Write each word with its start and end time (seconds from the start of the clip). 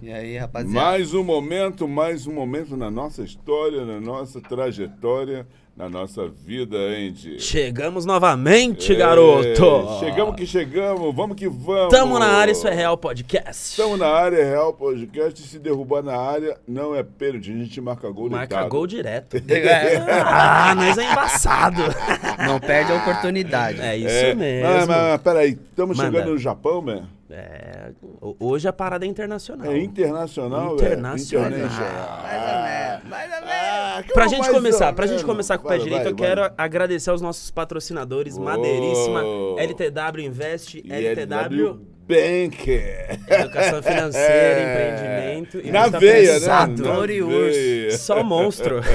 E 0.00 0.12
aí, 0.12 0.38
rapaziada? 0.38 0.74
Mais 0.74 1.12
um 1.12 1.24
momento, 1.24 1.88
mais 1.88 2.26
um 2.28 2.32
momento 2.32 2.76
na 2.76 2.88
nossa 2.88 3.22
história, 3.22 3.84
na 3.84 4.00
nossa 4.00 4.40
trajetória, 4.40 5.44
na 5.76 5.88
nossa 5.88 6.28
vida, 6.28 6.76
Andy. 6.76 7.40
Chegamos 7.40 8.06
novamente, 8.06 8.92
É, 8.92 8.94
garoto! 8.94 9.98
Chegamos 9.98 10.36
que 10.36 10.46
chegamos, 10.46 11.12
vamos 11.16 11.34
que 11.36 11.48
vamos. 11.48 11.88
Tamo 11.92 12.16
na 12.16 12.26
área, 12.28 12.52
isso 12.52 12.68
é 12.68 12.72
Real 12.74 12.96
Podcast. 12.96 13.70
Estamos 13.70 13.98
na 13.98 14.06
área, 14.06 14.36
é 14.36 14.44
Real 14.48 14.72
Podcast. 14.72 15.42
Se 15.48 15.58
derrubar 15.58 16.04
na 16.04 16.16
área, 16.16 16.56
não 16.68 16.94
é 16.94 17.02
pênalti, 17.02 17.50
a 17.50 17.56
gente 17.56 17.80
marca 17.80 18.08
gol 18.08 18.30
Marca 18.30 18.46
deitado. 18.54 18.68
gol 18.70 18.86
direto. 18.86 19.36
É, 19.50 19.96
ah, 20.22 20.74
mas 20.76 20.96
é 20.96 21.10
embaçado. 21.10 21.82
Não 22.46 22.60
perde 22.60 22.92
a 22.92 22.96
oportunidade. 22.98 23.80
É 23.80 23.96
isso 23.96 24.08
É, 24.08 24.34
mesmo. 24.34 24.68
Mas, 24.68 24.86
mas 24.86 25.20
peraí, 25.22 25.58
estamos 25.70 25.96
chegando 25.96 26.30
no 26.30 26.38
Japão, 26.38 26.80
man? 26.80 27.08
É, 27.34 27.92
ho- 28.20 28.36
hoje 28.38 28.68
a 28.68 28.72
parada 28.74 29.06
é 29.06 29.08
internacional. 29.08 29.72
É 29.72 29.78
internacional, 29.78 30.76
velho? 30.76 30.86
Internacional. 30.92 31.48
Internacional. 31.50 32.22
Mais 32.22 32.42
ou 32.42 32.62
menos, 32.62 33.08
mais 33.08 33.32
ou 33.32 33.40
menos. 33.40 33.52
Ah, 33.52 34.02
Pra 34.12 34.26
gente 34.26 34.50
começar, 34.50 34.92
pra 34.92 35.06
gente 35.06 35.24
começar 35.24 35.56
com 35.58 35.64
o 35.64 35.68
pé 35.68 35.76
Vai, 35.76 35.84
direito, 35.84 36.02
vai, 36.04 36.12
eu 36.12 36.16
quero 36.16 36.40
vai. 36.42 36.50
agradecer 36.58 37.08
aos 37.10 37.20
nossos 37.22 37.50
patrocinadores, 37.50 38.36
Uou. 38.36 38.44
Madeiríssima, 38.44 39.22
LTW 39.58 40.20
Invest, 40.26 40.82
E 40.84 40.92
LTW 40.92 41.80
Bank. 42.06 42.70
Educação 43.28 43.80
Financeira, 43.84 44.60
Empreendimento 44.60 45.60
e 45.66 45.70
Na 45.70 45.82
muita 45.82 46.00
veia, 46.00 46.30
né? 46.32 46.36
Exato. 46.36 46.82
E 47.10 47.22
urso. 47.22 47.98
Só 47.98 48.22
monstro. 48.22 48.80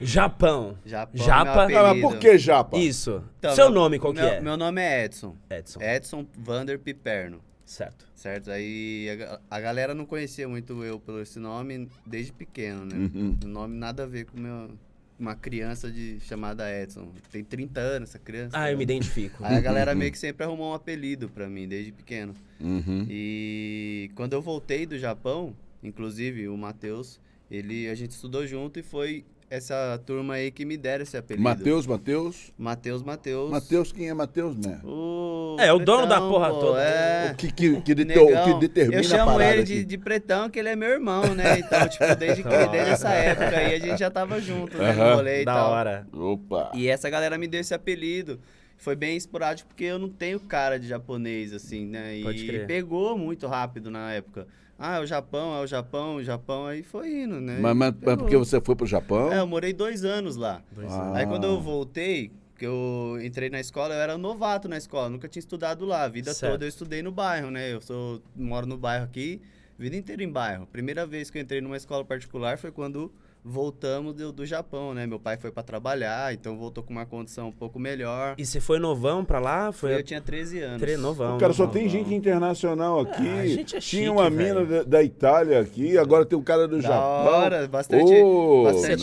Japão. 0.00 0.76
Japão, 0.84 1.24
Japa. 1.24 1.66
meu 1.66 1.78
Ah, 1.78 1.94
mas 1.94 2.00
por 2.00 2.18
que 2.18 2.38
Japa? 2.38 2.76
Isso. 2.78 3.22
Então, 3.38 3.54
Seu 3.54 3.66
meu- 3.66 3.74
nome 3.74 3.98
qual 3.98 4.12
que 4.12 4.20
meu, 4.20 4.28
é? 4.28 4.40
Meu 4.40 4.56
nome 4.56 4.80
é 4.80 5.04
Edson. 5.04 5.36
Edson. 5.50 5.80
Edson 5.80 6.26
Vander 6.38 6.78
Piperno. 6.78 7.40
Certo. 7.64 8.06
Certo? 8.14 8.50
Aí 8.50 9.08
a, 9.50 9.56
a 9.56 9.60
galera 9.60 9.94
não 9.94 10.04
conhecia 10.04 10.46
muito 10.48 10.82
eu 10.84 10.98
pelo 11.00 11.20
esse 11.20 11.38
nome 11.38 11.88
desde 12.06 12.32
pequeno, 12.32 12.84
né? 12.84 12.94
Uhum. 12.96 13.36
O 13.42 13.46
nome 13.46 13.76
nada 13.76 14.02
a 14.02 14.06
ver 14.06 14.26
com 14.26 14.38
meu, 14.38 14.70
uma 15.18 15.34
criança 15.34 15.90
de 15.90 16.20
chamada 16.20 16.70
Edson. 16.70 17.08
Tem 17.30 17.42
30 17.42 17.80
anos 17.80 18.10
essa 18.10 18.18
criança. 18.18 18.50
Ah, 18.58 18.70
eu 18.70 18.76
me 18.76 18.82
identifico. 18.82 19.42
Aí 19.42 19.56
a 19.56 19.60
galera 19.60 19.94
meio 19.94 20.12
que 20.12 20.18
sempre 20.18 20.44
arrumou 20.44 20.72
um 20.72 20.74
apelido 20.74 21.28
pra 21.28 21.48
mim 21.48 21.66
desde 21.66 21.90
pequeno. 21.92 22.34
Uhum. 22.60 23.06
E 23.08 24.10
quando 24.14 24.34
eu 24.34 24.42
voltei 24.42 24.84
do 24.84 24.98
Japão, 24.98 25.54
inclusive 25.82 26.48
o 26.48 26.56
Matheus, 26.58 27.18
ele 27.50 27.88
a 27.88 27.94
gente 27.94 28.10
estudou 28.10 28.46
junto 28.46 28.78
e 28.78 28.82
foi 28.82 29.24
essa 29.56 30.00
turma 30.04 30.34
aí 30.34 30.50
que 30.50 30.64
me 30.64 30.76
deram 30.76 31.02
esse 31.02 31.16
apelido. 31.16 31.42
Matheus, 31.42 31.86
Matheus. 31.86 32.52
Matheus, 32.58 33.02
Matheus. 33.02 33.50
Matheus, 33.50 33.92
quem 33.92 34.08
é 34.08 34.14
Matheus, 34.14 34.56
né? 34.56 34.80
O 34.84 35.56
É, 35.58 35.72
o 35.72 35.78
dono 35.78 36.06
da 36.06 36.20
porra 36.20 36.50
pô, 36.50 36.58
toda. 36.60 36.80
É. 36.82 37.32
O 37.32 37.36
que, 37.36 37.52
que, 37.52 37.80
que, 37.82 37.94
deter- 37.94 38.16
Negão. 38.24 38.42
o 38.42 38.54
que 38.54 38.60
determina 38.60 39.00
Eu 39.00 39.04
chamo 39.04 39.40
ele 39.40 39.62
aqui. 39.62 39.64
de, 39.64 39.84
de 39.84 39.98
pretão, 39.98 40.50
que 40.50 40.58
ele 40.58 40.68
é 40.68 40.76
meu 40.76 40.90
irmão, 40.90 41.34
né? 41.34 41.58
Então, 41.58 41.88
tipo, 41.88 42.04
desde, 42.18 42.42
que, 42.42 42.48
desde 42.48 42.90
essa 42.90 43.10
época 43.10 43.56
aí 43.56 43.74
a 43.74 43.78
gente 43.78 43.98
já 43.98 44.10
tava 44.10 44.40
junto, 44.40 44.76
né? 44.78 44.92
No 44.92 45.14
rolê 45.16 45.42
e 45.42 45.44
Da 45.44 45.54
tal. 45.54 45.70
hora. 45.70 46.06
Opa. 46.12 46.70
E 46.74 46.88
essa 46.88 47.08
galera 47.08 47.38
me 47.38 47.46
deu 47.46 47.60
esse 47.60 47.72
apelido. 47.74 48.40
Foi 48.76 48.96
bem 48.96 49.16
esporádico 49.16 49.68
porque 49.68 49.84
eu 49.84 49.98
não 49.98 50.08
tenho 50.08 50.38
cara 50.40 50.78
de 50.78 50.88
japonês, 50.88 51.52
assim, 51.52 51.86
né? 51.86 52.20
Pode 52.22 52.42
E 52.44 52.46
crer. 52.46 52.66
pegou 52.66 53.16
muito 53.16 53.46
rápido 53.46 53.90
na 53.90 54.12
época. 54.12 54.46
Ah, 54.86 54.96
é 54.96 55.00
o 55.00 55.06
Japão, 55.06 55.56
é 55.56 55.62
o 55.62 55.66
Japão, 55.66 56.16
o 56.16 56.22
Japão, 56.22 56.66
aí 56.66 56.82
foi 56.82 57.22
indo, 57.22 57.40
né? 57.40 57.58
Mas, 57.58 57.74
mas- 57.74 57.94
mas 58.02 58.16
porque 58.18 58.36
você 58.36 58.60
foi 58.60 58.76
pro 58.76 58.84
Japão? 58.84 59.32
É, 59.32 59.38
eu 59.40 59.46
morei 59.46 59.72
dois 59.72 60.04
anos 60.04 60.36
lá. 60.36 60.60
Dois 60.72 60.92
Ah. 60.92 61.02
anos. 61.04 61.16
Aí 61.16 61.26
quando 61.26 61.44
eu 61.44 61.58
voltei, 61.58 62.30
que 62.58 62.66
eu 62.66 63.18
entrei 63.24 63.48
na 63.48 63.58
escola, 63.58 63.94
eu 63.94 64.00
era 64.02 64.18
novato 64.18 64.68
na 64.68 64.76
escola, 64.76 65.08
nunca 65.08 65.26
tinha 65.26 65.40
estudado 65.40 65.86
lá. 65.86 66.02
A 66.02 66.08
vida 66.08 66.34
Certo. 66.34 66.52
toda 66.52 66.66
eu 66.66 66.68
estudei 66.68 67.02
no 67.02 67.10
bairro, 67.10 67.50
né? 67.50 67.72
Eu 67.72 67.80
sou, 67.80 68.20
moro 68.36 68.66
no 68.66 68.76
bairro 68.76 69.06
aqui, 69.06 69.40
vida 69.78 69.96
inteira 69.96 70.22
em 70.22 70.30
bairro. 70.30 70.66
Primeira 70.66 71.06
vez 71.06 71.30
que 71.30 71.38
eu 71.38 71.42
entrei 71.42 71.62
numa 71.62 71.78
escola 71.78 72.04
particular 72.04 72.58
foi 72.58 72.70
quando 72.70 73.10
voltamos 73.44 74.14
do, 74.14 74.32
do 74.32 74.46
Japão, 74.46 74.94
né? 74.94 75.06
Meu 75.06 75.20
pai 75.20 75.36
foi 75.36 75.50
pra 75.52 75.62
trabalhar, 75.62 76.32
então 76.32 76.56
voltou 76.56 76.82
com 76.82 76.92
uma 76.92 77.04
condição 77.04 77.48
um 77.48 77.52
pouco 77.52 77.78
melhor. 77.78 78.34
E 78.38 78.46
você 78.46 78.58
foi 78.60 78.78
novão 78.78 79.22
pra 79.24 79.38
lá? 79.38 79.70
Foi 79.70 79.94
eu 79.96 80.02
tinha 80.02 80.20
13 80.20 80.60
anos. 80.60 80.80
tre- 80.80 80.96
novão. 80.96 81.36
O 81.36 81.38
cara 81.38 81.52
só 81.52 81.64
novão. 81.66 81.78
tem 81.80 81.88
gente 81.88 82.14
internacional 82.14 83.00
aqui. 83.00 83.28
Ah, 83.28 83.40
a 83.42 83.46
gente 83.46 83.76
é 83.76 83.80
Tinha 83.80 84.02
chique, 84.04 84.08
uma 84.08 84.30
velho. 84.30 84.60
mina 84.60 84.64
da, 84.78 84.82
da 84.84 85.02
Itália 85.02 85.60
aqui, 85.60 85.98
agora 85.98 86.24
tem 86.24 86.38
um 86.38 86.42
cara 86.42 86.66
do 86.66 86.76
Da 86.76 86.82
Japão. 86.88 87.32
hora, 87.34 87.68
bastante, 87.68 88.04
Você 88.04 88.96
bastante 88.96 89.02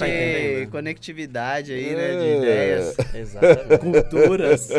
tá 0.65 0.71
conectividade 0.71 1.71
aí, 1.73 1.95
né? 1.95 2.07
De 2.17 2.25
É. 2.25 2.37
ideias. 2.37 2.95
Exatamente. 3.13 3.77
culturas. 4.11 4.69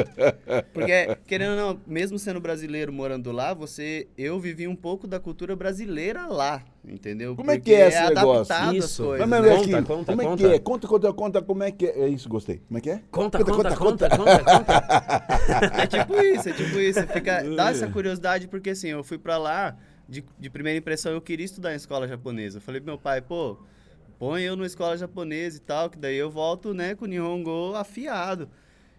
Porque, 0.73 1.17
querendo 1.27 1.51
ou 1.53 1.57
não, 1.57 1.81
mesmo 1.87 2.19
sendo 2.19 2.41
brasileiro 2.41 2.93
morando 2.93 3.31
lá, 3.31 3.55
você. 3.55 4.09
Eu 4.19 4.41
vivi 4.41 4.67
um 4.67 4.75
pouco 4.77 5.07
da 5.07 5.21
cultura 5.21 5.55
brasileira 5.55 6.27
lá, 6.27 6.63
entendeu? 6.85 7.35
Como 7.37 7.51
é 7.51 7.55
Porque 7.57 7.71
que 7.71 7.77
é 7.77 7.89
esse 7.89 8.01
negócio? 8.01 8.53
adaptado 8.55 8.79
às 8.79 8.85
Isso. 8.85 9.05
coisas, 9.05 9.29
Mas, 9.29 9.41
mas, 9.41 9.51
né? 9.51 9.57
Conta, 9.57 9.63
aqui, 9.79 9.87
conta, 9.87 10.05
como 10.13 10.23
é 10.23 10.25
conta. 10.25 10.37
que 10.37 10.55
é? 10.55 10.59
Conta, 10.59 10.89
conta, 10.89 11.13
conta 11.13 11.43
como 11.43 11.63
é 11.63 11.71
que 11.71 11.87
é. 11.87 12.01
É 12.01 12.09
isso, 12.09 12.29
gostei. 12.29 12.59
Como 12.67 12.79
é 12.79 12.81
que 12.81 12.91
é? 12.91 13.01
Conta, 13.11 13.39
Conta, 13.39 13.53
conta, 13.53 13.77
conta, 13.77 14.09
conta, 14.11 14.17
conta, 14.17 14.45
conta. 14.45 15.27
É 15.83 15.87
tipo 15.87 16.15
isso, 16.21 16.49
é 16.49 16.53
tipo 16.53 16.79
isso. 16.79 17.07
Fica, 17.09 17.43
dá 17.57 17.71
essa 17.71 17.89
curiosidade, 17.89 18.49
porque 18.49 18.71
assim, 18.71 18.89
eu 18.89 19.03
fui 19.05 19.19
pra 19.19 19.39
lá, 19.39 19.77
de, 20.09 20.25
de 20.39 20.51
primeira 20.51 20.79
impressão, 20.79 21.13
eu 21.13 21.21
queria 21.21 21.45
estudar 21.47 21.73
em 21.73 21.77
escola 21.77 22.07
japonesa. 22.09 22.59
Eu 22.59 22.63
falei 22.63 22.81
pro 22.81 22.91
meu 22.91 22.99
pai, 22.99 23.21
pô, 23.21 23.57
põe 24.19 24.43
eu 24.43 24.57
numa 24.57 24.67
escola 24.67 24.97
japonesa 24.97 25.57
e 25.57 25.61
tal, 25.61 25.89
que 25.91 25.99
daí 25.99 26.17
eu 26.17 26.31
volto, 26.31 26.73
né, 26.75 26.95
com 26.95 27.05
o 27.05 27.09
Nihongo 27.09 27.75
afiado. 27.75 28.49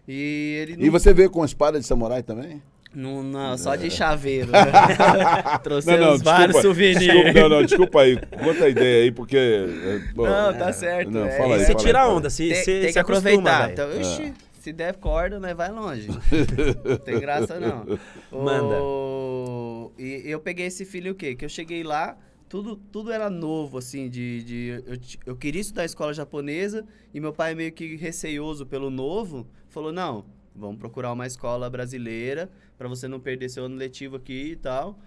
E 0.06 0.58
ele 0.60 0.76
não 0.76 0.84
E 0.84 0.90
você 0.90 1.14
veio 1.14 1.30
com 1.30 1.44
espada 1.44 1.80
de 1.80 1.86
samurai 1.86 2.22
também? 2.22 2.62
Não, 2.94 3.22
não, 3.22 3.58
só 3.58 3.74
de 3.76 3.90
chaveiro. 3.90 4.50
né? 4.52 4.60
Trouxemos 5.62 6.06
desculpa, 6.20 6.30
vários 6.30 6.62
souvenirs. 6.62 7.00
desculpa, 7.00 7.32
não, 7.40 7.48
não, 7.48 7.62
desculpa 7.64 8.00
aí. 8.02 8.16
Conta 8.16 8.64
a 8.64 8.68
ideia 8.68 9.02
aí, 9.04 9.10
porque... 9.10 9.36
é, 9.36 9.98
bom, 10.14 10.24
Não, 10.24 10.54
tá 10.54 10.72
certo. 10.72 11.10
Não, 11.10 11.24
é. 11.24 11.36
fala 11.36 11.54
aí, 11.56 11.60
Você 11.60 11.72
fala 11.72 11.78
tira 11.84 12.02
aí, 12.02 12.08
onda, 12.08 12.30
se, 12.30 12.48
Tem, 12.48 12.56
se, 12.56 12.64
tem 12.64 12.86
se 12.88 12.92
que 12.92 12.98
aproveitar. 12.98 13.72
Então, 13.72 14.00
ixi, 14.00 14.32
se 14.60 14.72
der 14.72 14.94
corda, 14.96 15.40
né, 15.40 15.52
vai 15.54 15.70
longe. 15.70 16.08
Não 16.08 16.96
tem 16.98 17.18
graça, 17.18 17.58
não. 17.58 17.84
Manda. 18.32 18.76
O- 18.80 19.92
E 19.98 20.22
eu 20.24 20.40
peguei 20.40 20.66
esse 20.66 20.84
filho 20.84 21.12
o 21.12 21.14
quê? 21.14 21.34
Que 21.34 21.44
eu 21.44 21.48
cheguei 21.48 21.82
lá, 21.82 22.16
tudo, 22.48 22.76
tudo 22.92 23.10
era 23.12 23.28
novo, 23.28 23.78
assim, 23.78 24.08
de... 24.08 24.42
de 24.44 24.82
eu, 24.86 24.96
eu 25.26 25.36
queria 25.36 25.60
estudar 25.60 25.84
escola 25.84 26.14
japonesa 26.14 26.84
e 27.12 27.20
meu 27.20 27.32
pai 27.32 27.54
meio 27.54 27.72
que 27.72 27.96
receioso 27.96 28.64
pelo 28.64 28.90
novo, 28.90 29.46
falou, 29.68 29.92
não, 29.92 30.24
vamos 30.54 30.78
procurar 30.78 31.12
uma 31.12 31.26
escola 31.26 31.68
brasileira 31.70 32.50
pra 32.78 32.88
você 32.88 33.08
não 33.08 33.20
perder 33.20 33.48
seu 33.48 33.64
ano 33.64 33.76
letivo 33.76 34.16
aqui 34.16 34.52
e 34.52 34.56
tal. 34.56 34.98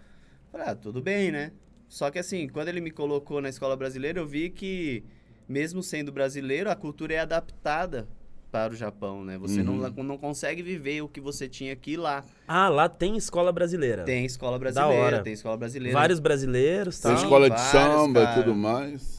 Falei, 0.51 0.67
ah, 0.67 0.75
tudo 0.75 1.01
bem, 1.01 1.31
né? 1.31 1.51
Só 1.87 2.09
que 2.11 2.19
assim, 2.19 2.47
quando 2.47 2.67
ele 2.67 2.81
me 2.81 2.91
colocou 2.91 3.41
na 3.41 3.49
escola 3.49 3.75
brasileira, 3.75 4.19
eu 4.19 4.27
vi 4.27 4.49
que, 4.49 5.03
mesmo 5.47 5.81
sendo 5.81 6.11
brasileiro, 6.11 6.69
a 6.69 6.75
cultura 6.75 7.13
é 7.13 7.19
adaptada 7.19 8.07
para 8.51 8.73
o 8.73 8.75
Japão, 8.75 9.23
né? 9.25 9.37
Você 9.37 9.61
não, 9.61 9.75
não 9.75 10.17
consegue 10.17 10.61
viver 10.63 11.01
o 11.01 11.07
que 11.07 11.19
você 11.19 11.47
tinha 11.49 11.73
aqui 11.73 11.97
lá. 11.97 12.23
Ah, 12.47 12.69
lá 12.69 12.87
tem 12.89 13.15
escola 13.17 13.51
brasileira. 13.51 14.03
Tem 14.03 14.25
escola 14.25 14.53
Da 14.53 14.59
brasileira, 14.59 15.03
hora. 15.03 15.23
tem 15.23 15.33
escola 15.33 15.57
brasileira. 15.57 15.97
Vários 15.97 16.19
brasileiros, 16.19 16.99
Tem 16.99 17.11
tal. 17.11 17.17
Sim. 17.19 17.23
escola 17.25 17.49
de 17.49 17.55
vários, 17.55 17.71
samba 17.71 18.23
e 18.23 18.33
tudo 18.35 18.55
mais. 18.55 19.16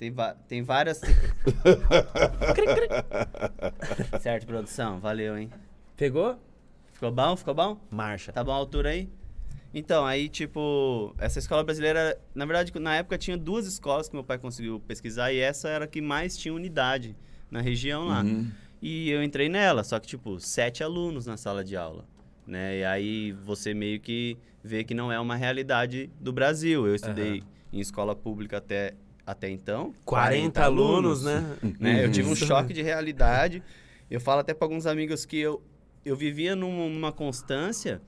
Tem, 0.00 0.12
tem 0.48 0.62
várias... 0.62 0.98
certo, 4.18 4.46
produção. 4.46 4.98
Valeu, 4.98 5.36
hein? 5.36 5.50
Pegou? 5.94 6.38
Ficou 6.94 7.12
bom? 7.12 7.36
Ficou 7.36 7.52
bom? 7.52 7.78
Marcha. 7.90 8.32
Tá 8.32 8.42
bom 8.42 8.52
a 8.52 8.54
altura 8.54 8.88
aí? 8.88 9.10
Então, 9.74 10.06
aí, 10.06 10.30
tipo, 10.30 11.14
essa 11.18 11.38
escola 11.38 11.62
brasileira, 11.62 12.18
na 12.34 12.46
verdade, 12.46 12.72
na 12.80 12.96
época 12.96 13.18
tinha 13.18 13.36
duas 13.36 13.66
escolas 13.66 14.08
que 14.08 14.14
meu 14.14 14.24
pai 14.24 14.38
conseguiu 14.38 14.80
pesquisar 14.80 15.32
e 15.32 15.38
essa 15.38 15.68
era 15.68 15.84
a 15.84 15.88
que 15.88 16.00
mais 16.00 16.34
tinha 16.34 16.54
unidade 16.54 17.14
na 17.50 17.60
região 17.60 18.06
lá. 18.06 18.22
Uhum. 18.22 18.50
E 18.80 19.10
eu 19.10 19.22
entrei 19.22 19.50
nela, 19.50 19.84
só 19.84 20.00
que, 20.00 20.08
tipo, 20.08 20.40
sete 20.40 20.82
alunos 20.82 21.26
na 21.26 21.36
sala 21.36 21.62
de 21.62 21.76
aula, 21.76 22.06
né? 22.46 22.78
E 22.78 22.84
aí 22.84 23.32
você 23.32 23.74
meio 23.74 24.00
que 24.00 24.38
vê 24.64 24.82
que 24.82 24.94
não 24.94 25.12
é 25.12 25.20
uma 25.20 25.36
realidade 25.36 26.10
do 26.18 26.32
Brasil. 26.32 26.86
Eu 26.86 26.94
estudei 26.94 27.42
em 27.70 27.80
escola 27.80 28.16
pública 28.16 28.56
até, 28.56 28.94
até 29.26 29.48
então. 29.48 29.94
40 30.04 30.62
alunos, 30.62 31.22
né? 31.22 31.56
né? 31.78 32.04
Eu 32.04 32.10
tive 32.10 32.28
um 32.28 32.36
choque 32.36 32.72
de 32.72 32.82
realidade. 32.82 33.62
Eu 34.10 34.20
falo 34.20 34.40
até 34.40 34.52
para 34.52 34.64
alguns 34.64 34.86
amigos 34.86 35.24
que 35.24 35.38
eu, 35.38 35.62
eu 36.04 36.16
vivia 36.16 36.56
numa, 36.56 37.12
constância 37.12 38.00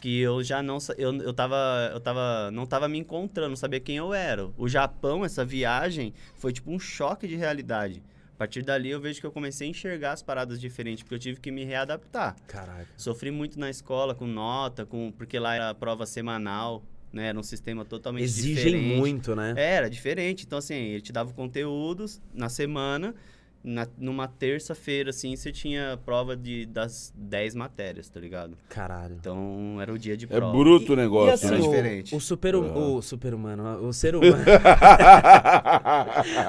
que 0.00 0.20
eu 0.20 0.44
já 0.44 0.62
não 0.62 0.78
eu, 0.96 1.12
eu 1.16 1.32
tava 1.32 1.90
eu 1.92 1.98
tava 1.98 2.52
não 2.52 2.64
tava 2.64 2.88
me 2.88 2.98
encontrando, 2.98 3.48
não 3.48 3.56
sabia 3.56 3.80
quem 3.80 3.96
eu 3.96 4.14
era. 4.14 4.48
O 4.56 4.68
Japão, 4.68 5.24
essa 5.24 5.44
viagem 5.44 6.14
foi 6.36 6.52
tipo 6.52 6.70
um 6.70 6.78
choque 6.78 7.26
de 7.26 7.34
realidade. 7.34 8.02
A 8.32 8.38
partir 8.38 8.62
dali 8.62 8.90
eu 8.90 9.00
vejo 9.00 9.18
que 9.20 9.26
eu 9.26 9.32
comecei 9.32 9.66
a 9.66 9.70
enxergar 9.70 10.12
as 10.12 10.22
paradas 10.22 10.60
diferentes, 10.60 11.02
porque 11.02 11.16
eu 11.16 11.18
tive 11.18 11.40
que 11.40 11.50
me 11.50 11.64
readaptar. 11.64 12.36
Caraca. 12.46 12.86
Sofri 12.96 13.32
muito 13.32 13.58
na 13.58 13.68
escola 13.68 14.14
com 14.14 14.28
nota, 14.28 14.86
com 14.86 15.10
porque 15.10 15.40
lá 15.40 15.56
era 15.56 15.74
prova 15.74 16.06
semanal, 16.06 16.84
né? 17.12 17.28
Era 17.28 17.38
um 17.38 17.42
sistema 17.42 17.84
totalmente 17.84 18.24
Exigem 18.24 18.54
diferente. 18.54 18.96
muito, 18.96 19.34
né? 19.34 19.54
É, 19.56 19.74
Era 19.74 19.90
diferente. 19.90 20.44
Então, 20.46 20.58
assim, 20.58 20.74
ele 20.74 21.00
te 21.00 21.12
dava 21.12 21.32
conteúdos 21.32 22.20
na 22.34 22.48
semana 22.48 23.14
na, 23.62 23.86
numa 23.98 24.26
terça-feira, 24.28 25.10
assim, 25.10 25.34
você 25.36 25.50
tinha 25.52 25.98
prova 26.04 26.36
de, 26.36 26.64
das 26.66 27.12
10 27.16 27.54
matérias, 27.56 28.08
tá 28.08 28.18
ligado? 28.20 28.56
Caralho. 28.68 29.16
Então 29.18 29.78
era 29.80 29.92
o 29.92 29.98
dia 29.98 30.16
de 30.16 30.26
É 30.26 30.28
prova. 30.28 30.52
bruto 30.56 30.92
o 30.92 30.94
E 30.94 30.96
negócio, 30.96 31.34
assim, 31.34 31.46
Era 31.48 31.56
né? 31.58 31.62
o, 31.62 31.68
diferente. 31.70 32.14
o 32.14 32.20
super 32.20 32.54
hum- 32.56 32.72
Ah. 32.74 32.78
o 32.78 33.02
super 33.02 33.34
humano, 33.34 33.86
o 33.86 33.92
ser 33.92 34.14
humano, 34.14 34.36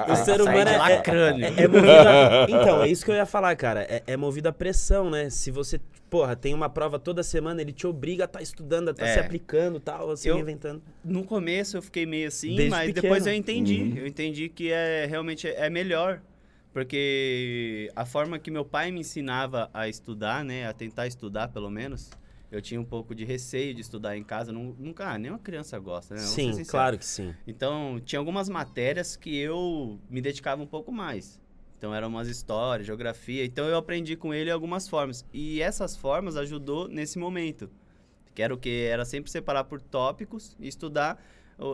o 0.08 0.16
ser 0.16 0.40
humano 0.40 0.70
é, 0.70 0.76
lacrânio. 0.76 1.44
é, 1.44 1.62
é 1.64 1.68
movido 1.68 2.08
a, 2.08 2.46
então, 2.48 2.82
é 2.82 2.88
isso 2.88 3.04
que 3.04 3.10
eu 3.10 3.14
ia 3.16 3.26
falar, 3.26 3.54
cara, 3.56 3.82
é, 3.82 4.02
é 4.06 4.16
movido 4.16 4.48
a 4.48 4.52
pressão, 4.52 5.10
né? 5.10 5.30
Se 5.30 5.50
você, 5.50 5.80
porra, 6.08 6.36
tem 6.36 6.54
uma 6.54 6.68
prova 6.68 6.98
toda 6.98 7.22
semana, 7.22 7.60
ele 7.60 7.72
te 7.72 7.86
obriga 7.86 8.24
a 8.24 8.26
estar 8.26 8.42
estudando, 8.42 8.88
a 8.88 8.90
estar 8.92 9.06
É. 9.06 9.14
se 9.14 9.20
aplicando, 9.20 9.80
tal, 9.80 10.16
se 10.16 10.28
Eu- 10.28 10.36
reinventando. 10.36 10.82
No 11.04 11.24
começo 11.24 11.76
eu 11.76 11.82
fiquei 11.82 12.06
meio 12.06 12.28
assim, 12.28 12.54
Desde 12.54 12.70
mas 12.70 12.86
pequeno. 12.86 13.02
depois 13.02 13.26
eu 13.26 13.34
entendi. 13.34 13.82
Uhum. 13.82 13.94
Eu 13.96 14.06
entendi 14.06 14.48
que 14.48 14.70
é 14.70 15.06
realmente 15.08 15.48
é 15.48 15.68
melhor. 15.70 16.20
Porque 16.72 17.90
a 17.96 18.04
forma 18.06 18.38
que 18.38 18.50
meu 18.50 18.64
pai 18.64 18.90
me 18.90 19.00
ensinava 19.00 19.68
a 19.74 19.88
estudar, 19.88 20.44
né? 20.44 20.66
A 20.66 20.72
tentar 20.72 21.06
estudar, 21.06 21.48
pelo 21.48 21.70
menos. 21.70 22.10
Eu 22.50 22.60
tinha 22.60 22.80
um 22.80 22.84
pouco 22.84 23.14
de 23.14 23.24
receio 23.24 23.72
de 23.74 23.80
estudar 23.80 24.16
em 24.16 24.24
casa. 24.24 24.52
nu- 24.52 24.74
Nunca, 24.78 25.08
ah, 25.08 25.18
nenhuma 25.18 25.38
criança 25.38 25.78
gosta, 25.78 26.14
né? 26.14 26.20
Sim, 26.20 26.50
claro 26.70 26.98
que 26.98 27.04
sim. 27.04 27.34
Então, 27.46 28.00
tinha 28.04 28.18
algumas 28.18 28.48
matérias 28.48 29.16
que 29.16 29.36
eu 29.36 30.00
me 30.08 30.20
dedicava 30.20 30.60
um 30.62 30.66
pouco 30.66 30.90
mais. 30.90 31.40
Então, 31.78 31.94
eram 31.94 32.08
umas 32.08 32.28
histórias, 32.28 32.86
geografia. 32.86 33.44
Então, 33.44 33.66
eu 33.66 33.76
aprendi 33.76 34.16
com 34.16 34.34
ele 34.34 34.50
algumas 34.50 34.88
formas. 34.88 35.24
E 35.32 35.62
essas 35.62 35.96
formas 35.96 36.36
ajudou 36.36 36.88
nesse 36.88 37.18
momento. 37.18 37.70
Que 38.34 38.42
era 38.42 38.52
o 38.52 38.58
que? 38.58 38.84
Era 38.84 39.04
sempre 39.04 39.30
separar 39.30 39.64
por 39.64 39.80
tópicos 39.80 40.56
e 40.60 40.66
estudar, 40.68 41.22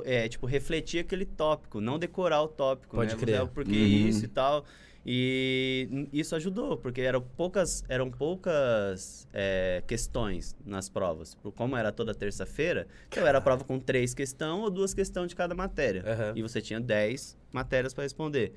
é, 0.04 0.28
tipo, 0.28 0.46
refletir 0.46 1.00
aquele 1.00 1.24
tópico, 1.24 1.80
não 1.80 1.98
decorar 1.98 2.42
o 2.42 2.48
tópico, 2.48 2.96
Pode 2.96 3.14
né? 3.14 3.20
crer. 3.20 3.36
Você, 3.36 3.42
"Ah, 3.42 3.46
Por 3.46 3.64
que 3.64 3.70
Uhum. 3.76 4.08
isso 4.08 4.24
e 4.24 4.28
tal. 4.28 4.64
E 5.08 6.08
isso 6.12 6.34
ajudou, 6.34 6.76
porque 6.76 7.00
eram 7.00 7.20
poucas, 7.20 7.84
eram 7.88 8.10
poucas 8.10 9.28
é, 9.32 9.82
questões 9.86 10.56
nas 10.64 10.88
provas. 10.88 11.34
Por- 11.36 11.52
Como 11.52 11.76
era 11.76 11.92
toda 11.92 12.12
terça-feira, 12.12 12.88
então 13.08 13.24
era 13.24 13.40
prova 13.40 13.62
com 13.64 13.78
três 13.78 14.12
questões 14.14 14.64
ou 14.64 14.68
duas 14.70 14.92
questões 14.92 15.28
de 15.28 15.36
cada 15.36 15.54
matéria. 15.54 16.02
Aham. 16.04 16.32
E 16.34 16.42
você 16.42 16.60
tinha 16.60 16.80
10 16.80 17.38
matérias 17.52 17.94
para 17.94 18.02
responder. 18.02 18.52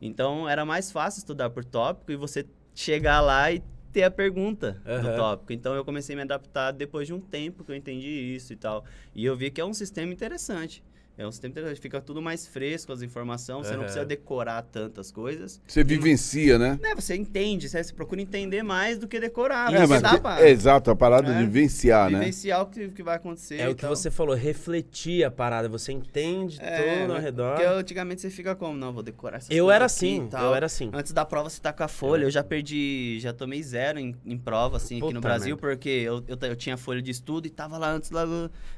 Então 0.00 0.46
era 0.46 0.66
mais 0.66 0.92
fácil 0.92 1.20
estudar 1.20 1.48
por 1.48 1.64
tópico 1.64 2.12
e 2.12 2.16
você 2.16 2.44
chegar 2.74 3.22
lá 3.22 3.50
e 3.50 3.62
ter 3.96 4.02
a 4.02 4.10
pergunta 4.10 4.76
do 4.84 4.90
Aham. 4.90 5.16
tópico. 5.16 5.54
Então 5.54 5.74
eu 5.74 5.82
comecei 5.82 6.14
a 6.14 6.16
me 6.16 6.22
adaptar 6.22 6.70
depois 6.70 7.06
de 7.06 7.14
um 7.14 7.20
tempo 7.20 7.64
que 7.64 7.72
eu 7.72 7.76
entendi 7.76 8.06
isso 8.06 8.52
e 8.52 8.56
tal. 8.56 8.84
E 9.14 9.24
eu 9.24 9.34
vi 9.34 9.50
que 9.50 9.58
é 9.58 9.64
um 9.64 9.72
sistema 9.72 10.12
interessante. 10.12 10.84
É 11.18 11.26
um 11.26 11.32
sistema 11.32 11.50
interessante, 11.52 11.80
fica 11.80 11.98
tudo 11.98 12.20
mais 12.20 12.46
fresco 12.46 12.92
as 12.92 13.00
informações, 13.00 13.66
você 13.66 13.72
não 13.74 13.84
precisa 13.84 14.04
decorar 14.04 14.60
tantas 14.62 15.10
coisas. 15.10 15.62
Você 15.66 15.82
vivencia, 15.82 16.58
né? 16.58 16.78
Né, 16.82 16.94
você 16.94 17.16
entende, 17.16 17.70
você 17.70 17.82
procura 17.94 18.20
entender 18.20 18.62
mais 18.62 18.98
do 18.98 19.08
que 19.08 19.18
decorar. 19.18 19.72
É, 19.72 19.86
mas 19.86 20.02
dá 20.02 20.18
pra 20.18 20.42
é 20.42 20.50
exato, 20.50 20.90
a 20.90 20.94
parada 20.96 21.32
É. 21.32 21.38
de 21.38 21.44
vivenciar, 21.46 22.10
né? 22.10 22.18
vivenciar 22.18 22.60
o 22.62 22.66
que, 22.66 22.88
que 22.90 23.02
vai 23.02 23.16
acontecer. 23.16 23.56
É 23.60 23.66
o 23.68 23.74
que 23.74 23.80
tal. 23.80 23.96
você 23.96 24.10
falou, 24.10 24.34
refletir 24.36 25.24
a 25.24 25.30
parada, 25.30 25.70
você 25.70 25.90
entende 25.90 26.58
É, 26.60 27.00
tudo 27.00 27.02
ao 27.12 27.16
mas- 27.16 27.24
redor. 27.24 27.54
Porque 27.56 27.64
antigamente 27.66 28.20
você 28.20 28.28
fica 28.28 28.54
como? 28.54 28.76
Não, 28.76 28.92
vou 28.92 29.02
decorar 29.02 29.38
essas 29.38 29.50
Eu 29.50 29.70
era 29.70 29.86
assim, 29.86 30.28
eu 30.30 30.54
era 30.54 30.66
assim. 30.66 30.90
Antes 30.92 31.12
da 31.12 31.24
prova 31.24 31.48
você 31.48 31.60
tá 31.62 31.72
com 31.72 31.82
a 31.82 31.88
folha, 31.88 32.24
eu 32.24 32.30
já 32.30 32.44
perdi, 32.44 33.18
já 33.20 33.32
tomei 33.32 33.62
zero 33.62 33.98
em, 33.98 34.14
em 34.26 34.36
prova, 34.36 34.76
assim, 34.76 34.96
aqui 34.96 35.06
no 35.06 35.20
Puta 35.20 35.20
Brasil, 35.20 35.56
merda. 35.56 35.60
porque 35.62 35.88
eu, 35.88 36.22
eu, 36.28 36.36
eu 36.42 36.56
tinha 36.56 36.76
folha 36.76 37.00
de 37.00 37.10
estudo 37.10 37.46
e 37.46 37.50
tava 37.50 37.78
lá 37.78 37.90
antes, 37.90 38.10
lá, 38.10 38.26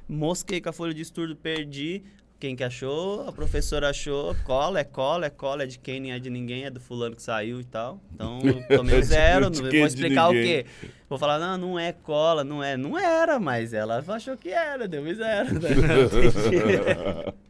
mosquei 0.08 0.60
com 0.60 0.68
a 0.68 0.72
folha 0.72 0.94
de 0.94 1.02
estudo, 1.02 1.34
perdi. 1.34 2.04
Quem 2.40 2.54
que 2.54 2.62
achou? 2.62 3.28
A 3.28 3.32
professora 3.32 3.90
achou, 3.90 4.32
cola, 4.44 4.78
é 4.78 4.84
cola, 4.84 5.26
é 5.26 5.30
cola, 5.30 5.64
é 5.64 5.66
de 5.66 5.76
quem, 5.76 5.98
nem 5.98 6.12
é 6.12 6.20
de 6.20 6.30
ninguém, 6.30 6.64
é 6.64 6.70
do 6.70 6.78
fulano 6.78 7.16
que 7.16 7.22
saiu 7.22 7.60
e 7.60 7.64
tal. 7.64 8.00
Então, 8.14 8.38
tomei 8.76 9.00
De 9.00 9.06
zero, 9.06 9.50
não 9.50 9.60
vou 9.60 9.86
explicar 9.86 10.28
o 10.28 10.32
quê? 10.32 10.64
Vou 11.08 11.18
falar, 11.18 11.38
não, 11.38 11.56
não 11.56 11.78
é 11.78 11.92
cola, 11.92 12.44
não 12.44 12.62
é. 12.62 12.76
Não 12.76 12.98
era, 12.98 13.40
mas 13.40 13.72
ela 13.72 14.04
achou 14.06 14.36
que 14.36 14.50
era, 14.50 14.86
deu 14.86 15.02
zero. 15.14 15.54
né? 15.54 15.70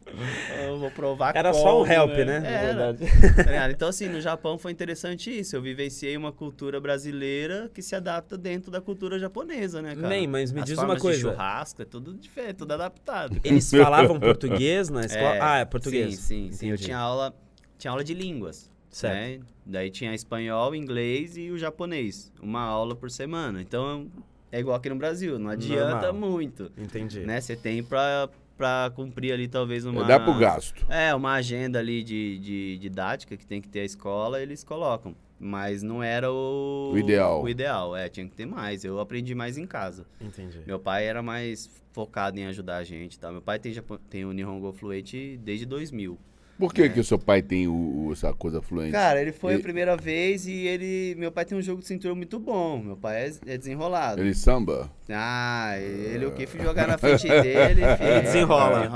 Eu 0.65 0.77
vou 0.77 0.91
provar 0.91 1.35
Era 1.35 1.53
só 1.53 1.71
como, 1.71 1.83
um 1.83 1.87
help, 1.87 2.11
né? 2.11 2.39
Na 2.39 2.47
Era. 2.47 2.91
verdade. 2.91 3.43
Tá? 3.43 3.71
Então, 3.71 3.89
assim, 3.89 4.07
no 4.07 4.19
Japão 4.19 4.57
foi 4.57 4.71
interessante 4.71 5.37
isso. 5.37 5.55
Eu 5.55 5.61
vivenciei 5.61 6.17
uma 6.17 6.31
cultura 6.31 6.79
brasileira 6.79 7.69
que 7.73 7.81
se 7.81 7.95
adapta 7.95 8.37
dentro 8.37 8.71
da 8.71 8.81
cultura 8.81 9.17
japonesa, 9.19 9.81
né, 9.81 9.95
cara? 9.95 10.09
Nem, 10.09 10.27
mas 10.27 10.51
me 10.51 10.61
As 10.61 10.65
diz 10.65 10.77
uma 10.77 10.97
coisa. 10.97 11.19
churrasco, 11.19 11.81
é 11.81 11.85
tudo 11.85 12.13
diferente, 12.13 12.55
tudo 12.55 12.73
adaptado. 12.73 13.39
Eles 13.43 13.69
falavam 13.69 14.19
português 14.19 14.89
na 14.89 15.05
escola? 15.05 15.35
É, 15.35 15.41
ah, 15.41 15.57
é 15.59 15.65
português. 15.65 16.15
Sim, 16.19 16.49
sim, 16.49 16.51
sim. 16.51 16.67
Eu 16.69 16.77
tinha 16.77 16.97
aula, 16.97 17.33
tinha 17.77 17.91
aula 17.91 18.03
de 18.03 18.13
línguas. 18.13 18.69
Certo. 18.89 19.13
né? 19.41 19.45
Daí 19.65 19.89
tinha 19.91 20.13
espanhol, 20.13 20.73
inglês 20.75 21.37
e 21.37 21.49
o 21.51 21.57
japonês. 21.57 22.31
Uma 22.41 22.61
aula 22.61 22.95
por 22.95 23.09
semana. 23.11 23.61
Então, 23.61 24.07
é 24.51 24.59
igual 24.59 24.75
aqui 24.77 24.89
no 24.89 24.95
Brasil. 24.95 25.37
Não 25.37 25.49
adianta 25.51 26.11
Normal. 26.11 26.31
muito. 26.31 26.71
Entendi. 26.77 27.19
Né? 27.21 27.39
Você 27.39 27.55
tem 27.55 27.83
pra, 27.83 28.27
pra 28.57 28.91
cumprir 28.95 29.31
ali 29.33 29.47
talvez 29.47 29.85
uma... 29.85 30.03
Dá 30.05 30.19
pro 30.19 30.37
gasto. 30.37 30.85
É, 30.89 31.13
uma 31.13 31.33
agenda 31.33 31.77
ali 31.79 32.03
de, 32.03 32.39
de 32.39 32.77
didática 32.79 33.37
que 33.37 33.45
tem 33.45 33.61
que 33.61 33.67
ter 33.69 33.81
a 33.81 33.85
escola, 33.85 34.41
eles 34.41 34.63
colocam. 34.63 35.15
Mas 35.41 35.81
não 35.83 36.03
era 36.03 36.29
o... 36.29 36.91
O 36.93 36.97
ideal. 36.97 37.41
O 37.43 37.47
ideal, 37.47 37.95
é, 37.95 38.09
tinha 38.09 38.27
que 38.27 38.35
ter 38.35 38.45
mais. 38.45 38.83
Eu 38.83 38.99
aprendi 38.99 39.33
mais 39.33 39.57
em 39.57 39.65
casa. 39.65 40.05
Entendi. 40.19 40.59
Meu 40.67 40.77
pai 40.79 41.05
era 41.05 41.21
mais 41.23 41.69
focado 41.93 42.37
em 42.39 42.45
ajudar 42.47 42.77
a 42.77 42.83
gente, 42.83 43.17
tá? 43.17 43.31
Meu 43.31 43.41
pai 43.41 43.57
tem, 43.57 43.71
Japo- 43.71 43.97
tem 44.09 44.25
o 44.25 44.33
Nihongo 44.33 44.73
Fluente 44.73 45.37
desde 45.41 45.65
2000. 45.65 46.17
Por 46.59 46.73
que, 46.73 46.89
que 46.89 46.99
o 46.99 47.03
seu 47.05 47.17
pai 47.17 47.41
tem 47.41 47.67
o, 47.69 47.73
o- 48.07 48.11
essa 48.11 48.33
coisa 48.33 48.61
fluente? 48.61 48.89
É. 48.89 48.91
Cara, 48.99 49.21
ele 49.21 49.31
foi 49.31 49.53
E- 49.53 49.55
a 49.55 49.59
primeira 49.61 49.95
vez 49.95 50.45
e 50.45 50.67
ele... 50.67 51.15
Meu 51.17 51.31
pai 51.31 51.45
tem 51.45 51.57
um 51.57 51.61
jogo 51.61 51.79
de 51.81 51.87
cintura 51.87 52.13
muito 52.13 52.37
bom. 52.37 52.77
Meu 52.79 52.97
pai 52.97 53.27
é, 53.27 53.53
é 53.53 53.57
desenrolado. 53.57 54.21
Ele 54.21 54.33
samba? 54.35 54.91
Ah, 55.09 55.75
ele 55.79 56.25
o 56.25 56.31
que 56.31 56.45
fui 56.45 56.61
jogar 56.61 56.85
na 56.87 56.97
frente 56.97 57.27
dele, 57.27 57.81
filho, 57.97 58.09
Ele 58.09 58.21
desenrola. 58.21 58.91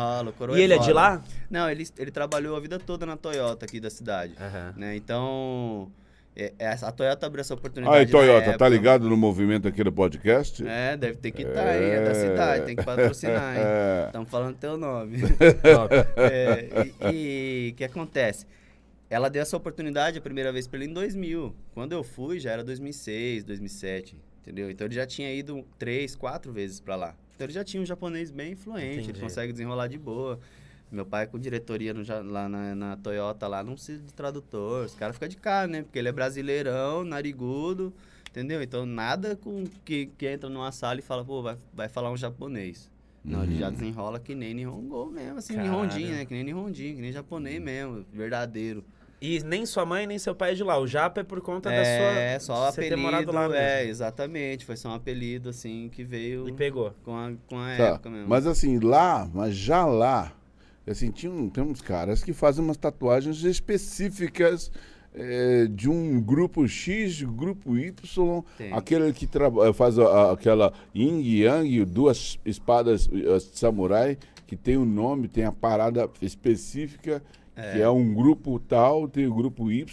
E 0.57 0.61
ele 0.61 0.73
é 0.73 0.77
de 0.77 0.91
lá? 0.91 1.23
Não, 1.49 1.69
ele, 1.69 1.87
ele 1.97 2.11
trabalhou 2.11 2.55
a 2.55 2.59
vida 2.59 2.77
toda 2.77 3.05
na 3.05 3.15
Toyota 3.15 3.65
aqui 3.65 3.79
da 3.79 3.89
cidade. 3.89 4.33
Aham. 4.39 4.73
né? 4.75 4.95
Então, 4.97 5.89
é- 6.35 6.53
essa- 6.59 6.87
a 6.87 6.91
Toyota 6.91 7.25
abriu 7.25 7.41
essa 7.41 7.53
oportunidade. 7.53 7.97
Aí, 7.97 8.05
Toyota, 8.07 8.57
tá 8.57 8.67
ligado 8.69 9.09
no 9.09 9.15
movimento 9.17 9.67
aqui 9.67 9.83
do 9.83 9.91
podcast? 9.91 10.65
É, 10.67 10.95
deve 10.97 11.17
ter 11.17 11.31
que 11.31 11.43
estar 11.43 11.67
aí, 11.67 11.83
é 11.91 12.01
da 12.03 12.13
cidade, 12.15 12.65
tem 12.65 12.75
que 12.75 12.83
patrocinar, 12.83 13.55
hein? 13.57 13.63
É. 13.65 14.05
Estamos 14.07 14.29
falando 14.29 14.55
teu 14.57 14.77
nome. 14.77 15.17
É, 16.17 16.67
e 17.13 17.71
o 17.73 17.75
que 17.75 17.83
acontece? 17.83 18.45
Ela 19.09 19.29
deu 19.29 19.41
essa 19.41 19.55
oportunidade 19.55 20.17
a 20.17 20.21
primeira 20.21 20.51
vez 20.51 20.67
pra 20.67 20.79
ele 20.79 20.89
em 20.89 20.93
2000. 20.93 21.55
Quando 21.73 21.91
eu 21.93 22.03
fui, 22.03 22.39
já 22.39 22.51
era 22.51 22.63
2006, 22.63 23.43
2007, 23.43 24.17
entendeu? 24.41 24.71
Então 24.71 24.87
ele 24.87 24.95
já 24.95 25.05
tinha 25.05 25.31
ido 25.33 25.63
três, 25.77 26.15
quatro 26.15 26.51
vezes 26.51 26.79
pra 26.79 26.95
lá. 26.95 27.15
Então 27.35 27.45
ele 27.45 27.53
já 27.53 27.63
tinha 27.63 27.81
um 27.81 27.85
japonês 27.85 28.31
bem 28.31 28.55
fluente, 28.55 28.93
Entendi. 29.03 29.11
ele 29.11 29.19
consegue 29.19 29.51
desenrolar 29.51 29.87
de 29.87 29.97
boa. 29.99 30.39
Meu 30.93 31.05
pai 31.05 31.25
com 31.27 31.39
diretoria 31.39 31.93
no 31.93 32.03
lá 32.31 32.47
na, 32.47 32.75
na 32.75 32.95
Toyota, 32.97 33.47
lá 33.47 33.63
não 33.63 33.73
precisa 33.73 34.03
de 34.03 34.13
tradutor. 34.13 34.85
Os 34.85 34.93
caras 34.95 35.15
ficam 35.15 35.27
de 35.27 35.37
cara, 35.37 35.67
né? 35.67 35.81
Porque 35.81 35.97
ele 35.97 36.07
é 36.07 36.11
brasileirão, 36.11 37.03
narigudo, 37.03 37.91
entendeu? 38.29 38.61
Então 38.61 38.85
nada 38.85 39.35
com 39.35 39.63
que, 39.83 40.05
que 40.17 40.27
entra 40.27 40.49
numa 40.49 40.71
sala 40.71 40.99
e 40.99 41.01
fala, 41.01 41.25
pô, 41.25 41.41
vai, 41.41 41.57
vai 41.73 41.89
falar 41.89 42.11
um 42.11 42.17
japonês. 42.17 42.91
Não, 43.25 43.41
ele 43.43 43.57
já 43.57 43.69
desenrola 43.69 44.19
que 44.19 44.35
nem 44.35 44.53
Nihongo 44.53 45.05
mesmo, 45.09 45.39
assim, 45.39 45.55
Caralho. 45.55 45.71
Nihondinho, 45.71 46.11
né? 46.11 46.25
Que 46.25 46.33
nem 46.33 46.43
Nihondinho, 46.43 46.95
que 46.95 47.01
nem 47.01 47.11
japonês 47.11 47.61
mesmo, 47.61 48.05
verdadeiro. 48.11 48.83
E 49.21 49.41
nem 49.41 49.65
sua 49.65 49.85
mãe, 49.85 50.05
nem 50.05 50.19
seu 50.19 50.35
pai 50.35 50.51
é 50.51 50.53
de 50.53 50.63
lá. 50.63 50.77
O 50.77 50.85
Japa 50.85 51.21
é 51.21 51.23
por 51.23 51.39
conta 51.39 51.69
da 51.69 51.75
É, 51.77 52.37
sua. 52.37 52.45
só 52.55 52.67
o 52.67 52.71
você 52.73 52.81
ter 52.81 52.87
apelido, 52.87 53.01
morado 53.01 53.31
lá 53.31 53.47
mesmo. 53.47 53.55
é, 53.63 53.85
exatamente. 53.85 54.65
Foi 54.65 54.75
só 54.75 54.89
um 54.89 54.93
apelido, 54.93 55.47
assim, 55.47 55.87
que 55.89 56.03
veio 56.03 56.49
E 56.49 56.51
pegou. 56.51 56.93
com 57.05 57.15
a, 57.17 57.31
com 57.47 57.57
a 57.57 57.77
Tá, 57.77 57.83
época 57.85 58.09
mesmo. 58.09 58.27
Mas 58.27 58.45
assim, 58.45 58.77
lá, 58.79 59.29
mas 59.33 59.55
já 59.55 59.85
lá, 59.85 60.33
assim, 60.87 61.11
tinha 61.11 61.31
um- 61.31 61.49
tem 61.49 61.63
uns 61.63 61.81
caras 61.81 62.23
que 62.23 62.33
fazem 62.33 62.63
umas 62.63 62.77
tatuagens 62.77 63.43
específicas 63.43 64.71
eh, 65.15 65.67
de 65.69 65.87
um 65.87 66.19
grupo 66.19 66.67
X, 66.67 67.21
grupo 67.21 67.77
Y, 67.77 68.43
aquele 68.73 69.13
que 69.13 69.27
traba- 69.27 69.71
faz 69.71 69.99
a- 69.99 70.31
aquela 70.31 70.73
yin 70.95 71.21
yang, 71.21 71.85
duas 71.85 72.39
espadas 72.43 73.07
eh, 73.13 73.39
samurai, 73.39 74.17
que 74.47 74.55
tem 74.55 74.75
o 74.75 74.83
nome, 74.85 75.27
tem 75.27 75.45
a 75.45 75.51
parada 75.51 76.09
específica, 76.19 77.21
que 77.55 77.81
é 77.81 77.87
um 77.89 78.11
grupo 78.11 78.59
tal, 78.59 79.07
tem 79.07 79.27
o 79.27 79.33
grupo 79.35 79.71
Y. 79.71 79.85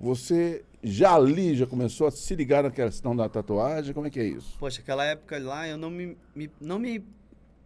Você 0.00 0.64
já 0.82 1.14
ali, 1.14 1.54
já 1.54 1.66
começou 1.66 2.06
a 2.06 2.10
se 2.10 2.34
ligar 2.34 2.62
na 2.62 2.70
questão 2.70 3.14
da 3.14 3.28
tatuagem? 3.28 3.92
Como 3.92 4.06
é 4.06 4.10
que 4.10 4.18
é 4.20 4.24
isso? 4.24 4.56
Poxa, 4.58 4.80
aquela 4.80 5.04
época 5.04 5.38
lá 5.38 5.68
eu 5.68 5.76
não 5.76 5.90
me, 5.90 6.16
me- 6.34 6.50
não 6.60 6.78
me, 6.78 7.04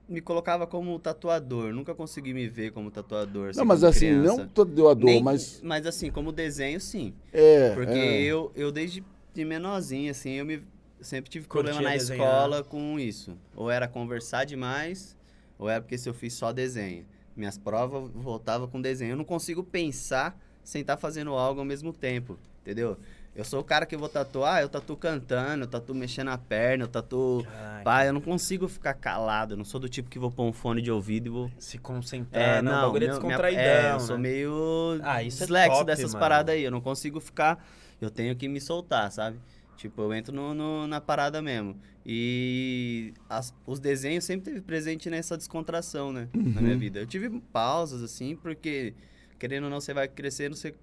me 0.09 0.21
colocava 0.21 0.67
como 0.67 0.99
tatuador. 0.99 1.73
Nunca 1.73 1.95
consegui 1.95 2.33
me 2.33 2.49
ver 2.49 2.73
como 2.73 2.91
tatuador. 2.91 3.53
não, 3.55 3.65
mas 3.65 3.85
assim, 3.85 4.07
criança. 4.07 4.37
não 4.37 4.49
tatuador, 4.49 5.05
Nem- 5.05 5.23
mas... 5.23 5.61
Mas 5.63 5.87
assim, 5.87 6.11
como 6.11 6.33
desenho, 6.33 6.81
sim. 6.81 7.13
É, 7.33 7.75
Porque 7.75 7.99
é. 7.99 8.23
eu, 8.23 8.51
eu 8.57 8.73
desde 8.73 9.05
de 9.35 9.45
menorzinho, 9.45 10.11
assim, 10.11 10.31
eu 10.33 10.45
me 10.47 10.63
sempre 11.01 11.31
tive 11.31 11.47
Curtia 11.47 11.73
problema 11.73 11.91
na 11.91 11.97
desenhar. 11.97 12.27
escola 12.27 12.65
com 12.65 12.99
isso. 12.99 13.37
Ou 13.55 13.71
era 13.71 13.87
conversar 13.87 14.45
demais, 14.45 15.17
ou 15.59 15.69
era 15.69 15.81
porque 15.81 15.97
se 15.99 16.09
eu 16.09 16.15
fiz 16.15 16.33
só 16.35 16.53
desenho. 16.53 17.05
Minhas 17.37 17.57
provas 17.57 18.11
voltava 18.15 18.67
com 18.67 18.81
desenho. 18.81 19.13
Eu 19.13 19.17
não 19.17 19.25
consigo 19.25 19.63
pensar 19.63 20.37
sem 20.65 20.81
estar 20.81 20.97
fazendo 20.97 21.31
algo 21.35 21.61
ao 21.61 21.65
mesmo 21.67 21.93
tempo. 21.93 22.37
entendeu? 22.63 22.97
Eu 23.39 23.45
sou 23.45 23.61
o 23.61 23.65
cara 23.65 23.87
que 23.87 23.97
vou 23.97 24.09
tatuar, 24.09 24.63
eu 24.63 24.69
tatuo 24.69 24.97
cantando, 24.97 25.63
eu 25.63 25.69
tatuo 25.69 25.95
mexendo 25.95 26.27
a 26.27 26.37
perna, 26.37 26.83
eu 26.83 26.89
tatuo... 26.89 27.45
Caralho. 27.45 27.85
Pai, 27.85 28.09
eu 28.09 28.13
não 28.13 28.21
consigo 28.21 28.67
ficar 28.67 28.95
calado, 28.95 29.53
eu 29.55 29.57
não 29.57 29.65
sou 29.65 29.79
do 29.79 29.89
tipo 29.89 30.11
que 30.11 30.19
vou 30.19 30.29
pôr 30.29 30.43
um 30.43 30.53
fone 30.53 30.83
de 30.83 30.91
ouvido 30.91 31.27
e 31.27 31.31
vou... 31.31 31.51
Se 31.57 31.79
concentrar, 31.79 32.59
É, 32.59 32.61
não, 32.61 32.73
não, 32.73 32.79
o 32.79 32.83
bagulho 32.87 33.05
é 33.05 33.07
minha- 33.07 33.13
descontraidão, 33.13 33.63
é, 33.63 33.89
eu 33.91 33.93
né? 33.93 33.99
sou 34.01 34.19
meio 34.19 34.99
Ah, 35.05 35.23
isso 35.23 35.41
é 35.41 35.47
dislexo 35.47 35.77
top, 35.79 35.87
dessas 35.87 36.13
mano. 36.15 36.19
paradas 36.21 36.53
aí, 36.57 36.65
eu 36.65 36.71
não 36.73 36.81
consigo 36.81 37.21
ficar, 37.21 37.65
eu 38.01 38.11
tenho 38.11 38.35
que 38.35 38.49
me 38.49 38.61
soltar, 38.61 39.13
sabe? 39.13 39.39
Tipo, 39.77 40.03
eu 40.03 40.13
entro 40.13 40.35
no, 40.35 40.53
no- 40.53 40.89
na 40.89 41.01
parada 41.01 41.41
mesmo. 41.41 41.77
E 42.05 43.15
as- 43.29 43.55
os 43.65 43.79
desenhos 43.79 44.25
sempre 44.25 44.47
teve 44.51 44.61
presente 44.63 45.09
nessa 45.09 45.37
descontração, 45.37 46.13
né? 46.13 46.29
Na 46.35 46.61
minha 46.61 46.77
vida. 46.77 46.99
Eu 46.99 47.07
tive 47.07 47.31
pausas, 47.53 48.03
assim, 48.03 48.35
porque, 48.35 48.95
querendo 49.39 49.65
ou 49.65 49.71
não, 49.71 49.81
você 49.81 49.95
vai 49.95 50.09
crescendo, 50.09 50.57
você, 50.57 50.75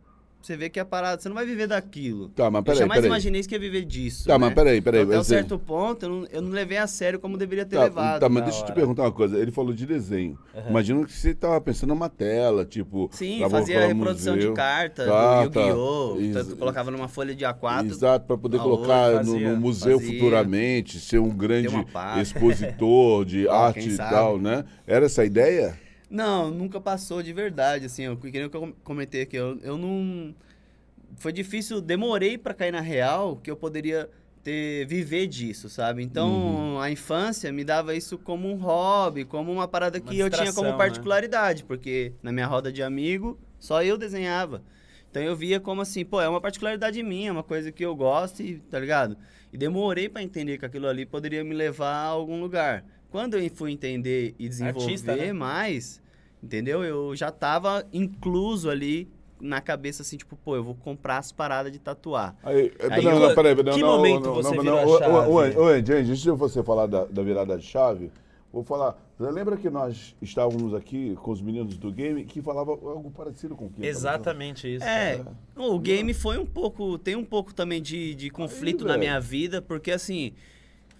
você 0.46 0.56
vê 0.58 0.70
que 0.70 0.80
a 0.80 0.86
parada, 0.86 1.22
você 1.22 1.28
não 1.30 1.36
vai 1.36 1.46
viver 1.46 1.68
daquilo. 1.68 2.30
Tá, 2.30 2.50
mas 2.52 2.60
eu 2.60 2.64
peraí, 2.64 2.80
jamais 2.80 2.98
peraí. 2.98 3.10
imaginei 3.10 3.42
que 3.44 3.56
ia 3.56 3.60
viver 3.60 3.84
disso. 3.86 4.26
Tá, 4.28 4.34
né? 4.34 4.38
mas 4.46 4.54
peraí, 4.54 4.82
peraí. 4.82 5.02
Até 5.04 5.20
um 5.20 5.24
você- 5.24 5.36
certo 5.36 5.58
ponto, 5.60 6.04
eu 6.06 6.10
não, 6.10 6.28
eu 6.32 6.42
não 6.42 6.52
levei 6.52 6.78
a 6.78 6.88
sério 6.88 7.20
como 7.20 7.38
deveria 7.38 7.66
ter 7.66 7.76
Tá, 7.78 7.84
levado. 7.84 8.20
tá, 8.20 8.30
mas 8.30 8.44
deixa 8.44 8.62
eu 8.62 8.66
te 8.66 8.72
perguntar 8.74 9.04
uma 9.04 9.12
coisa. 9.12 9.38
Ele 9.40 9.52
falou 9.52 9.74
de 9.74 9.86
desenho. 9.86 10.38
Imagina 10.70 11.04
que 11.06 11.12
você 11.14 11.34
tava 11.34 11.60
pensando 11.62 11.90
numa 11.90 12.10
tela, 12.10 12.66
tipo. 12.66 13.10
Sim, 13.12 13.42
fazia 13.50 13.82
no 13.82 13.88
reprodução 13.88 14.36
museu. 14.36 14.50
de 14.52 14.56
carta 14.56 15.06
Tá, 15.06 15.44
do 15.46 15.50
tá. 15.52 15.62
Yu-Gi-Oh! 15.62 16.18
Ex- 16.20 16.54
colocava 16.54 16.92
numa 16.92 17.08
folha 17.08 17.34
de 17.36 17.44
A4. 17.46 17.86
Exato, 17.88 18.26
para 18.26 18.38
poder 18.38 18.58
a 18.58 18.64
colocar 18.64 19.08
outra 19.08 19.24
no, 19.24 19.32
fazia- 19.34 19.52
no 19.54 19.58
museu 19.60 20.00
fazia. 20.00 20.14
futuramente, 20.14 21.00
ser 21.00 21.20
um 21.20 21.30
grande 21.30 21.68
expositor 22.22 23.26
de 23.26 23.48
arte 23.48 23.90
e 23.90 23.98
tal, 23.98 24.38
né? 24.38 24.64
Era 24.86 25.06
essa 25.06 25.22
a 25.22 25.26
ideia? 25.26 25.78
Não, 26.16 26.50
nunca 26.50 26.80
passou 26.80 27.22
de 27.22 27.34
verdade, 27.34 27.86
assim, 27.88 28.04
eu, 28.04 28.16
que 28.16 28.32
nem 28.32 28.44
eu 28.44 28.50
com- 28.50 28.72
comentei 28.84 29.24
aqui, 29.24 29.36
eu, 29.36 29.60
eu 29.62 29.78
não... 29.78 30.34
Foi 31.18 31.34
difícil, 31.34 31.82
demorei 31.82 32.38
pra 32.38 32.54
cair 32.54 32.72
na 32.72 32.80
real 32.82 33.36
que 33.38 33.52
eu 33.52 33.56
poderia 33.58 34.10
ter, 34.44 34.86
viver 34.88 35.28
disso, 35.28 35.70
sabe? 35.70 36.04
Então, 36.04 36.30
Uhum. 36.30 36.80
a 36.80 36.90
infância 36.90 37.52
me 37.52 37.64
dava 37.66 37.94
isso 37.96 38.18
como 38.18 38.48
um 38.50 38.56
hobby, 38.56 39.26
como 39.26 39.52
uma 39.52 39.68
parada 39.68 40.00
Uma 40.00 40.10
que 40.10 40.18
eu 40.18 40.30
tinha 40.30 40.54
como 40.54 40.70
né? 40.70 40.78
particularidade, 40.78 41.66
porque 41.66 42.14
na 42.24 42.32
minha 42.32 42.48
roda 42.48 42.72
de 42.72 42.82
amigo, 42.82 43.38
só 43.60 43.84
eu 43.84 43.98
desenhava. 43.98 44.62
Então 45.12 45.22
eu 45.24 45.36
via 45.36 45.60
como 45.60 45.82
assim, 45.82 46.04
pô, 46.06 46.22
é 46.22 46.28
uma 46.30 46.42
particularidade 46.42 47.02
minha, 47.04 47.32
uma 47.32 47.44
coisa 47.44 47.72
que 47.72 47.84
eu 47.86 47.96
gosto 47.96 48.42
e, 48.42 48.60
tá 48.60 48.80
ligado? 48.80 49.18
E 49.52 49.58
demorei 49.58 50.10
pra 50.10 50.22
entender 50.22 50.58
que 50.58 50.66
aquilo 50.66 50.88
ali 50.88 51.06
poderia 51.06 51.44
me 51.44 51.54
levar 51.54 51.94
a 51.94 52.08
algum 52.08 52.40
lugar. 52.42 52.84
Quando 53.10 53.38
eu 53.38 53.50
fui 53.50 53.72
entender 53.72 54.36
e 54.38 54.50
desenvolver 54.50 54.82
Artista, 54.82 55.16
né? 55.16 55.32
mais, 55.34 56.02
entendeu? 56.46 56.84
Eu 56.84 57.16
já 57.16 57.32
tava 57.32 57.86
incluso 57.92 58.70
ali 58.70 59.10
na 59.42 59.60
cabeça 59.60 60.02
assim, 60.02 60.16
tipo, 60.16 60.36
pô, 60.38 60.56
eu 60.56 60.64
vou 60.64 60.76
comprar 60.76 61.18
as 61.18 61.32
paradas 61.32 61.72
de 61.72 61.80
tatuar. 61.80 62.36
Aí, 62.44 62.72
Aí 62.90 63.04
não, 63.04 63.12
eu- 63.12 63.20
não, 63.20 63.36
peraí, 63.36 63.56
não, 63.56 63.74
que 63.74 63.82
não, 63.82 63.98
momento 63.98 64.26
não, 64.26 64.36
você 64.36 64.56
não, 64.56 64.64
virou 64.64 64.86
não, 64.86 64.96
a 64.96 65.00
chave? 65.00 65.30
ô, 65.30 65.40
Andy, 65.40 65.58
ô, 65.58 65.68
Andy, 65.68 65.94
antes 65.94 66.20
de 66.20 66.32
você 66.32 66.64
falar 66.64 66.88
da, 66.88 67.06
da 67.06 67.22
virada 67.22 67.58
de 67.58 67.66
chave, 67.66 68.12
vou 68.54 68.64
falar. 68.64 68.98
Você 69.18 69.32
lembra 69.32 69.56
que 69.56 69.70
nós 69.70 70.16
estávamos 70.22 70.74
aqui 70.74 71.16
com 71.22 71.32
os 71.32 71.42
meninos 71.42 71.78
do 71.78 71.92
game 71.92 72.26
que 72.26 72.42
falava 72.42 72.72
algo 72.72 73.10
parecido 73.12 73.56
com 73.56 73.66
o 73.66 73.70
que? 73.70 73.86
Exatamente 73.86 74.74
isso. 74.74 74.86
É, 74.86 75.18
cara. 75.18 75.32
o 75.56 75.80
game 75.80 76.14
foi 76.14 76.38
um 76.38 76.46
pouco, 76.46 76.98
tem 76.98 77.16
um 77.16 77.24
pouco 77.24 77.54
também 77.54 77.82
de, 77.82 78.14
de 78.14 78.30
conflito 78.30 78.84
na 78.84 78.92
velho. 78.94 79.00
minha 79.00 79.20
vida, 79.20 79.62
porque 79.62 79.92
assim, 79.92 80.34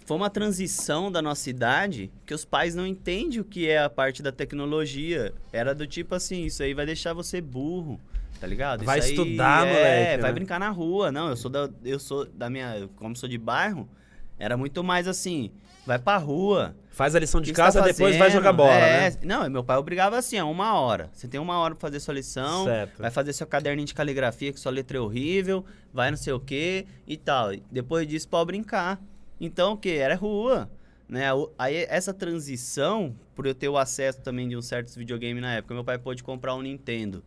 foi 0.06 0.16
uma 0.16 0.30
transição 0.30 1.12
da 1.12 1.22
nossa 1.22 1.50
idade 1.50 2.12
que 2.26 2.34
os 2.34 2.46
pais 2.46 2.76
não 2.76 2.86
entendem 2.86 3.40
o 3.40 3.44
que 3.44 3.68
é 3.68 3.80
a 3.80 3.90
parte 3.90 4.22
da 4.22 4.32
tecnologia. 4.32 5.34
Era 5.52 5.74
do 5.74 5.88
tipo 5.88 6.14
assim, 6.14 6.46
isso 6.46 6.62
aí 6.62 6.74
vai 6.76 6.86
deixar 6.86 7.12
você 7.14 7.42
burro, 7.42 8.00
tá 8.40 8.46
ligado? 8.46 8.86
Vai 8.86 9.00
Isso 9.00 9.10
estudar, 9.10 9.66
é, 9.66 9.74
moleque, 9.74 10.22
vai 10.22 10.32
né? 10.32 10.36
brincar 10.36 10.60
na 10.60 10.70
rua. 10.70 11.12
Não, 11.12 11.30
eu 11.30 11.36
sou 11.36 11.50
da, 11.50 11.70
eu 11.84 12.00
sou 12.00 12.26
da 12.26 12.50
minha, 12.52 12.88
como 12.96 13.16
sou 13.16 13.28
de 13.28 13.38
bairro, 13.38 13.90
era 14.38 14.56
muito 14.56 14.84
mais 14.84 15.08
assim, 15.08 15.52
vai 15.88 15.98
pra 15.98 16.18
rua. 16.18 16.76
Faz 16.92 17.16
a 17.16 17.20
lição 17.20 17.42
de 17.42 17.52
casa, 17.52 17.80
tá 17.80 17.88
depois 17.88 18.16
vai 18.16 18.30
jogar 18.30 18.54
bola, 18.54 18.72
é, 18.72 19.10
né? 19.10 19.18
Não, 19.24 19.50
meu 19.50 19.64
pai 19.64 19.76
obrigava 19.78 20.18
assim, 20.18 20.38
a 20.38 20.46
uma 20.46 20.80
hora. 20.80 21.10
Você 21.14 21.28
tem 21.28 21.40
uma 21.40 21.58
hora 21.58 21.74
pra 21.74 21.82
fazer 21.90 22.00
sua 22.00 22.14
lição, 22.14 22.66
Certo. 22.66 23.02
vai 23.02 23.10
fazer 23.10 23.34
seu 23.34 23.48
caderninho 23.48 23.88
de 23.88 23.94
caligrafia, 23.94 24.54
que 24.54 24.60
sua 24.60 24.72
letra 24.72 24.98
é 24.98 25.02
horrível, 25.02 25.66
vai 25.92 26.12
não 26.12 26.18
sei 26.18 26.32
o 26.32 26.40
quê 26.40 26.86
e 27.08 27.18
tal. 27.18 27.50
Depois 27.72 28.08
disso, 28.08 28.30
pode 28.30 28.46
brincar. 28.46 29.02
Então, 29.40 29.74
o 29.74 29.78
quê? 29.78 29.98
Era 30.02 30.16
rua. 30.16 30.70
Né? 31.08 31.26
Aí, 31.58 31.86
essa 31.90 32.14
transição, 32.14 33.16
por 33.36 33.46
eu 33.46 33.54
ter 33.54 33.70
o 33.70 33.78
acesso 33.78 34.22
também 34.22 34.48
de 34.48 34.58
um 34.58 34.62
certos 34.62 34.96
videogame 34.96 35.40
na 35.40 35.56
época, 35.56 35.74
meu 35.74 35.84
pai 35.84 35.98
pôde 35.98 36.24
comprar 36.24 36.56
um 36.56 36.62
Nintendo. 36.62 37.24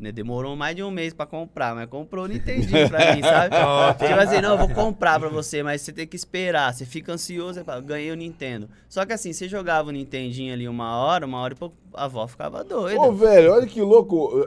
Né? 0.00 0.10
Demorou 0.10 0.56
mais 0.56 0.74
de 0.74 0.82
um 0.82 0.90
mês 0.90 1.12
pra 1.12 1.26
comprar, 1.26 1.74
mas 1.74 1.86
comprou 1.86 2.24
o 2.24 2.28
Nintendinho 2.28 2.88
pra 2.88 3.14
mim, 3.14 3.20
sabe? 3.22 3.54
tipo 3.98 4.18
assim, 4.18 4.40
não, 4.40 4.52
eu 4.52 4.58
vou 4.58 4.70
comprar 4.70 5.20
pra 5.20 5.28
você, 5.28 5.62
mas 5.62 5.82
você 5.82 5.92
tem 5.92 6.06
que 6.06 6.16
esperar. 6.16 6.72
Você 6.72 6.86
fica 6.86 7.12
ansioso, 7.12 7.62
fala, 7.62 7.82
ganhei 7.82 8.10
o 8.10 8.16
Nintendo. 8.16 8.68
Só 8.88 9.04
que 9.04 9.12
assim, 9.12 9.32
você 9.32 9.46
jogava 9.46 9.90
o 9.90 9.92
Nintendinho 9.92 10.54
ali 10.54 10.66
uma 10.66 10.96
hora, 10.96 11.26
uma 11.26 11.38
hora 11.38 11.52
e 11.52 11.56
pouco, 11.56 11.76
a 11.92 12.04
avó 12.06 12.26
ficava 12.26 12.64
doida. 12.64 12.98
Ô, 12.98 13.12
velho, 13.12 13.52
olha 13.52 13.66
que 13.66 13.82
louco. 13.82 14.42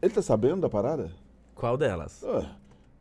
Ele 0.00 0.14
tá 0.14 0.22
sabendo 0.22 0.60
da 0.60 0.68
parada? 0.68 1.10
Qual 1.56 1.76
delas? 1.76 2.22
Ah, 2.24 2.52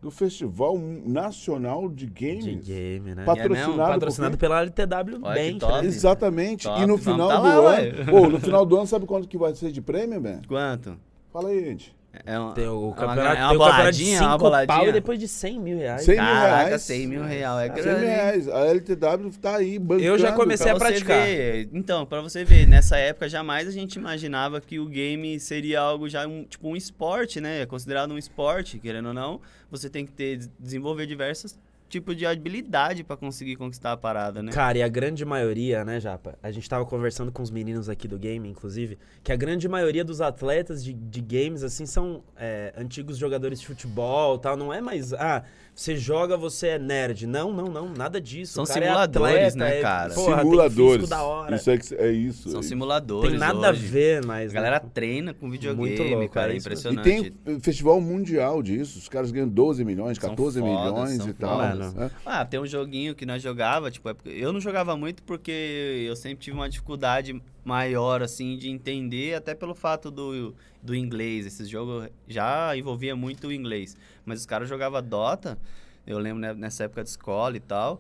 do 0.04 0.12
Festival 0.12 0.78
Nacional 0.78 1.88
de 1.90 2.06
Games. 2.08 2.44
De 2.44 2.56
game, 2.74 3.16
né? 3.16 3.24
Pat- 3.24 3.38
É 3.40 3.48
mesmo? 3.48 3.56
patrocinado 3.78 3.92
Patrocinado 3.94 4.38
pela 4.38 4.60
LTW 4.62 5.20
Olha 5.24 5.42
Bank, 5.42 5.60
top. 5.60 5.74
né? 5.82 5.86
Exatamente. 5.86 6.64
Top, 6.66 6.82
E 6.82 6.86
no 6.86 6.98
final 6.98 7.30
tá 7.30 7.38
do 7.38 7.44
lá, 7.44 7.54
ano. 7.56 7.64
ué. 7.68 7.92
Pô, 8.10 8.28
no 8.30 8.40
final 8.40 8.66
do 8.66 8.76
ano, 8.78 8.86
sabe 8.86 9.06
quanto 9.06 9.28
que 9.30 9.38
vai 9.38 9.56
ser 9.56 9.72
de 9.72 9.82
prêmio, 9.82 10.22
man? 10.22 10.42
Quanto? 10.48 10.98
Fala 11.32 11.50
aí, 11.50 11.64
gente. 11.64 11.96
É 12.26 12.40
um, 12.40 12.52
Tem 12.54 12.68
o 12.68 12.68
é 12.68 12.72
uma- 12.74 12.94
campeonato, 12.96 13.20
é 13.20 13.34
tem 13.36 13.44
uma 13.44 13.54
o 13.54 13.58
campeonato 13.58 13.92
de 13.92 14.04
boladinha, 14.04 14.18
é 14.18 14.22
uma 14.22 14.28
5 14.30 14.30
pau 14.30 14.40
boladinha. 14.40 14.90
e 14.90 14.92
depois 14.94 15.20
de 15.20 15.28
100 15.28 15.60
mil 15.60 15.78
reais. 15.80 16.02
100 16.04 16.16
mil 16.16 16.24
Caraca, 16.24 16.66
reais. 16.68 16.82
100 16.84 17.08
mil 17.08 17.24
real, 17.24 17.60
é 17.60 17.66
100 17.74 17.76
grande. 17.84 18.00
mil 18.00 18.08
reais. 18.10 18.48
A 18.50 18.60
LTW 18.68 19.32
tá 19.42 19.56
aí 19.56 19.80
bancando. 19.80 20.06
Eu 20.08 20.20
já 20.20 20.32
comecei 20.32 20.72
a 20.72 20.76
Pra 20.76 20.88
você 20.90 20.94
praticar. 21.04 21.26
ver, 21.26 21.70
então, 21.74 22.06
pra 22.06 22.22
você 22.22 22.44
ver, 22.46 22.68
nessa 22.68 22.98
época 22.98 23.28
jamais 23.28 23.68
a 23.68 23.72
gente 23.72 23.96
imaginava 23.96 24.62
que 24.62 24.80
o 24.80 24.86
game 24.86 25.40
seria 25.40 25.80
algo 25.80 26.08
já 26.08 26.28
um, 26.28 26.44
tipo 26.44 26.68
um 26.70 26.76
esporte, 26.76 27.42
né? 27.42 27.62
É 27.62 27.66
considerado 27.66 28.12
um 28.12 28.18
esporte, 28.18 28.78
querendo 28.78 29.08
ou 29.08 29.14
não. 29.14 29.42
Você 29.72 29.90
tem 29.90 30.06
que 30.06 30.12
ter 30.12 30.38
desenvolver 30.60 31.08
diversos 31.08 31.58
tipos 31.94 32.18
de 32.18 32.26
habilidade 32.26 33.04
pra 33.04 33.16
conseguir 33.16 33.56
conquistar 33.56 33.92
a 33.92 33.98
parada, 33.98 34.42
né? 34.42 34.52
Cara, 34.52 34.80
e 34.80 34.82
a 34.84 34.88
grande 34.88 35.24
maioria, 35.24 35.86
né, 35.86 36.00
Japa? 36.00 36.36
A 36.42 36.50
gente 36.50 36.68
tava 36.68 36.84
conversando 36.86 37.32
com 37.32 37.44
os 37.44 37.52
meninos 37.52 37.88
aqui 37.88 38.08
do 38.08 38.18
game, 38.18 38.50
inclusive, 38.50 38.98
que 39.24 39.32
a 39.32 39.36
grande 39.36 39.68
maioria 39.70 40.04
dos 40.04 40.20
atletas 40.20 40.84
de, 40.84 40.92
de 40.92 41.22
games, 41.22 41.62
assim, 41.62 41.86
são 41.86 42.24
é, 42.36 42.74
antigos 42.76 43.16
jogadores 43.18 43.60
de 43.60 43.68
futebol 43.68 44.40
tal. 44.40 44.58
Não 44.58 44.74
é 44.74 44.82
mais, 44.82 45.14
ah, 45.14 45.44
você 45.76 45.96
joga, 45.96 46.36
você 46.36 46.70
é 46.70 46.80
nerd. 46.80 47.28
Não, 47.28 47.54
não, 47.54 47.66
não, 47.66 47.90
nada 47.90 48.20
disso. 48.20 48.54
São 48.54 48.64
O 48.64 48.68
cara 48.68 48.80
é 48.80 48.84
simuladores, 48.88 49.36
atleta, 49.36 49.58
né, 49.58 49.78
é, 49.78 49.82
cara? 49.82 50.14
porra, 50.16 50.36
tem 50.36 50.44
Simuladores. 50.46 50.94
físico 50.96 51.08
da 51.10 51.24
hora. 51.24 51.56
Isso 51.56 51.70
é, 51.72 51.78
que- 51.78 51.96
é 51.96 52.12
isso. 52.12 52.50
São 52.50 52.58
é 52.58 52.60
isso. 52.60 52.70
simuladores. 52.70 53.30
Tem 53.32 53.40
nada 53.40 53.70
hoje. 53.72 53.86
a 53.88 53.90
ver, 53.92 54.26
mas... 54.26 54.52
A 54.52 54.54
galera 54.54 54.82
né? 54.84 54.90
treina 54.94 55.34
com 55.34 55.50
videogame, 55.50 55.90
Muito 55.90 56.04
louco, 56.04 56.30
cara. 56.34 56.54
É 56.54 56.58
isso- 56.58 56.68
E 56.68 56.72
impressionante. 56.72 57.32
tem 57.44 57.60
festival 57.60 58.02
mundial 58.02 58.64
disso. 58.64 58.98
Os 58.98 59.08
caras 59.08 59.32
ganham 59.32 59.48
12 59.48 59.84
milhões, 59.86 60.18
São 60.18 60.30
14 60.32 60.60
fodas, 60.60 60.76
milhões 60.92 61.18
são 61.18 61.30
e 61.30 61.34
tal. 61.34 61.60
Fodas. 61.92 62.12
né? 62.12 62.12
Ah, 62.26 62.46
tem 62.46 62.60
um 62.60 62.66
joguinho 62.66 63.16
que 63.16 63.26
nós 63.26 63.42
jogava, 63.42 63.92
tipo, 63.92 64.10
é 64.10 64.16
eu 64.26 64.54
não 64.54 64.60
jogava 64.60 64.96
muito 64.96 65.24
porque 65.24 66.06
eu 66.08 66.16
sempre 66.16 66.44
tive 66.44 66.56
uma 66.56 66.70
dificuldade 66.70 67.42
maior, 67.64 68.22
assim, 68.22 68.58
de 68.58 68.70
entender, 68.70 69.36
até 69.36 69.56
pelo 69.56 69.74
fato 69.74 70.12
do, 70.12 70.54
do 70.82 70.96
inglês. 70.96 71.46
Esse 71.46 71.66
jogo 71.66 72.08
já 72.28 72.76
envolvia 72.76 73.16
muito 73.16 73.48
o 73.48 73.52
inglês. 73.52 73.96
Mas 74.26 74.40
os 74.40 74.46
caras 74.46 74.70
jogavam 74.70 75.02
Dota, 75.02 75.58
eu 76.06 76.18
lembro 76.20 76.40
né, 76.40 76.54
nessa 76.54 76.86
época 76.86 77.04
de 77.04 77.10
escola 77.10 77.56
e 77.58 77.60
tal, 77.60 78.00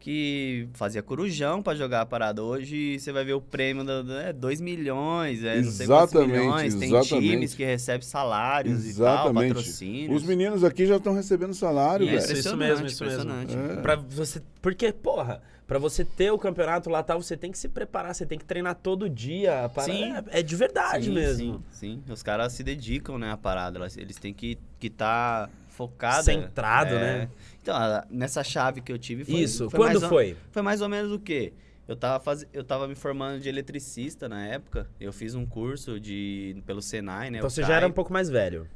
que 0.00 0.66
fazia 0.72 1.02
corujão 1.02 1.62
pra 1.62 1.74
jogar 1.74 2.00
a 2.00 2.06
parada. 2.06 2.42
Hoje 2.42 2.98
você 2.98 3.12
vai 3.12 3.22
ver 3.22 3.34
o 3.34 3.40
prêmio 3.40 3.84
da 3.84 4.02
é 4.22 4.32
2 4.32 4.60
milhões, 4.60 5.44
é 5.44 5.60
não 5.60 5.70
sei 5.70 5.86
quantos 5.86 6.14
Exatamente, 6.14 6.40
milhões. 6.40 6.74
Tem 6.74 6.88
exatamente. 6.88 7.28
times 7.30 7.54
que 7.54 7.64
recebem 7.64 8.00
salários 8.08 8.80
e 8.88 8.96
tal, 8.96 9.14
Exatamente. 9.14 9.48
patrocínios. 9.54 10.22
Os 10.22 10.26
meninos 10.26 10.64
aqui 10.64 10.86
já 10.86 10.96
estão 10.96 11.12
recebendo 11.12 11.52
salário, 11.52 12.08
é 12.08 12.14
Isso, 12.16 12.28
velho. 12.28 12.38
isso 12.40 12.56
mesmo, 12.56 12.86
isso 12.86 13.04
impressionante, 13.04 13.54
mesmo. 13.54 13.72
impressionante. 13.72 13.78
É. 13.78 13.82
Pra 13.82 13.96
você. 13.96 14.42
Porque, 14.62 14.90
porra, 14.90 15.42
pra 15.66 15.78
você 15.78 16.02
ter 16.02 16.30
o 16.30 16.38
campeonato 16.38 16.88
lá 16.88 17.02
tal, 17.02 17.22
você 17.22 17.36
tem 17.36 17.52
que 17.52 17.58
se 17.58 17.68
preparar, 17.68 18.14
você 18.14 18.24
tem 18.24 18.38
que 18.38 18.44
treinar 18.46 18.76
todo 18.76 19.08
dia. 19.08 19.66
a 19.66 19.68
parada 19.68 19.92
Sim. 19.92 20.12
É, 20.30 20.40
é 20.40 20.42
de 20.42 20.56
verdade 20.56 21.04
Sim, 21.06 21.12
mesmo. 21.12 21.62
Sim, 21.70 22.02
sim. 22.06 22.12
Os 22.12 22.22
caras 22.22 22.54
se 22.54 22.62
dedicam, 22.64 23.18
né, 23.18 23.30
à 23.30 23.36
parada. 23.36 23.78
Eles 23.98 24.16
têm 24.16 24.32
que 24.32 24.52
estar 24.52 24.66
que 24.80 24.88
tá 24.88 25.50
focado. 25.70 26.24
Centrado, 26.24 26.94
é. 26.94 26.98
né? 26.98 27.28
Então, 27.62 27.76
nessa 28.10 28.42
chave 28.44 28.80
que 28.80 28.92
eu 28.92 28.98
tive 28.98 29.24
foi. 29.24 29.40
Isso, 29.40 29.70
foi 29.70 29.78
quando 29.80 29.92
mais 29.92 30.02
ou- 30.02 30.08
foi? 30.08 30.36
Foi 30.50 30.62
mais 30.62 30.80
ou 30.80 30.88
menos 30.88 31.12
o 31.12 31.18
quê? 31.18 31.52
Eu 31.88 31.96
tava, 31.96 32.22
faz... 32.22 32.46
eu 32.52 32.62
tava 32.62 32.86
me 32.86 32.94
formando 32.94 33.40
de 33.40 33.48
eletricista 33.48 34.28
na 34.28 34.46
época. 34.46 34.86
Eu 35.00 35.12
fiz 35.12 35.34
um 35.34 35.44
curso 35.44 35.98
de 35.98 36.62
pelo 36.64 36.80
Senai, 36.80 37.30
né? 37.30 37.38
Então 37.38 37.50
você 37.50 37.62
CAI. 37.62 37.70
já 37.70 37.76
era 37.78 37.86
um 37.88 37.92
pouco 37.92 38.12
mais 38.12 38.28
velho. 38.30 38.68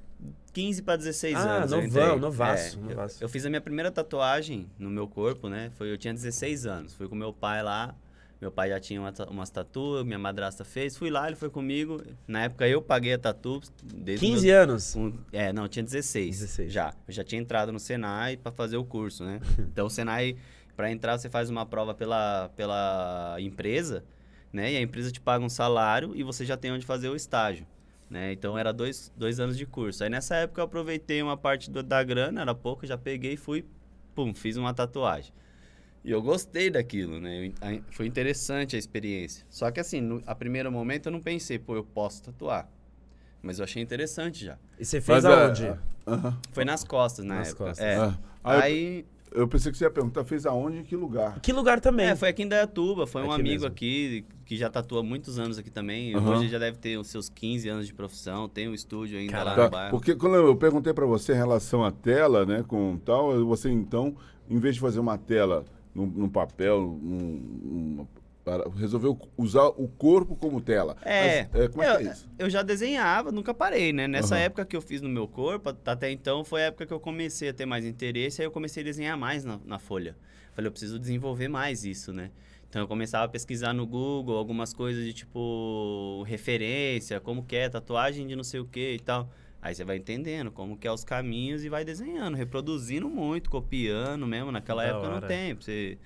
15 0.53 0.83
para 0.83 0.97
16 0.97 1.37
Ah, 1.37 1.41
anos. 1.41 1.73
eu 1.73 1.83
novão, 1.83 2.19
novaço, 2.19 2.77
É, 2.77 2.81
eu- 2.81 2.89
novaço. 2.89 3.23
Eu, 3.23 3.29
fiz 3.29 3.45
a 3.45 3.49
minha 3.51 3.61
primeira 3.61 3.91
tatuagem 3.91 4.71
no 4.79 4.89
meu 4.91 5.07
corpo, 5.07 5.49
né? 5.49 5.71
Foi, 5.77 5.91
eu 5.93 5.99
tinha 5.99 6.15
16 6.15 6.65
anos. 6.67 6.95
Fui 6.95 7.09
com 7.09 7.15
meu 7.15 7.33
pai 7.33 7.63
lá. 7.63 7.95
Meu 8.45 8.53
pai 8.53 8.69
já 8.69 8.79
tinha 8.79 9.01
uma, 9.01 9.11
umas 9.31 9.49
tatu, 9.49 10.05
minha 10.05 10.19
madrasta 10.19 10.67
fez. 10.67 10.99
Fui 10.99 11.09
lá, 11.09 11.27
ele 11.27 11.35
foi 11.35 11.49
comigo. 11.49 12.03
Na 12.29 12.43
época 12.45 12.69
eu 12.69 12.83
paguei 12.83 13.15
a 13.15 13.19
tatu. 13.19 13.59
Desde 13.83 14.23
15 14.27 14.47
meus- 14.49 14.55
anos. 14.63 14.97
um- 14.97 15.15
é, 15.33 15.51
não, 15.51 15.67
tinha 15.67 15.83
16. 15.83 16.41
16. 16.41 16.71
Já. 16.71 16.93
Eu 17.09 17.15
já 17.15 17.25
tinha 17.25 17.41
entrado 17.41 17.73
no 17.73 17.81
Senai 17.81 18.37
para 18.37 18.53
fazer 18.53 18.77
o 18.77 18.85
curso, 18.85 19.25
né? 19.25 19.41
então, 19.73 19.87
o 19.87 19.91
Senai, 19.91 20.37
para 20.77 20.93
entrar, 20.93 21.17
você 21.17 21.31
faz 21.31 21.49
uma 21.49 21.65
prova 21.65 21.95
pela, 21.95 22.51
pela 22.55 23.37
empresa, 23.41 24.05
né? 24.53 24.75
E 24.75 24.77
a 24.77 24.81
empresa 24.83 25.11
te 25.11 25.23
paga 25.23 25.43
um 25.43 25.49
salário 25.49 26.13
e 26.15 26.23
você 26.23 26.45
já 26.45 26.55
tem 26.59 26.71
onde 26.71 26.85
fazer 26.85 27.09
o 27.09 27.17
estágio. 27.17 27.67
Né? 28.11 28.31
Então, 28.33 28.59
era 28.59 28.75
dois, 28.75 29.11
dois 29.17 29.41
anos 29.41 29.57
de 29.57 29.65
curso. 29.65 30.05
Aí, 30.05 30.11
nessa 30.11 30.37
época, 30.37 30.61
eu 30.61 30.67
aproveitei 30.67 31.23
uma 31.23 31.39
parte 31.39 31.71
do- 31.71 31.83
da 31.83 32.03
grana, 32.05 32.43
era 32.43 32.55
pouco, 32.55 32.87
já 32.87 32.99
peguei 32.99 33.33
e 33.33 33.37
fui, 33.39 33.65
pum, 34.15 34.35
fiz 34.35 34.59
uma 34.59 34.75
tatuagem. 34.75 35.33
E 36.05 36.11
eu 36.11 36.21
gostei 36.21 36.69
daquilo, 36.71 37.19
né? 37.19 37.47
Eu- 37.47 37.53
a- 37.63 37.81
Foi 37.93 38.07
interessante 38.07 38.77
a 38.77 38.79
experiência. 38.79 39.45
Só 39.49 39.71
que, 39.71 39.81
assim, 39.81 40.01
no, 40.01 40.23
a 40.27 40.35
primeiro 40.35 40.71
momento, 40.71 41.07
eu 41.07 41.13
não 41.13 41.21
pensei, 41.21 41.59
pô, 41.59 41.75
eu 41.77 41.85
posso 41.85 42.23
tatuar. 42.25 42.69
Mas 43.43 43.59
eu 43.59 43.65
achei 43.65 43.83
interessante 43.83 44.45
já. 44.45 44.59
E 44.79 44.85
você 44.85 45.01
fez 45.01 45.25
Mas, 45.25 45.33
é, 45.33 45.45
aonde? 45.45 45.79
aham. 46.07 46.39
Foi 46.53 46.65
nas 46.65 46.85
costas, 46.85 47.25
na 47.25 47.37
Nas 47.37 47.49
época. 47.49 47.65
costas. 47.67 47.87
É. 47.87 47.97
Ah, 47.97 48.19
aí 48.61 48.99
eu- 49.01 49.15
Eu 49.43 49.49
pensei 49.49 49.73
que 49.73 49.77
você 49.79 49.85
ia 49.85 49.91
perguntar, 49.91 50.25
fez 50.25 50.47
aonde 50.47 50.77
e 50.77 50.81
em 50.81 50.85
que 50.85 50.95
lugar? 50.95 51.41
Que 51.41 51.53
lugar 51.53 51.81
também? 51.81 52.07
é, 52.07 52.15
foi 52.15 52.29
aqui 52.29 52.43
em 52.45 52.49
Dayatuba. 52.49 53.05
Foi 53.07 53.21
um 53.23 53.33
Aqui 53.33 53.41
amigo 53.41 53.55
mesmo. 53.63 53.67
aqui 53.67 54.25
que 54.47 54.57
já 54.57 54.71
tatua 54.71 55.01
há 55.01 55.03
muitos 55.03 55.39
anos 55.41 55.59
aqui 55.59 55.71
também. 55.71 56.15
Aham. 56.15 56.37
Hoje 56.39 56.49
já 56.49 56.59
deve 56.59 56.79
ter 56.79 56.97
os 56.99 57.09
seus 57.09 57.29
15 57.29 57.69
anos 57.69 57.87
de 57.89 57.93
profissão. 57.95 58.49
Tem 58.49 58.69
um 58.69 58.75
estúdio 58.75 59.19
ainda 59.19 59.33
Caraca. 59.33 59.57
lá 59.61 59.65
no 59.65 59.71
bairro. 59.71 59.91
porque 59.91 60.15
quando 60.15 60.37
eu 60.37 60.55
perguntei 60.55 60.93
para 60.95 61.05
você 61.05 61.33
em 61.33 61.37
relação 61.37 61.85
à 61.85 61.91
tela, 61.91 62.47
né, 62.47 62.63
com 62.69 62.97
tal, 63.05 63.45
você 63.45 63.69
então, 63.71 64.15
em 64.49 64.59
vez 64.61 64.77
de 64.77 64.81
fazer 64.81 65.01
uma 65.01 65.19
tela 65.19 65.65
num, 65.95 66.07
num 66.07 66.29
papel, 66.29 66.81
num- 66.81 67.99
num- 67.99 68.07
para- 68.45 68.69
resolveu 68.71 69.19
usar 69.39 69.65
o 69.69 69.89
corpo 69.89 70.37
como 70.37 70.61
tela. 70.61 70.97
É, 71.03 71.49
Mas, 71.53 71.71
como 71.71 71.83
é 71.83 71.95
eu, 71.95 71.99
que 72.01 72.09
é 72.09 72.11
isso? 72.13 72.29
eu 72.39 72.51
já 72.51 72.63
desenhava, 72.63 73.33
nunca 73.33 73.55
parei, 73.55 73.93
né? 73.93 74.07
Nessa 74.07 74.35
Aham. 74.35 74.45
época 74.45 74.67
que 74.67 74.77
eu 74.77 74.83
fiz 74.83 75.01
no 75.01 75.09
meu 75.09 75.27
corpo, 75.27 75.71
at- 75.71 75.89
até 75.89 76.11
então 76.11 76.45
foi 76.45 76.63
a 76.63 76.67
época 76.67 76.85
que 76.87 76.93
eu 76.93 77.01
comecei 77.01 77.49
a 77.49 77.55
ter 77.55 77.65
mais 77.65 77.87
interesse, 77.87 78.43
aí 78.43 78.47
eu 78.47 78.51
comecei 78.51 78.83
a 78.83 78.85
desenhar 78.85 79.17
mais 79.17 79.45
na, 79.45 79.59
na 79.65 79.79
folha. 79.79 80.15
Falei, 80.53 80.69
eu 80.69 80.73
preciso 80.73 80.99
desenvolver 80.99 81.49
mais 81.49 81.85
isso, 81.85 82.13
né? 82.13 82.31
Então 82.69 82.83
eu 82.83 82.89
começava 82.89 83.25
a 83.25 83.29
pesquisar 83.29 83.73
no 83.73 83.87
Google 83.87 84.37
algumas 84.37 84.75
coisas 84.75 85.05
de 85.05 85.13
tipo 85.15 86.23
referência, 86.27 87.21
como 87.21 87.45
que 87.45 87.57
é 87.57 87.69
tatuagem 87.69 88.27
de 88.27 88.37
não 88.37 88.45
sei 88.45 88.61
o 88.61 88.65
que 88.67 88.95
e 88.95 88.99
tal. 89.01 89.31
Aí 89.65 89.75
você 89.75 89.83
vai 89.83 89.97
entendendo 89.97 90.51
como 90.53 90.77
que 90.77 90.87
é 90.87 90.93
os 90.93 91.03
caminhos 91.05 91.65
e 91.65 91.71
vai 91.71 91.87
desenhando, 91.87 92.37
reproduzindo 92.37 93.09
muito, 93.09 93.49
copiando 93.49 94.27
mesmo. 94.27 94.53
Naquela 94.53 94.83
Da 94.83 94.91
época 94.91 95.07
hora. 95.07 95.21
não 95.23 95.27
tem. 95.27 95.55
Você... 95.55 95.97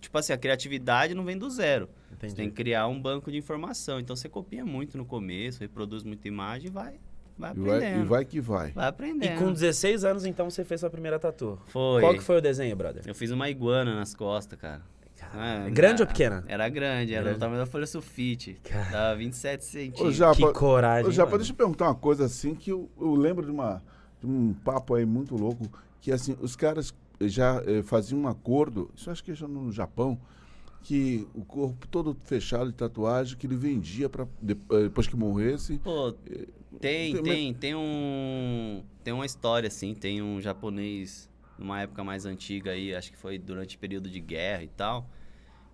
Tipo 0.00 0.16
assim, 0.18 0.32
a 0.32 0.38
criatividade 0.38 1.12
não 1.12 1.24
vem 1.24 1.36
do 1.36 1.50
zero. 1.50 1.88
Você 2.10 2.14
Entendi. 2.26 2.34
tem 2.36 2.48
que 2.48 2.54
criar 2.54 2.86
um 2.86 3.00
banco 3.02 3.28
de 3.32 3.36
informação. 3.38 3.98
Então 3.98 4.14
você 4.14 4.28
copia 4.28 4.64
muito 4.64 4.96
no 4.96 5.04
começo, 5.04 5.58
reproduz 5.58 6.04
muita 6.04 6.28
imagem 6.28 6.68
e 6.68 6.70
vai, 6.70 6.94
vai 7.36 7.50
E 7.50 7.58
vai, 7.60 7.76
aprendendo. 7.78 8.04
e 8.04 8.08
vai 8.08 8.24
que 8.24 8.40
vai. 8.40 8.70
Vai 8.70 8.84
E 8.84 8.88
aprendendo. 8.88 9.38
com 9.40 9.52
16 9.52 10.04
anos, 10.04 10.24
então, 10.24 10.48
você 10.48 10.64
fez 10.64 10.78
sua 10.80 10.88
primeira 10.90 11.18
tatu. 11.18 11.58
Foi. 11.66 12.00
Qual 12.02 12.14
que 12.14 12.22
foi 12.22 12.36
o 12.38 12.40
desenho, 12.40 12.76
brother? 12.76 13.02
Eu 13.04 13.16
fiz 13.16 13.32
uma 13.32 13.50
iguana 13.50 13.96
nas 13.96 14.14
costas, 14.14 14.56
cara. 14.56 14.80
Ah, 15.34 15.68
grande 15.70 16.02
ah, 16.02 16.04
ou 16.04 16.06
pequena? 16.08 16.44
Era 16.46 16.68
grande, 16.68 17.12
era 17.14 17.22
Grande. 17.24 17.38
do 17.38 17.40
tamanho 17.40 17.60
da 17.60 17.66
folha 17.66 17.86
sulfite. 17.86 18.58
Cara. 18.64 18.90
Dava 18.90 19.16
27 19.16 19.60
Ô, 19.60 19.62
centímetros. 19.64 20.14
Japa, 20.16 20.52
Que 20.52 20.52
coragem, 20.58 21.08
ô, 21.08 21.12
Japa, 21.12 21.36
deixa 21.38 21.52
eu 21.52 21.56
perguntar 21.56 21.86
uma 21.86 21.94
coisa 21.94 22.24
assim 22.26 22.54
que 22.54 22.70
eu, 22.70 22.90
eu 23.00 23.14
lembro 23.14 23.44
de, 23.44 23.50
uma, 23.52 23.82
de 24.20 24.26
um 24.26 24.52
papo 24.52 24.94
aí 24.94 25.04
muito 25.06 25.34
louco, 25.36 25.66
que 26.00 26.12
assim, 26.12 26.36
os 26.40 26.54
caras 26.56 26.94
já 27.20 27.62
eh, 27.66 27.82
faziam 27.82 28.20
um 28.20 28.28
acordo, 28.28 28.90
isso 28.96 29.10
acho 29.10 29.22
que 29.22 29.34
já 29.34 29.46
no 29.46 29.70
Japão, 29.72 30.18
que 30.82 31.26
o 31.34 31.44
corpo 31.44 31.86
todo 31.86 32.16
fechado 32.24 32.66
de 32.70 32.74
tatuagem, 32.76 33.36
que 33.38 33.46
ele 33.46 33.56
vendia 33.56 34.08
para 34.08 34.26
depois 34.40 35.06
que 35.06 35.16
morresse. 35.16 35.78
Pô, 35.78 36.12
tem, 36.80 37.14
Tem- 37.14 37.22
tem, 37.22 37.54
tem 37.54 37.74
um. 37.74 38.82
Tem 39.04 39.12
uma 39.14 39.26
história, 39.26 39.68
assim, 39.68 39.94
tem 39.94 40.20
um 40.22 40.40
japonês, 40.40 41.28
numa 41.58 41.80
época 41.80 42.02
mais 42.02 42.24
antiga 42.26 42.72
aí, 42.72 42.94
acho 42.94 43.10
que 43.12 43.16
foi 43.18 43.38
durante 43.38 43.76
o 43.76 43.78
período 43.78 44.10
de 44.10 44.20
guerra 44.20 44.62
e 44.64 44.68
tal. 44.68 45.08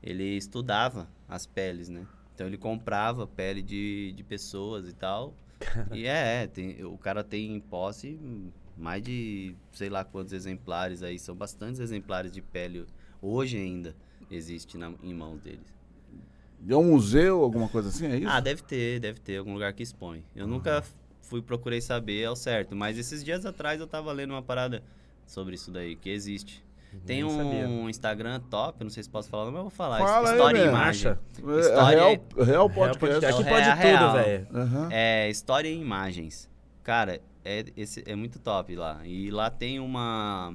Ele 0.03 0.37
estudava 0.37 1.09
as 1.29 1.47
peles, 1.47 1.89
né? 1.89 2.07
Então 2.35 2.47
ele 2.47 2.57
comprava 2.57 3.27
pele 3.27 3.63
de, 3.63 4.13
de 4.17 4.23
pessoas 4.23 4.89
e 4.89 4.93
tal. 4.93 5.35
E 5.93 6.07
é, 6.07 6.45
é, 6.45 6.47
tem, 6.47 6.85
o 6.85 6.97
cara 6.97 7.25
tem 7.25 7.53
em 7.53 7.61
posse 7.61 8.19
mais 8.77 9.03
de 9.03 9.57
sei 9.73 9.89
lá 9.89 10.05
quantos 10.05 10.33
exemplares 10.33 11.03
aí, 11.03 11.19
são 11.19 11.35
bastantes 11.35 11.81
exemplares 11.81 12.31
de 12.31 12.41
pele 12.41 12.87
hoje 13.21 13.57
ainda 13.57 13.95
existe 14.31 14.79
na, 14.79 14.93
em 15.03 15.13
mãos 15.13 15.41
deles. 15.41 15.77
É 16.69 16.77
um 16.77 16.85
museu, 16.85 17.43
alguma 17.43 17.69
coisa 17.69 17.89
assim, 17.89 18.07
é 18.07 18.17
isso? 18.19 18.29
Ah, 18.29 18.41
deve 18.41 18.63
ter, 18.63 19.01
deve 19.01 19.21
ter 19.21 19.39
algum 19.39 19.53
lugar 19.53 19.73
que 19.73 19.83
expõe. 19.83 20.25
Eu 20.35 20.47
nunca 20.47 20.83
fui 21.23 21.43
procurei 21.43 21.81
saber 21.81 22.25
ao 22.25 22.35
certo, 22.35 22.75
mas 22.75 22.99
esses 22.99 23.23
dias 23.23 23.45
atrás 23.47 23.81
eu 23.81 23.87
tava 23.87 24.13
lendo 24.13 24.31
uma 24.31 24.43
parada 24.43 24.83
sobre 25.27 25.55
isso 25.55 25.71
daí, 25.71 25.95
que 25.95 26.11
existe. 26.11 26.65
Tem 27.07 27.23
Nem 27.23 27.31
sabia. 27.31 27.69
um 27.69 27.89
Instagram 27.89 28.41
top, 28.51 28.83
não 28.83 28.91
sei 28.91 29.03
se 29.03 29.11
posso 29.11 29.29
falar, 29.29 29.47
mas 29.47 29.55
eu 29.57 29.61
vou 29.63 29.71
falar. 29.71 29.99
Fala 29.99 30.29
aí, 30.31 30.35
História 30.37 30.59
e 30.59 30.61
mesmo. 30.63 30.77
Imagem. 30.77 31.11
Acha? 31.13 31.21
É, 31.37 31.61
História- 31.61 31.99
real, 31.99 32.09
real 32.37 32.47
Real 32.47 32.71
podcast. 32.71 32.99
podcast. 32.99 33.41
Aqui 33.41 33.49
É 33.49 33.53
pode 33.53 33.69
a 33.69 33.75
real. 33.75 34.13
tudo, 34.13 34.23
velho. 34.25 34.47
Aham. 34.55 34.89
É 34.91 35.31
História 35.31 35.69
e 35.69 35.79
Imagens. 35.81 36.49
Cara, 36.83 37.21
é, 37.45 37.65
esse, 37.77 38.03
é 38.07 38.15
muito 38.17 38.39
top 38.39 38.75
lá. 38.75 39.01
E 39.05 39.31
lá 39.31 39.51
tem 39.51 39.79
uma, 39.81 40.55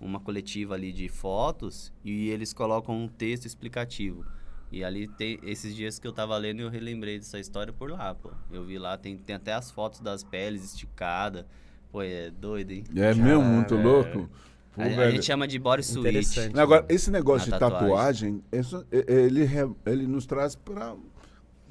uma 0.00 0.20
coletiva 0.20 0.74
ali 0.74 0.92
de 0.92 1.08
fotos 1.08 1.92
e 2.04 2.28
eles 2.30 2.52
colocam 2.52 2.96
um 2.96 3.08
texto 3.08 3.46
explicativo. 3.46 4.24
E 4.72 4.82
ali 4.84 5.06
tem 5.06 5.38
esses 5.42 5.74
dias 5.74 5.98
que 5.98 6.06
eu 6.06 6.12
tava 6.12 6.36
lendo 6.36 6.60
eu 6.60 6.68
relembrei 6.68 7.18
dessa 7.18 7.38
história 7.38 7.72
por 7.72 7.90
lá, 7.90 8.14
pô. 8.14 8.30
Eu 8.50 8.64
vi 8.64 8.78
lá, 8.78 8.96
tem, 8.96 9.16
tem 9.16 9.36
até 9.36 9.52
as 9.52 9.70
fotos 9.70 10.00
das 10.00 10.24
peles 10.24 10.64
esticadas. 10.64 11.44
Pô, 11.92 12.02
é 12.02 12.30
doido, 12.30 12.72
hein? 12.72 12.84
É 12.96 13.14
mesmo, 13.14 13.42
muito 13.42 13.74
é. 13.74 13.82
louco. 13.82 14.28
Pô, 14.74 14.82
A, 14.82 14.84
a 14.86 15.10
gente 15.10 15.24
chama 15.24 15.46
de 15.46 15.58
body. 15.58 15.82
Interessante. 15.98 16.58
Agora, 16.58 16.84
esse 16.88 17.10
negócio 17.10 17.44
de 17.52 17.58
tatuagem. 17.58 18.40
tatuagem, 18.40 18.44
isso, 18.52 18.86
ele, 18.90 19.48
ele 19.86 20.06
nos 20.06 20.26
traz 20.26 20.54
para 20.56 20.94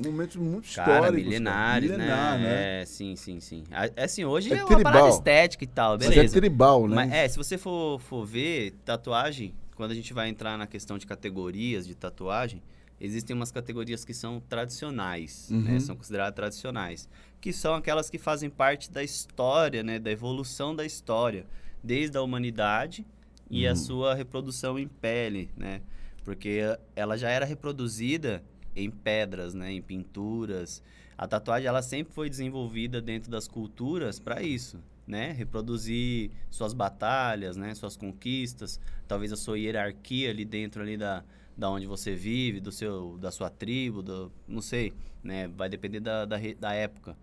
momentos 0.03 0.35
muito 0.37 0.73
Cara, 0.73 0.91
históricos. 0.93 1.25
milenares, 1.25 1.91
Milenar, 1.91 2.39
né? 2.39 2.81
É, 2.81 2.85
sim, 2.85 3.15
sim, 3.15 3.39
sim. 3.39 3.63
É 3.95 4.03
assim, 4.05 4.23
hoje 4.25 4.51
É 4.53 4.57
é, 4.57 4.63
uma 4.63 4.73
tribal. 4.75 4.93
parada 4.93 5.09
estética 5.09 5.63
e 5.63 5.67
tal, 5.67 5.97
Mas 5.97 6.07
beleza. 6.09 6.37
é 6.37 6.39
tribal, 6.39 6.87
né? 6.87 6.95
Mas, 6.95 7.11
é, 7.11 7.27
se 7.27 7.37
você 7.37 7.57
for, 7.57 7.99
for 7.99 8.25
ver 8.25 8.71
tatuagem, 8.85 9.53
quando 9.75 9.91
a 9.91 9.95
gente 9.95 10.13
vai 10.13 10.29
entrar 10.29 10.57
na 10.57 10.65
questão 10.65 10.97
de 10.97 11.05
categorias 11.05 11.85
de 11.85 11.93
tatuagem, 11.95 12.61
existem 13.01 13.35
umas 13.35 13.51
categorias 13.51 14.05
que 14.05 14.13
são 14.13 14.39
tradicionais, 14.49 15.49
Uhum. 15.51 15.61
né? 15.61 15.79
São 15.79 15.95
consideradas 15.95 16.33
tradicionais. 16.35 17.07
Que 17.41 17.51
são 17.51 17.73
aquelas 17.75 18.09
que 18.09 18.17
fazem 18.17 18.49
parte 18.49 18.89
da 18.91 19.03
história, 19.03 19.83
né? 19.83 19.99
Da 19.99 20.09
evolução 20.11 20.73
da 20.75 20.85
história. 20.85 21.45
Desde 21.83 22.17
a 22.17 22.21
humanidade 22.21 23.05
e 23.49 23.65
Uhum. 23.65 23.71
a 23.71 23.75
sua 23.75 24.13
reprodução 24.15 24.79
em 24.79 24.87
pele, 24.87 25.49
né? 25.57 25.81
Porque 26.23 26.59
ela 26.95 27.17
já 27.17 27.29
era 27.29 27.45
reproduzida 27.45 28.41
em 28.75 28.89
pedras, 28.89 29.53
né? 29.53 29.71
Em 29.73 29.81
pinturas. 29.81 30.81
A 31.17 31.27
tatuagem, 31.27 31.67
ela 31.67 31.81
sempre 31.81 32.13
foi 32.13 32.29
desenvolvida 32.29 33.01
dentro 33.01 33.29
das 33.29 33.47
culturas 33.47 34.19
para 34.19 34.41
isso, 34.41 34.79
né? 35.05 35.31
Reproduzir 35.31 36.31
suas 36.49 36.73
batalhas, 36.73 37.57
né? 37.57 37.75
Suas 37.75 37.95
conquistas, 37.97 38.79
talvez 39.07 39.31
a 39.31 39.35
sua 39.35 39.59
hierarquia 39.59 40.29
ali 40.29 40.45
dentro 40.45 40.81
ali 40.81 40.97
da, 40.97 41.23
da 41.55 41.69
onde 41.69 41.85
você 41.85 42.15
vive, 42.15 42.59
do 42.59 42.71
seu, 42.71 43.17
da 43.19 43.29
sua 43.29 43.49
tribo, 43.49 44.01
do, 44.01 44.31
não 44.47 44.61
sei, 44.61 44.93
né? 45.21 45.47
Vai 45.49 45.69
depender 45.69 45.99
da, 45.99 46.25
da, 46.25 46.37
da 46.59 46.73
época. 46.73 47.15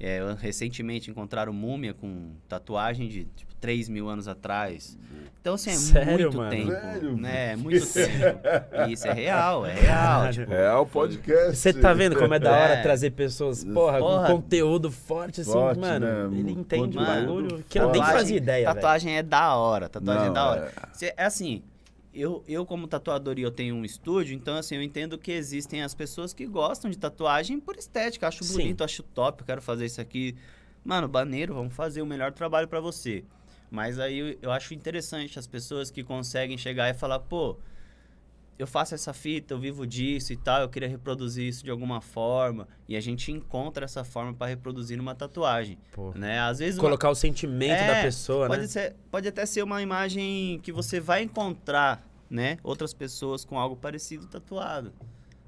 É, 0.00 0.20
eu 0.20 0.34
recentemente 0.34 1.10
encontraram 1.10 1.52
múmia 1.52 1.94
com 1.94 2.32
tatuagem 2.48 3.08
de 3.08 3.24
tipo 3.36 3.54
3 3.60 3.88
mil 3.88 4.08
anos 4.08 4.28
atrás. 4.28 4.98
Então, 5.40 5.54
assim, 5.54 5.70
é 5.70 5.74
Sério, 5.74 6.10
muito 6.32 6.36
mano? 6.36 6.50
tempo. 6.50 6.70
Sério? 6.72 7.16
Né? 7.16 7.52
É 7.52 7.56
muito 7.56 7.86
tempo. 7.92 8.90
Isso 8.90 9.06
é 9.06 9.12
real, 9.12 9.64
é 9.64 9.72
real. 9.74 10.30
Tipo, 10.30 10.52
É 10.52 10.74
o 10.74 10.84
podcast. 10.86 11.56
Você 11.56 11.72
tá 11.72 11.94
vendo 11.94 12.16
como 12.16 12.34
é 12.34 12.38
da 12.38 12.50
hora 12.52 12.74
É. 12.74 12.82
trazer 12.82 13.10
pessoas, 13.12 13.62
porra, 13.64 13.98
Porra. 13.98 14.26
com 14.26 14.34
conteúdo 14.36 14.90
forte, 14.90 15.40
assim, 15.42 15.52
Forte, 15.52 15.80
mano. 15.80 16.30
né? 16.30 16.38
Ele 16.38 16.52
entende 16.52 16.98
o 16.98 17.00
Mano, 17.00 17.26
bagulho 17.26 17.64
que 17.68 17.78
eu 17.78 17.90
nem 17.90 18.02
fazia 18.02 18.36
ideia. 18.36 18.74
Tatuagem 18.74 19.16
é 19.16 19.22
da 19.22 19.54
hora, 19.54 19.88
tatuagem 19.88 20.24
Não, 20.24 20.30
é 20.30 20.34
da 20.34 20.50
hora. 20.50 20.72
é. 20.76 20.86
Cê- 20.92 21.14
É 21.16 21.24
assim, 21.24 21.62
eu, 22.14 22.44
eu 22.46 22.64
como 22.64 22.86
tatuador 22.86 23.38
e 23.38 23.42
eu 23.42 23.50
tenho 23.50 23.74
um 23.74 23.84
estúdio, 23.84 24.34
então 24.34 24.56
assim, 24.56 24.76
eu 24.76 24.82
entendo 24.82 25.18
que 25.18 25.32
existem 25.32 25.82
as 25.82 25.94
pessoas 25.94 26.32
que 26.32 26.46
gostam 26.46 26.90
de 26.90 26.96
tatuagem 26.96 27.60
por 27.60 27.76
estética, 27.76 28.28
acho 28.28 28.44
Sim. 28.44 28.58
bonito, 28.58 28.84
acho 28.84 29.02
top, 29.02 29.42
eu 29.42 29.46
quero 29.46 29.62
fazer 29.62 29.86
isso 29.86 30.00
aqui. 30.00 30.36
Mano, 30.84 31.08
baneiro, 31.08 31.54
vamos 31.54 31.74
fazer 31.74 32.02
o 32.02 32.06
melhor 32.06 32.32
trabalho 32.32 32.68
pra 32.68 32.80
você. 32.80 33.24
Mas 33.70 33.98
aí 33.98 34.18
eu, 34.18 34.38
eu 34.42 34.52
acho 34.52 34.74
interessante 34.74 35.38
as 35.38 35.46
pessoas 35.46 35.90
que 35.90 36.04
conseguem 36.04 36.56
chegar 36.56 36.88
e 36.88 36.94
falar, 36.94 37.18
pô, 37.18 37.58
eu 38.58 38.66
faço 38.66 38.94
essa 38.94 39.12
fita, 39.12 39.52
eu 39.54 39.58
vivo 39.58 39.86
disso 39.86 40.32
e 40.32 40.36
tal, 40.36 40.60
eu 40.62 40.68
queria 40.68 40.88
reproduzir 40.88 41.46
isso 41.48 41.64
de 41.64 41.70
alguma 41.70 42.00
forma. 42.00 42.68
E 42.88 42.96
a 42.96 43.00
gente 43.00 43.32
encontra 43.32 43.84
essa 43.84 44.04
forma 44.04 44.32
pra 44.32 44.46
reproduzir 44.46 44.96
numa 44.96 45.14
tatuagem, 45.14 45.78
Pô. 45.92 46.12
né? 46.14 46.38
Às 46.40 46.58
vezes 46.60 46.76
uma- 46.78 46.84
Colocar 46.84 47.10
o 47.10 47.14
sentimento 47.14 47.78
da 47.78 47.96
é, 47.96 48.02
pessoa, 48.02 48.46
pode 48.46 48.62
né? 48.62 48.68
Ser, 48.68 48.94
pode 49.10 49.26
até 49.28 49.44
ser 49.46 49.62
uma 49.62 49.82
imagem 49.82 50.60
que 50.62 50.70
você 50.72 51.00
vai 51.00 51.22
encontrar, 51.22 52.06
né? 52.30 52.58
Outras 52.62 52.94
pessoas 52.94 53.44
com 53.44 53.58
algo 53.58 53.74
parecido 53.76 54.26
tatuado. 54.26 54.92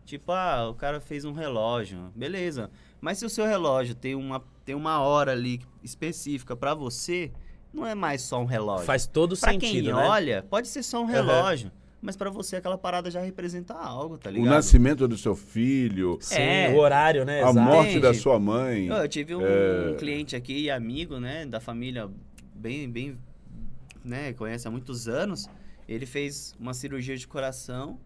Tipo, 0.05 0.33
ah, 0.33 0.69
o 0.69 0.75
cara 0.75 1.01
fez 1.01 1.25
um 1.25 1.33
relógio, 1.33 2.13
beleza. 2.15 2.71
Mas 3.01 3.19
se 3.19 3.25
o 3.27 3.31
seu 3.31 3.45
relógio 3.45 3.95
tem 3.95 4.15
uma, 4.15 4.43
tem 4.65 4.75
uma 4.75 5.01
hora 5.01 5.33
ali 5.33 5.61
específica 5.83 6.55
pra 6.57 6.75
você, 6.75 7.33
não 7.73 7.85
é 7.87 7.95
mais 7.95 8.23
só 8.23 8.41
um 8.41 8.45
relógio. 8.45 8.87
Faz 8.87 9.07
todo 9.07 9.37
pra 9.37 9.51
sentido, 9.53 9.73
quem 9.73 9.83
né? 9.95 10.09
olha, 10.09 10.45
pode 10.49 10.69
ser 10.69 10.83
só 10.83 11.03
um 11.03 11.07
relógio. 11.07 11.71
Mas 12.07 12.17
pra 12.17 12.31
você 12.31 12.55
aquela 12.55 12.79
parada 12.79 13.11
já 13.11 13.21
representa 13.21 13.75
algo, 13.75 14.17
tá 14.17 14.31
O 14.31 14.33
ligado? 14.33 14.49
nascimento 14.55 15.09
do 15.09 15.19
seu 15.19 15.35
filho, 15.35 16.17
Sim, 16.21 16.37
É. 16.41 16.71
o 16.73 16.77
horário, 16.77 17.25
né? 17.25 17.43
a 17.43 17.51
Exato. 17.51 17.59
morte 17.59 17.99
da 17.99 18.15
sua 18.15 18.39
mãe. 18.39 18.87
Eu, 18.87 18.95
eu 18.95 19.09
tive 19.09 19.35
um 19.35 19.43
É. 19.45 19.97
cliente 19.99 20.37
aqui, 20.37 20.71
amigo, 20.71 21.19
né, 21.19 21.45
da 21.45 21.59
família, 21.59 22.09
bem, 22.55 22.89
bem, 22.89 23.19
né, 24.05 24.33
conhece 24.35 24.69
há 24.69 24.71
muitos 24.71 25.09
anos. 25.09 25.51
Ele 25.89 26.07
fez 26.07 26.55
uma 26.61 26.73
cirurgia 26.75 27.17
de 27.17 27.27
coração, 27.27 27.99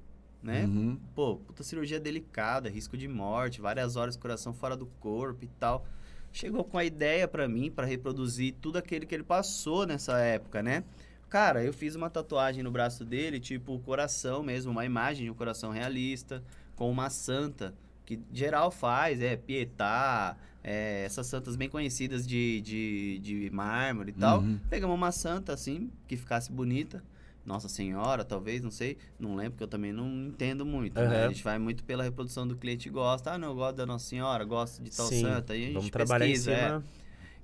né? 0.42 0.64
Uhum. 0.64 0.98
Pô, 1.14 1.36
puta 1.36 1.62
cirurgia 1.62 2.00
delicada, 2.00 2.70
risco 2.70 2.96
de 2.96 3.06
morte, 3.06 3.60
várias 3.60 3.96
horas 3.96 4.14
de 4.14 4.20
coração 4.22 4.54
fora 4.54 4.74
do 4.78 4.86
corpo 4.86 5.44
e 5.44 5.48
tal. 5.58 5.84
Chegou 6.32 6.64
com 6.64 6.78
a 6.78 6.84
ideia 6.86 7.28
pra 7.28 7.46
mim, 7.46 7.70
pra 7.70 7.84
reproduzir 7.84 8.54
tudo 8.62 8.78
aquele 8.78 9.04
que 9.04 9.14
ele 9.14 9.24
passou 9.24 9.86
nessa 9.86 10.18
época, 10.20 10.62
né? 10.62 10.84
Cara, 11.30 11.62
eu 11.64 11.72
fiz 11.72 11.94
uma 11.94 12.10
tatuagem 12.10 12.62
no 12.64 12.72
braço 12.72 13.04
dele, 13.04 13.38
tipo 13.38 13.78
coração 13.78 14.42
mesmo, 14.42 14.72
uma 14.72 14.84
imagem 14.84 15.26
de 15.26 15.30
um 15.30 15.34
coração 15.34 15.70
realista, 15.70 16.42
com 16.74 16.90
uma 16.90 17.08
santa, 17.08 17.72
que 18.04 18.18
geral 18.32 18.72
faz, 18.72 19.22
é 19.22 19.36
Pietá, 19.36 20.36
é, 20.62 21.04
essas 21.04 21.28
santas 21.28 21.54
bem 21.54 21.68
conhecidas 21.68 22.26
de, 22.26 22.60
de, 22.62 23.20
de 23.22 23.50
mármore 23.52 24.10
e 24.10 24.14
tal. 24.14 24.40
Uhum. 24.40 24.58
Pegamos 24.68 24.96
uma 24.96 25.12
santa, 25.12 25.52
assim, 25.52 25.88
que 26.08 26.16
ficasse 26.16 26.50
bonita. 26.50 27.02
Nossa 27.46 27.68
Senhora, 27.68 28.24
talvez, 28.24 28.60
não 28.60 28.70
sei. 28.70 28.98
Não 29.18 29.34
lembro, 29.34 29.52
porque 29.52 29.64
eu 29.64 29.68
também 29.68 29.92
não 29.92 30.26
entendo 30.26 30.66
muito. 30.66 31.00
né? 31.00 31.06
Aham. 31.06 31.26
A 31.26 31.28
gente 31.28 31.44
vai 31.44 31.58
muito 31.58 31.82
pela 31.84 32.02
reprodução 32.02 32.46
do 32.46 32.56
cliente 32.56 32.88
e 32.88 32.90
gosta. 32.90 33.32
Ah, 33.32 33.38
não, 33.38 33.48
eu 33.48 33.54
gosto 33.54 33.76
da 33.76 33.86
Nossa 33.86 34.06
Senhora, 34.06 34.44
gosto 34.44 34.82
de 34.82 34.90
tal 34.90 35.06
Sim, 35.06 35.22
santa. 35.22 35.52
Aí 35.52 35.62
a 35.62 35.66
gente 35.66 35.74
Vamos 35.74 35.90
trabalhar 35.90 36.26
em 36.26 36.32
pesquisa, 36.32 36.52
é. 36.52 36.82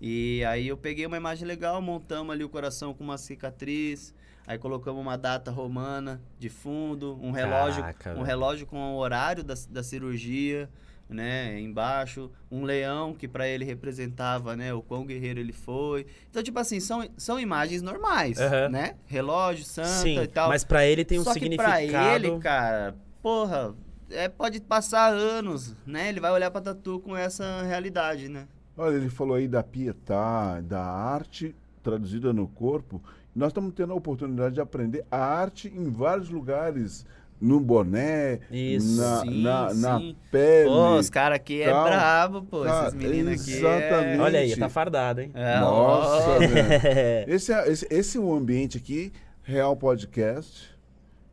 E 0.00 0.44
aí 0.44 0.68
eu 0.68 0.76
peguei 0.76 1.06
uma 1.06 1.16
imagem 1.16 1.46
legal, 1.46 1.80
montamos 1.80 2.32
ali 2.34 2.44
o 2.44 2.48
coração 2.48 2.92
com 2.92 3.02
uma 3.04 3.18
cicatriz. 3.18 4.14
Aí 4.46 4.58
colocamos 4.58 5.00
uma 5.02 5.16
data 5.18 5.50
romana 5.50 6.20
de 6.38 6.48
fundo, 6.48 7.18
um 7.20 7.32
relógio, 7.32 7.80
Caraca, 7.82 8.14
um 8.16 8.22
relógio 8.22 8.64
com 8.66 8.78
o 8.94 8.96
horário 8.98 9.42
da, 9.42 9.54
da 9.68 9.82
cirurgia, 9.82 10.70
né, 11.08 11.58
embaixo, 11.60 12.30
um 12.50 12.62
leão 12.62 13.12
que 13.12 13.26
pra 13.26 13.48
ele 13.48 13.64
representava, 13.64 14.54
né, 14.54 14.72
o 14.72 14.80
quão 14.82 15.04
guerreiro 15.04 15.40
ele 15.40 15.52
foi. 15.52 16.06
Então, 16.30 16.42
tipo 16.44 16.58
assim, 16.60 16.78
são, 16.78 17.08
são 17.16 17.40
imagens 17.40 17.82
normais, 17.82 18.38
Aham. 18.38 18.68
né? 18.68 18.94
Relógio, 19.06 19.64
santa 19.64 19.88
Sim, 19.88 20.20
e 20.22 20.26
tal. 20.28 20.48
mas 20.48 20.62
pra 20.62 20.86
ele 20.86 21.04
tem 21.04 21.18
um 21.18 21.24
Só 21.24 21.32
que 21.32 21.40
significado. 21.40 21.72
pra 21.88 22.14
ele, 22.14 22.38
cara, 22.38 22.94
porra, 23.20 23.74
é, 24.10 24.28
pode 24.28 24.60
passar 24.60 25.12
anos, 25.12 25.74
né? 25.84 26.08
Ele 26.08 26.20
vai 26.20 26.30
olhar 26.30 26.52
pra 26.52 26.60
tatu 26.60 27.00
com 27.00 27.16
essa 27.16 27.62
realidade, 27.62 28.28
né? 28.28 28.46
Olha, 28.76 28.96
ele 28.96 29.08
falou 29.08 29.36
aí 29.36 29.48
da 29.48 29.62
pietá, 29.62 30.60
da 30.60 30.82
arte 30.82 31.54
traduzida 31.82 32.32
no 32.32 32.46
corpo. 32.48 33.00
Nós 33.34 33.48
estamos 33.48 33.72
tendo 33.74 33.92
a 33.92 33.96
oportunidade 33.96 34.56
de 34.56 34.60
aprender 34.60 35.04
a 35.10 35.18
arte 35.18 35.68
em 35.68 35.90
vários 35.90 36.28
lugares. 36.28 37.06
No 37.38 37.60
boné, 37.60 38.40
Isso. 38.50 38.98
na, 38.98 39.20
Sim, 39.20 39.42
na, 39.42 39.74
na 39.74 39.98
sim. 39.98 40.16
pele. 40.30 40.70
Pô, 40.70 40.96
os 40.96 41.10
caras 41.10 41.36
aqui 41.36 41.60
é 41.60 41.70
tal. 41.70 41.84
brabo, 41.84 42.42
pô. 42.42 42.64
Tá, 42.64 42.84
esses 42.84 42.94
meninos 42.94 43.42
aqui. 43.42 43.52
exatamente. 43.58 44.18
É... 44.18 44.22
Olha 44.22 44.40
aí, 44.40 44.56
tá 44.56 44.68
fardado, 44.70 45.20
hein? 45.20 45.30
É, 45.34 45.60
Nossa, 45.60 46.38
velho. 46.38 47.28
Esse 47.30 47.52
é, 47.52 47.70
esse, 47.70 47.86
esse 47.90 48.16
é 48.16 48.20
um 48.22 48.34
ambiente 48.34 48.78
aqui, 48.78 49.12
Real 49.42 49.76
Podcast, 49.76 50.74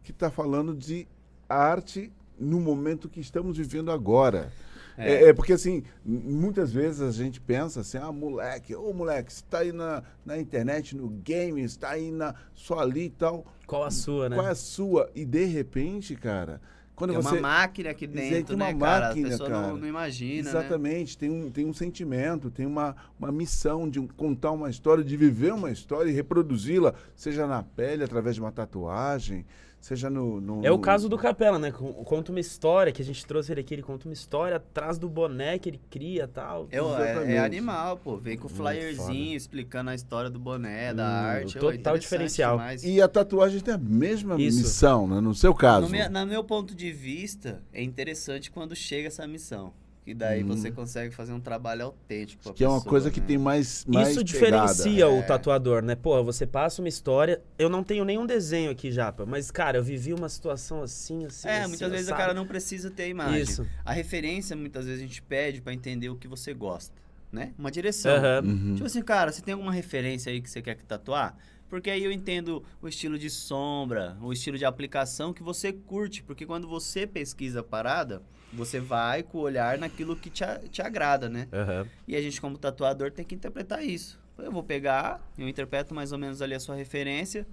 que 0.03 0.11
está 0.11 0.29
falando 0.29 0.75
de 0.75 1.07
arte 1.47 2.11
no 2.37 2.59
momento 2.59 3.07
que 3.07 3.21
estamos 3.21 3.57
vivendo 3.57 3.89
agora. 3.89 4.51
É. 4.97 5.13
É. 5.13 5.29
é 5.29 5.33
porque, 5.33 5.53
assim, 5.53 5.83
muitas 6.05 6.71
vezes 6.71 7.01
a 7.01 7.11
gente 7.11 7.39
pensa 7.41 7.81
assim, 7.81 7.97
ah, 7.97 8.11
moleque, 8.11 8.75
ô 8.75 8.93
moleque, 8.93 9.31
você 9.31 9.39
está 9.39 9.59
aí 9.59 9.71
na, 9.71 10.03
na 10.25 10.37
internet, 10.37 10.95
no 10.95 11.09
game, 11.09 11.61
está 11.63 11.91
aí 11.91 12.11
na, 12.11 12.35
só 12.53 12.79
ali 12.79 13.05
e 13.05 13.09
tal. 13.09 13.45
Qual 13.65 13.83
a 13.83 13.91
sua, 13.91 14.29
né? 14.29 14.35
Qual 14.35 14.47
é 14.47 14.51
a 14.51 14.55
sua? 14.55 15.09
E 15.15 15.25
de 15.25 15.45
repente, 15.45 16.15
cara, 16.15 16.61
quando 16.95 17.11
Tem 17.11 17.21
você... 17.21 17.35
uma 17.35 17.41
máquina 17.41 17.89
aqui 17.89 18.05
dentro, 18.05 18.55
uma 18.55 18.71
né, 18.71 18.79
cara? 18.79 19.07
máquina, 19.07 19.27
a 19.27 19.31
pessoa 19.31 19.49
cara. 19.49 19.67
Não, 19.67 19.77
não 19.77 19.87
imagina, 19.87 20.43
né? 20.43 20.49
Exatamente, 20.49 21.17
tem, 21.17 21.29
um, 21.29 21.49
tem 21.49 21.65
um 21.65 21.73
sentimento, 21.73 22.51
tem 22.51 22.65
uma, 22.67 22.95
uma 23.19 23.31
missão 23.31 23.89
de 23.89 23.99
um- 23.99 24.07
contar 24.07 24.51
uma 24.51 24.69
história, 24.69 25.03
de 25.03 25.17
viver 25.17 25.53
uma 25.53 25.71
história 25.71 26.09
e 26.11 26.13
reproduzi-la, 26.13 26.93
seja 27.15 27.47
na 27.47 27.63
pele, 27.63 28.03
através 28.03 28.35
de 28.35 28.41
uma 28.41 28.51
tatuagem, 28.51 29.43
seja 29.85 30.09
no. 30.09 30.39
no- 30.39 30.65
É 30.65 30.71
o 30.71 30.79
caso 30.79 31.09
do 31.09 31.17
Capela, 31.17 31.59
né? 31.59 31.69
Conta 31.71 32.31
uma 32.31 32.39
história, 32.39 32.91
que 32.93 33.01
a 33.01 33.05
gente 33.05 33.25
trouxe 33.25 33.51
ele 33.51 33.59
aqui, 33.59 33.73
ele 33.73 33.81
conta 33.83 34.07
uma 34.07 34.13
história 34.13 34.55
atrás 34.55 34.97
do 34.97 35.09
boné 35.09 35.59
que 35.59 35.69
ele 35.69 35.81
cria 35.89 36.23
e 36.23 36.27
tal. 36.27 36.67
Eu, 36.71 36.95
é, 36.97 37.01
Exatamente. 37.11 37.31
é 37.33 37.39
animal, 37.39 37.97
pô. 37.97 38.17
Vem 38.17 38.37
com 38.37 38.47
o 38.47 38.49
flyerzinho 38.49 39.25
foda. 39.25 39.35
explicando 39.35 39.89
a 39.89 39.95
história 39.95 40.29
do 40.29 40.39
boné, 40.39 40.93
da 40.93 41.03
Hum, 41.03 41.25
arte. 41.25 41.53
total 41.55 41.73
interessante 41.73 42.01
diferencial. 42.01 42.57
demais. 42.57 42.83
E 42.83 43.01
a 43.01 43.07
tatuagem 43.09 43.59
tem 43.59 43.73
a 43.73 43.77
mesma 43.77 44.39
Isso. 44.41 44.59
missão, 44.59 45.05
né? 45.07 45.19
No 45.19 45.35
seu 45.35 45.53
caso. 45.53 45.81
No 45.87 45.89
meu, 45.91 46.09
no 46.09 46.25
meu 46.25 46.43
ponto 46.45 46.73
de 46.73 46.91
vista, 46.91 47.61
é 47.73 47.83
interessante 47.83 48.49
quando 48.49 48.75
chega 48.75 49.07
essa 49.09 49.27
missão. 49.27 49.73
Que 50.03 50.13
daí 50.13 50.43
Hum. 50.43 50.47
você 50.47 50.69
consegue 50.69 51.15
fazer 51.15 51.31
um 51.31 51.39
trabalho 51.39 51.85
autêntico. 51.85 52.43
pra 52.43 52.53
Que 52.53 52.63
é 52.63 52.67
uma 52.67 52.75
pessoa, 52.79 52.89
coisa 52.89 53.09
que 53.09 53.21
né? 53.21 53.25
tem 53.27 53.37
mais. 53.37 53.85
mais 53.87 54.09
Isso 54.09 54.19
pegada. 54.25 54.67
diferencia 54.67 55.07
o 55.07 55.19
É. 55.19 55.21
tatuador, 55.21 55.81
né? 55.81 55.95
Porra, 55.95 56.21
você 56.21 56.45
passa 56.45 56.81
uma 56.81 56.89
história. 56.89 57.41
Eu 57.57 57.69
não 57.69 57.83
tenho 57.83 58.03
nenhum 58.03 58.25
desenho 58.25 58.69
aqui, 58.69 58.91
Japa, 58.91 59.25
mas, 59.25 59.49
cara, 59.49 59.77
eu 59.77 59.83
vivi 59.83 60.13
uma 60.13 60.27
situação 60.27 60.83
assim, 60.83 61.25
assim. 61.25 61.47
É, 61.47 61.59
assim, 61.59 61.69
muitas 61.69 61.89
vezes 61.89 62.07
o 62.07 62.09
sabe? 62.09 62.21
cara 62.21 62.33
não 62.33 62.45
precisa 62.45 62.91
ter 62.91 63.03
a 63.03 63.07
imagem. 63.07 63.41
Isso. 63.41 63.65
A 63.85 63.93
referência, 63.93 64.55
muitas 64.57 64.85
vezes, 64.85 64.99
a 65.01 65.07
gente 65.07 65.21
pede 65.21 65.61
pra 65.61 65.73
entender 65.73 66.09
o 66.09 66.17
que 66.17 66.27
você 66.27 66.53
gosta, 66.53 66.93
né? 67.31 67.53
Uma 67.57 67.71
direção. 67.71 68.13
Aham. 68.13 68.41
Uhum. 68.45 68.73
Tipo 68.75 68.85
assim, 68.85 69.01
cara, 69.01 69.31
você 69.31 69.41
tem 69.41 69.53
alguma 69.53 69.71
referência 69.71 70.29
aí 70.33 70.41
que 70.41 70.49
você 70.49 70.61
quer 70.61 70.75
que 70.75 70.83
tatuar? 70.83 71.37
Porque 71.73 71.89
aí 71.89 72.03
eu 72.03 72.11
entendo 72.11 72.63
o 72.79 72.87
estilo 72.87 73.17
de 73.17 73.31
sombra, 73.31 74.15
o 74.21 74.31
estilo 74.31 74.59
de 74.59 74.63
aplicação 74.63 75.33
que 75.33 75.41
você 75.41 75.73
curte. 75.73 76.21
Porque 76.21 76.45
quando 76.45 76.67
você 76.67 77.07
pesquisa 77.07 77.61
a 77.61 77.63
parada, 77.63 78.21
você 78.53 78.79
vai 78.79 79.23
com 79.23 79.39
o 79.39 79.41
olhar 79.41 79.79
naquilo 79.79 80.15
que 80.15 80.29
te, 80.29 80.45
te 80.69 80.83
agrada, 80.83 81.27
né? 81.27 81.47
Aham. 81.51 81.87
E 82.07 82.15
a 82.15 82.21
gente, 82.21 82.39
como 82.39 82.59
tatuador, 82.59 83.11
tem 83.11 83.25
que 83.25 83.33
interpretar 83.33 83.83
isso. 83.83 84.19
Eu 84.37 84.51
vou 84.51 84.61
pegar, 84.61 85.19
eu 85.35 85.49
interpreto 85.49 85.95
mais 85.95 86.11
ou 86.11 86.19
menos 86.19 86.43
ali 86.43 86.53
a 86.53 86.59
sua 86.59 86.75
referência 86.75 87.43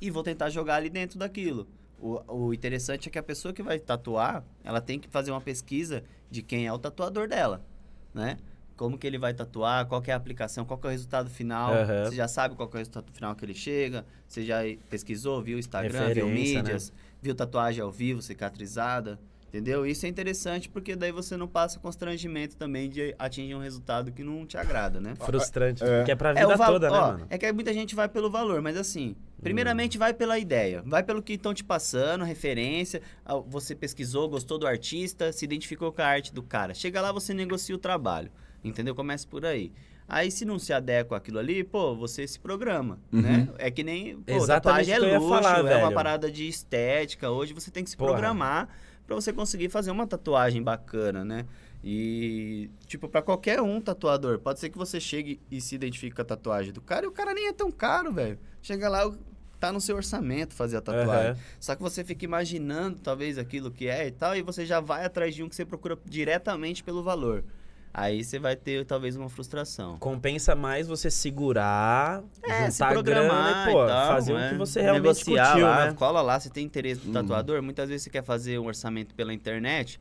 e 0.00 0.12
vou 0.12 0.22
tentar 0.22 0.48
jogar 0.48 0.76
ali 0.76 0.88
dentro 0.88 1.18
daquilo. 1.18 1.66
O, 2.00 2.22
o 2.46 2.54
interessante 2.54 3.08
é 3.08 3.10
que 3.10 3.18
a 3.18 3.22
pessoa 3.22 3.52
que 3.52 3.64
vai 3.64 3.80
tatuar, 3.80 4.44
ela 4.62 4.80
tem 4.80 5.00
que 5.00 5.08
fazer 5.08 5.32
uma 5.32 5.40
pesquisa 5.40 6.04
de 6.30 6.40
quem 6.40 6.68
é 6.68 6.72
o 6.72 6.78
tatuador 6.78 7.26
dela, 7.26 7.64
né? 8.14 8.38
Como 8.76 8.98
que 8.98 9.06
ele 9.06 9.18
vai 9.18 9.32
tatuar, 9.32 9.86
qual 9.86 10.02
que 10.02 10.10
é 10.10 10.14
a 10.14 10.16
aplicação, 10.16 10.64
qual 10.64 10.78
que 10.78 10.86
é 10.86 10.90
o 10.90 10.92
resultado 10.92 11.30
final. 11.30 11.72
Aham. 11.72 12.04
Você 12.04 12.16
já 12.16 12.28
sabe 12.28 12.54
qual 12.54 12.68
que 12.68 12.76
é 12.76 12.78
o 12.78 12.80
resultado 12.80 13.10
final 13.12 13.34
que 13.34 13.44
ele 13.44 13.54
chega. 13.54 14.04
Você 14.28 14.44
já 14.44 14.58
pesquisou, 14.90 15.42
viu 15.42 15.56
o 15.56 15.60
Instagram, 15.60 16.12
viu 16.12 16.26
Referência, 16.26 16.54
né? 16.56 16.62
mídias, 16.62 16.92
viu 17.22 17.34
tatuagem 17.34 17.82
ao 17.82 17.90
vivo, 17.90 18.20
cicatrizada. 18.22 19.18
Entendeu? 19.48 19.86
Isso 19.86 20.04
é 20.04 20.08
interessante 20.08 20.68
porque 20.68 20.94
daí 20.94 21.10
você 21.12 21.34
não 21.36 21.48
passa 21.48 21.78
constrangimento 21.78 22.56
também 22.56 22.90
de 22.90 23.14
atingir 23.18 23.54
um 23.54 23.60
resultado 23.60 24.12
que 24.12 24.22
não 24.22 24.44
te 24.44 24.58
agrada, 24.58 25.00
né? 25.00 25.14
Frustrante. 25.16 25.82
É. 25.82 26.02
Que 26.04 26.10
é 26.10 26.14
pra 26.16 26.30
É, 26.30 26.34
vida 26.34 26.56
val- 26.56 26.72
toda, 26.72 26.90
né, 26.90 26.98
ó, 26.98 27.12
mano? 27.12 27.26
É 27.30 27.38
que 27.38 27.50
muita 27.52 27.72
gente 27.72 27.94
vai 27.94 28.06
pelo 28.08 28.28
valor, 28.28 28.60
mas 28.60 28.76
assim, 28.76 29.16
primeiramente 29.40 29.96
vai 29.96 30.12
pela 30.12 30.38
ideia, 30.38 30.82
vai 30.84 31.02
pelo 31.02 31.22
que 31.22 31.34
estão 31.34 31.54
te 31.54 31.64
passando, 31.64 32.24
referência, 32.24 33.00
você 33.46 33.74
pesquisou, 33.74 34.28
gostou 34.28 34.58
do 34.58 34.66
artista, 34.66 35.32
se 35.32 35.44
identificou 35.46 35.90
com 35.90 36.02
a 36.02 36.06
arte 36.06 36.34
do 36.34 36.42
cara. 36.42 36.74
Chega 36.74 37.00
lá, 37.00 37.10
você 37.10 37.32
negocia 37.32 37.74
o 37.74 37.78
trabalho, 37.78 38.30
entendeu? 38.64 38.94
Começa 38.94 39.26
por 39.26 39.44
aí. 39.44 39.72
Aí, 40.08 40.30
se 40.30 40.44
não 40.44 40.56
se 40.58 40.72
adequa 40.72 41.16
àquilo 41.16 41.38
ali, 41.40 41.64
pô, 41.64 41.96
você 41.96 42.26
se 42.28 42.38
programa, 42.38 42.98
Uhum. 43.12 43.22
né? 43.22 43.48
É 43.58 43.70
que 43.70 43.82
nem, 43.82 44.16
pô, 44.20 44.32
Exatamente 44.34 44.86
tatuagem 44.88 44.94
é 45.14 45.18
luxo, 45.18 45.28
falar, 45.42 45.66
é 45.70 45.76
uma 45.78 45.90
parada 45.92 46.30
de 46.30 46.46
estética. 46.46 47.28
Hoje 47.30 47.52
você 47.52 47.70
tem 47.72 47.82
que 47.82 47.90
se 47.90 47.96
Porra. 47.96 48.12
programar 48.12 48.68
pra 49.04 49.16
você 49.16 49.32
conseguir 49.32 49.68
fazer 49.68 49.90
uma 49.90 50.06
tatuagem 50.06 50.62
bacana, 50.62 51.24
né? 51.24 51.44
E, 51.88 52.68
tipo, 52.86 53.08
pra 53.08 53.22
qualquer 53.22 53.60
um 53.60 53.80
tatuador, 53.80 54.38
pode 54.38 54.58
ser 54.60 54.70
que 54.70 54.78
você 54.78 54.98
chegue 55.00 55.40
e 55.50 55.60
se 55.60 55.74
identifique 55.74 56.14
com 56.16 56.22
a 56.22 56.24
tatuagem 56.24 56.72
do 56.72 56.80
cara 56.80 57.04
e 57.04 57.08
o 57.08 57.12
cara 57.12 57.32
nem 57.34 57.46
é 57.48 57.52
tão 57.52 57.70
caro, 57.70 58.12
velho. 58.12 58.38
Chega 58.62 58.88
lá, 58.88 59.12
tá 59.60 59.72
no 59.72 59.80
seu 59.80 59.94
orçamento 59.96 60.52
fazer 60.54 60.76
a 60.76 60.80
tatuagem. 60.80 61.30
Aham. 61.32 61.38
Só 61.60 61.74
que 61.76 61.82
você 61.82 62.02
fica 62.04 62.24
imaginando, 62.24 62.98
talvez, 63.00 63.38
aquilo 63.38 63.70
que 63.70 63.86
é 63.88 64.06
e 64.06 64.10
tal, 64.10 64.36
e 64.36 64.42
você 64.42 64.66
já 64.66 64.80
vai 64.80 65.04
atrás 65.04 65.34
de 65.34 65.42
um 65.42 65.48
que 65.48 65.54
você 65.56 65.64
procura 65.64 65.96
diretamente 66.04 66.82
pelo 66.82 67.02
valor. 67.02 67.44
Aí 67.98 68.22
você 68.22 68.38
vai 68.38 68.54
ter, 68.54 68.84
talvez, 68.84 69.16
uma 69.16 69.30
frustração. 69.30 69.96
Compensa 69.98 70.54
mais 70.54 70.86
você 70.86 71.10
segurar, 71.10 72.22
É, 72.42 72.70
se 72.70 72.76
juntar 72.76 72.88
a 72.98 73.02
grana 73.02 73.24
programar 73.24 73.68
e, 73.68 73.72
pô, 73.72 73.84
e 73.84 73.86
tal, 73.86 74.08
fazer 74.12 74.32
o 74.34 74.38
é. 74.38 74.50
que 74.50 74.54
você 74.54 74.82
realmente 74.82 75.02
Negociar 75.02 75.48
curtiu, 75.52 75.66
lá, 75.66 75.86
né? 75.86 75.94
Cola 75.94 76.20
lá, 76.20 76.38
se 76.38 76.50
tem 76.50 76.66
interesse 76.66 77.00
do 77.00 77.08
Hum. 77.08 77.12
tatuador. 77.14 77.62
Muitas 77.62 77.88
vezes 77.88 78.02
você 78.04 78.10
quer 78.10 78.22
fazer 78.22 78.58
um 78.58 78.66
orçamento 78.66 79.14
pela 79.14 79.32
internet. 79.32 79.98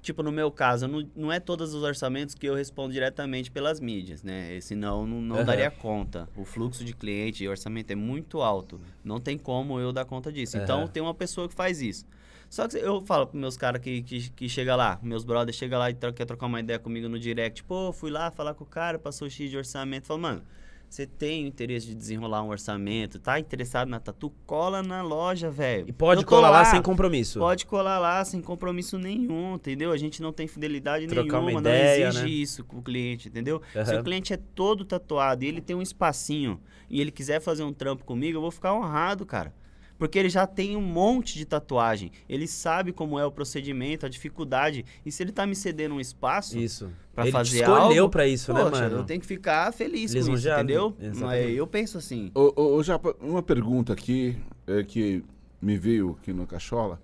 tipo, 0.00 0.22
no 0.22 0.30
meu 0.30 0.48
caso, 0.48 0.86
não, 0.86 1.04
não 1.16 1.32
é 1.32 1.40
todos 1.40 1.74
os 1.74 1.82
orçamentos 1.82 2.32
que 2.36 2.46
eu 2.46 2.54
respondo 2.54 2.92
diretamente 2.92 3.50
pelas 3.50 3.80
mídias, 3.80 4.22
né? 4.22 4.56
Senão 4.60 5.04
não, 5.04 5.20
não 5.20 5.36
Aham. 5.38 5.44
daria 5.44 5.70
conta. 5.72 6.28
O 6.36 6.44
fluxo 6.44 6.84
de 6.84 6.94
cliente 6.94 7.42
e 7.42 7.48
orçamento 7.48 7.90
é 7.90 7.96
muito 7.96 8.40
alto. 8.40 8.80
Não 9.02 9.18
tem 9.18 9.36
como 9.36 9.80
eu 9.80 9.92
dar 9.92 10.04
conta 10.04 10.30
disso. 10.30 10.56
Então 10.56 10.82
Aham. 10.82 10.86
tem 10.88 11.02
uma 11.02 11.14
pessoa 11.14 11.48
que 11.48 11.54
faz 11.54 11.82
isso. 11.82 12.04
Só 12.48 12.66
que 12.66 12.76
eu 12.78 13.00
falo 13.02 13.26
pros 13.26 13.40
meus 13.40 13.56
caras 13.56 13.80
que, 13.80 14.02
que, 14.02 14.30
que 14.30 14.48
chega 14.48 14.74
lá, 14.74 14.98
meus 15.02 15.22
brothers 15.24 15.56
chegam 15.56 15.78
lá 15.78 15.90
e 15.90 15.94
tro- 15.94 16.12
quer 16.12 16.24
trocar 16.24 16.46
uma 16.46 16.60
ideia 16.60 16.78
comigo 16.78 17.08
no 17.08 17.18
direct. 17.18 17.62
Pô, 17.64 17.92
fui 17.92 18.10
lá 18.10 18.30
falar 18.30 18.54
com 18.54 18.64
o 18.64 18.66
cara, 18.66 18.98
passou 18.98 19.28
X 19.28 19.50
de 19.50 19.56
orçamento. 19.56 20.06
Falo, 20.06 20.20
mano, 20.20 20.42
você 20.88 21.06
tem 21.06 21.44
o 21.44 21.46
interesse 21.46 21.86
de 21.88 21.94
desenrolar 21.94 22.42
um 22.42 22.48
orçamento, 22.48 23.18
tá 23.18 23.38
interessado 23.38 23.88
na 23.88 24.00
tatu? 24.00 24.32
Cola 24.46 24.82
na 24.82 25.02
loja, 25.02 25.50
velho. 25.50 25.84
E 25.86 25.92
pode 25.92 26.24
colar 26.24 26.48
lá 26.48 26.64
sem 26.64 26.80
compromisso. 26.80 27.38
Pode 27.38 27.66
colar 27.66 27.98
lá 27.98 28.24
sem 28.24 28.40
compromisso 28.40 28.98
nenhum, 28.98 29.56
entendeu? 29.56 29.92
A 29.92 29.98
gente 29.98 30.22
não 30.22 30.32
tem 30.32 30.46
fidelidade 30.48 31.06
Trocar 31.06 31.40
uma 31.40 31.50
nenhuma, 31.50 31.60
ideia, 31.60 32.06
não 32.06 32.12
exige 32.12 32.24
né? 32.24 32.30
isso 32.30 32.64
com 32.64 32.78
o 32.78 32.82
cliente, 32.82 33.28
entendeu? 33.28 33.60
Se 33.72 33.78
Aham. 33.78 34.00
o 34.00 34.04
cliente 34.04 34.32
é 34.32 34.38
todo 34.38 34.86
tatuado 34.86 35.44
e 35.44 35.48
ele 35.48 35.60
tem 35.60 35.76
um 35.76 35.82
espacinho 35.82 36.58
e 36.88 36.98
ele 36.98 37.10
quiser 37.10 37.40
fazer 37.40 37.62
um 37.62 37.72
trampo 37.74 38.02
comigo, 38.06 38.38
eu 38.38 38.42
vou 38.42 38.50
ficar 38.50 38.72
honrado, 38.72 39.26
cara. 39.26 39.52
Porque 39.98 40.18
ele 40.18 40.28
já 40.28 40.46
tem 40.46 40.76
um 40.76 40.80
monte 40.80 41.36
de 41.36 41.44
tatuagem. 41.44 42.12
Ele 42.28 42.46
sabe 42.46 42.92
como 42.92 43.18
é 43.18 43.26
o 43.26 43.32
procedimento, 43.32 44.06
a 44.06 44.08
dificuldade. 44.08 44.84
E 45.04 45.10
se 45.10 45.22
ele 45.22 45.32
tá 45.32 45.44
me 45.44 45.56
cedendo 45.56 45.96
um 45.96 46.00
espaço 46.00 46.56
Isso. 46.56 46.88
pra 47.12 47.24
Ele 47.24 47.32
te 47.32 47.32
fazer 47.32 47.60
escolheu 47.62 48.02
algo, 48.04 48.08
pra 48.08 48.26
isso, 48.26 48.52
né, 48.52 48.62
poxa, 48.62 48.82
mano? 48.82 48.96
eu 48.98 49.04
tenho 49.04 49.20
que 49.20 49.26
ficar 49.26 49.72
feliz 49.72 50.12
com 50.12 50.18
isso, 50.18 50.28
Lisonjeado. 50.30 50.62
entendeu? 50.62 50.96
Exatamente. 51.00 51.46
Mas 51.46 51.56
eu 51.56 51.66
penso 51.66 51.98
assim. 51.98 52.30
Ô, 52.34 52.52
ô, 52.54 52.76
ô, 52.76 52.82
Japa, 52.82 53.14
uma 53.20 53.42
pergunta 53.42 53.92
aqui 53.92 54.38
é, 54.68 54.84
que 54.84 55.24
me 55.60 55.76
veio 55.76 56.16
aqui 56.20 56.32
no 56.32 56.46
Cachola. 56.46 57.00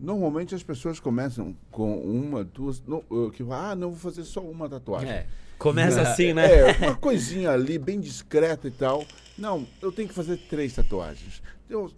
Normalmente 0.00 0.54
as 0.54 0.62
pessoas 0.62 0.98
começam 0.98 1.54
com 1.70 1.96
uma, 2.00 2.42
duas, 2.42 2.82
não, 2.86 3.02
que 3.30 3.44
ah, 3.50 3.76
não 3.76 3.90
vou 3.90 3.98
fazer 3.98 4.24
só 4.24 4.40
uma 4.40 4.68
tatuagem. 4.68 5.10
É. 5.10 5.26
Começa 5.58 6.00
assim, 6.02 6.32
né? 6.32 6.70
É, 6.70 6.72
uma 6.86 6.96
coisinha 6.96 7.50
ali, 7.52 7.78
bem 7.78 8.00
discreta 8.00 8.66
e 8.66 8.70
tal. 8.70 9.04
Não, 9.38 9.64
eu 9.80 9.92
tenho 9.92 10.08
que 10.08 10.14
fazer 10.14 10.38
três 10.48 10.72
tatuagens. 10.74 11.40
Eu- 11.70 11.92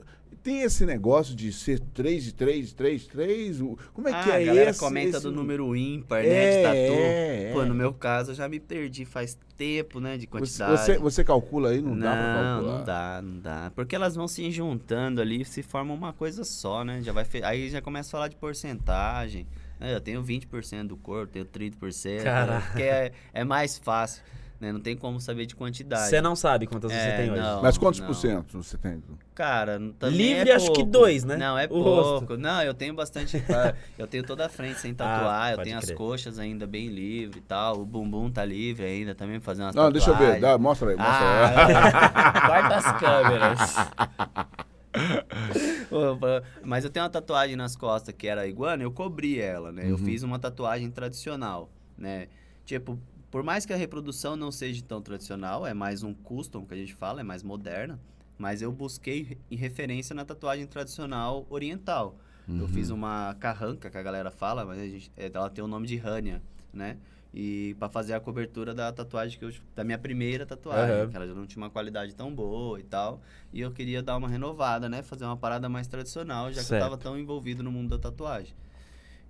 tem 0.44 0.61
esse 0.62 0.85
negócio 0.87 1.35
de 1.35 1.50
ser 1.52 1.80
três, 1.80 2.22
de 2.22 2.33
três, 2.35 2.72
três, 2.72 3.07
três. 3.07 3.61
o- 3.61 3.76
Como 3.94 4.07
é 4.09 4.12
ah, 4.12 4.22
que 4.22 4.30
é 4.30 4.42
a 4.42 4.44
galera 4.44 4.70
esse? 4.70 4.78
comenta 4.78 5.16
esse- 5.16 5.22
do 5.26 5.33
número 5.33 5.74
ímpar, 5.74 6.22
É, 6.24 6.28
né, 6.28 6.57
de 6.57 6.62
tatu. 6.62 7.00
é, 7.00 7.50
Pô, 7.52 7.62
é. 7.62 7.64
no 7.66 7.74
meu 7.74 7.92
caso, 7.94 8.30
eu 8.30 8.35
já 8.35 8.48
me 8.48 8.61
perdi 8.61 9.04
faz 9.04 9.37
tempo, 9.57 9.98
né, 10.00 10.16
de 10.18 10.26
quantidade. 10.26 10.78
você, 10.80 10.98
você 10.98 11.24
calcula 11.24 11.70
aí? 11.70 11.80
Não, 11.80 11.94
não, 11.94 11.98
dá 12.00 12.12
pra 12.12 12.35
calcular. 12.35 12.78
não 12.78 12.85
dá, 12.85 13.22
não 13.22 13.38
dá. 13.40 13.72
Porque 13.74 13.96
elas 13.96 14.14
vão 14.14 14.28
se 14.28 14.50
juntando 14.50 15.20
ali 15.20 15.40
e 15.40 15.44
se 15.44 15.62
formam 15.62 15.96
uma 15.96 16.12
coisa 16.12 16.44
só, 16.44 16.85
né? 16.85 17.00
Já 17.02 17.12
vai 17.12 17.24
fe- 17.24 17.42
Aí 17.42 17.70
já 17.70 17.80
começa 17.80 18.11
a 18.11 18.12
falar 18.12 18.28
de 18.28 18.37
porcentagem. 18.37 19.46
É, 19.80 19.94
eu 19.94 20.00
tenho 20.00 20.22
20% 20.22 20.88
do 20.88 20.96
corpo, 20.96 21.33
tenho 21.33 21.44
30%. 21.44 22.22
Caraca. 22.22 22.66
Porque 22.68 22.83
é, 22.83 23.12
é 23.33 23.44
mais 23.44 23.76
fácil, 23.78 24.22
né? 24.64 24.72
Não 24.72 24.81
tem 24.81 24.96
como 24.96 25.20
saber 25.20 25.46
de 25.46 25.55
quantidade. 25.55 26.09
Você 26.09 26.20
não 26.20 26.35
sabe 26.35 26.66
quantas 26.66 26.90
você 26.92 26.98
É, 26.98 27.16
tem 27.16 27.31
hoje. 27.31 27.40
não. 27.42 27.62
Mas 27.62 27.79
quantos 27.79 28.00
não. 28.00 28.07
por 28.07 28.14
cento 28.14 28.62
você 28.62 28.77
tem? 28.77 29.03
Cara, 29.35 29.79
Livre, 30.05 30.50
é 30.50 30.55
acho 30.55 30.72
que 30.72 30.83
dois, 30.85 31.22
né? 31.24 31.37
Não, 31.37 31.59
é 31.59 31.64
O 31.66 31.68
pouco. 31.68 31.90
rosto. 31.90 32.37
Não, 32.37 32.62
eu 32.62 32.72
tenho 32.74 32.94
bastante. 32.94 33.37
ah, 33.50 33.74
eu 33.98 34.07
tenho 34.07 34.24
toda 34.24 34.46
a 34.46 34.48
frente 34.48 34.81
sem 34.81 34.94
tatuar, 34.94 35.50
eu 35.53 35.57
pode 35.57 35.68
tenho 35.68 35.79
as 35.79 35.85
crer. 35.85 35.96
coxas 35.96 36.38
ainda 36.38 36.66
bem 36.66 36.88
livre 36.88 37.38
e 37.38 37.42
tal. 37.42 37.81
O 37.81 37.85
bumbum 37.85 38.31
tá 38.31 38.44
livre 38.44 38.85
ainda 38.85 39.14
também 39.14 39.38
pra 39.38 39.44
fazer 39.46 39.62
umas 39.62 39.74
Não, 39.74 39.90
deixa 39.92 40.11
eu 40.11 40.14
ver. 40.14 40.40
tatuagens. 40.40 40.42
Dá, 40.42 40.59
mostra 40.59 40.90
aí. 40.90 40.96
Mostra 40.96 41.27
aí. 41.27 41.74
Ah, 41.74 42.40
guarda 42.46 42.77
as 42.77 42.92
câmeras. 42.98 43.74
Mas 46.64 46.85
eu 46.85 46.90
tenho 46.90 47.05
uma 47.05 47.11
tatuagem 47.11 47.57
nas 47.57 47.77
costas 47.77 48.14
que 48.16 48.27
era 48.27 48.46
iguana, 48.46 48.83
eu 48.83 48.90
cobri 48.92 49.40
ela, 49.40 49.72
né? 49.72 49.85
Eu 49.87 49.92
Uhum. 49.96 50.05
fiz 50.05 50.22
uma 50.22 50.38
tatuagem 50.38 50.90
tradicional, 50.90 51.70
né? 51.96 52.29
Tipo, 52.64 52.98
por 53.34 53.42
mais 53.42 53.66
que 53.66 53.72
a 53.72 53.76
reprodução 53.76 54.36
não 54.36 54.52
seja 54.52 54.80
tão 54.84 55.02
tradicional, 55.02 55.66
é 55.66 55.74
mais 55.74 56.04
um 56.04 56.14
custom 56.14 56.64
que 56.64 56.72
a 56.72 56.76
gente 56.76 56.94
fala, 56.94 57.20
é 57.20 57.24
mais 57.24 57.42
moderna, 57.42 57.98
mas 58.38 58.62
eu 58.62 58.70
busquei 58.70 59.36
em 59.50 59.56
referência 59.56 60.14
na 60.14 60.24
tatuagem 60.24 60.64
tradicional 60.68 61.44
oriental. 61.50 62.16
Eu 62.46 62.68
fiz 62.68 62.90
Uhum. 62.90 62.94
uma 62.94 63.34
carranca, 63.40 63.90
que 63.90 63.98
a 63.98 64.02
galera 64.04 64.30
fala, 64.30 64.64
mas 64.64 64.78
a 64.78 64.86
gente, 64.86 65.10
é, 65.16 65.28
ela 65.34 65.50
tem 65.50 65.64
o 65.64 65.66
nome 65.66 65.84
de 65.84 65.96
Rania, 65.96 66.40
né? 66.72 66.96
E 67.34 67.74
pra 67.76 67.88
fazer 67.88 68.14
a 68.14 68.20
cobertura 68.20 68.72
da 68.72 68.92
tatuagem 68.92 69.36
que 69.36 69.44
eu 69.44 69.52
da 69.74 69.82
minha 69.82 69.98
primeira 69.98 70.46
tatuagem, 70.46 70.94
Aham. 71.00 71.10
que 71.10 71.16
ela 71.16 71.26
já 71.26 71.34
não 71.34 71.44
tinha 71.44 71.60
uma 71.60 71.70
qualidade 71.70 72.14
tão 72.14 72.32
boa 72.32 72.78
e 72.78 72.84
tal. 72.84 73.20
E 73.52 73.60
eu 73.60 73.72
queria 73.72 74.00
dar 74.00 74.16
uma 74.16 74.28
renovada, 74.28 74.88
né? 74.88 75.02
Fazer 75.02 75.24
uma 75.24 75.36
parada 75.36 75.68
mais 75.68 75.88
tradicional, 75.88 76.52
já 76.52 76.60
que 76.60 76.68
Certo. 76.68 76.74
eu 76.84 76.88
tava 76.88 76.96
tão 76.96 77.18
envolvido 77.18 77.64
no 77.64 77.72
mundo 77.72 77.88
da 77.90 77.98
tatuagem. 77.98 78.54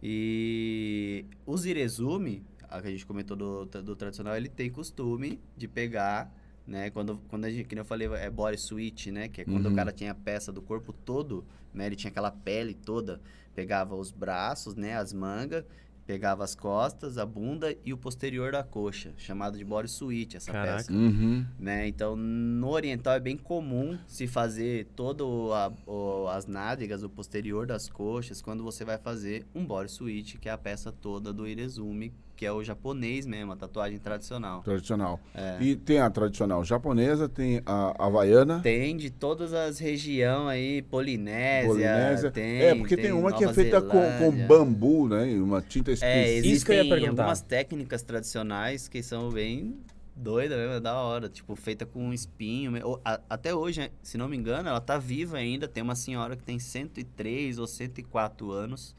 E 0.02 1.24
o 1.46 1.56
Zirezumi, 1.56 2.44
a 2.78 2.82
que 2.82 2.88
a 2.88 2.90
gente 2.90 3.06
comentou 3.06 3.36
do, 3.36 3.64
do 3.66 3.96
tradicional, 3.96 4.36
ele 4.36 4.48
tem 4.48 4.70
costume 4.70 5.40
de 5.56 5.68
pegar, 5.68 6.32
né? 6.66 6.90
Quando, 6.90 7.18
quando 7.28 7.44
a 7.44 7.50
gente, 7.50 7.64
que 7.66 7.78
eu 7.78 7.84
falei, 7.84 8.08
é 8.08 8.30
body 8.30 8.58
suite, 8.58 9.10
né? 9.10 9.28
Que 9.28 9.42
é 9.42 9.44
quando 9.44 9.66
Uhum. 9.66 9.72
o 9.72 9.76
cara 9.76 9.92
tinha 9.92 10.12
a 10.12 10.14
peça 10.14 10.52
do 10.52 10.62
corpo 10.62 10.92
todo, 10.92 11.44
né? 11.72 11.86
Ele 11.86 11.96
tinha 11.96 12.10
aquela 12.10 12.30
pele 12.30 12.74
toda, 12.74 13.20
pegava 13.54 13.94
os 13.94 14.10
braços, 14.10 14.74
né? 14.74 14.96
As 14.96 15.12
mangas, 15.12 15.64
pegava 16.06 16.44
as 16.44 16.54
costas, 16.54 17.16
a 17.16 17.24
bunda 17.24 17.74
e 17.82 17.90
o 17.90 17.96
posterior 17.96 18.52
da 18.52 18.62
coxa, 18.62 19.14
chamado 19.16 19.56
de 19.56 19.64
body 19.64 19.88
suite, 19.88 20.36
essa 20.36 20.52
Caraca. 20.52 20.76
peça 20.76 20.92
Uhum. 20.92 21.46
né? 21.58 21.88
Então, 21.88 22.14
no 22.14 22.68
oriental 22.68 23.14
é 23.14 23.20
bem 23.20 23.38
comum 23.38 23.98
se 24.06 24.26
fazer 24.26 24.86
todo 24.94 25.50
a- 25.54 25.72
o- 25.86 26.28
as 26.28 26.46
nádegas, 26.46 27.02
o 27.02 27.08
posterior 27.08 27.66
das 27.66 27.88
coxas, 27.88 28.42
quando 28.42 28.62
você 28.62 28.84
vai 28.84 28.98
fazer 28.98 29.46
um 29.54 29.64
body 29.64 29.90
suite, 29.90 30.36
que 30.38 30.46
é 30.46 30.52
a 30.52 30.58
peça 30.58 30.92
toda 30.92 31.32
do 31.32 31.46
Irezumi, 31.48 32.12
que 32.36 32.44
é 32.44 32.52
o 32.52 32.62
japonês 32.64 33.26
mesmo, 33.26 33.52
a 33.52 33.56
tatuagem 33.56 33.98
tradicional. 33.98 34.62
Tradicional. 34.62 35.20
É. 35.34 35.56
E 35.60 35.76
tem 35.76 35.98
a 36.00 36.10
tradicional 36.10 36.64
japonesa, 36.64 37.28
tem 37.28 37.62
a 37.64 37.94
havaiana. 38.06 38.60
Tem 38.60 38.96
de 38.96 39.10
todas 39.10 39.52
as 39.52 39.78
regiões 39.78 40.48
aí, 40.48 40.82
Polinésia, 40.82 41.68
Polinésia. 41.68 42.30
tem... 42.30 42.60
é, 42.62 42.74
porque 42.74 42.96
tem, 42.96 43.12
uma 43.12 43.32
que 43.32 43.44
é 43.44 43.46
Nova 43.46 43.54
feita 43.54 43.80
com, 43.80 44.00
com 44.18 44.46
bambu, 44.46 45.08
né? 45.08 45.24
Uma 45.36 45.62
tinta 45.62 45.90
É, 45.90 45.94
específica. 45.94 46.46
Isso 46.54 46.64
que 46.66 46.72
eu 46.72 46.74
ia 46.76 46.80
existem 46.82 47.00
perguntar. 47.00 47.22
algumas 47.22 47.40
técnicas 47.40 48.02
tradicionais 48.02 48.88
que 48.88 49.02
são 49.02 49.30
bem 49.30 49.76
doidas 50.16 50.56
mesmo, 50.58 50.74
é 50.74 50.80
da 50.80 50.94
hora. 50.94 51.28
Tipo, 51.28 51.54
feita 51.56 51.84
com 51.86 52.12
espinho. 52.12 52.72
ou- 52.86 53.00
a- 53.04 53.20
Até 53.28 53.54
hoje, 53.54 53.90
se 54.02 54.16
não 54.16 54.28
me 54.28 54.36
engano, 54.36 54.68
ela 54.68 54.80
tá 54.80 54.98
viva 54.98 55.36
ainda. 55.36 55.66
Tem 55.68 55.82
uma 55.82 55.94
senhora 55.96 56.36
que 56.36 56.42
tem 56.42 56.58
103 56.58 57.58
ou 57.58 57.66
104 57.66 58.50
anos. 58.52 58.94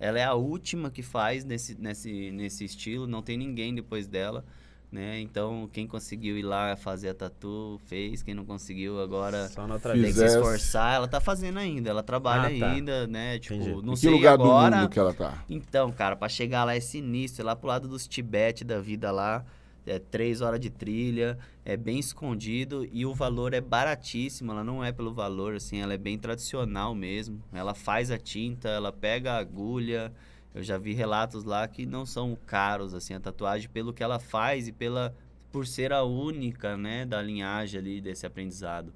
Ela 0.00 0.18
é 0.18 0.24
a 0.24 0.32
última 0.34 0.90
que 0.90 1.02
faz 1.02 1.44
nesse, 1.44 1.76
nesse, 1.78 2.30
nesse 2.32 2.64
estilo. 2.64 3.06
Não 3.06 3.22
tem 3.22 3.36
ninguém 3.36 3.74
depois 3.74 4.08
dela. 4.08 4.44
Né? 4.90 5.20
Então, 5.20 5.70
quem 5.72 5.86
conseguiu 5.86 6.36
ir 6.36 6.42
lá 6.42 6.74
fazer 6.74 7.10
a 7.10 7.14
tatu, 7.14 7.80
fez. 7.86 8.24
Quem 8.24 8.34
não 8.34 8.44
conseguiu, 8.44 9.00
agora 9.00 9.48
tem 9.92 10.02
que 10.02 10.12
se 10.14 10.24
esforçar. 10.24 10.94
Ela 10.96 11.06
tá 11.06 11.20
fazendo 11.20 11.58
ainda. 11.58 11.90
Ela 11.90 12.02
trabalha 12.02 12.48
Ah, 12.56 12.58
tá. 12.58 12.72
ainda, 12.72 13.06
né? 13.06 13.38
Tipo, 13.38 13.54
Entendi. 13.54 13.70
não 13.86 13.92
Em 13.92 13.94
que 13.94 14.00
sei 14.00 14.10
lugar 14.10 14.32
agora... 14.34 14.74
do 14.76 14.80
mundo 14.80 14.90
que 14.90 14.98
ela 14.98 15.14
tá? 15.14 15.44
Então, 15.48 15.92
cara, 15.92 16.16
pra 16.16 16.28
chegar 16.28 16.64
lá 16.64 16.74
é 16.74 16.80
sinistro, 16.80 17.42
é 17.42 17.44
lá 17.44 17.54
pro 17.54 17.68
lado 17.68 17.86
dos 17.86 18.08
Tibete 18.08 18.64
da 18.64 18.80
vida 18.80 19.12
lá. 19.12 19.44
É 19.86 19.98
três 19.98 20.40
horas 20.40 20.60
de 20.60 20.70
trilha, 20.70 21.38
é 21.64 21.76
bem 21.76 21.98
escondido 21.98 22.86
e 22.92 23.04
o 23.06 23.14
valor 23.14 23.54
é 23.54 23.60
baratíssimo. 23.60 24.52
Ela 24.52 24.62
não 24.62 24.84
é 24.84 24.92
pelo 24.92 25.12
valor, 25.12 25.54
assim, 25.54 25.78
ela 25.80 25.94
é 25.94 25.98
bem 25.98 26.18
tradicional 26.18 26.94
mesmo. 26.94 27.42
Ela 27.52 27.74
faz 27.74 28.10
a 28.10 28.18
tinta, 28.18 28.68
ela 28.68 28.92
pega 28.92 29.32
a 29.32 29.38
agulha. 29.38 30.12
Eu 30.54 30.62
já 30.62 30.76
vi 30.78 30.92
relatos 30.92 31.44
lá 31.44 31.66
que 31.66 31.86
não 31.86 32.04
são 32.04 32.36
caros, 32.46 32.92
assim, 32.94 33.14
a 33.14 33.20
tatuagem, 33.20 33.68
pelo 33.68 33.92
que 33.92 34.02
ela 34.02 34.18
faz 34.18 34.68
e 34.68 34.72
pela 34.72 35.14
por 35.52 35.66
ser 35.66 35.92
a 35.92 36.04
única, 36.04 36.76
né, 36.76 37.04
da 37.04 37.20
linhagem 37.20 37.80
ali 37.80 38.00
desse 38.00 38.24
aprendizado. 38.24 38.92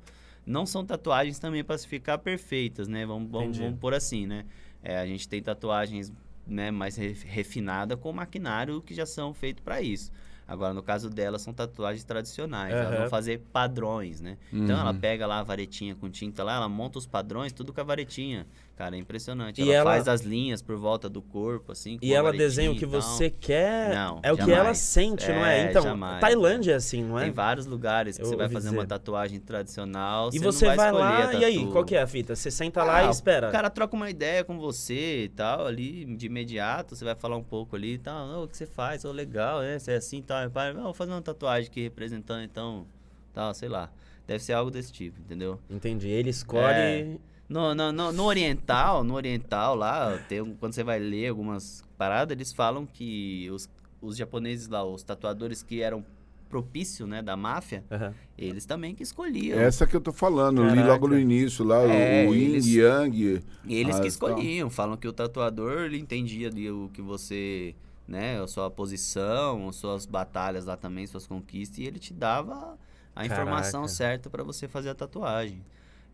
Não 0.46 0.64
são 0.66 0.84
tatuagens 0.84 1.38
também 1.38 1.64
para 1.64 1.76
ficar 1.78 2.18
perfeitas, 2.18 2.86
né? 2.86 3.04
Vamos, 3.06 3.28
vamos, 3.30 3.56
vamos 3.64 3.80
por 3.80 3.92
assim, 3.94 4.26
né? 4.26 4.44
É, 4.82 4.98
a 4.98 5.06
gente 5.06 5.26
tem 5.28 5.42
tatuagens 5.42 6.12
né, 6.46 6.70
mais 6.70 6.96
re- 6.96 7.16
refinada 7.24 7.96
com 7.96 8.12
maquinário 8.12 8.80
que 8.82 8.94
já 8.94 9.06
são 9.06 9.32
feitos 9.34 9.64
para 9.64 9.80
isso. 9.80 10.12
Agora, 10.46 10.74
no 10.74 10.82
caso 10.82 11.08
dela, 11.08 11.38
são 11.38 11.52
tatuagens 11.54 12.04
tradicionais. 12.04 12.74
Ela 12.74 12.90
Aham. 12.90 13.00
não 13.04 13.08
fazer 13.08 13.40
padrões, 13.52 14.20
né? 14.20 14.36
Então, 14.52 14.78
ela 14.78 14.92
Uhum. 14.92 15.00
pega 15.00 15.26
lá 15.26 15.38
a 15.38 15.42
varetinha 15.42 15.94
com 15.94 16.10
tinta 16.10 16.44
lá, 16.44 16.56
ela 16.56 16.68
monta 16.68 16.98
os 16.98 17.06
padrões, 17.06 17.52
tudo 17.52 17.72
com 17.72 17.80
a 17.80 17.84
varetinha. 17.84 18.46
Cara, 18.76 18.96
é 18.96 18.98
impressionante. 18.98 19.62
E 19.62 19.70
ela, 19.70 19.74
ela- 19.74 19.90
faz 19.92 20.08
as 20.08 20.22
linhas 20.22 20.60
por 20.60 20.76
volta 20.76 21.08
do 21.08 21.22
corpo, 21.22 21.70
assim. 21.70 21.96
E 22.02 22.12
ela 22.12 22.32
desenha 22.32 22.72
o 22.72 22.76
que 22.76 22.84
você 22.84 23.30
quer. 23.30 23.94
Não, 23.94 24.18
é 24.20 24.32
o 24.32 24.36
que 24.36 24.50
ela 24.50 24.74
sente, 24.74 25.28
não 25.28 25.46
é? 25.46 25.60
É, 25.60 25.70
Então, 25.70 25.82
jamais. 25.82 26.20
Tailândia 26.20 26.72
é 26.72 26.74
assim, 26.74 27.04
não 27.04 27.16
é? 27.16 27.22
Tem 27.22 27.30
vários 27.32 27.66
lugares 27.66 28.16
que 28.16 28.22
Eu 28.24 28.26
você 28.26 28.34
vai 28.36 28.48
fazer 28.48 28.66
dizer. 28.70 28.78
uma 28.80 28.84
tatuagem 28.86 29.38
tradicional. 29.38 30.30
E 30.32 30.40
você 30.40 30.66
vai, 30.74 30.88
escolher 30.88 30.92
lá 31.04 31.34
e 31.34 31.44
aí, 31.44 31.66
qual 31.70 31.84
que 31.84 31.94
é 31.94 32.02
a 32.02 32.06
fita? 32.08 32.34
Você 32.34 32.50
senta 32.50 32.82
lá 32.82 32.96
Ah, 32.98 33.04
e 33.06 33.10
espera. 33.10 33.48
O 33.48 33.52
cara 33.52 33.70
troca 33.70 33.94
uma 33.94 34.10
ideia 34.10 34.42
com 34.42 34.58
você 34.58 35.22
e 35.24 35.28
tal, 35.28 35.66
ali, 35.68 36.04
de 36.16 36.26
imediato, 36.26 36.96
você 36.96 37.04
vai 37.04 37.14
falar 37.14 37.36
um 37.36 37.44
pouco 37.44 37.76
ali 37.76 37.94
e 37.94 37.98
tal. 37.98 38.26
"Ô, 38.40 38.42
o 38.44 38.48
que 38.48 38.56
você 38.56 38.66
faz? 38.66 39.04
Ô, 39.04 39.12
legal, 39.12 39.60
né? 39.60 39.78
Você 39.78 39.92
é 39.92 39.96
assim 39.96 40.18
e 40.18 40.22
tal. 40.22 40.50
Pai, 40.50 40.72
"Não, 40.72 40.82
vou 40.82 40.94
fazer 40.94 41.12
uma 41.12 41.22
tatuagem 41.22 41.70
aqui 41.70 41.82
representando, 41.82 42.42
então, 42.42 42.86
tal, 43.32 43.54
sei 43.54 43.68
lá. 43.68 43.88
Deve 44.26 44.42
ser 44.42 44.54
algo 44.54 44.70
desse 44.70 44.90
tipo, 44.90 45.20
entendeu? 45.20 45.60
Entendi. 45.70 46.08
Ele 46.08 46.30
escolhe. 46.30 46.64
É. 46.74 47.16
No, 47.48 47.74
no, 47.74 47.92
no, 47.92 48.12
no 48.12 48.24
oriental, 48.24 49.04
no 49.04 49.14
oriental 49.14 49.74
lá, 49.74 50.18
tem, 50.28 50.42
quando 50.56 50.72
você 50.72 50.82
vai 50.82 50.98
ler 50.98 51.28
algumas 51.28 51.84
parada, 51.98 52.32
eles 52.32 52.52
falam 52.52 52.86
que 52.86 53.48
os, 53.52 53.68
os 54.00 54.16
japoneses 54.16 54.66
lá, 54.68 54.82
os 54.84 55.02
tatuadores 55.02 55.62
que 55.62 55.82
eram 55.82 56.04
propício, 56.48 57.06
né, 57.06 57.20
da 57.20 57.36
máfia, 57.36 57.84
Aham. 57.90 58.14
eles 58.38 58.64
também 58.64 58.94
que 58.94 59.02
escolhiam. 59.02 59.58
Essa 59.58 59.86
que 59.86 59.94
eu 59.96 60.00
tô 60.00 60.12
falando, 60.12 60.62
eu 60.62 60.74
li 60.74 60.82
logo 60.82 61.06
no 61.08 61.18
início 61.18 61.64
lá, 61.64 61.82
É, 61.82 62.26
o 62.28 62.34
Yin 62.34 62.44
eles- 62.44 62.66
Yang. 62.66 63.42
Eles 63.66 63.98
que 63.98 64.06
escolhiam, 64.08 64.68
falam 64.70 64.96
que 64.96 65.08
o 65.08 65.12
tatuador 65.12 65.82
ele 65.84 65.98
entendia 65.98 66.48
ali 66.48 66.70
o 66.70 66.90
que 66.92 67.00
você, 67.02 67.74
né, 68.06 68.40
a 68.40 68.46
sua 68.46 68.70
posição, 68.70 69.68
as 69.68 69.76
suas 69.76 70.06
batalhas 70.06 70.64
lá 70.66 70.76
também, 70.76 71.06
suas 71.06 71.26
conquistas, 71.26 71.78
e 71.78 71.84
ele 71.84 71.98
te 71.98 72.12
dava 72.14 72.78
a 73.16 73.24
informação 73.26 73.82
Caraca. 73.82 73.94
certa 73.94 74.30
para 74.30 74.42
você 74.44 74.66
fazer 74.68 74.90
a 74.90 74.94
tatuagem. 74.94 75.62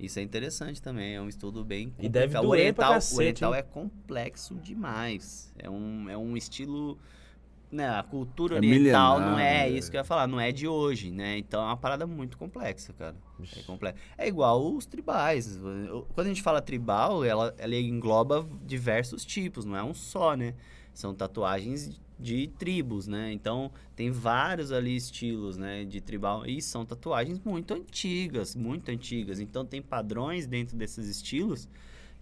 Isso 0.00 0.18
é 0.18 0.22
interessante 0.22 0.80
também, 0.80 1.14
é 1.14 1.20
um 1.20 1.28
estudo 1.28 1.62
bem 1.62 1.94
E 1.98 2.08
deve 2.08 2.34
complicado. 2.34 2.44
O 2.44 2.48
doer 2.48 2.74
pra 2.74 2.86
oriental, 2.86 2.92
cacete, 2.94 3.14
o 3.14 3.18
oriental 3.18 3.54
é 3.54 3.62
complexo 3.62 4.54
demais. 4.54 5.52
É 5.58 5.68
um, 5.68 6.08
é 6.08 6.16
um 6.16 6.36
estilo 6.36 6.98
né, 7.70 7.88
a 7.88 8.02
cultura 8.02 8.56
É 8.56 8.58
oriental 8.58 9.20
não 9.20 9.38
é 9.38 9.68
é. 9.68 9.70
isso 9.70 9.90
que 9.90 9.96
eu 9.96 10.00
ia 10.00 10.04
falar, 10.04 10.26
não 10.26 10.40
é 10.40 10.50
de 10.50 10.66
hoje, 10.66 11.10
né? 11.10 11.38
Então 11.38 11.60
é 11.62 11.66
uma 11.66 11.76
parada 11.76 12.06
muito 12.06 12.36
complexa, 12.36 12.92
cara. 12.92 13.14
É, 13.56 13.62
complexo. 13.62 14.02
é 14.18 14.26
igual 14.26 14.74
os 14.74 14.86
tribais. 14.86 15.58
Quando 16.14 16.26
a 16.26 16.28
gente 16.28 16.42
fala 16.42 16.60
tribal, 16.60 17.24
ela, 17.24 17.54
ela 17.58 17.76
engloba 17.76 18.46
diversos 18.64 19.24
tipos, 19.24 19.64
não 19.64 19.76
é 19.76 19.84
um 19.84 19.94
só, 19.94 20.34
né? 20.34 20.54
São 20.92 21.14
tatuagens 21.14 22.00
de 22.20 22.48
tribos, 22.58 23.06
né? 23.06 23.32
Então 23.32 23.70
tem 23.96 24.10
vários 24.10 24.70
ali 24.70 24.94
estilos, 24.94 25.56
né, 25.56 25.84
de 25.84 26.00
tribal 26.00 26.46
e 26.46 26.60
são 26.60 26.84
tatuagens 26.84 27.40
muito 27.44 27.74
antigas, 27.74 28.54
muito 28.54 28.90
antigas. 28.90 29.40
Então 29.40 29.64
tem 29.64 29.80
padrões 29.80 30.46
dentro 30.46 30.76
desses 30.76 31.08
estilos 31.08 31.68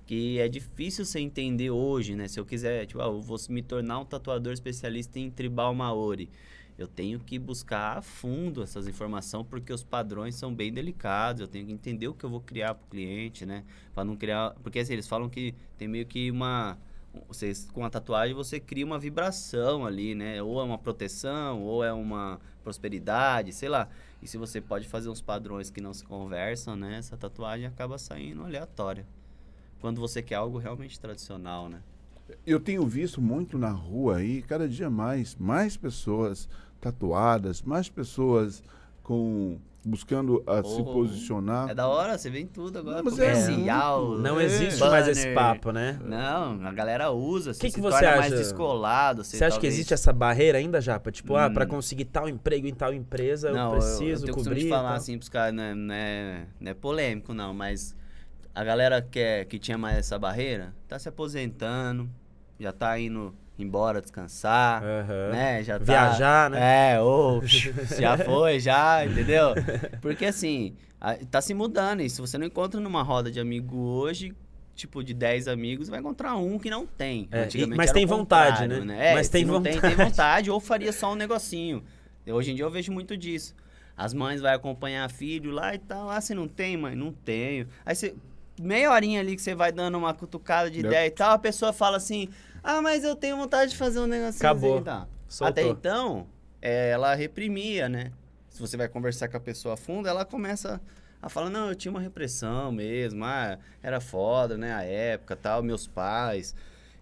que 0.06 0.38
é 0.38 0.48
difícil 0.48 1.04
você 1.04 1.20
entender 1.20 1.70
hoje, 1.70 2.14
né? 2.14 2.28
Se 2.28 2.40
eu 2.40 2.46
quiser, 2.46 2.86
tipo, 2.86 2.98
ah, 3.02 3.06
eu 3.06 3.20
vou 3.20 3.36
me 3.50 3.62
tornar 3.62 3.98
um 3.98 4.06
tatuador 4.06 4.54
especialista 4.54 5.18
em 5.18 5.30
tribal 5.30 5.74
maori, 5.74 6.30
eu 6.78 6.86
tenho 6.86 7.18
que 7.18 7.38
buscar 7.38 7.98
a 7.98 8.02
fundo 8.02 8.62
essas 8.62 8.86
informações 8.86 9.44
porque 9.50 9.72
os 9.72 9.82
padrões 9.82 10.36
são 10.36 10.54
bem 10.54 10.72
delicados. 10.72 11.42
Eu 11.42 11.48
tenho 11.48 11.66
que 11.66 11.72
entender 11.72 12.06
o 12.06 12.14
que 12.14 12.24
eu 12.24 12.30
vou 12.30 12.40
criar 12.40 12.74
para 12.74 12.86
o 12.86 12.88
cliente, 12.88 13.44
né? 13.44 13.64
Para 13.92 14.04
não 14.04 14.16
criar, 14.16 14.54
porque 14.62 14.78
assim, 14.78 14.92
eles 14.92 15.08
falam 15.08 15.28
que 15.28 15.54
tem 15.76 15.88
meio 15.88 16.06
que 16.06 16.30
uma 16.30 16.78
vocês 17.26 17.68
com 17.72 17.84
a 17.84 17.90
tatuagem 17.90 18.34
você 18.34 18.60
cria 18.60 18.84
uma 18.84 18.98
vibração 18.98 19.84
ali, 19.84 20.14
né? 20.14 20.42
Ou 20.42 20.60
é 20.60 20.64
uma 20.64 20.78
proteção, 20.78 21.62
ou 21.62 21.82
é 21.82 21.92
uma 21.92 22.40
prosperidade, 22.62 23.52
sei 23.52 23.68
lá. 23.68 23.88
E 24.22 24.28
se 24.28 24.36
você 24.36 24.60
pode 24.60 24.86
fazer 24.86 25.08
uns 25.08 25.20
padrões 25.20 25.70
que 25.70 25.80
não 25.80 25.94
se 25.94 26.04
conversam, 26.04 26.76
né? 26.76 26.98
Essa 26.98 27.16
tatuagem 27.16 27.66
acaba 27.66 27.98
saindo 27.98 28.44
aleatória. 28.44 29.06
Quando 29.80 30.00
você 30.00 30.22
quer 30.22 30.36
algo 30.36 30.58
realmente 30.58 30.98
tradicional, 30.98 31.68
né? 31.68 31.82
Eu 32.46 32.60
tenho 32.60 32.86
visto 32.86 33.20
muito 33.22 33.56
na 33.56 33.70
rua 33.70 34.18
aí, 34.18 34.42
cada 34.42 34.68
dia 34.68 34.90
mais, 34.90 35.34
mais 35.36 35.76
pessoas 35.76 36.48
tatuadas, 36.80 37.62
mais 37.62 37.88
pessoas 37.88 38.62
com 39.08 39.58
buscando 39.82 40.42
a 40.46 40.62
se 40.62 40.82
Oh, 40.82 40.84
posicionar. 40.84 41.70
É 41.70 41.74
da 41.74 41.88
hora, 41.88 42.18
você 42.18 42.28
vê 42.28 42.40
em 42.40 42.46
tudo 42.46 42.78
agora. 42.78 42.98
Não, 42.98 43.04
mas 43.04 43.18
é 43.18 43.32
comercial. 43.42 44.18
Não 44.18 44.38
existe 44.38 44.80
mais 44.80 45.08
esse 45.08 45.22
banner. 45.22 45.34
papo, 45.34 45.72
né? 45.72 45.98
Não, 46.04 46.66
a 46.66 46.72
galera 46.74 47.10
usa, 47.10 47.54
você 47.54 47.60
Que 47.60 47.66
que 47.68 47.74
se 47.76 47.80
você 47.80 47.92
torna 47.94 48.08
acha? 48.10 48.18
mais 48.18 48.32
descolado. 48.34 49.24
Você 49.24 49.36
acha 49.36 49.46
que 49.46 49.50
talvez- 49.52 49.74
existe 49.74 49.94
essa 49.94 50.12
barreira 50.12 50.58
ainda, 50.58 50.78
Japa? 50.78 51.10
Tipo, 51.10 51.36
ah, 51.36 51.48
pra 51.48 51.64
Hum. 51.64 51.68
conseguir 51.68 52.04
tal 52.04 52.28
emprego 52.28 52.66
em 52.66 52.74
tal 52.74 52.92
empresa, 52.92 53.50
não, 53.50 53.66
eu 53.72 53.78
preciso 53.78 54.26
eu, 54.26 54.28
eu 54.28 54.34
cobrir. 54.34 54.60
de 54.60 54.66
e 54.66 54.68
falar 54.68 54.94
assim 54.94 55.16
pros 55.16 55.30
caras, 55.30 55.54
não 55.54 55.62
é, 55.62 55.74
não, 55.74 55.94
é, 55.94 56.46
não 56.60 56.70
é 56.70 56.74
polêmico 56.74 57.32
não, 57.32 57.54
mas 57.54 57.96
a 58.54 58.62
galera 58.62 59.00
que, 59.00 59.18
é, 59.18 59.44
que 59.46 59.58
tinha 59.58 59.78
mais 59.78 59.96
essa 59.96 60.18
barreira, 60.18 60.74
tá 60.86 60.98
se 60.98 61.08
aposentando, 61.08 62.10
já 62.60 62.72
tá 62.72 62.98
indo 63.00 63.34
embora 63.58 64.00
descansar, 64.00 64.82
Aham. 64.82 65.30
né? 65.32 65.62
Já 65.64 65.78
tá, 65.78 65.84
Viajar, 65.84 66.50
né? 66.50 66.92
É, 66.94 67.00
ou 67.00 67.42
já 67.98 68.16
foi, 68.16 68.60
já, 68.60 69.04
entendeu? 69.04 69.54
Porque 70.00 70.26
assim, 70.26 70.76
tá 71.30 71.40
se 71.40 71.52
mudando, 71.54 72.00
e 72.00 72.08
se 72.10 72.20
você 72.20 72.38
não 72.38 72.46
encontra 72.46 72.80
numa 72.80 73.02
roda 73.02 73.30
de 73.30 73.40
amigo 73.40 73.76
hoje, 73.76 74.32
tipo, 74.74 75.02
de 75.02 75.12
10 75.12 75.48
amigos, 75.48 75.88
vai 75.88 75.98
encontrar 75.98 76.36
um 76.36 76.58
que 76.58 76.70
não 76.70 76.86
tem. 76.86 77.28
É, 77.32 77.48
e- 77.54 77.66
mas 77.66 77.90
tem 77.90 78.06
vontade, 78.06 78.60
contrário, 78.62 78.84
né? 78.84 79.10
É, 79.10 79.14
Mas 79.14 79.28
tem 79.28 79.44
não 79.44 79.60
tem, 79.62 79.74
vontade. 79.74 79.96
tem 79.96 80.04
vontade, 80.04 80.50
ou 80.50 80.60
faria 80.60 80.92
só 80.92 81.12
um 81.12 81.16
negocinho. 81.16 81.82
Hoje 82.26 82.52
em 82.52 82.54
dia 82.54 82.64
eu 82.64 82.70
vejo 82.70 82.92
muito 82.92 83.16
disso. 83.16 83.54
As 83.96 84.14
mães 84.14 84.40
vão 84.40 84.52
acompanhar 84.52 85.10
filho 85.10 85.50
lá 85.50 85.74
e 85.74 85.78
tal. 85.78 86.08
Ah, 86.08 86.20
você 86.20 86.32
não 86.32 86.46
tem, 86.46 86.76
mãe? 86.76 86.94
Não 86.94 87.10
tenho. 87.12 87.66
Aí 87.84 87.96
você. 87.96 88.14
Meia 88.60 88.90
horinha 88.92 89.20
ali 89.20 89.34
que 89.36 89.42
você 89.42 89.54
vai 89.54 89.70
dando 89.72 89.96
uma 89.98 90.12
cutucada 90.12 90.68
de 90.70 90.78
Yep. 90.78 90.86
ideia 90.88 91.06
e 91.06 91.10
tal, 91.10 91.32
a 91.32 91.38
pessoa 91.38 91.72
fala 91.72 91.96
assim: 91.96 92.28
Ah, 92.62 92.82
mas 92.82 93.04
eu 93.04 93.16
tenho 93.16 93.36
vontade 93.36 93.72
de 93.72 93.76
fazer 93.76 94.00
um 94.00 94.06
negocinho. 94.06 94.40
Acabou. 94.50 94.74
assim, 94.76 94.84
tá. 94.84 95.06
Até 95.40 95.62
então, 95.62 96.26
é, 96.60 96.90
ela 96.90 97.14
reprimia, 97.14 97.88
né? 97.88 98.12
Se 98.48 98.60
você 98.60 98.76
vai 98.76 98.88
conversar 98.88 99.28
com 99.28 99.36
a 99.36 99.40
pessoa 99.40 99.74
a 99.74 99.76
fundo, 99.76 100.08
ela 100.08 100.24
começa 100.24 100.80
a 101.20 101.28
falar, 101.28 101.50
não, 101.50 101.68
eu 101.68 101.74
tinha 101.74 101.90
uma 101.90 102.00
repressão 102.00 102.70
mesmo, 102.72 103.24
ah, 103.24 103.58
era 103.82 104.00
foda, 104.00 104.56
né, 104.56 104.72
a 104.72 104.82
época 104.82 105.36
tal, 105.36 105.62
meus 105.62 105.86
pais. 105.86 106.54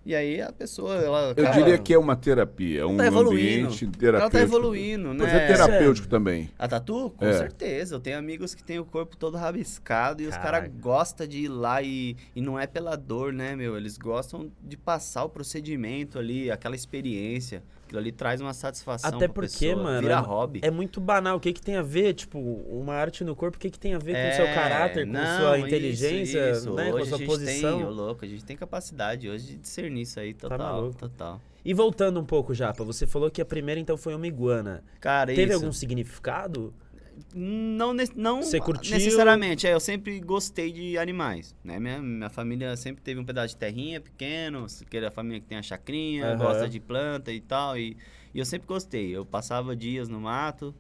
E 0.07 0.15
aí 0.15 0.41
a 0.41 0.53
pessoa, 0.53 0.95
ela... 0.95 1.35
Eu 1.37 1.43
cara, 1.43 1.57
diria 1.57 1.77
que 1.79 1.93
é 1.93 1.99
uma 1.99 2.15
terapia, 2.15 2.83
é 2.83 2.87
um 2.87 2.97
tá 2.97 3.09
ambiente 3.09 3.85
Ela 3.85 3.93
terapêutico. 3.99 4.31
tá 4.31 4.41
evoluindo, 4.41 5.13
né? 5.13 5.25
Mas 5.25 5.35
é 5.35 5.47
terapêutico 5.49 6.07
também. 6.07 6.49
A 6.57 6.69
tatu? 6.69 7.11
Com 7.17 7.27
É. 7.27 7.33
certeza. 7.33 7.97
Eu 7.97 8.01
tenho 8.01 8.17
amigos 8.17 8.55
que 8.55 8.63
têm 8.63 8.79
o 8.79 8.85
corpo 8.85 9.17
todo 9.17 9.37
rabiscado 9.37 10.23
e 10.23 10.27
os 10.27 10.37
Caraca. 10.37 10.51
caras 10.69 10.71
gostam 10.81 11.27
de 11.27 11.39
ir 11.41 11.49
lá 11.49 11.83
e, 11.83 12.17
e 12.37 12.41
não 12.41 12.57
é 12.57 12.69
pela 12.69 12.95
dor, 12.95 13.33
né, 13.33 13.57
meu? 13.57 13.77
Eles 13.77 13.99
gostam 13.99 14.49
de 14.63 14.77
passar 14.77 15.25
o 15.25 15.29
procedimento 15.29 16.21
ali, 16.21 16.53
aquela 16.53 16.77
experiência. 16.77 17.65
Aquilo 17.87 18.01
ali 18.01 18.11
traz 18.11 18.41
uma 18.41 18.53
satisfação 18.53 19.09
Até 19.17 19.29
porque, 19.29 19.49
pessoa. 19.69 19.83
mano, 19.83 20.01
Vira 20.03 20.15
é- 20.15 20.19
hobby. 20.19 20.61
É 20.63 20.71
muito 20.73 21.01
banal. 21.01 21.37
O 21.37 21.41
que 21.41 21.53
que 21.53 21.61
tem 21.63 21.77
a 21.77 21.83
ver, 21.83 22.15
tipo, 22.15 22.39
uma 22.39 22.95
arte 22.95 23.23
no 23.23 23.37
corpo, 23.37 23.57
o 23.57 23.61
que 23.61 23.71
que 23.71 23.79
tem 23.79 23.95
a 23.95 23.99
ver 23.99 24.13
com 24.13 24.19
o 24.19 24.23
É, 24.23 24.33
seu 24.33 24.47
caráter, 24.47 25.07
com 25.07 25.13
não, 25.13 25.39
sua 25.41 25.57
isso, 25.59 25.67
inteligência, 25.69 26.51
isso. 26.51 26.75
né, 26.75 26.91
com 26.91 26.97
a 26.97 27.01
Hoje 27.01 27.09
sua 27.11 27.19
gente 27.19 27.27
posição? 27.29 27.79
Tem, 27.79 27.87
louco, 27.89 28.25
a 28.25 28.29
gente 28.29 28.45
tem 28.45 28.57
capacidade 28.57 29.29
hoje 29.29 29.47
de 29.47 29.57
discernir 29.57 30.03
isso 30.03 30.19
aí, 30.19 30.35
total, 30.35 30.59
maluco. 30.59 30.97
total. 30.97 31.41
E 31.65 31.73
voltando 31.75 32.19
um 32.21 32.25
pouco, 32.25 32.53
Japa, 32.55 32.83
você 32.85 33.07
falou 33.07 33.31
que 33.31 33.41
a 33.41 33.45
primeira 33.45 33.81
então 33.81 33.97
foi 33.97 34.15
uma 34.15 34.27
iguana. 34.27 34.83
Cara, 35.01 35.33
Teve 35.35 35.45
isso. 35.53 35.55
algum 35.55 35.73
significado? 35.73 36.73
Não, 37.35 37.95
não 38.15 38.43
Você 38.43 38.61
curtiu? 38.61 38.91
necessariamente. 38.91 39.67
É, 39.67 39.73
eu 39.73 39.81
sempre 39.81 40.21
gostei 40.21 40.71
de 40.73 40.99
animais. 40.99 41.55
Né? 41.65 41.79
Minha, 41.79 42.01
minha 42.01 42.31
família 42.31 42.77
sempre 42.77 43.03
teve 43.03 43.21
um 43.21 43.25
pedaço 43.25 43.55
de 43.55 43.57
terrinha 43.57 44.01
pequeno, 44.01 44.67
aquela 44.83 45.11
família 45.11 45.41
que 45.41 45.47
tem 45.47 45.59
a 45.59 45.63
chacrinha, 45.63 46.27
Aham. 46.29 46.37
gosta 46.37 46.69
de 46.69 46.81
planta 46.81 47.33
e 47.33 47.41
tal. 47.41 47.79
E, 47.79 47.97
e 48.35 48.39
eu 48.39 48.45
sempre 48.45 48.67
gostei. 48.67 49.17
Eu 49.17 49.25
passava 49.25 49.75
dias 49.75 50.09
no 50.09 50.21
mato, 50.21 50.75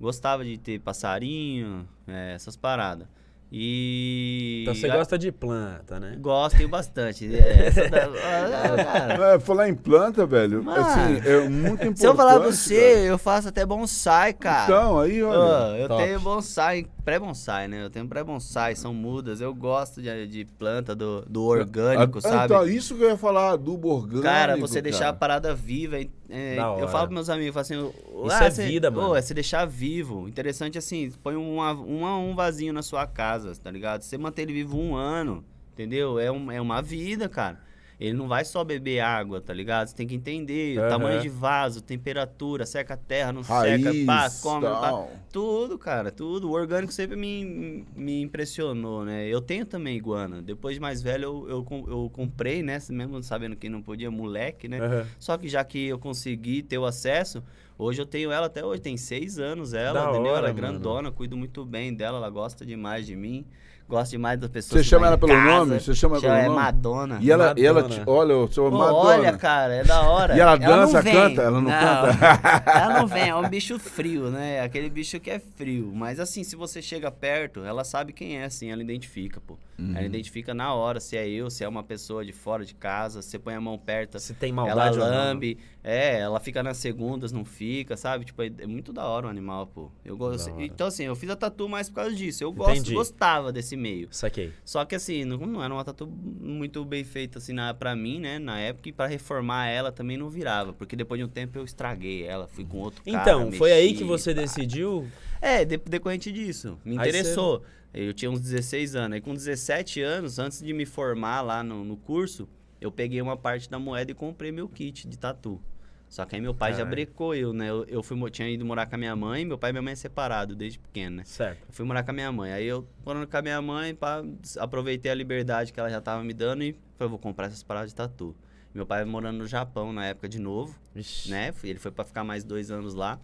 gostava 0.00 0.44
de 0.44 0.56
ter 0.58 0.80
passarinho, 0.80 1.88
é, 2.06 2.34
essas 2.34 2.56
paradas. 2.56 3.08
E. 3.52 4.60
Então 4.62 4.74
você 4.74 4.88
gosta 4.88 5.18
de 5.18 5.32
planta, 5.32 5.98
né? 5.98 6.16
Gosto 6.20 6.66
bastante. 6.68 7.34
É, 7.34 7.66
essa 7.66 7.88
da- 7.88 8.08
Ah, 8.22 8.84
cara. 8.84 9.34
É, 9.34 9.38
falar 9.40 9.68
em 9.68 9.74
planta, 9.74 10.24
velho, 10.24 10.62
Mano, 10.62 10.80
assim, 10.80 11.16
é 11.28 11.48
muito 11.48 11.72
importante. 11.74 11.98
Se 12.00 12.06
eu 12.06 12.14
falar 12.14 12.32
pra 12.34 12.40
cara. 12.42 12.52
você, 12.52 13.10
eu 13.10 13.18
faço 13.18 13.48
até 13.48 13.66
bonsai, 13.66 14.32
cara. 14.32 14.64
Então, 14.64 14.98
aí, 15.00 15.22
olha. 15.22 15.78
eu 15.78 15.88
top. 15.88 16.02
tenho 16.02 16.20
bonsai, 16.20 16.86
pré-bonsai, 17.04 17.66
né? 17.68 17.84
Eu 17.84 17.90
tenho 17.90 18.06
pré-bonsai, 18.06 18.76
são 18.76 18.94
mudas. 18.94 19.40
Eu 19.40 19.52
gosto 19.54 20.00
de, 20.00 20.26
de 20.26 20.44
planta 20.44 20.94
do, 20.94 21.22
do 21.28 21.44
orgânico, 21.44 22.18
Ah, 22.18 22.22
sabe? 22.22 22.44
Então, 22.44 22.66
isso 22.66 22.94
que 22.96 23.02
eu 23.02 23.08
ia 23.10 23.16
falar, 23.16 23.50
adubo 23.52 23.88
orgânico. 23.88 24.22
Cara, 24.22 24.56
você 24.56 24.80
deixar 24.80 25.04
a 25.04 25.06
cara. 25.06 25.16
parada 25.16 25.54
viva. 25.54 25.98
é- 25.98 26.08
é, 26.32 26.54
Da 26.54 26.76
eu 26.78 26.86
falo 26.86 27.06
pros 27.08 27.14
meus 27.14 27.28
amigos, 27.28 27.48
eu 27.48 27.52
falo 27.80 27.90
assim... 28.28 28.46
Isso 28.52 28.60
é 28.60 28.64
vida, 28.66 28.88
ô, 28.88 28.92
mano. 28.92 29.16
é 29.16 29.22
você 29.22 29.34
deixar 29.34 29.66
vivo. 29.66 30.28
Interessante 30.28 30.78
assim, 30.78 31.10
põe 31.24 31.34
uma, 31.34 31.72
uma- 31.72 32.18
um 32.18 32.36
vasinho 32.36 32.72
na 32.72 32.82
sua 32.82 33.04
casa, 33.04 33.39
tá 33.58 33.70
ligado? 33.70 34.02
Você 34.02 34.16
manter 34.18 34.42
ele 34.42 34.52
vivo 34.52 34.78
um 34.78 34.94
ano, 34.94 35.44
entendeu? 35.72 36.18
É, 36.18 36.30
um, 36.30 36.50
é 36.50 36.60
uma 36.60 36.80
vida, 36.80 37.28
cara. 37.28 37.60
Ele 38.00 38.14
não 38.14 38.26
vai 38.26 38.46
só 38.46 38.64
beber 38.64 39.00
água, 39.00 39.42
tá 39.42 39.52
ligado? 39.52 39.88
Você 39.88 39.94
tem 39.94 40.06
que 40.06 40.14
entender 40.14 40.78
o 40.78 40.80
Aham. 40.80 40.88
tamanho 40.88 41.20
de 41.20 41.28
vaso, 41.28 41.82
temperatura, 41.82 42.64
seca 42.64 42.94
a 42.94 42.96
terra, 42.96 43.30
não 43.30 43.42
Raiz, 43.42 43.82
seca, 43.84 44.06
pá, 44.06 44.30
come, 44.40 44.66
pá. 44.66 45.06
Tudo, 45.30 45.78
cara, 45.78 46.10
tudo. 46.10 46.48
O 46.48 46.52
orgânico 46.52 46.92
sempre 46.94 47.14
me, 47.14 47.84
me 47.94 48.22
impressionou, 48.22 49.04
né? 49.04 49.28
Eu 49.28 49.42
tenho 49.42 49.66
também 49.66 49.98
iguana. 49.98 50.40
Depois 50.40 50.76
de 50.76 50.80
mais 50.80 51.02
velho, 51.02 51.46
eu, 51.46 51.66
eu, 51.70 51.84
eu 51.88 52.10
comprei, 52.10 52.62
né? 52.62 52.78
Mesmo 52.88 53.22
sabendo 53.22 53.54
que 53.54 53.68
não 53.68 53.82
podia, 53.82 54.10
moleque, 54.10 54.66
né? 54.66 54.78
Aham. 54.78 55.06
Só 55.18 55.36
que 55.36 55.46
já 55.46 55.62
que 55.62 55.86
eu 55.86 55.98
consegui 55.98 56.62
ter 56.62 56.78
o 56.78 56.86
acesso, 56.86 57.44
hoje 57.82 58.00
eu 58.02 58.06
tenho 58.06 58.30
ela 58.30 58.46
até 58.46 58.64
hoje. 58.64 58.80
Tem 58.80 58.96
seis 58.96 59.38
anos 59.38 59.72
ela, 59.74 60.02
Da 60.04 60.10
entendeu? 60.10 60.32
hora, 60.32 60.38
ela 60.38 60.48
é 60.48 60.52
mano. 60.52 60.54
grandona, 60.54 61.10
cuido 61.10 61.36
muito 61.36 61.64
bem 61.64 61.94
dela. 61.94 62.18
Ela 62.18 62.30
gosta 62.30 62.64
demais 62.64 63.06
de 63.06 63.16
mim. 63.16 63.44
Gosta 63.88 64.10
demais 64.12 64.38
das 64.38 64.48
pessoas 64.48 64.70
Você 64.82 64.84
que 64.84 64.88
chama 64.88 65.08
ela 65.08 65.18
pelo 65.18 65.32
casa. 65.32 65.44
nome? 65.50 65.80
Você 65.80 65.94
chama 65.96 66.14
ela 66.14 66.22
pelo 66.22 66.34
é 66.34 66.44
nome? 66.44 66.54
Madonna. 66.56 67.18
E 67.20 67.28
ela, 67.28 67.54
e 67.56 67.66
ela 67.66 67.82
Madonna. 67.82 68.04
te, 68.04 68.08
olha, 68.08 68.32
eu 68.34 68.52
sou 68.52 68.70
Pô, 68.70 68.78
Madonna. 68.78 68.98
olha, 68.98 69.36
cara, 69.36 69.74
é 69.74 69.82
da 69.82 70.02
hora. 70.02 70.36
E 70.36 70.38
ela 70.40 70.56
não 70.56 70.64
dança, 70.68 71.02
vem. 71.02 71.12
canta? 71.12 71.42
Ela 71.42 71.60
não 71.60 71.70
canta? 71.70 72.70
ela 72.70 73.00
não 73.00 73.06
vem, 73.08 73.28
é 73.30 73.34
um 73.34 73.48
bicho 73.48 73.80
frio, 73.80 74.30
né? 74.30 74.60
Aquele 74.60 74.88
bicho 74.88 75.18
que 75.18 75.28
é 75.28 75.40
frio. 75.40 75.90
Mas 75.92 76.20
assim, 76.20 76.44
se 76.44 76.54
você 76.54 76.80
chega 76.80 77.10
perto, 77.10 77.64
ela 77.64 77.82
sabe 77.82 78.12
quem 78.12 78.38
é, 78.38 78.44
assim, 78.44 78.70
ela 78.70 78.80
identifica, 78.80 79.40
pô. 79.44 79.58
Uhum. 79.80 79.96
Ela 79.96 80.04
identifica 80.06 80.52
na 80.52 80.74
hora 80.74 81.00
se 81.00 81.16
é 81.16 81.26
eu, 81.28 81.48
se 81.50 81.64
é 81.64 81.68
uma 81.68 81.82
pessoa 81.82 82.24
de 82.24 82.32
fora 82.32 82.64
de 82.64 82.74
casa, 82.74 83.22
você 83.22 83.38
põe 83.38 83.54
a 83.54 83.60
mão 83.60 83.78
perto, 83.78 84.18
Se 84.18 84.34
tem 84.34 84.50
ela 84.50 84.56
maldade 84.66 84.98
ou 84.98 85.04
não. 85.04 85.10
lambe. 85.10 85.58
É, 85.82 86.18
ela 86.20 86.38
fica 86.38 86.62
nas 86.62 86.76
segundas, 86.76 87.32
não 87.32 87.42
fica, 87.44 87.96
sabe? 87.96 88.26
Tipo, 88.26 88.42
é 88.42 88.50
é 88.58 88.66
muito 88.66 88.92
da 88.92 89.06
hora 89.06 89.26
o 89.26 89.30
animal, 89.30 89.66
pô. 89.66 89.90
Eu 90.04 90.16
gosto. 90.16 90.50
Então, 90.58 90.88
assim, 90.88 91.04
eu 91.04 91.16
fiz 91.16 91.30
a 91.30 91.36
tatu 91.36 91.66
mais 91.68 91.88
por 91.88 91.96
causa 91.96 92.14
disso. 92.14 92.44
Eu 92.44 92.52
gosto, 92.52 92.92
gostava 92.92 93.50
desse 93.50 93.76
meio. 93.76 94.08
Saquei. 94.10 94.52
Só 94.64 94.84
que 94.84 94.94
assim, 94.94 95.24
não, 95.24 95.38
não 95.38 95.64
era 95.64 95.72
uma 95.72 95.82
tatu 95.84 96.06
muito 96.06 96.84
bem 96.84 97.02
feita 97.02 97.38
assim 97.38 97.54
na, 97.54 97.72
pra 97.72 97.96
mim, 97.96 98.20
né? 98.20 98.38
Na 98.38 98.58
época, 98.58 98.88
e 98.90 98.92
pra 98.92 99.06
reformar 99.06 99.68
ela 99.68 99.90
também 99.90 100.18
não 100.18 100.28
virava. 100.28 100.72
Porque 100.74 100.94
depois 100.94 101.18
de 101.18 101.24
um 101.24 101.28
tempo 101.28 101.58
eu 101.58 101.64
estraguei 101.64 102.24
ela, 102.24 102.46
fui 102.46 102.64
com 102.64 102.76
outro 102.78 103.02
cara. 103.04 103.18
Então, 103.22 103.50
foi 103.52 103.72
aí 103.72 103.86
mexi, 103.88 103.98
que 103.98 104.04
você 104.04 104.34
pá. 104.34 104.40
decidiu. 104.42 105.08
É, 105.40 105.64
de- 105.64 105.78
decorrente 105.78 106.30
disso. 106.30 106.78
Me 106.84 106.98
Aí 106.98 107.08
interessou. 107.08 107.62
Eu 107.92 108.12
tinha 108.12 108.30
uns 108.30 108.40
16 108.40 108.94
anos. 108.94 109.14
Aí 109.14 109.20
com 109.20 109.34
17 109.34 110.00
anos, 110.00 110.38
antes 110.38 110.62
de 110.62 110.72
me 110.72 110.86
formar 110.86 111.40
lá 111.40 111.62
no, 111.62 111.84
no 111.84 111.96
curso, 111.96 112.48
eu 112.80 112.90
peguei 112.90 113.20
uma 113.20 113.36
parte 113.36 113.68
da 113.68 113.78
moeda 113.78 114.10
e 114.10 114.14
comprei 114.14 114.52
meu 114.52 114.68
kit 114.68 115.08
de 115.08 115.18
tatu. 115.18 115.60
Só 116.08 116.24
que 116.24 116.34
aí 116.34 116.42
meu 116.42 116.52
pai 116.52 116.74
já 116.74 116.84
brecou 116.84 117.36
eu, 117.36 117.52
né? 117.52 117.70
Eu, 117.70 117.84
eu 117.84 118.02
fui, 118.02 118.18
tinha 118.32 118.48
ido 118.48 118.64
morar 118.64 118.86
com 118.86 118.96
a 118.96 118.98
minha 118.98 119.14
mãe, 119.14 119.44
meu 119.44 119.56
pai 119.56 119.70
e 119.70 119.72
minha 119.72 119.82
mãe 119.82 119.92
é 119.92 119.96
separado 119.96 120.56
desde 120.56 120.76
pequeno, 120.76 121.18
né? 121.18 121.24
Certo. 121.24 121.62
Eu 121.68 121.72
fui 121.72 121.84
morar 121.84 122.02
com 122.02 122.10
a 122.10 122.14
minha 122.14 122.32
mãe. 122.32 122.52
Aí 122.52 122.66
eu, 122.66 122.84
morando 123.06 123.28
com 123.28 123.36
a 123.36 123.42
minha 123.42 123.62
mãe, 123.62 123.94
pá, 123.94 124.20
aproveitei 124.58 125.12
a 125.12 125.14
liberdade 125.14 125.72
que 125.72 125.78
ela 125.78 125.88
já 125.88 126.00
tava 126.00 126.24
me 126.24 126.34
dando 126.34 126.64
e 126.64 126.76
falei, 126.96 127.10
vou 127.10 127.18
comprar 127.18 127.46
essas 127.46 127.62
paradas 127.62 127.90
de 127.90 127.94
tatu. 127.94 128.34
Meu 128.74 128.84
pai 128.84 129.04
morando 129.04 129.38
no 129.38 129.46
Japão 129.46 129.92
na 129.92 130.06
época 130.06 130.28
de 130.28 130.40
novo, 130.40 130.76
Vixe. 130.92 131.30
né? 131.30 131.54
Ele 131.62 131.78
foi 131.78 131.92
pra 131.92 132.04
ficar 132.04 132.24
mais 132.24 132.42
dois 132.42 132.72
anos 132.72 132.92
lá. 132.92 133.20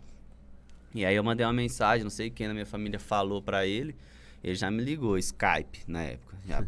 E 0.95 1.05
aí 1.05 1.17
eu 1.17 1.25
mandei 1.25 1.45
uma 1.45 1.53
mensagem, 1.53 2.05
não 2.05 2.11
sei 2.11 2.31
quem 2.31 2.47
na 2.47 2.55
minha 2.55 2.67
família 2.67 3.01
falou 3.01 3.43
pra 3.43 3.67
ele. 3.67 3.97
Ele 4.47 4.55
já 4.55 4.71
me 4.71 4.81
ligou, 4.81 5.19
Skype, 5.19 5.81
na 5.89 6.03
época. 6.03 6.37
Já... 6.47 6.61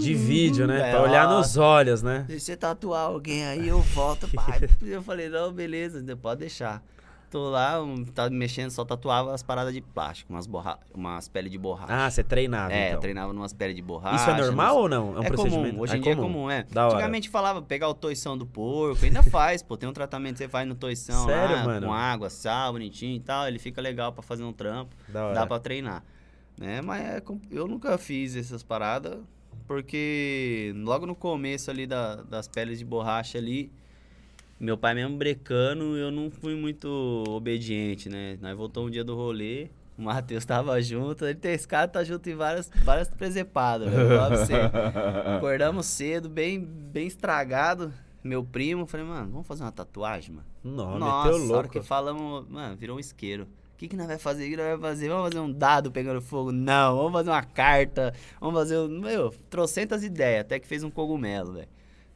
De 0.00 0.12
vídeo, 0.12 0.66
né? 0.66 0.88
É, 0.88 0.90
pra 0.90 1.02
olhar 1.04 1.28
ó. 1.28 1.38
nos 1.38 1.56
olhos, 1.56 2.02
né? 2.02 2.24
Se 2.28 2.40
você 2.40 2.56
tatuar 2.56 3.02
alguém 3.06 3.46
aí, 3.46 3.68
eu 3.68 3.80
volto, 3.80 4.26
pai. 4.34 4.58
eu 4.82 5.00
falei, 5.00 5.28
não, 5.28 5.52
beleza, 5.52 6.04
pode 6.16 6.40
deixar. 6.40 6.82
Tô 7.30 7.50
lá, 7.50 7.80
um, 7.80 8.04
tá 8.04 8.28
mexendo, 8.28 8.70
só 8.70 8.84
tatuava 8.84 9.32
as 9.32 9.42
paradas 9.42 9.72
de 9.72 9.80
plástico, 9.80 10.32
umas, 10.32 10.46
borra... 10.48 10.78
umas 10.92 11.28
peles 11.28 11.50
de 11.50 11.58
borracha. 11.58 11.92
Ah, 11.92 12.10
você 12.10 12.24
treinava, 12.24 12.72
é, 12.72 12.88
então. 12.90 13.00
treinava 13.00 13.32
numas 13.32 13.52
peles 13.52 13.74
de 13.76 13.82
borracha. 13.82 14.16
Isso 14.16 14.30
é 14.30 14.36
normal 14.40 14.74
nos- 14.74 14.82
ou 14.82 14.88
não? 14.88 15.16
É 15.16 15.20
um 15.20 15.22
é 15.22 15.26
procedimento? 15.28 15.68
comum, 15.70 15.80
hoje 15.80 15.96
em 15.96 16.00
dia 16.00 16.12
é 16.12 16.16
comum, 16.16 16.50
é. 16.50 16.64
Da 16.70 16.86
hora. 16.86 16.94
Antigamente 16.94 17.28
falava 17.28 17.62
pegar 17.62 17.88
o 17.88 17.94
toição 17.94 18.36
do 18.36 18.46
porco, 18.46 19.04
ainda 19.04 19.22
faz, 19.30 19.62
pô. 19.62 19.76
Tem 19.76 19.88
um 19.88 19.92
tratamento 19.92 20.34
que 20.34 20.38
você 20.38 20.48
faz 20.48 20.66
no 20.66 20.74
toição 20.74 21.24
Sério, 21.26 21.56
lá, 21.56 21.64
mano? 21.64 21.86
com 21.86 21.92
água, 21.92 22.30
sal, 22.30 22.72
bonitinho 22.72 23.16
e 23.16 23.20
tal. 23.20 23.46
Ele 23.48 23.58
fica 23.60 23.80
legal 23.80 24.12
pra 24.12 24.22
fazer 24.22 24.42
um 24.44 24.52
trampo, 24.52 24.94
Da 25.08 25.24
hora. 25.24 25.34
dá 25.34 25.46
pra 25.46 25.58
treinar. 25.60 26.02
Né? 26.58 26.80
Mas 26.82 27.02
é 27.04 27.22
eu 27.50 27.66
nunca 27.66 27.98
fiz 27.98 28.36
essas 28.36 28.62
paradas, 28.62 29.18
porque 29.66 30.72
logo 30.76 31.06
no 31.06 31.14
começo 31.14 31.70
ali 31.70 31.86
da- 31.86 32.16
das 32.22 32.46
peles 32.46 32.78
de 32.78 32.84
borracha 32.84 33.38
ali, 33.38 33.72
meu 34.60 34.78
pai 34.78 34.94
mesmo 34.94 35.16
brecando, 35.16 35.96
eu 35.96 36.10
não 36.10 36.30
fui 36.30 36.54
muito 36.54 37.24
obediente, 37.28 38.08
né? 38.08 38.38
Nós 38.40 38.56
voltamos 38.56 38.88
um 38.88 38.92
dia 38.92 39.02
do 39.04 39.14
rolê, 39.16 39.68
o 39.98 40.02
Matheus 40.02 40.44
tava 40.46 40.80
junto, 40.80 41.24
ele 41.24 41.34
tem 41.34 41.52
esse 41.54 41.66
cara 41.66 41.88
tá 41.88 42.04
junto 42.04 42.28
em 42.30 42.34
várias, 42.34 42.70
várias 42.84 43.08
presepadas, 43.08 43.90
velho. 43.90 44.08
Acordamos 45.36 45.86
cedo, 45.86 46.28
bem, 46.28 46.60
bem 46.60 47.06
estragado. 47.06 47.92
Meu 48.22 48.42
primo, 48.42 48.86
falei, 48.86 49.04
mano, 49.04 49.30
vamos 49.30 49.46
fazer 49.46 49.64
uma 49.64 49.72
tatuagem, 49.72 50.36
mano? 50.36 50.46
Não, 50.62 50.98
Nossa, 50.98 51.26
meteu 51.28 51.32
a 51.32 51.58
hora 51.58 51.62
louco. 51.62 51.68
que 51.68 51.82
falamos, 51.82 52.48
mano, 52.48 52.74
virou 52.76 52.96
um 52.96 53.00
isqueiro. 53.00 53.46
O 53.84 53.86
que, 53.86 53.88
que 53.90 53.96
nós 53.96 54.06
vai 54.06 54.16
fazer? 54.18 54.46
O 54.46 54.50
que 54.50 54.56
nós 54.56 54.66
vai 54.66 54.90
fazer? 54.90 55.08
Vamos 55.08 55.24
fazer 55.24 55.38
um 55.40 55.52
dado 55.52 55.92
pegando 55.92 56.22
fogo? 56.22 56.50
Não, 56.50 56.96
vamos 56.96 57.12
fazer 57.12 57.28
uma 57.30 57.42
carta. 57.42 58.14
Vamos 58.40 58.58
fazer 58.58 58.78
um. 58.78 58.88
Meu, 58.88 59.34
trocentas 59.50 60.02
ideias, 60.02 60.40
até 60.40 60.58
que 60.58 60.66
fez 60.66 60.82
um 60.82 60.90
cogumelo, 60.90 61.52
velho. 61.52 61.68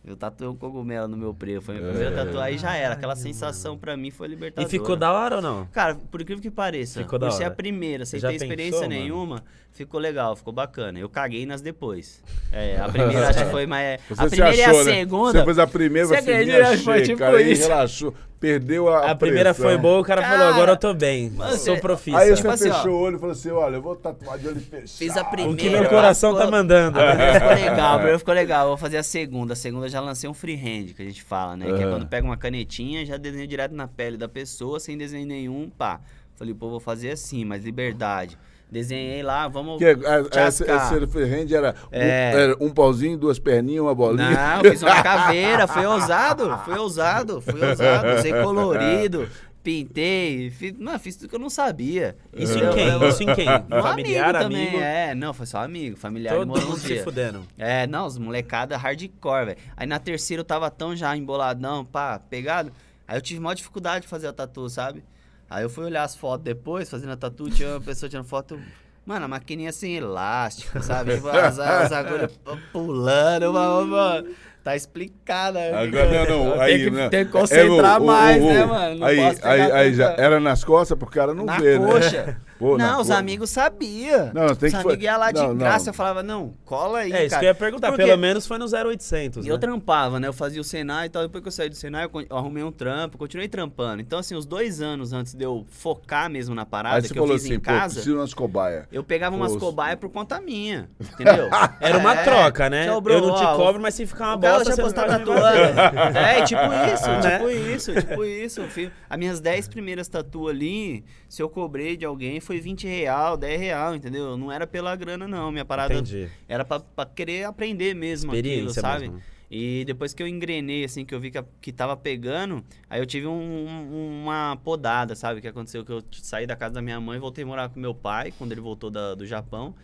Eu 0.07 0.17
tatuei 0.17 0.49
um 0.49 0.57
cogumelo 0.57 1.07
no 1.07 1.17
meu 1.19 1.35
primo. 1.35 1.61
Foi 1.61 1.77
a 1.77 1.79
minha 1.81 1.91
primeira 1.91 2.15
É. 2.19 2.25
tatuagem 2.25 2.55
e 2.55 2.59
já 2.59 2.75
era. 2.75 2.95
Aquela 2.95 3.15
sensação 3.15 3.77
pra 3.77 3.95
mim 3.95 4.11
foi 4.11 4.27
E 4.29 4.31
libertadora. 4.31 4.71
ficou 4.71 4.97
da 4.97 5.13
hora 5.13 5.37
ou 5.37 5.43
não? 5.43 5.67
Cara, 5.67 5.97
por 6.11 6.23
incrível 6.23 6.41
que 6.41 6.51
pareça, 6.51 7.03
Ficou 7.03 7.19
da 7.19 7.27
por 7.27 7.33
ser 7.35 7.45
hora. 7.45 7.53
a 7.53 7.57
primeira, 7.57 8.07
sem 8.07 8.19
ter 8.19 8.33
experiência 8.33 8.81
pensou, 8.81 8.89
mano? 8.89 8.95
nenhuma, 9.03 9.45
ficou 9.71 10.01
legal, 10.01 10.35
ficou 10.35 10.53
bacana. 10.53 10.99
Eu 10.99 11.11
caguei 11.11 11.45
nas 11.45 11.61
depois. 11.61 12.23
É, 12.51 12.79
a 12.81 12.89
primeira 12.89 13.29
acho 13.29 13.45
que 13.45 13.51
foi 13.51 13.67
mais. 13.67 14.01
Você 14.09 14.23
a 14.23 14.27
primeira 14.31 14.51
achou, 14.71 14.79
e 14.79 14.81
a 14.81 14.85
né? 14.85 14.95
segunda. 14.95 15.33
Você 15.41 15.45
fez 15.45 15.59
a 15.59 15.67
primeira, 15.67 16.09
Você 16.09 16.17
você 16.17 16.23
me 16.23 16.33
acredita? 16.33 16.69
achei, 16.69 16.79
Foi 16.85 17.03
tipo 17.03 17.19
cara, 17.19 17.37
relaxou, 17.39 18.15
perdeu 18.41 18.89
a 18.89 19.11
A 19.11 19.15
primeira 19.15 19.53
pressão. 19.55 19.71
foi 19.71 19.79
boa, 19.79 20.01
o 20.01 20.05
cara, 20.05 20.23
falou, 20.23 20.39
Cara, 20.39 20.51
agora 20.55 20.73
eu 20.73 20.77
tô 20.77 20.95
bem. 20.95 21.31
mano, 21.31 21.51
sou 21.57 21.75
você- 21.75 21.81
profissa. 21.81 22.19
Aí 22.19 22.35
Tipo 22.35 22.49
você 22.49 22.55
assim, 22.55 22.71
ó. 22.71 22.75
fechou 22.75 22.93
o 22.93 23.01
olho 23.01 23.17
e 23.17 23.19
falou 23.19 23.33
assim, 23.33 23.51
olha, 23.51 23.77
eu 23.77 23.83
vou 23.83 23.97
tatuar 23.97 24.39
de 24.39 24.49
olho 24.49 24.61
fechado. 24.61 24.89
Fiz 24.99 25.17
a 25.17 25.25
primeira. 25.25 25.53
o 25.53 25.57
que 25.57 25.69
meu 25.71 25.89
coração 25.89 26.33
tá 26.33 26.39
ficou- 26.43 26.51
mandando. 26.53 26.99
A 27.01 27.07
primeira 27.09 27.35
ficou 27.41 27.49
legal, 27.55 27.89
a 27.91 27.95
primeira 27.97 28.19
ficou 28.19 28.35
legal. 28.35 28.69
Vou 28.69 28.77
fazer 28.77 28.97
a 28.99 29.03
segunda. 29.03 29.53
A 29.53 29.57
segunda 29.57 29.87
eu 29.87 29.91
já 29.91 30.01
lancei 30.01 30.29
um 30.31 30.35
freehand, 30.35 30.95
que 30.95 31.03
a 31.03 31.05
gente 31.05 31.23
fala, 31.23 31.57
né? 31.57 31.67
Que 31.67 31.83
é 31.83 31.87
quando 31.89 32.07
pega 32.07 32.27
uma 32.27 32.37
canetinha, 32.37 33.05
já 33.05 33.17
desenha 33.17 33.47
direto 33.47 33.75
na 33.75 33.89
pele 33.89 34.17
da 34.17 34.29
pessoa, 34.29 34.79
sem 34.81 34.97
desenho 34.97 35.27
nenhum, 35.27 35.69
pá. 35.71 36.01
Falei, 36.37 36.55
pô, 36.55 36.71
vou 36.71 36.79
fazer 36.81 37.11
assim, 37.11 37.45
mas 37.45 37.65
liberdade. 37.65 38.39
Desenhei 38.71 39.23
lá, 39.23 39.49
vamos 39.49 39.79
Que 39.79 39.85
é, 39.87 39.93
a- 39.93 40.19
essa, 40.47 40.65
tchascar. 40.65 40.95
esse 40.97 41.07
freehand 41.07 41.51
era, 41.51 41.75
um, 41.91 41.97
É. 41.97 42.43
era 42.43 42.57
um 42.61 42.69
pauzinho, 42.71 43.17
duas 43.17 43.39
perninhas, 43.39 43.83
uma 43.83 43.95
bolinha. 43.95 44.31
Não, 44.63 44.71
fiz 44.71 44.83
uma 44.83 45.03
caveira, 45.03 45.67
foi 45.67 45.87
ousado, 45.87 46.59
foi 46.65 46.79
ousado, 46.79 47.41
foi 47.41 47.67
ousado, 47.69 48.09
usei 48.19 48.33
colorido, 48.43 49.27
pintei, 49.63 50.51
fiz, 50.51 50.75
não, 50.79 50.99
fiz 50.99 51.17
tudo 51.17 51.29
que 51.31 51.35
eu 51.35 51.39
não 51.39 51.49
sabia. 51.51 52.17
Isso 52.35 52.59
Eu- 52.59 52.71
em 52.71 52.75
quem? 52.75 52.89
eu- 52.89 53.09
Isso 53.09 53.23
em 53.23 53.35
quem? 53.35 53.49
Um 53.49 53.83
Familiar, 53.83 54.33
também, 54.39 54.69
amigo? 54.69 54.83
É, 54.83 55.15
não, 55.15 55.33
foi 55.33 55.47
só 55.47 55.59
amigo, 55.65 55.97
familiar 55.97 56.35
Todo 56.37 56.47
mundo 56.47 56.77
se 56.77 57.03
fudendo. 57.03 57.43
É, 57.57 57.87
não, 57.87 58.07
os 58.07 58.19
molecada 58.19 58.77
hardcore, 58.77 59.47
velho. 59.47 59.59
Aí 59.77 59.87
na 59.87 59.99
terceira 59.99 60.41
eu 60.41 60.45
tava 60.45 60.71
tão 60.71 60.95
já 60.97 61.17
emboladão, 61.17 61.85
pá, 61.85 62.19
pegado. 62.19 62.71
Aí 63.07 63.17
eu 63.17 63.23
tive 63.23 63.41
maior 63.41 63.55
dificuldade 63.55 64.03
de 64.03 64.09
fazer 64.09 64.27
a 64.27 64.33
tatu, 64.33 64.69
sabe? 64.69 65.03
Aí 65.51 65.63
eu 65.65 65.71
fui 65.71 65.85
olhar 65.85 66.03
as 66.03 66.15
fotos 66.15 66.45
depois, 66.45 66.91
fazendo 66.91 67.13
a 67.13 67.17
tatu, 67.17 67.51
tinha 67.51 67.71
uma 67.71 67.81
pessoa 67.81 68.09
tirando 68.09 68.27
foto. 68.27 68.59
Mano, 69.07 69.25
a 69.25 69.29
maquininha 69.29 69.73
sem 69.73 69.97
elástico, 69.97 70.83
sabe? 70.83 71.15
Tipo, 71.15 71.29
as, 71.29 71.59
as 71.59 71.91
agulhas 71.93 72.39
pulando, 72.71 73.53
mano, 73.55 74.29
tá 74.63 74.77
explicada. 74.77 75.59
Agora 75.81 76.27
não, 76.29 76.45
não. 76.47 76.53
Tem 76.53 76.61
Aí, 76.61 76.85
que, 76.85 76.91
né? 76.91 77.09
tem 77.09 77.25
que 77.25 77.33
concentrar 77.33 77.97
É, 77.97 77.99
o- 77.99 78.03
o- 78.03 78.07
mais, 78.07 78.43
né, 78.45 78.65
mano? 78.67 78.99
Não 78.99 79.07
aí, 79.07 79.19
aí, 79.43 79.73
aí 79.73 79.95
já 79.95 80.11
era 80.19 80.39
nas 80.39 80.63
costas 80.63 80.99
pro 80.99 81.07
cara 81.09 81.33
não 81.33 81.47
na 81.47 81.59
ver, 81.59 81.81
né? 81.81 82.37
Pô, 82.59 82.77
na 82.77 82.93
não, 82.93 83.01
os 83.01 83.09
co- 83.09 83.15
amigos 83.15 83.51
sabiam. 83.51 84.31
Não, 84.35 84.55
tem 84.55 84.69
os 84.69 84.75
que 84.75 84.81
amigos 84.81 85.05
iam 85.05 85.19
lá 85.19 85.31
de 85.33 85.41
não, 85.41 85.49
não. 85.49 85.57
graça, 85.57 85.91
eu 85.91 85.95
falava, 85.95 86.23
não, 86.23 86.55
cola 86.65 86.99
aí, 87.01 87.13
É, 87.13 87.21
isso 87.23 87.31
cara. 87.31 87.41
que 87.41 87.45
eu 87.47 87.49
ia 87.51 87.55
perguntar. 87.55 87.89
Porque- 87.89 88.05
Pelo 88.05 88.19
menos 88.19 88.47
foi 88.47 88.59
no 88.59 88.67
0800, 88.67 89.45
E 89.45 89.49
eu 89.49 89.55
né? 89.55 89.61
trampava, 89.61 90.19
né? 90.19 90.27
Eu 90.29 90.33
fazia 90.33 90.61
o 90.61 90.65
Senai 90.65 91.07
e 91.07 91.09
tal. 91.09 91.23
Depois 91.23 91.43
que 91.43 91.49
eu 91.49 91.53
saí 91.53 91.69
do 91.69 91.77
Senai, 91.77 92.05
eu 92.05 92.11
con- 92.11 92.25
eu 92.29 92.37
arrumei 92.37 92.63
um 92.65 92.73
trampo, 92.73 93.17
continuei 93.17 93.49
trampando. 93.49 94.01
Então, 94.03 94.19
assim, 94.19 94.35
os 94.35 94.45
dois 94.47 94.81
anos 94.81 95.13
antes 95.13 95.35
de 95.35 95.45
eu 95.45 95.65
focar 95.71 96.29
mesmo 96.29 96.55
na 96.55 96.67
parada 96.67 96.97
Aí 96.97 97.03
você 97.03 97.13
que 97.13 97.19
eu 97.19 97.23
falou 97.23 97.37
fiz 97.39 97.45
assim, 97.47 97.55
em 97.55 97.59
pô, 97.61 97.65
casa, 97.67 97.95
preciso 97.95 98.15
de 98.15 98.21
umas 98.21 98.35
cobaias. 98.35 98.85
eu 98.91 99.05
pegava 99.05 99.37
umas 99.37 99.53
Pô, 99.53 99.59
cobaias 99.61 99.99
por 99.99 100.11
conta 100.11 100.41
minha. 100.41 100.89
Entendeu? 101.01 101.49
Era 101.81 101.99
uma 101.99 102.15
É, 102.15 102.25
troca, 102.25 102.69
né? 102.69 102.87
tchau, 102.87 103.01
bro, 103.01 103.13
eu 103.15 103.21
não 103.21 103.35
te 103.35 103.45
ó, 103.45 103.57
cobro, 103.57 103.81
mas 103.81 103.95
se 103.95 104.07
ficar 104.07 104.29
uma 104.29 104.37
o 104.37 104.41
cara 104.41 104.55
bosta, 104.59 104.71
já 104.71 104.75
você 104.77 104.83
não 104.83 104.89
postar 104.89 105.07
pode 105.07 105.19
me 105.21 105.25
tatuando. 105.27 105.75
bater. 105.75 106.17
É, 106.17 106.43
tipo 106.45 106.61
isso, 106.95 107.09
Né? 107.19 107.31
tipo 107.39 107.51
isso, 107.51 107.95
tipo 107.95 108.25
isso. 108.25 108.61
Eu 108.63 108.69
fiz- 108.69 108.91
As 109.09 109.19
minhas 109.19 109.41
10 109.41 109.69
primeiras 109.69 110.09
tatu 110.09 110.49
ali, 110.49 111.05
se 111.29 111.43
eu 111.43 111.49
cobrei 111.49 111.97
de 111.97 112.05
alguém, 112.05 112.41
foi 112.49 112.61
20 112.61 112.87
real, 112.87 113.37
10 113.37 113.61
real, 113.61 113.95
entendeu? 113.95 114.37
Não 114.37 114.51
era 114.51 114.67
pela 114.67 114.97
grana, 114.97 115.29
não. 115.29 115.53
Minha 115.53 115.65
parada 115.65 115.93
Entendi. 115.95 116.29
era 116.49 116.65
pra, 116.65 116.81
pra 116.81 117.05
querer 117.07 117.45
aprender 117.45 117.95
mesmo 117.95 118.33
aquilo, 118.33 118.71
sabe? 118.71 119.09
mesmo. 119.09 119.23
E 119.51 119.85
depois 119.87 120.13
que 120.13 120.23
eu 120.23 120.27
engrenei, 120.29 120.85
assim, 120.85 121.05
que 121.05 121.15
eu 121.15 121.21
vi 121.21 121.31
que, 121.31 121.43
que 121.61 121.73
tava 121.73 121.97
pegando, 121.97 122.63
aí 122.89 123.01
eu 123.01 123.07
tive 123.07 123.27
um- 123.27 123.33
um- 123.33 124.23
uma 124.25 124.59
podada, 124.65 125.15
sabe? 125.15 125.39
O 125.39 125.43
que 125.43 125.49
aconteceu? 125.49 125.85
Que 125.85 125.93
eu 125.93 126.03
saí 126.11 126.47
da 126.47 126.57
casa 126.57 126.75
da 126.75 126.83
minha 126.83 127.01
mãe 127.01 127.17
e 127.17 127.21
voltei 127.21 127.45
a 127.45 127.47
morar 127.47 127.69
com 127.69 127.79
meu 127.81 127.95
pai, 127.95 128.33
quando 128.37 128.53
ele 128.53 128.61
voltou 128.61 128.91
da- 128.91 129.15
do 129.15 129.27
Japão. 129.27 129.75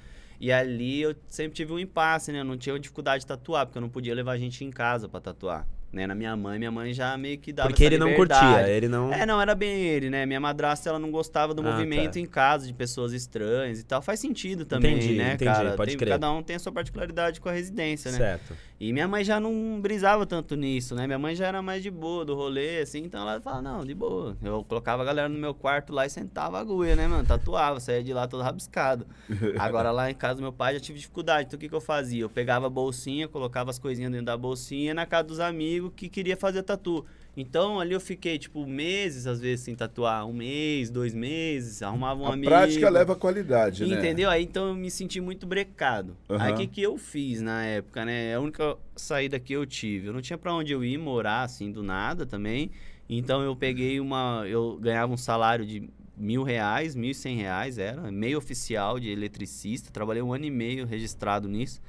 E 0.40 0.50
ali 0.52 1.00
eu 1.02 1.14
sempre 1.28 1.54
tive 1.54 1.72
um 1.72 1.78
impasse, 1.78 2.32
né? 2.32 2.40
Eu 2.40 2.44
não 2.44 2.56
tinha 2.58 2.78
dificuldade 2.78 3.20
de 3.20 3.26
tatuar, 3.26 3.64
porque 3.66 3.78
eu 3.78 3.82
não 3.82 3.88
podia 3.88 4.14
levar 4.14 4.36
gente 4.38 4.64
em 4.64 4.70
casa 4.70 5.08
pra 5.08 5.20
tatuar. 5.20 5.66
Né? 5.95 6.07
Na 6.09 6.14
minha 6.14 6.36
mãe, 6.36 6.59
minha 6.59 6.70
mãe 6.72 6.92
já 6.92 7.16
meio 7.16 7.38
que 7.38 7.53
dava 7.53 7.68
Porque 7.68 7.84
ele 7.84 7.97
não 7.97 8.12
curtia, 8.14 8.68
ele 8.68 8.88
não... 8.88 9.12
É, 9.12 9.24
não, 9.24 9.40
era 9.40 9.55
bem 9.55 9.80
ele, 9.80 10.11
né? 10.11 10.26
Minha 10.26 10.40
madrasta, 10.40 10.88
ela 10.88 10.99
não 10.99 11.11
gostava 11.11 11.55
do 11.55 11.62
Ah, 11.66 11.70
movimento 11.72 12.14
tá. 12.14 12.18
em 12.20 12.26
casa, 12.26 12.66
de 12.66 12.72
pessoas 12.72 13.12
estranhas 13.12 13.78
e 13.78 13.84
tal. 13.84 14.03
Faz 14.03 14.18
sentido 14.18 14.64
também, 14.66 14.97
Entendi, 14.97 15.14
né, 15.14 15.34
entendi, 15.34 15.45
cara? 15.51 15.72
pode 15.76 15.92
Tem- 15.92 15.99
crer. 15.99 16.11
Cada 16.11 16.32
um 16.32 16.42
tem 16.42 16.57
a 16.57 16.59
sua 16.59 16.72
particularidade 16.72 17.40
com 17.40 17.49
a 17.49 17.53
residência, 17.53 18.11
né? 18.11 18.18
Certo. 18.18 18.57
E 18.81 18.93
minha 18.93 19.07
mãe 19.07 19.25
já 19.25 19.39
não 19.39 19.81
brisava 19.81 20.27
tanto 20.27 20.57
nisso, 20.57 20.95
né? 20.95 21.07
Minha 21.07 21.18
mãe 21.18 21.35
já 21.35 21.47
era 21.47 21.62
mais 21.62 21.83
de 21.83 21.91
boa 21.91 22.25
do 22.25 22.35
rolê, 22.35 22.81
assim, 22.81 23.05
então 23.05 23.20
ela 23.20 23.41
falava, 23.41 23.62
não, 23.62 23.85
de 23.85 23.95
boa. 23.95 24.37
Eu 24.43 24.64
colocava 24.64 25.03
a 25.03 25.05
galera 25.05 25.29
no 25.29 25.39
meu 25.39 25.55
quarto 25.55 25.93
lá 25.93 26.05
e 26.05 26.11
sentava 26.11 26.59
a 26.59 26.61
agulha, 26.61 26.97
né, 26.97 27.07
mano? 27.07 27.25
Tatuava, 27.25 27.79
saía 27.79 28.03
de 28.03 28.12
lá 28.12 28.27
todo 28.27 28.43
rabiscado. 28.43 29.07
Agora 29.59 29.91
lá 29.91 30.11
em 30.11 30.14
casa 30.14 30.37
do 30.37 30.43
meu 30.43 30.53
pai 30.53 30.75
já 30.75 30.81
tive 30.81 30.99
dificuldade, 30.99 31.47
então 31.47 31.57
o 31.57 31.61
que, 31.61 31.68
que 31.68 31.75
eu 31.75 31.81
fazia? 31.81 32.22
Eu 32.22 32.31
pegava 32.31 32.66
a 32.66 32.70
bolsinha, 32.70 33.29
colocava 33.29 33.70
as 33.70 33.79
coisinhas 33.79 34.11
dentro 34.11 34.27
da 34.27 34.37
bolsinha, 34.37 34.93
na 34.93 35.07
casa 35.07 35.25
dos 35.25 35.41
amigos, 35.41 35.85
amigo 35.85 35.91
que 35.91 36.09
queria 36.09 36.37
fazer 36.37 36.62
tatu. 36.62 37.05
Então 37.37 37.80
ali 37.80 37.93
eu 37.93 38.01
fiquei, 38.01 38.39
tipo, 38.39 38.64
meses, 38.66 39.26
às 39.26 39.41
vezes, 39.41 39.64
sem 39.64 39.74
tatuar. 39.74 40.26
Um 40.26 40.32
mês, 40.32 40.89
dois 40.91 41.12
meses, 41.12 41.82
arrumava 41.82 42.22
um 42.22 42.26
a 42.26 42.32
amigo. 42.32 42.51
prática 42.51 42.89
leva 42.89 43.16
qualidade, 43.16 43.85
né? 43.85 43.99
Entendeu? 43.99 44.30
Aí 44.30 44.45
então 44.45 44.68
eu 44.68 44.74
me 44.74 44.91
senti 44.91 45.20
muito 45.20 45.47
brecado. 45.47 46.16
Aham. 46.30 46.45
Aí 46.45 46.53
o 46.53 46.57
que, 46.57 46.66
que 46.66 46.82
eu 46.82 46.97
fiz 46.97 47.41
na 47.41 47.64
época, 47.64 48.05
né? 48.05 48.30
É 48.30 48.35
a 48.35 48.41
única 48.41 48.76
saída 48.95 49.39
que 49.41 49.53
eu 49.53 49.66
tive. 49.66 50.07
Eu 50.09 50.12
não 50.12 50.20
tinha 50.22 50.39
pra 50.39 50.55
onde 50.55 50.72
eu 50.72 50.85
ir 50.85 50.97
morar, 50.99 51.43
assim, 51.43 51.72
do 51.72 51.82
nada 51.82 52.24
também. 52.24 52.70
Então 53.09 53.43
eu 53.43 53.55
peguei 53.57 53.99
uma. 54.01 54.45
Eu 54.47 54.78
ganhava 54.80 55.12
um 55.12 55.16
salário 55.16 55.66
de 55.66 55.89
mil 56.16 56.45
reais, 56.45 56.95
mil 56.95 57.11
e 57.11 57.14
cem 57.14 57.37
reais, 57.37 57.76
era 57.76 58.11
meio 58.12 58.39
oficial 58.39 59.01
de 59.01 59.11
eletricista. 59.11 59.91
Trabalhei 59.91 60.22
um 60.22 60.32
ano 60.32 60.45
e 60.45 60.51
meio 60.51 60.87
registrado 60.87 61.49
nisso. 61.49 61.80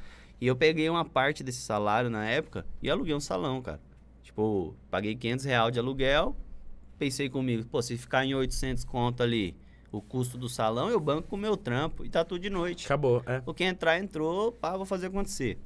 E 0.41 0.47
eu 0.47 0.55
peguei 0.55 0.89
uma 0.89 1.05
parte 1.05 1.43
desse 1.43 1.61
salário 1.61 2.09
na 2.09 2.25
época 2.25 2.65
e 2.81 2.89
aluguei 2.89 3.13
um 3.13 3.19
salão, 3.19 3.61
cara. 3.61 3.79
Tipo, 4.35 4.75
paguei 4.91 5.15
500 5.15 5.45
reais 5.45 5.71
de 5.71 5.79
aluguel. 5.79 6.35
Pensei 6.99 7.29
comigo, 7.29 7.65
pô, 7.67 7.81
se 7.81 7.97
ficar 7.97 8.25
em 8.25 8.35
800 8.35 8.83
conto 8.83 9.23
ali 9.23 9.55
o 9.93 10.01
custo 10.01 10.37
do 10.37 10.49
salão, 10.49 10.89
eu 10.89 10.99
banco 10.99 11.29
com 11.29 11.37
o 11.37 11.39
meu 11.39 11.55
trampo 11.55 12.03
e 12.03 12.09
tá 12.09 12.25
tudo 12.25 12.41
de 12.41 12.49
noite. 12.49 12.85
Acabou, 12.85 13.23
é. 13.25 13.41
O 13.45 13.53
que 13.53 13.63
entrar, 13.63 13.97
entrou, 13.97 14.51
pá, 14.51 14.75
vou 14.75 14.85
fazer 14.85 15.07
acontecer. 15.07 15.57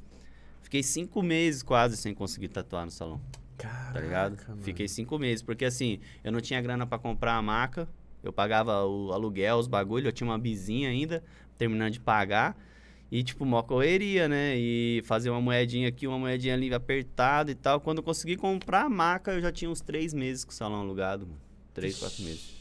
Fiquei 0.61 0.83
cinco 0.83 1.23
meses 1.23 1.63
quase 1.63 1.97
sem 1.97 2.13
conseguir 2.13 2.49
tatuar 2.49 2.85
no 2.85 2.91
salão, 2.91 3.19
tá 3.57 3.99
ligado? 3.99 4.35
Caraca, 4.35 4.51
mano. 4.51 4.61
Fiquei 4.61 4.87
cinco 4.87 5.17
meses, 5.17 5.41
porque 5.41 5.65
assim, 5.65 5.99
eu 6.23 6.31
não 6.31 6.39
tinha 6.39 6.61
grana 6.61 6.85
pra 6.85 6.99
comprar 6.99 7.37
a 7.37 7.41
maca, 7.41 7.89
eu 8.21 8.31
pagava 8.31 8.85
o 8.85 9.11
aluguel, 9.11 9.57
os 9.57 9.67
bagulho, 9.67 10.07
eu 10.07 10.11
tinha 10.11 10.29
uma 10.29 10.37
bizinha 10.37 10.89
ainda, 10.89 11.23
terminando 11.57 11.93
de 11.93 11.99
pagar. 11.99 12.55
E, 13.11 13.23
tipo, 13.23 13.43
mó 13.43 13.63
correria, 13.63 14.27
né? 14.27 14.55
E 14.55 15.01
fazer 15.05 15.29
uma 15.31 15.41
moedinha 15.41 15.87
aqui, 15.89 16.05
uma 16.05 16.19
moedinha 16.19 16.53
ali 16.53 16.71
apertada 16.73 17.49
e 17.49 17.55
tal. 17.55 17.81
Quando 17.81 17.97
eu 17.99 18.03
consegui 18.03 18.35
comprar 18.37 18.83
a 18.85 18.89
maca, 18.89 19.31
eu 19.31 19.41
já 19.41 19.51
tinha 19.51 19.69
uns 19.69 19.81
três 19.81 20.13
meses 20.13 20.43
com 20.45 20.51
o 20.51 20.53
salão 20.53 20.81
alugado, 20.81 21.25
mano. 21.25 21.39
Três, 21.73 21.97
quatro 21.97 22.21
meses. 22.23 22.59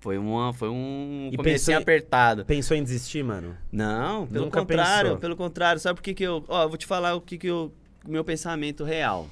Foi, 0.00 0.18
uma, 0.18 0.52
foi 0.52 0.68
um 0.68 1.28
E 1.32 1.36
comecinho 1.36 1.76
pensou 1.76 1.76
apertado. 1.76 2.44
Pensou 2.44 2.76
em 2.76 2.82
desistir, 2.82 3.22
mano? 3.22 3.56
Não, 3.70 4.26
pelo 4.26 4.46
Nunca 4.46 4.58
contrário, 4.58 5.10
pensou? 5.10 5.20
pelo 5.20 5.36
contrário. 5.36 5.80
Sabe 5.80 5.94
por 5.94 6.02
que 6.02 6.12
que 6.12 6.24
eu... 6.24 6.44
Ó, 6.48 6.64
eu 6.64 6.68
vou 6.68 6.76
te 6.76 6.86
falar 6.86 7.14
o 7.14 7.20
que 7.20 7.38
que 7.38 7.46
eu... 7.46 7.72
o 8.04 8.10
Meu 8.10 8.24
pensamento 8.24 8.82
real. 8.82 9.28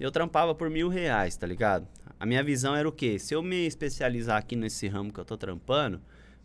Eu 0.00 0.10
trampava 0.10 0.56
por 0.56 0.68
mil 0.68 0.88
reais, 0.88 1.36
tá 1.36 1.46
ligado? 1.46 1.86
A 2.18 2.26
minha 2.26 2.42
visão 2.42 2.74
era 2.74 2.88
o 2.88 2.90
quê? 2.90 3.16
Se 3.16 3.32
eu 3.32 3.44
me 3.44 3.64
especializar 3.64 4.38
aqui 4.38 4.56
nesse 4.56 4.88
ramo 4.88 5.12
que 5.12 5.20
eu 5.20 5.24
tô 5.24 5.36
trampando, 5.36 6.00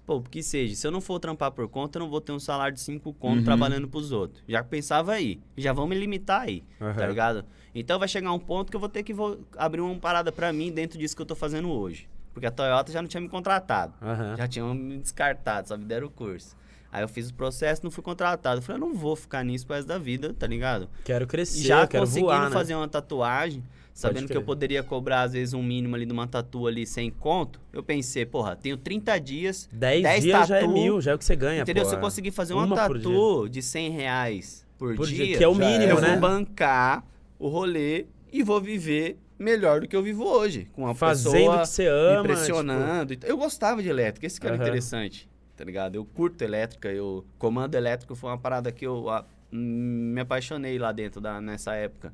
pô, 0.05 0.21
que 0.21 0.43
seja, 0.43 0.75
se 0.75 0.85
eu 0.85 0.91
não 0.91 1.01
for 1.01 1.19
trampar 1.19 1.51
por 1.51 1.67
conta, 1.67 1.97
eu 1.97 2.01
não 2.01 2.09
vou 2.09 2.19
ter 2.21 2.31
um 2.31 2.39
salário 2.39 2.73
de 2.75 2.81
cinco 2.81 3.13
conto 3.13 3.37
Uhum. 3.39 3.43
trabalhando 3.43 3.87
pros 3.87 4.11
outros. 4.11 4.43
Já 4.47 4.63
pensava 4.63 5.13
aí. 5.13 5.39
Já 5.57 5.71
vão 5.73 5.87
me 5.87 5.95
limitar 5.95 6.41
aí, 6.41 6.63
tá 6.79 6.85
Aham. 6.85 7.07
ligado? 7.07 7.45
Então 7.73 7.97
vai 7.97 8.07
chegar 8.07 8.31
um 8.31 8.39
ponto 8.39 8.69
que 8.69 8.75
eu 8.75 8.79
vou 8.79 8.89
ter 8.89 9.03
que 9.03 9.13
vo- 9.13 9.39
abrir 9.57 9.81
uma 9.81 9.95
parada 9.99 10.31
pra 10.31 10.51
mim 10.53 10.71
dentro 10.71 10.97
disso 10.99 11.15
que 11.15 11.21
eu 11.21 11.25
tô 11.25 11.35
fazendo 11.35 11.69
hoje. 11.71 12.07
Porque 12.33 12.45
a 12.47 12.51
Toyota 12.51 12.91
já 12.91 13.01
não 13.01 13.07
tinha 13.07 13.21
me 13.21 13.29
contratado. 13.29 13.93
Aham. 14.01 14.35
Já 14.37 14.47
tinham 14.47 14.73
me 14.73 14.97
descartado, 14.97 15.67
só 15.67 15.77
me 15.77 15.85
deram 15.85 16.07
o 16.07 16.09
curso. 16.09 16.55
Aí 16.91 17.01
eu 17.03 17.07
fiz 17.07 17.29
o 17.29 17.33
processo, 17.33 17.83
não 17.83 17.89
fui 17.89 18.03
contratado. 18.03 18.59
Eu 18.59 18.61
falei, 18.61 18.79
eu 18.81 18.85
não 18.87 18.93
vou 18.95 19.15
ficar 19.15 19.43
nisso 19.43 19.65
pro 19.65 19.75
resto 19.75 19.87
da 19.87 19.97
vida, 19.97 20.33
tá 20.37 20.45
ligado? 20.45 20.87
Quero 21.03 21.25
crescer, 21.25 21.63
Já 21.63 21.87
quero 21.87 22.03
conseguindo 22.05 22.27
voar, 22.29 22.49
né? 22.49 22.53
fazer 22.53 22.75
uma 22.75 22.87
tatuagem, 22.87 23.63
sabendo 23.93 24.27
que 24.27 24.35
eu 24.37 24.41
poderia 24.43 24.83
cobrar, 24.83 25.21
às 25.21 25.33
vezes, 25.33 25.53
um 25.53 25.61
mínimo 25.63 25.95
ali 25.95 26.05
de 26.05 26.13
uma 26.13 26.27
tatu 26.27 26.67
ali 26.67 26.85
sem 26.85 27.09
conto, 27.09 27.59
eu 27.71 27.83
pensei, 27.83 28.25
porra, 28.25 28.55
tenho 28.55 28.77
30 28.77 29.19
dias, 29.19 29.69
10 29.71 30.01
10 30.03 30.23
dias 30.23 30.47
já 30.47 30.57
é 30.57 30.61
tatu, 30.61 30.73
mil, 30.73 31.01
já 31.01 31.11
é 31.11 31.15
o 31.15 31.17
que 31.17 31.25
você 31.25 31.35
ganha, 31.35 31.61
entendeu? 31.61 31.83
pô, 31.83 31.89
Se 31.89 31.95
eu 31.95 31.99
conseguir 31.99 32.31
fazer 32.31 32.53
uma, 32.53 32.65
Uma 32.65 32.75
tatu 32.75 33.47
de 33.49 33.61
100 33.61 33.91
reais 33.91 34.65
por, 34.77 34.95
Por 34.95 35.07
dia, 35.07 35.25
dia, 35.25 35.37
que 35.37 35.43
é 35.43 35.47
o 35.47 35.55
mínimo, 35.55 35.93
eu 35.93 36.01
né? 36.01 36.11
vou 36.11 36.19
bancar 36.19 37.05
o 37.39 37.47
rolê 37.47 38.05
e 38.31 38.41
vou 38.43 38.59
viver 38.59 39.17
melhor 39.37 39.81
do 39.81 39.87
que 39.87 39.95
eu 39.95 40.01
vivo 40.01 40.23
hoje. 40.23 40.67
Com 40.73 40.83
uma 40.83 40.95
Fazendo 40.95 41.33
pessoa 41.35 41.59
que 41.59 41.67
você 41.67 41.87
ama. 41.87 42.15
tipo, 42.17 42.19
impressionando. 42.31 43.13
Eu 43.23 43.37
gostava 43.37 43.81
de 43.83 43.89
elétrica, 43.89 44.25
esse 44.25 44.39
que 44.39 44.47
era 44.47 44.55
Aham. 44.55 44.63
interessante, 44.65 45.29
tá 45.55 45.63
ligado? 45.63 45.95
Eu 45.95 46.05
curto 46.05 46.41
elétrica, 46.41 46.91
eu 46.91 47.25
comando 47.37 47.75
elétrico 47.75 48.15
foi 48.15 48.29
uma 48.29 48.37
parada 48.37 48.71
que 48.71 48.85
eu 48.85 49.05
hum, 49.51 50.11
me 50.13 50.21
apaixonei 50.21 50.77
lá 50.79 50.91
dentro 50.91 51.19
da 51.21 51.39
nessa 51.41 51.75
época. 51.75 52.13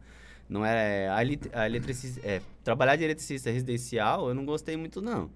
Não 0.50 0.66
é 0.66 1.08
a, 1.08 1.18
a 1.62 1.66
eletricista, 1.68 2.20
é, 2.24 2.42
trabalhar 2.64 2.96
de 2.96 3.04
eletricista 3.04 3.52
residencial, 3.52 4.30
eu 4.30 4.34
não 4.34 4.44
gostei 4.44 4.76
muito 4.76 5.00
não. 5.02 5.30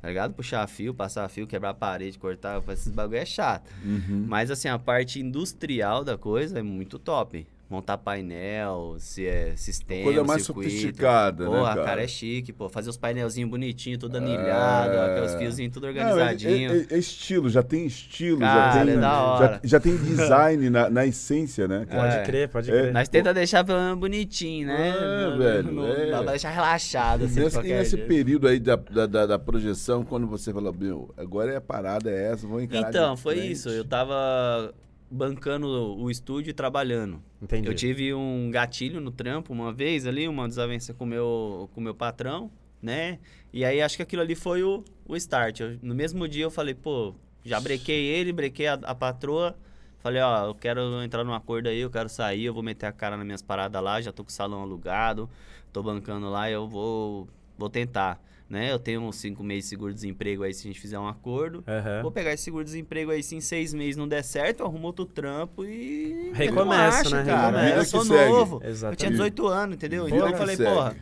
Tá 0.00 0.08
ligado? 0.08 0.34
Puxar 0.34 0.66
fio, 0.68 0.94
passar 0.94 1.28
fio, 1.28 1.46
quebrar 1.46 1.70
a 1.70 1.74
parede, 1.74 2.18
cortar, 2.18 2.62
esses 2.68 2.92
bagulho 2.92 3.18
é 3.18 3.24
chato. 3.24 3.68
Uhum. 3.84 4.26
Mas 4.28 4.50
assim, 4.50 4.68
a 4.68 4.78
parte 4.78 5.18
industrial 5.18 6.04
da 6.04 6.16
coisa 6.16 6.58
é 6.58 6.62
muito 6.62 6.98
top. 6.98 7.46
Montar 7.70 7.98
painel, 7.98 8.96
se 8.98 9.26
é 9.26 9.52
sistema, 9.54 10.04
Coisa 10.04 10.24
mais 10.24 10.42
circuito. 10.42 10.70
sofisticada, 10.70 11.44
né, 11.44 11.50
Porra, 11.54 11.74
cara? 11.74 11.84
cara, 11.84 12.02
é 12.02 12.08
chique, 12.08 12.50
pô. 12.50 12.66
Fazer 12.70 12.88
os 12.88 12.96
painelzinhos 12.96 13.50
bonitinhos, 13.50 13.98
tudo 13.98 14.16
anilhado, 14.16 14.94
É. 14.94 15.10
aqueles 15.12 15.34
fiozinhos 15.34 15.74
tudo 15.74 15.82
Não, 15.82 15.88
é- 16.00 16.02
organizadinho. 16.02 16.72
é, 16.90 16.94
é 16.94 16.98
estilo, 16.98 17.50
já 17.50 17.62
tem 17.62 17.84
estilo, 17.84 18.38
Cara, 18.40 18.72
já 18.78 18.84
tem, 18.86 18.94
é 18.94 18.96
da 18.96 19.00
já, 19.02 19.22
hora. 19.22 19.60
já 19.62 19.80
tem 19.80 19.96
design 20.00 20.70
na, 20.70 20.88
na 20.88 21.04
essência, 21.04 21.68
né? 21.68 21.84
cara? 21.84 22.02
Pode 22.04 22.16
É. 22.16 22.22
crer, 22.24 22.48
pode 22.48 22.70
É. 22.70 22.72
crer. 22.80 22.92
Nós 22.94 23.06
tenta 23.10 23.34
deixar 23.34 23.62
pelo 23.64 23.78
menos 23.80 23.98
bonitinho, 23.98 24.66
né? 24.68 24.88
É, 24.88 25.30
não, 25.30 25.38
velho, 25.38 25.72
Não, 25.72 25.86
é. 25.88 26.10
dá 26.10 26.22
pra 26.22 26.30
deixar 26.30 26.50
relaxado, 26.50 27.24
assim, 27.26 27.34
de 27.34 27.40
Nesse, 27.40 27.48
e 27.56 27.58
qualquer 27.58 27.78
nesse 27.80 27.96
jeito. 27.96 28.08
período 28.08 28.48
aí 28.48 28.58
da, 28.58 28.76
da, 28.76 29.04
da- 29.06 29.26
da 29.26 29.38
projeção, 29.38 30.02
quando 30.06 30.26
você 30.26 30.54
falou, 30.54 30.72
meu, 30.72 31.12
agora 31.18 31.52
é 31.52 31.56
a 31.56 31.60
parada, 31.60 32.10
é 32.10 32.32
essa, 32.32 32.46
vou 32.46 32.62
encarar 32.62 32.88
Então, 32.88 33.14
de 33.14 33.20
foi 33.20 33.34
frente." 33.36 33.52
isso. 33.52 33.68
Eu 33.68 33.84
tava 33.84 34.72
bancando 35.10 35.66
o 35.68 36.10
estúdio 36.10 36.50
e 36.50 36.54
trabalhando. 36.54 37.22
Entendi. 37.40 37.68
Eu 37.68 37.74
tive 37.74 38.12
um 38.14 38.50
gatilho 38.50 39.00
no 39.00 39.10
trampo 39.10 39.52
uma 39.52 39.72
vez 39.72 40.06
ali, 40.06 40.28
uma 40.28 40.48
desavença 40.48 40.92
com 40.94 41.06
meu, 41.06 41.62
o 41.64 41.68
com 41.74 41.80
meu 41.80 41.94
patrão, 41.94 42.50
né? 42.82 43.18
E 43.52 43.64
aí 43.64 43.80
acho 43.80 43.96
que 43.96 44.02
aquilo 44.02 44.22
ali 44.22 44.34
foi 44.34 44.62
o, 44.62 44.84
o 45.06 45.16
start. 45.16 45.60
Eu- 45.60 45.78
no 45.82 45.94
mesmo 45.94 46.28
dia 46.28 46.44
eu 46.44 46.50
falei, 46.50 46.74
pô, 46.74 47.14
já 47.44 47.58
brequei 47.60 48.04
ele, 48.06 48.32
brequei 48.32 48.66
a, 48.66 48.74
a 48.74 48.94
patroa. 48.94 49.56
Falei, 50.00 50.22
ó, 50.22 50.46
eu 50.46 50.54
quero 50.54 51.02
entrar 51.02 51.24
num 51.24 51.34
acordo 51.34 51.68
aí, 51.68 51.80
eu 51.80 51.90
quero 51.90 52.08
sair, 52.08 52.44
eu 52.44 52.54
vou 52.54 52.62
meter 52.62 52.86
a 52.86 52.92
cara 52.92 53.16
nas 53.16 53.26
minhas 53.26 53.42
paradas 53.42 53.82
lá, 53.82 54.00
já 54.00 54.12
tô 54.12 54.22
com 54.22 54.30
o 54.30 54.32
salão 54.32 54.62
alugado, 54.62 55.28
tô 55.72 55.82
bancando 55.82 56.30
lá, 56.30 56.48
eu 56.48 56.68
vou, 56.68 57.28
vou 57.58 57.68
tentar, 57.68 58.22
né? 58.48 58.72
Eu 58.72 58.78
tenho 58.78 59.00
uns 59.02 59.16
cinco 59.16 59.42
meses 59.42 59.64
de 59.64 59.68
seguro-desemprego 59.70 60.42
aí 60.42 60.54
se 60.54 60.66
a 60.66 60.70
gente 60.70 60.80
fizer 60.80 60.98
um 60.98 61.06
acordo. 61.06 61.62
Aham. 61.66 62.02
Vou 62.02 62.10
pegar 62.10 62.32
esse 62.32 62.44
seguro-desemprego 62.44 63.10
aí, 63.10 63.22
se 63.22 63.36
em 63.36 63.40
seis 63.40 63.74
meses 63.74 63.96
não 63.96 64.08
der 64.08 64.22
certo, 64.24 64.60
eu 64.60 64.66
arrumo 64.66 64.86
outro 64.86 65.04
trampo 65.04 65.64
e. 65.64 66.30
Recomeça, 66.34 67.10
né? 67.10 67.24
Cara. 67.24 67.60
Recomeça. 67.60 67.96
Eu 67.96 68.04
sou 68.04 68.04
novo. 68.04 68.60
Eu 68.62 68.70
Exatamente. 68.70 68.98
tinha 69.00 69.10
18 69.10 69.46
anos, 69.46 69.76
entendeu? 69.76 70.04
Vida 70.06 70.16
Então 70.16 70.28
eu 70.30 70.36
falei, 70.36 70.56
segue. 70.56 70.70
porra, 70.70 70.96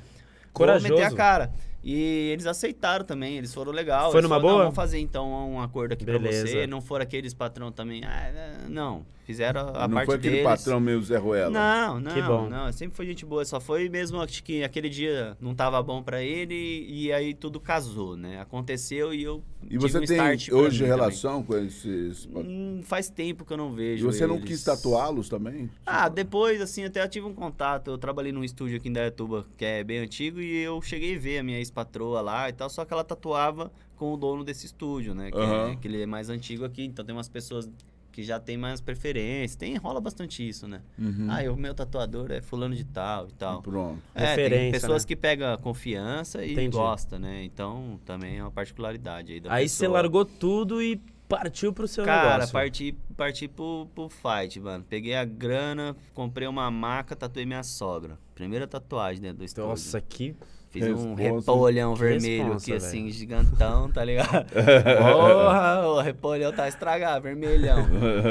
Corajoso. 0.52 0.88
vou 0.88 0.98
meter 0.98 1.12
a 1.12 1.16
cara. 1.16 1.52
E 1.84 2.30
eles 2.32 2.46
aceitaram 2.46 3.04
também, 3.04 3.36
eles 3.38 3.54
foram 3.54 3.70
legal. 3.70 4.10
Foi 4.10 4.20
numa 4.20 4.40
boa? 4.40 4.52
"Não, 4.54 4.58
Vamos 4.62 4.74
fazer 4.74 4.98
então 4.98 5.52
um 5.52 5.60
acordo 5.62 5.92
aqui 5.92 6.04
Beleza. 6.04 6.42
pra 6.42 6.50
você. 6.52 6.66
Não 6.66 6.80
foram 6.80 7.04
aqueles 7.04 7.32
patrão 7.32 7.70
também. 7.70 8.02
Ah, 8.04 8.64
não. 8.68 9.06
Fizeram 9.26 9.70
a 9.74 9.88
Não 9.88 9.94
parte 9.96 10.06
foi 10.06 10.14
aquele 10.14 10.36
deles. 10.36 10.48
patrão 10.48 10.78
meio 10.78 11.02
Zé 11.02 11.16
Ruela. 11.16 11.50
Não, 11.50 11.98
não, 11.98 12.12
Que 12.14 12.22
bom. 12.22 12.48
não, 12.48 12.72
sempre 12.72 12.96
foi 12.96 13.04
gente 13.06 13.26
boa, 13.26 13.44
só 13.44 13.58
foi 13.58 13.88
mesmo 13.88 14.20
acho 14.22 14.40
que 14.44 14.62
aquele 14.62 14.88
dia 14.88 15.36
não 15.40 15.52
tava 15.52 15.82
bom 15.82 16.00
pra 16.00 16.22
ele 16.22 16.86
e 16.88 17.12
aí 17.12 17.34
tudo 17.34 17.58
casou, 17.58 18.16
né? 18.16 18.40
Aconteceu 18.40 19.12
e 19.12 19.24
eu 19.24 19.42
E 19.64 19.70
tive 19.70 19.78
você 19.80 19.98
um 19.98 20.04
tem 20.04 20.54
hoje 20.54 20.84
relação 20.84 21.42
com 21.42 21.56
esses... 21.58 22.26
também. 22.26 22.46
Hum, 22.46 22.82
faz 22.84 23.10
tempo 23.10 23.44
que 23.44 23.52
eu 23.52 23.56
não 23.56 23.72
E 23.72 23.74
vejo 23.74 24.06
você 24.06 24.28
não 24.28 24.36
eles. 24.36 24.46
quis 24.46 24.62
tatuá-los 24.62 25.28
também? 25.28 25.68
Ah, 25.84 26.08
depois, 26.08 26.60
assim, 26.60 26.84
até 26.84 27.02
eu 27.02 27.08
tive 27.08 27.26
um 27.26 27.34
contato. 27.34 27.90
Eu 27.90 27.98
trabalhei 27.98 28.30
num 28.30 28.44
estúdio 28.44 28.76
aqui 28.76 28.88
em 28.88 28.92
Dayatuba, 28.92 29.44
que 29.58 29.64
é 29.64 29.82
bem 29.82 29.98
antigo, 29.98 30.40
e 30.40 30.56
eu 30.62 30.80
cheguei 30.80 31.16
a 31.16 31.18
ver 31.18 31.38
a 31.38 31.42
minha 31.42 31.58
ex-patroa 31.58 32.20
lá 32.20 32.48
e 32.48 32.52
tal, 32.52 32.70
só 32.70 32.84
que 32.84 32.92
ela 32.92 33.02
tatuava 33.02 33.72
com 33.96 34.12
o 34.12 34.16
dono 34.16 34.44
desse 34.44 34.66
estúdio, 34.66 35.16
né? 35.16 35.32
Que, 35.32 35.38
Aham. 35.38 35.72
é, 35.72 35.76
que 35.76 35.88
ele 35.88 36.00
é 36.02 36.06
mais 36.06 36.30
antigo 36.30 36.64
aqui, 36.64 36.84
então 36.84 37.04
tem 37.04 37.12
umas 37.12 37.28
pessoas 37.28 37.68
que 38.16 38.22
já 38.22 38.40
tem 38.40 38.56
mais 38.56 38.80
preferência. 38.80 39.58
Tem, 39.58 39.76
rola 39.76 40.00
bastante 40.00 40.48
isso, 40.48 40.66
né? 40.66 40.80
Uhum. 40.98 41.28
Ah, 41.28 41.52
o 41.52 41.54
meu 41.54 41.74
tatuador 41.74 42.32
é 42.32 42.40
fulano 42.40 42.74
de 42.74 42.82
tal 42.82 43.28
e 43.28 43.32
tal. 43.32 43.60
Pronto. 43.60 44.00
É, 44.14 44.20
tem 44.20 44.44
Referência, 44.44 44.80
pessoas 44.80 45.04
né? 45.04 45.08
que 45.08 45.14
pegam 45.14 45.58
confiança 45.58 46.42
e 46.42 46.52
Entendi. 46.52 46.74
gosta, 46.74 47.18
né? 47.18 47.44
Então, 47.44 48.00
também 48.06 48.38
é 48.38 48.42
uma 48.42 48.50
particularidade 48.50 49.34
aí 49.34 49.40
da 49.40 49.52
Aí 49.52 49.68
você 49.68 49.86
largou 49.86 50.24
tudo 50.24 50.80
e 50.80 50.98
partiu 51.28 51.74
pro 51.74 51.86
seu 51.86 52.06
Cara, 52.06 52.36
negócio. 52.36 52.52
parti, 52.54 52.96
parti 53.14 53.48
pro, 53.48 53.86
pro 53.94 54.08
fight, 54.08 54.58
mano. 54.60 54.82
Peguei 54.88 55.14
a 55.14 55.24
grana, 55.26 55.94
comprei 56.14 56.48
uma 56.48 56.70
maca, 56.70 57.14
tatuei 57.14 57.44
minha 57.44 57.62
sogra. 57.62 58.18
Primeira 58.34 58.66
tatuagem 58.66 59.20
dentro 59.20 59.40
do 59.40 59.44
estúdio. 59.44 59.68
Nossa, 59.68 60.00
que... 60.00 60.34
Fiz 60.80 60.98
um 60.98 61.14
repolhão 61.14 61.94
vermelho 61.94 62.44
responsa, 62.44 62.64
aqui, 62.64 62.72
assim, 62.74 63.00
velho. 63.02 63.12
gigantão, 63.12 63.90
tá 63.90 64.04
ligado? 64.04 64.46
Porra, 64.52 65.88
o 65.88 66.00
repolhão 66.00 66.52
tá 66.52 66.68
estragado, 66.68 67.22
vermelhão. 67.22 67.78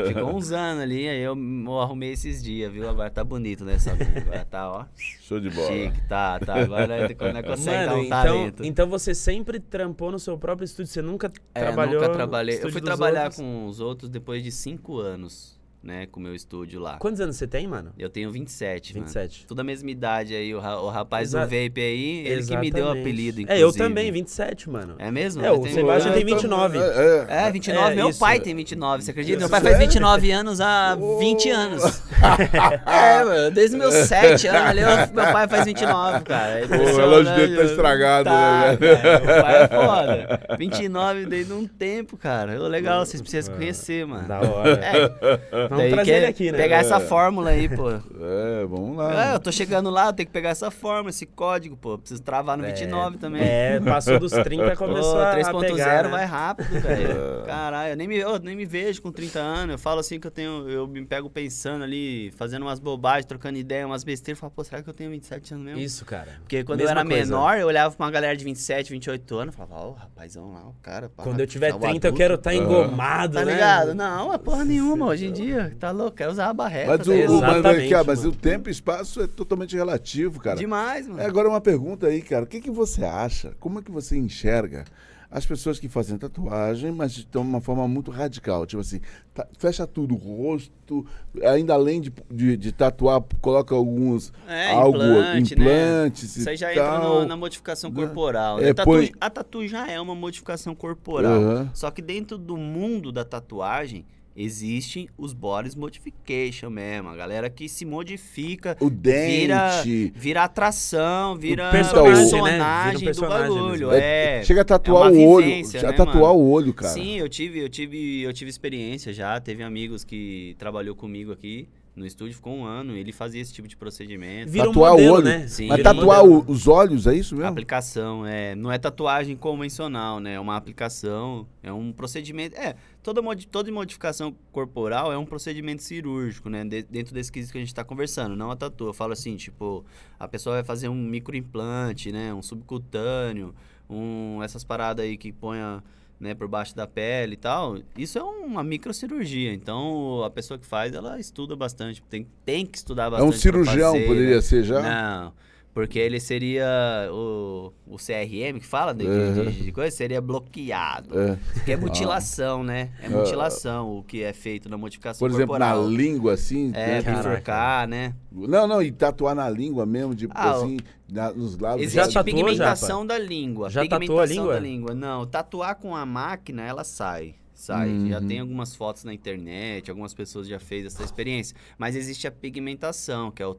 Ficou 0.08 0.36
uns 0.36 0.52
anos 0.52 0.84
ali, 0.84 1.08
aí 1.08 1.22
eu, 1.22 1.36
eu 1.66 1.80
arrumei 1.80 2.12
esses 2.14 2.44
dias, 2.44 2.72
viu? 2.72 2.90
Agora 2.90 3.10
tá 3.10 3.24
bonito, 3.24 3.64
né? 3.66 3.78
Agora 4.22 4.46
tá, 4.46 4.72
ó, 4.72 4.86
Show 4.96 5.40
de 5.40 5.50
bola. 5.50 5.68
chique, 5.68 6.02
tá, 6.08 6.40
tá. 6.40 6.56
Agora 6.62 7.14
quando 7.16 7.38
é 7.38 7.42
que 7.44 7.50
consegue 7.50 7.86
dar 7.86 7.92
Mano, 7.92 8.02
um 8.02 8.06
então, 8.06 8.24
talento. 8.24 8.64
então 8.66 8.88
você 8.90 9.14
sempre 9.16 9.60
trampou 9.60 10.12
no 10.12 10.20
seu 10.20 10.38
próprio 10.38 10.66
estúdio, 10.66 10.92
você 10.92 11.02
nunca 11.02 11.32
É, 11.54 11.62
trabalhou 11.62 11.96
nunca 11.96 12.08
no 12.10 12.14
trabalhei. 12.14 12.56
Eu 12.58 12.72
fui 12.72 12.82
dos 12.82 12.82
trabalhar 12.84 13.24
outros? 13.24 13.42
com 13.42 13.66
os 13.68 13.80
outros 13.80 14.10
depois 14.10 14.44
de 14.44 14.52
cinco 14.52 15.00
anos. 15.00 15.55
Né, 15.86 16.08
com 16.12 16.20
o 16.20 16.24
meu 16.24 16.34
estúdio 16.34 16.80
lá. 16.82 16.98
Quantos 16.98 17.22
anos 17.22 17.36
você 17.36 17.46
tem, 17.46 17.68
mano? 17.68 17.92
Eu 17.98 18.10
tenho 18.10 18.32
27, 18.32 18.94
27. 18.94 19.36
mano. 19.38 19.48
Tudo 19.48 19.60
a 19.60 19.64
mesma 19.64 19.92
idade 19.92 20.34
aí, 20.36 20.54
o, 20.56 20.60
ra- 20.60 20.82
o 20.82 20.90
rapaz 20.90 21.30
Exa- 21.30 21.42
do 21.42 21.44
vape 21.44 21.80
aí, 21.80 22.28
ele 22.28 22.44
que 22.44 22.58
me 22.58 22.72
deu 22.72 22.86
o 22.86 22.88
Exatamente. 22.88 23.02
apelido, 23.02 23.40
É, 23.40 23.44
inclusive. 23.44 23.62
eu 23.64 23.72
também, 23.74 24.12
27, 24.12 24.70
mano. 24.70 24.96
É 24.98 25.12
mesmo? 25.12 25.46
É, 25.46 25.52
o 25.52 25.56
Eu 25.56 25.60
tenho- 25.62 25.76
Sebastião 25.76 26.14
tem 26.14 26.22
É, 26.24 26.26
então, 26.26 26.38
29. 26.40 26.78
É, 26.80 27.26
É, 27.48 27.52
29. 27.52 27.92
É, 27.92 27.96
meu 27.96 28.10
isso. 28.10 28.20
pai 28.20 28.40
tem 28.40 28.56
29, 28.56 29.04
você 29.04 29.12
acredita? 29.12 29.38
Meu 29.38 29.46
Isso, 29.46 29.52
pai 29.52 29.62
faz 29.62 29.74
sério? 29.76 29.88
29 29.88 30.32
anos 30.32 30.60
há 30.60 30.98
20 31.20 31.50
anos. 31.52 31.84
é, 32.86 33.24
mano, 33.24 33.52
desde 33.52 33.78
meus 33.78 33.94
7 33.94 34.48
anos 34.48 34.62
ali, 34.70 34.82
eu- 34.82 34.88
meu 35.14 35.32
pai 35.34 35.48
faz 35.48 35.66
29, 35.66 36.24
cara. 36.24 36.60
É 36.60 36.66
o 36.66 36.96
relógio 36.98 37.36
dele 37.36 37.56
tá 37.58 37.64
estragado, 37.64 38.24
Tá, 38.26 38.32
né? 38.72 38.78
cara, 38.78 39.20
meu 39.20 39.44
pai 39.44 39.64
é 39.64 39.68
foda. 39.68 40.58
29 40.58 41.26
desde 41.26 41.54
um 41.54 41.68
tempo, 41.68 42.18
cara. 42.18 42.58
Legal, 42.68 43.06
vocês 43.06 43.22
precisam 43.22 43.54
conhecer, 43.56 44.06
mano. 44.06 44.28
Da 44.28 44.40
hora. 44.42 44.72
É, 44.82 45.68
Vamos 45.76 45.84
daí 45.84 45.92
trazer 45.94 46.12
quer 46.12 46.18
ele 46.18 46.26
aqui, 46.28 46.52
né? 46.52 46.58
Pegar 46.58 46.78
essa 46.78 46.98
É. 46.98 47.00
fórmula 47.00 47.50
aí, 47.52 47.70
pô. 47.70 47.90
É, 47.92 48.66
vamos 48.68 48.98
lá. 48.98 49.32
É, 49.32 49.36
eu 49.36 49.40
tô 49.40 49.52
chegando 49.52 49.90
lá, 49.90 50.08
eu 50.08 50.14
tenho 50.14 50.28
que 50.28 50.34
pegar 50.34 50.50
essa 50.50 50.70
fórmula, 50.72 51.10
esse 51.10 51.26
código, 51.26 51.76
pô. 51.78 51.98
Preciso 51.98 52.22
travar 52.22 52.58
no 52.58 52.64
29 52.66 53.18
também. 53.18 53.42
É, 53.44 53.80
passou 53.80 54.20
dos 54.20 54.32
30 54.32 54.76
começou 54.76 55.14
Pô, 55.16 55.20
a 55.22 55.36
3.0 55.36 55.60
pegar, 55.76 56.04
né? 56.04 56.10
vai 56.10 56.26
rápido, 56.26 56.80
velho. 56.82 57.44
Caralho, 57.46 57.94
eu 57.94 57.98
nem 57.98 58.08
me, 58.08 58.18
eu 58.18 58.40
nem 58.40 58.56
me 58.56 58.66
vejo 58.66 59.02
com 59.02 59.12
30 59.12 59.40
anos. 59.40 59.74
Eu 59.74 59.80
falo 59.80 60.00
assim 60.00 60.20
que 60.20 60.28
eu 60.28 60.32
tenho. 60.32 60.68
Eu 60.70 60.88
me 60.88 61.06
pego 61.06 61.30
pensando 61.30 61.84
ali, 61.84 62.32
fazendo 62.38 62.64
umas 62.64 62.80
bobagens, 62.80 63.26
trocando 63.26 63.58
ideia, 63.58 63.86
umas 63.86 64.04
besteiras. 64.04 64.40
Falo, 64.40 64.52
pô, 64.56 64.64
será 64.64 64.82
que 64.82 64.90
eu 64.90 64.94
tenho 64.94 65.10
27 65.12 65.54
anos 65.54 65.66
mesmo? 65.66 65.80
Isso, 65.82 66.06
cara. 66.06 66.28
Porque 66.40 66.64
quando 66.64 66.80
Mesma 66.80 66.94
eu 66.94 67.00
era 67.00 67.10
coisa. 67.10 67.26
menor, 67.26 67.58
eu 67.58 67.68
olhava 67.68 67.96
pra 67.96 68.06
uma 68.06 68.12
galera 68.12 68.36
de 68.36 68.44
27, 68.44 68.92
28 68.92 69.38
anos, 69.38 69.56
falava, 69.56 69.76
ó, 69.76 69.90
o 69.90 69.94
rapazão 69.94 70.52
lá, 70.54 70.62
o 70.68 70.76
cara. 70.82 71.10
pá, 71.10 71.24
Quando 71.24 71.40
eu 71.40 71.48
tiver 71.48 71.70
tá 71.72 71.78
o 71.78 71.80
30, 71.80 72.08
eu 72.08 72.10
adulto. 72.10 72.18
quero 72.18 72.34
estar 72.36 72.54
engomado, 72.54 73.34
Tá 73.36 73.46
né? 73.46 73.54
ligado? 73.54 73.94
Não, 73.94 74.34
é 74.34 74.38
porra 74.38 74.64
nenhuma. 74.66 75.06
Hoje 75.08 75.28
em 75.28 75.32
dia, 75.34 75.65
tá 75.72 75.92
louco, 75.92 76.18
quero 76.18 76.32
usar 76.32 76.50
a 76.50 76.54
barreta. 76.54 76.98
Mas, 76.98 77.08
o, 77.08 77.12
velho. 77.12 77.32
o, 77.32 77.42
mas, 77.42 77.54
Exatamente, 77.58 77.90
cara, 77.90 78.04
mas 78.04 78.26
o 78.26 78.32
tempo 78.32 78.70
e 78.70 78.72
espaço 78.72 79.22
é 79.22 79.28
totalmente 79.28 79.76
relativo, 79.76 80.40
cara. 80.40 80.58
Demais, 80.58 81.08
mano. 81.08 81.22
É, 81.22 81.26
agora 81.26 81.50
uma 81.50 81.62
pergunta 81.62 82.08
aí, 82.08 82.22
cara. 82.22 82.44
O 82.44 82.48
que, 82.48 82.62
que 82.62 82.72
você 82.72 83.04
acha? 83.04 83.54
Como 83.60 83.80
é 83.80 83.82
que 83.82 83.92
você 83.92 84.18
enxerga 84.18 84.86
as 85.32 85.46
pessoas 85.46 85.80
que 85.80 85.90
fazem 85.90 86.18
tatuagem, 86.18 86.92
mas 86.94 87.12
de 87.14 87.28
uma 87.38 87.60
forma 87.60 87.86
muito 87.90 88.10
radical? 88.10 88.66
Tipo 88.66 88.80
assim, 88.80 89.02
tá- 89.34 89.46
fecha 89.58 89.86
tudo, 89.86 90.14
o 90.14 90.18
rosto, 90.18 91.06
ainda 91.44 91.74
além 91.74 92.00
de, 92.00 92.14
de, 92.32 92.56
de 92.56 92.72
tatuar, 92.72 93.22
coloca 93.42 93.76
alguns 93.76 94.32
É, 94.48 94.72
algo, 94.72 94.96
implante, 94.98 95.56
né? 95.58 95.64
implantes 95.66 96.38
Isso 96.38 96.50
aí 96.50 96.56
já 96.56 96.72
entra 96.72 96.84
tal. 96.86 97.22
no- 97.22 97.26
na 97.28 97.36
modificação 97.36 97.90
né? 97.90 97.96
corporal. 97.98 98.60
É, 98.60 98.68
né? 98.68 98.74
Tatu- 98.74 98.90
põe- 98.90 99.12
A 99.20 99.30
tatu 99.30 99.68
já 99.68 99.90
é 99.92 100.00
uma 100.00 100.16
modificação 100.16 100.74
corporal. 100.74 101.34
Aham. 101.42 101.70
Só 101.74 101.92
que 101.92 102.02
dentro 102.02 102.38
do 102.38 102.56
mundo 102.56 103.12
da 103.12 103.26
tatuagem, 103.26 104.06
existem 104.36 105.08
os 105.18 105.34
bodies 105.34 105.76
modification 105.76 106.70
mesmo. 106.70 107.10
A 107.10 107.16
galera 107.16 107.50
que 107.50 107.70
se 107.70 107.86
modifica, 107.86 108.76
O 108.80 108.90
vira, 108.90 109.82
dente. 109.84 110.12
vira 110.16 110.44
atração, 110.44 111.36
vira 111.38 111.72
personagem, 111.72 112.12
né? 112.14 112.20
personagem, 112.20 112.98
Vira 112.98 112.98
um 112.98 113.06
personagem 113.06 113.48
do 113.48 113.56
bagulho. 113.56 113.88
mesmo. 113.90 113.94
É, 114.04 114.44
chega 114.44 114.62
a 114.62 114.66
tatuar 114.66 115.14
é 115.14 115.16
o 115.18 115.28
olho. 115.28 115.66
Já 115.66 115.82
né, 115.84 115.94
tatuar 115.94 116.34
mano? 116.34 116.40
o 116.40 116.52
olho, 116.52 116.74
cara. 116.74 116.94
Sim, 116.94 117.18
eu 117.18 117.30
tive, 117.30 117.60
eu 117.60 117.70
tive, 117.70 118.22
eu 118.22 118.34
tive 118.34 118.50
experiência 118.50 119.14
já. 119.14 119.40
Teve 119.40 119.64
amigos 119.64 120.04
que 120.04 120.56
trabalhou 120.58 120.96
comigo 120.96 121.32
aqui 121.32 121.68
no 121.96 122.06
estúdio, 122.06 122.36
ficou 122.36 122.54
um 122.54 122.66
ano. 122.66 122.94
Ele 122.96 123.12
fazia 123.12 123.42
esse 123.42 123.54
tipo 123.54 123.68
de 123.68 123.78
procedimento. 123.78 124.52
Vira 124.52 124.66
um 124.66 124.74
Tatuar 124.74 124.92
modelo, 124.92 125.12
o 125.14 125.16
olho. 125.16 125.24
né? 125.26 125.48
Sim. 125.48 125.68
Mas 125.68 125.80
um 125.80 125.84
tatuar 125.84 126.24
o- 126.26 126.44
os 126.52 126.68
olhos, 126.68 127.08
é 127.08 127.16
isso 127.16 127.36
mesmo? 127.36 127.50
Aplicação, 127.50 128.26
é, 128.26 128.54
não 128.56 128.72
é 128.72 128.78
tatuagem 128.78 129.36
convencional, 129.38 130.20
né? 130.20 130.34
É 130.34 130.40
uma 130.40 130.56
aplicação, 130.58 131.48
é 131.64 131.72
um 131.72 131.92
procedimento. 131.94 132.56
É, 132.58 132.76
toda, 133.02 133.22
modi- 133.22 133.48
toda 133.48 133.72
modificação 133.72 134.36
corporal 134.52 135.12
é 135.14 135.18
um 135.18 135.26
procedimento 135.26 135.82
cirúrgico, 135.84 136.50
né? 136.50 136.66
De- 136.66 136.84
dentro 136.84 137.14
desse 137.14 137.32
quesito 137.32 137.52
que 137.54 137.58
a 137.58 137.62
gente 137.62 137.74
tá 137.74 137.84
conversando, 137.84 138.36
não 138.36 138.52
a 138.52 138.56
tatu. 138.56 138.88
Eu 138.88 138.94
falo 138.94 139.14
assim, 139.14 139.36
tipo, 139.38 139.86
a 140.20 140.28
pessoa 140.28 140.56
vai 140.56 140.64
fazer 140.64 140.90
um 140.90 140.96
microimplante, 140.96 142.12
né? 142.12 142.34
Um 142.34 142.42
subcutâneo, 142.42 143.54
um, 143.90 144.42
essas 144.44 144.64
paradas 144.64 145.06
aí 145.06 145.18
que 145.18 145.32
põe 145.32 145.60
a, 145.60 145.82
né, 146.20 146.34
por 146.34 146.48
baixo 146.48 146.76
da 146.76 146.88
pele 146.88 147.34
e 147.34 147.38
tal. 147.38 147.78
Isso 147.98 148.18
é 148.18 148.24
uma 148.24 148.64
microcirurgia. 148.64 149.54
Então, 149.54 150.24
a 150.24 150.30
pessoa 150.30 150.58
que 150.58 150.66
faz, 150.66 150.94
ela 150.94 151.20
estuda 151.20 151.56
bastante. 151.56 152.02
Tem, 152.10 152.28
tem 152.46 152.66
que 152.66 152.78
estudar 152.78 153.08
É 153.08 153.10
bastante. 153.12 153.28
um 153.28 153.32
pra 153.32 153.40
cirurgião, 153.40 153.94
fazer, 153.94 154.08
poderia 154.08 154.36
né? 154.36 154.42
ser 154.42 154.64
já? 154.64 154.82
Não, 154.82 155.34
porque 155.76 156.00
ele 156.00 156.20
seria 156.22 156.66
o, 157.12 157.74
o 157.86 157.98
CRM 157.98 158.60
que 158.60 158.66
fala 158.66 158.94
de, 158.94 159.04
de- 159.04 159.10
Uhum. 159.10 159.46
de- 159.52 159.64
de 159.66 159.72
coisa, 159.74 159.94
seria 159.96 160.22
bloqueado. 160.22 161.20
É. 161.20 161.38
Porque 161.54 161.72
é 161.74 161.78
mutilação, 161.78 162.64
né? 162.64 162.92
É 163.04 163.08
Ah. 163.08 163.10
mutilação 163.10 163.98
o 163.98 164.02
que 164.04 164.24
é 164.24 164.32
feito 164.32 164.70
na 164.70 164.78
modificação 164.78 165.20
Por 165.20 165.30
exemplo, 165.36 165.60
na 165.60 165.72
corporal. 165.74 165.90
língua, 165.92 166.34
assim. 166.34 166.72
É, 166.74 167.02
né? 167.02 167.16
Bifurcar, 167.18 167.88
né? 167.90 168.16
Não, 168.32 168.66
não, 168.66 168.82
e 168.82 168.90
tatuar 168.90 169.36
na 169.36 169.50
língua 169.50 169.86
mesmo, 169.86 170.16
tipo 170.16 170.32
Ah, 170.36 170.52
assim, 170.52 170.78
na- 171.12 171.34
nos 171.34 171.58
lábios. 171.58 171.92
Já 171.92 172.02
Existe 172.04 172.14
tatuou, 172.16 172.24
pigmentação 172.46 173.06
da 173.06 173.20
língua. 173.20 173.70
Já 173.70 173.82
tatuou 173.82 173.98
a 173.98 174.00
pigmentação 174.00 174.36
língua? 174.38 174.54
da 174.54 174.60
língua. 174.62 174.94
Não, 174.96 175.26
tatuar 175.28 175.76
com 175.76 175.94
a 175.94 176.06
máquina, 176.06 176.64
ela 176.64 176.86
sai. 176.86 177.36
Sai. 177.54 177.90
Uhum. 177.90 178.10
Já 178.10 178.22
tem 178.22 178.40
algumas 178.40 178.76
fotos 178.76 179.04
na 179.04 179.14
internet, 179.14 179.90
algumas 179.90 180.14
pessoas 180.14 180.48
já 180.48 180.60
fez 180.60 180.86
essa 180.86 181.04
experiência. 181.04 181.56
Mas 181.78 181.96
existe 181.98 182.28
a 182.28 182.32
pigmentação, 182.32 183.30
que 183.30 183.44
é 183.44 183.46
o 183.48 183.54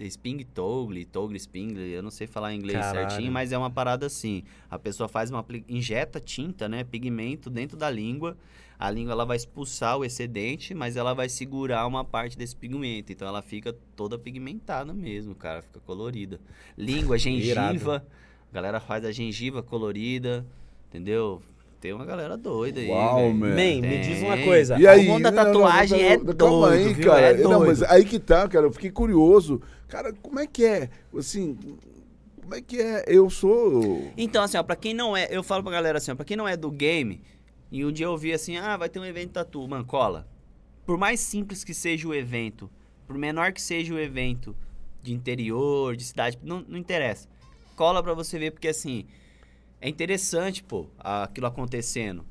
sping 0.00 0.44
togle, 0.44 1.04
togle 1.04 1.38
spingle, 1.38 1.80
eu 1.80 2.02
não 2.02 2.10
sei 2.10 2.26
falar 2.26 2.52
em 2.52 2.58
inglês 2.58 2.78
Caralho. 2.78 3.10
certinho, 3.10 3.32
mas 3.32 3.52
é 3.52 3.58
uma 3.58 3.70
parada 3.70 4.06
assim. 4.06 4.42
A 4.70 4.78
pessoa 4.78 5.08
faz 5.08 5.30
uma 5.30 5.44
injeta 5.68 6.20
tinta, 6.20 6.68
né, 6.68 6.84
pigmento 6.84 7.48
dentro 7.48 7.76
da 7.76 7.90
língua. 7.90 8.36
A 8.78 8.90
língua 8.90 9.12
ela 9.12 9.24
vai 9.24 9.38
expulsar 9.38 9.96
o 9.96 10.04
excedente, 10.04 10.74
mas 10.74 10.96
ela 10.96 11.14
vai 11.14 11.30
segurar 11.30 11.86
uma 11.86 12.04
parte 12.04 12.36
desse 12.36 12.54
pigmento. 12.54 13.10
Então 13.10 13.26
ela 13.26 13.40
fica 13.40 13.74
toda 13.94 14.18
pigmentada 14.18 14.92
mesmo, 14.92 15.34
cara, 15.34 15.62
fica 15.62 15.80
colorida. 15.80 16.38
Língua, 16.76 17.16
gengiva. 17.18 18.04
A 18.50 18.54
galera 18.54 18.78
faz 18.78 19.04
a 19.04 19.12
gengiva 19.12 19.62
colorida, 19.62 20.44
entendeu? 20.88 21.40
Tem 21.80 21.92
uma 21.92 22.04
galera 22.04 22.36
doida 22.36 22.80
aí. 22.80 22.88
Uau, 22.88 23.32
man. 23.32 23.48
Man, 23.50 23.80
me 23.80 23.98
diz 24.00 24.22
uma 24.22 24.38
coisa. 24.38 24.78
E 24.78 24.86
aí, 24.86 25.06
o 25.06 25.12
mundo 25.12 25.22
da 25.22 25.30
não, 25.30 25.44
não, 25.44 25.52
não, 25.52 25.60
tatuagem 25.60 26.02
não, 26.02 26.10
é 26.10 26.16
doido, 26.16 26.36
Calma 26.36 26.70
aí, 26.70 26.94
viu? 26.94 27.06
cara. 27.06 27.26
É 27.26 27.36
não, 27.38 27.60
mas 27.60 27.78
doido. 27.78 27.92
aí 27.92 28.04
que 28.04 28.18
tá, 28.18 28.48
cara. 28.48 28.66
Eu 28.66 28.72
fiquei 28.72 28.90
curioso. 28.90 29.60
Cara, 29.88 30.12
como 30.12 30.38
é 30.38 30.46
que 30.46 30.64
é? 30.64 30.90
Assim, 31.16 31.56
como 32.40 32.54
é 32.54 32.60
que 32.60 32.80
é? 32.80 33.04
Eu 33.06 33.30
sou. 33.30 34.12
Então, 34.16 34.42
assim, 34.42 34.56
ó, 34.56 34.62
pra 34.62 34.76
quem 34.76 34.94
não 34.94 35.16
é, 35.16 35.28
eu 35.30 35.42
falo 35.42 35.62
pra 35.62 35.72
galera 35.72 35.98
assim, 35.98 36.10
ó, 36.10 36.14
pra 36.14 36.24
quem 36.24 36.36
não 36.36 36.46
é 36.46 36.56
do 36.56 36.70
game, 36.70 37.22
e 37.70 37.84
um 37.84 37.92
dia 37.92 38.06
eu 38.06 38.16
vi 38.16 38.32
assim, 38.32 38.56
ah, 38.56 38.76
vai 38.76 38.88
ter 38.88 38.98
um 38.98 39.04
evento 39.04 39.32
tatu, 39.32 39.66
mano, 39.66 39.84
cola. 39.84 40.28
Por 40.84 40.96
mais 40.96 41.20
simples 41.20 41.64
que 41.64 41.74
seja 41.74 42.06
o 42.06 42.14
evento, 42.14 42.70
por 43.06 43.16
menor 43.16 43.52
que 43.52 43.60
seja 43.60 43.94
o 43.94 43.98
evento, 43.98 44.56
de 45.02 45.12
interior, 45.12 45.96
de 45.96 46.04
cidade, 46.04 46.38
não, 46.42 46.64
não 46.66 46.78
interessa. 46.78 47.28
Cola 47.76 48.02
pra 48.02 48.14
você 48.14 48.38
ver, 48.38 48.50
porque 48.50 48.68
assim, 48.68 49.06
é 49.80 49.88
interessante, 49.88 50.62
pô, 50.62 50.86
aquilo 50.98 51.46
acontecendo. 51.46 52.24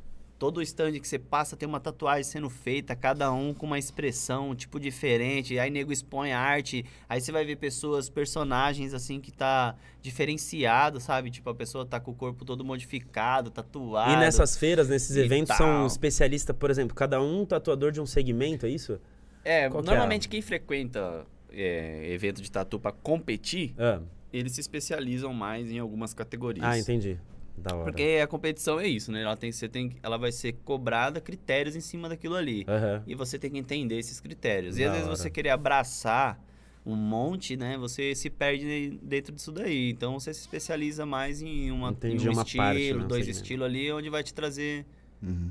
Todo 0.45 0.61
stand 0.61 0.91
que 0.99 1.07
você 1.07 1.17
passa 1.17 1.57
tem 1.57 1.67
uma 1.67 1.79
tatuagem 1.79 2.23
sendo 2.23 2.51
feita, 2.51 2.95
cada 2.95 3.31
um 3.33 3.51
com 3.51 3.65
uma 3.65 3.79
expressão, 3.79 4.51
um 4.51 4.55
tipo 4.55 4.79
diferente. 4.79 5.57
Aí 5.57 5.71
nego 5.71 5.91
expõe 5.91 6.33
a 6.33 6.39
arte, 6.39 6.85
aí 7.09 7.19
você 7.19 7.31
vai 7.31 7.43
ver 7.43 7.55
pessoas, 7.55 8.09
personagens 8.11 8.93
assim 8.93 9.19
que 9.19 9.31
tá 9.31 9.75
diferenciado, 10.03 10.99
sabe? 10.99 11.31
Tipo, 11.31 11.49
a 11.49 11.55
pessoa 11.55 11.83
tá 11.83 11.99
com 11.99 12.11
o 12.11 12.13
corpo 12.13 12.45
todo 12.45 12.63
modificado, 12.63 13.49
tatuado. 13.49 14.11
E 14.13 14.17
nessas 14.17 14.55
feiras, 14.55 14.87
nesses 14.87 15.17
eventos, 15.17 15.57
são 15.57 15.65
tal. 15.65 15.87
especialistas, 15.87 16.55
por 16.55 16.69
exemplo, 16.69 16.95
cada 16.95 17.19
um 17.19 17.43
tatuador 17.43 17.91
de 17.91 17.99
um 17.99 18.05
segmento, 18.05 18.67
é 18.67 18.69
isso? 18.69 18.99
É, 19.43 19.67
Qual 19.67 19.81
que 19.81 19.89
normalmente 19.89 20.29
quem 20.29 20.43
frequenta 20.43 21.25
é, 21.51 22.11
evento 22.11 22.39
de 22.39 22.51
tatu 22.51 22.79
pra 22.79 22.91
competir, 22.91 23.73
Ah, 23.79 23.99
eles 24.31 24.51
se 24.51 24.61
especializam 24.61 25.33
mais 25.33 25.71
em 25.71 25.79
algumas 25.79 26.13
categorias. 26.13 26.63
ah, 26.67 26.77
entendi. 26.77 27.17
Da 27.57 27.75
hora. 27.75 27.85
Porque 27.85 28.19
a 28.21 28.27
competição 28.27 28.79
é 28.79 28.87
isso, 28.87 29.11
né? 29.11 29.21
Ela, 29.21 29.37
tem, 29.37 29.51
você 29.51 29.67
tem, 29.69 29.95
ela 30.03 30.17
vai 30.17 30.31
ser 30.31 30.53
cobrada 30.63 31.21
critérios 31.21 31.75
em 31.75 31.81
cima 31.81 32.09
daquilo 32.09 32.35
ali. 32.35 32.65
Aham. 32.67 33.03
E 33.07 33.15
você 33.15 33.39
tem 33.39 33.49
que 33.51 33.57
entender 33.57 33.97
esses 33.97 34.19
critérios. 34.19 34.77
E 34.77 34.81
Da 34.83 34.87
às 34.87 34.91
vezes 34.93 35.07
hora. 35.07 35.17
você 35.17 35.29
querer 35.29 35.49
abraçar 35.49 36.39
um 36.85 36.95
monte, 36.95 37.57
né? 37.57 37.77
Você 37.77 38.13
se 38.13 38.29
perde 38.29 38.99
dentro 39.01 39.33
disso 39.33 39.51
daí. 39.51 39.89
Então 39.89 40.19
você 40.19 40.33
se 40.33 40.41
especializa 40.41 41.05
mais 41.05 41.41
em, 41.41 41.71
uma, 41.71 41.95
em 42.03 42.19
um 42.19 42.31
uma 42.31 42.43
estilo, 42.43 42.63
parte, 42.63 42.93
né, 42.93 43.05
dois 43.07 43.27
estilos 43.27 43.65
ali, 43.65 43.91
onde 43.91 44.09
vai 44.09 44.21
te 44.21 44.33
trazer. 44.33 44.85
Uhum. 45.23 45.49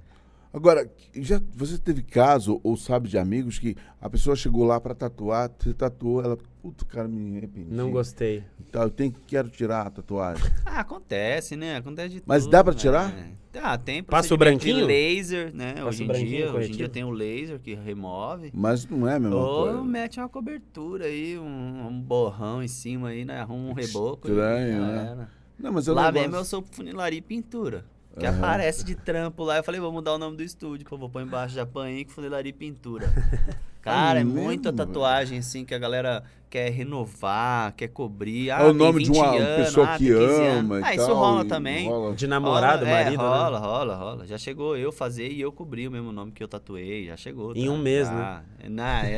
Agora, 0.54 0.88
já 1.16 1.40
você 1.52 1.76
teve 1.76 2.00
caso 2.00 2.60
ou 2.62 2.76
sabe 2.76 3.08
de 3.08 3.18
amigos 3.18 3.58
que 3.58 3.74
a 4.00 4.08
pessoa 4.08 4.36
chegou 4.36 4.62
lá 4.64 4.80
pra 4.80 4.94
tatuar, 4.94 5.50
você 5.58 5.74
tatuou, 5.74 6.22
ela, 6.22 6.38
puto, 6.62 6.86
cara, 6.86 7.08
me 7.08 7.36
arrependi. 7.36 7.74
Não 7.74 7.90
gostei. 7.90 8.44
Tá, 8.70 8.82
eu 8.84 8.90
tenho, 8.90 9.12
quero 9.26 9.48
tirar 9.48 9.88
a 9.88 9.90
tatuagem. 9.90 10.44
Ah, 10.64 10.80
acontece, 10.80 11.54
né? 11.56 11.76
Acontece 11.76 12.14
de 12.16 12.22
Mas 12.26 12.44
tudo, 12.44 12.52
dá 12.52 12.62
pra 12.64 12.72
né? 12.72 12.78
tirar? 12.78 13.14
Ah, 13.62 13.76
tem 13.78 14.02
Passa 14.02 14.32
o 14.34 14.36
branquinho? 14.36 14.84
laser, 14.86 15.54
né? 15.54 15.74
Passa 15.74 15.86
hoje 15.88 16.02
em 16.04 16.06
branquinho 16.06 16.28
dia, 16.28 16.52
hoje 16.52 16.68
em 16.72 16.76
dia 16.76 16.88
tem 16.88 17.04
o 17.04 17.10
laser 17.10 17.60
que 17.60 17.74
remove. 17.74 18.50
Mas 18.54 18.84
não 18.86 19.08
é 19.08 19.14
a 19.16 19.18
mesma 19.20 19.36
Ou 19.36 19.64
coisa. 19.66 19.84
mete 19.84 20.18
uma 20.20 20.28
cobertura 20.28 21.06
aí, 21.06 21.36
um, 21.38 21.86
um 21.88 22.00
borrão 22.00 22.62
em 22.62 22.66
cima 22.68 23.08
aí, 23.08 23.24
né? 23.24 23.40
Arruma 23.40 23.70
um 23.70 23.72
reboco. 23.72 24.26
e 24.26 24.30
Estranho, 24.30 24.72
já 24.80 24.86
né? 24.86 25.08
era. 25.12 25.28
Não, 25.58 25.72
mas 25.72 25.86
eu 25.86 25.94
Lá 25.94 26.04
não 26.06 26.12
mesmo 26.12 26.30
gosto. 26.30 26.40
eu 26.40 26.44
sou 26.44 26.64
funilaria 26.72 27.18
e 27.18 27.22
pintura. 27.22 27.84
Que 28.18 28.26
Aham. 28.26 28.38
aparece 28.38 28.84
de 28.84 28.94
trampo 28.94 29.42
lá. 29.42 29.56
Eu 29.56 29.64
falei, 29.64 29.80
vou 29.80 29.92
mudar 29.92 30.14
o 30.14 30.18
nome 30.18 30.36
do 30.36 30.42
estúdio, 30.42 30.86
eu 30.90 30.98
vou 30.98 31.10
pôr 31.10 31.22
embaixo 31.22 31.54
Japan 31.54 31.90
Inc. 31.90 32.10
Funilaria 32.10 32.50
e 32.50 32.52
Pintura. 32.52 33.06
Cara, 33.84 34.18
É 34.18 34.22
é, 34.22 34.24
muita 34.24 34.72
tatuagem, 34.72 35.38
assim, 35.38 35.64
que 35.64 35.74
a 35.74 35.78
galera 35.78 36.22
quer 36.48 36.70
renovar, 36.70 37.74
quer 37.76 37.88
cobrir. 37.88 38.50
Ah, 38.50 38.62
É 38.62 38.64
o 38.66 38.72
nome 38.72 39.00
de 39.02 39.08
20 39.10 39.16
uma 39.18 39.26
anos, 39.36 39.66
pessoa 39.66 39.86
ah, 39.88 39.98
que 39.98 40.04
tem 40.06 40.16
15 40.28 40.46
ama 40.46 40.80
e 40.80 40.82
Ah, 40.84 40.94
isso 40.94 41.06
tal, 41.06 41.16
rola 41.16 41.42
e 41.44 41.48
também. 41.48 41.88
rola. 41.88 42.14
De 42.14 42.26
namorado, 42.26 42.84
rola, 42.84 42.96
marido, 42.96 43.22
é, 43.22 43.24
né? 43.24 43.30
rola, 43.38 43.58
rola, 43.58 43.96
rola. 43.96 44.26
Já 44.26 44.38
chegou 44.38 44.76
eu 44.76 44.90
fazer 44.92 45.28
e 45.30 45.40
eu 45.40 45.50
cobri 45.52 45.86
o 45.86 45.90
mesmo 45.90 46.12
nome 46.12 46.32
que 46.32 46.42
eu 46.42 46.48
tatuei, 46.48 47.06
já 47.06 47.16
chegou. 47.16 47.54
Em 47.56 47.66
tá? 47.66 47.72
um 47.72 47.76
mês, 47.78 48.08
Ah, 48.08 48.42
Não, 48.70 48.84
é, 48.84 49.16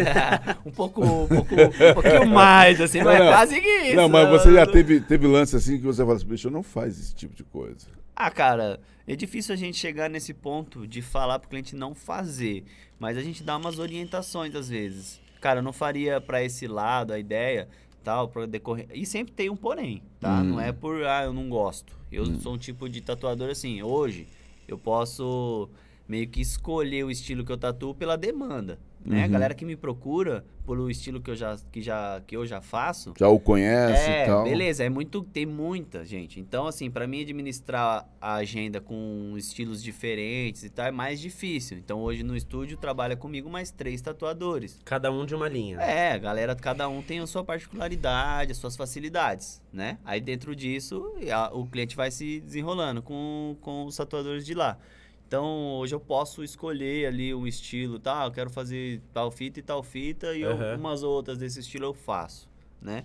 um 0.67 0.71
pouco, 0.73 1.05
um 1.05 1.29
pouco, 1.29 1.55
um 1.55 1.95
pouquinho 1.95 2.27
mais, 2.35 2.81
assim, 2.81 3.03
mas 3.03 3.19
Não, 3.19 3.25
não. 3.27 3.33
quase 3.33 3.61
que 3.61 3.69
isso. 3.69 3.97
Não, 3.97 4.09
mas 4.09 4.25
né, 4.25 4.31
você 4.39 4.53
já 4.53 4.67
teve, 4.67 5.01
teve 5.01 5.27
lance 5.27 5.55
assim 5.55 5.77
que 5.77 5.85
você 5.85 6.03
fala 6.03 6.17
assim, 6.17 6.27
bicho, 6.27 6.51
não 6.51 6.63
faz 6.63 6.99
esse 6.99 7.15
tipo 7.15 7.37
de 7.37 7.45
coisa. 7.45 7.87
Ah, 8.17 8.31
cara, 8.31 8.81
é 9.07 9.15
difícil 9.15 9.53
a 9.53 9.57
gente 9.57 9.77
chegar 9.77 10.09
nesse 10.09 10.33
ponto 10.33 10.87
de 10.87 11.03
falar 11.03 11.39
pro 11.39 11.51
cliente 11.51 11.77
não 11.77 11.95
fazer, 11.95 12.65
mas 12.99 13.17
a 13.17 13.23
gente 13.23 13.43
dá 13.43 13.57
umas 13.57 13.79
orientações 13.79 14.55
às 14.55 14.69
vezes. 14.69 15.21
Cara, 15.41 15.61
eu 15.61 15.63
não 15.63 15.73
faria 15.73 16.21
pra 16.21 16.43
esse 16.43 16.67
lado 16.67 17.13
a 17.13 17.19
ideia, 17.19 17.69
tal, 18.03 18.29
para 18.29 18.47
decorrer. 18.47 18.89
E 18.93 19.05
sempre 19.05 19.33
tem 19.33 19.51
um 19.51 19.57
porém, 19.57 20.03
tá? 20.21 20.41
Hum. 20.41 20.45
Não 20.45 20.61
é 20.61 20.73
por 20.73 21.05
ah, 21.05 21.25
eu 21.25 21.33
não 21.33 21.49
gosto. 21.49 21.95
Eu 22.11 22.25
sou 22.41 22.55
um 22.55 22.59
tipo 22.59 22.89
de 22.89 23.01
tatuador 23.01 23.51
assim, 23.51 23.83
hoje 23.83 24.27
eu 24.67 24.79
posso 24.79 25.69
meio 26.09 26.29
que 26.29 26.41
escolher 26.41 27.05
o 27.05 27.11
estilo 27.11 27.45
que 27.45 27.53
eu 27.53 27.59
tatuo 27.59 27.95
pela 27.95 28.17
demanda, 28.17 28.79
né? 29.07 29.23
A 29.23 29.27
Uhum. 29.27 29.33
galera 29.33 29.55
que 29.55 29.65
me 29.65 29.77
procura 29.77 30.45
pelo 30.67 30.91
estilo 30.91 31.21
que 31.21 31.31
eu 31.31 31.37
já 31.37 31.57
que 31.71 31.81
já 31.81 32.21
que 32.27 32.37
eu 32.37 32.45
já 32.45 32.61
faço, 32.61 33.15
Já 33.17 33.29
o 33.29 33.39
conhece 33.39 34.11
é, 34.11 34.25
e 34.25 34.27
tal. 34.27 34.43
beleza, 34.45 34.83
é 34.83 34.89
muito, 34.89 35.23
tem 35.23 35.47
muita 35.47 36.05
gente. 36.05 36.41
Então, 36.41 36.67
assim, 36.67 36.91
pra 36.91 37.07
mim 37.07 37.21
administrar 37.23 38.05
a 38.21 38.35
agenda 38.35 38.81
com 38.81 39.35
estilos 39.37 39.81
diferentes 39.83 40.65
e 40.65 40.69
tal 40.71 40.87
é 40.87 40.91
mais 40.91 41.21
difícil. 41.21 41.79
Então, 41.79 42.01
hoje 42.01 42.25
no 42.25 42.37
estúdio 42.37 42.77
trabalha 42.77 43.17
comigo 43.17 43.49
mais 43.49 43.71
três 43.71 44.01
tatuadores. 44.01 44.81
Cada 44.85 45.11
um 45.13 45.25
de 45.25 45.35
uma 45.37 45.49
linha. 45.49 45.79
É, 45.81 46.19
galera, 46.19 46.57
cada 46.57 46.89
um 46.89 47.01
tem 47.01 47.21
a 47.21 47.27
sua 47.29 47.45
particularidade, 47.45 48.51
as 48.53 48.59
suas 48.59 48.77
facilidades, 48.77 49.63
né? 49.73 49.99
Aí 50.05 50.21
dentro 50.21 50.55
disso, 50.57 51.13
a- 51.33 51.51
o 51.55 51.67
cliente 51.67 51.95
vai 51.95 52.11
se 52.11 52.41
desenrolando 52.41 53.03
com, 53.03 53.57
com 53.61 53.85
os 53.87 53.97
tatuadores 53.97 54.45
de 54.45 54.55
lá. 54.55 54.79
Então, 55.27 55.75
hoje 55.79 55.93
eu 55.95 55.99
posso 56.01 56.45
escolher 56.45 57.07
ali 57.07 57.35
um 57.35 57.47
estilo, 57.47 57.99
tá? 57.99 58.25
Eu 58.25 58.31
quero 58.31 58.49
fazer 58.49 59.01
tal 59.13 59.31
fita 59.31 59.59
e 59.59 59.63
tal 59.63 59.83
fita 59.83 60.35
e 60.37 60.45
Aham. 60.45 60.71
algumas 60.73 61.03
outras 61.03 61.37
desse 61.39 61.59
estilo 61.61 61.85
eu 61.87 61.95
faço, 61.95 62.49
né? 62.81 63.05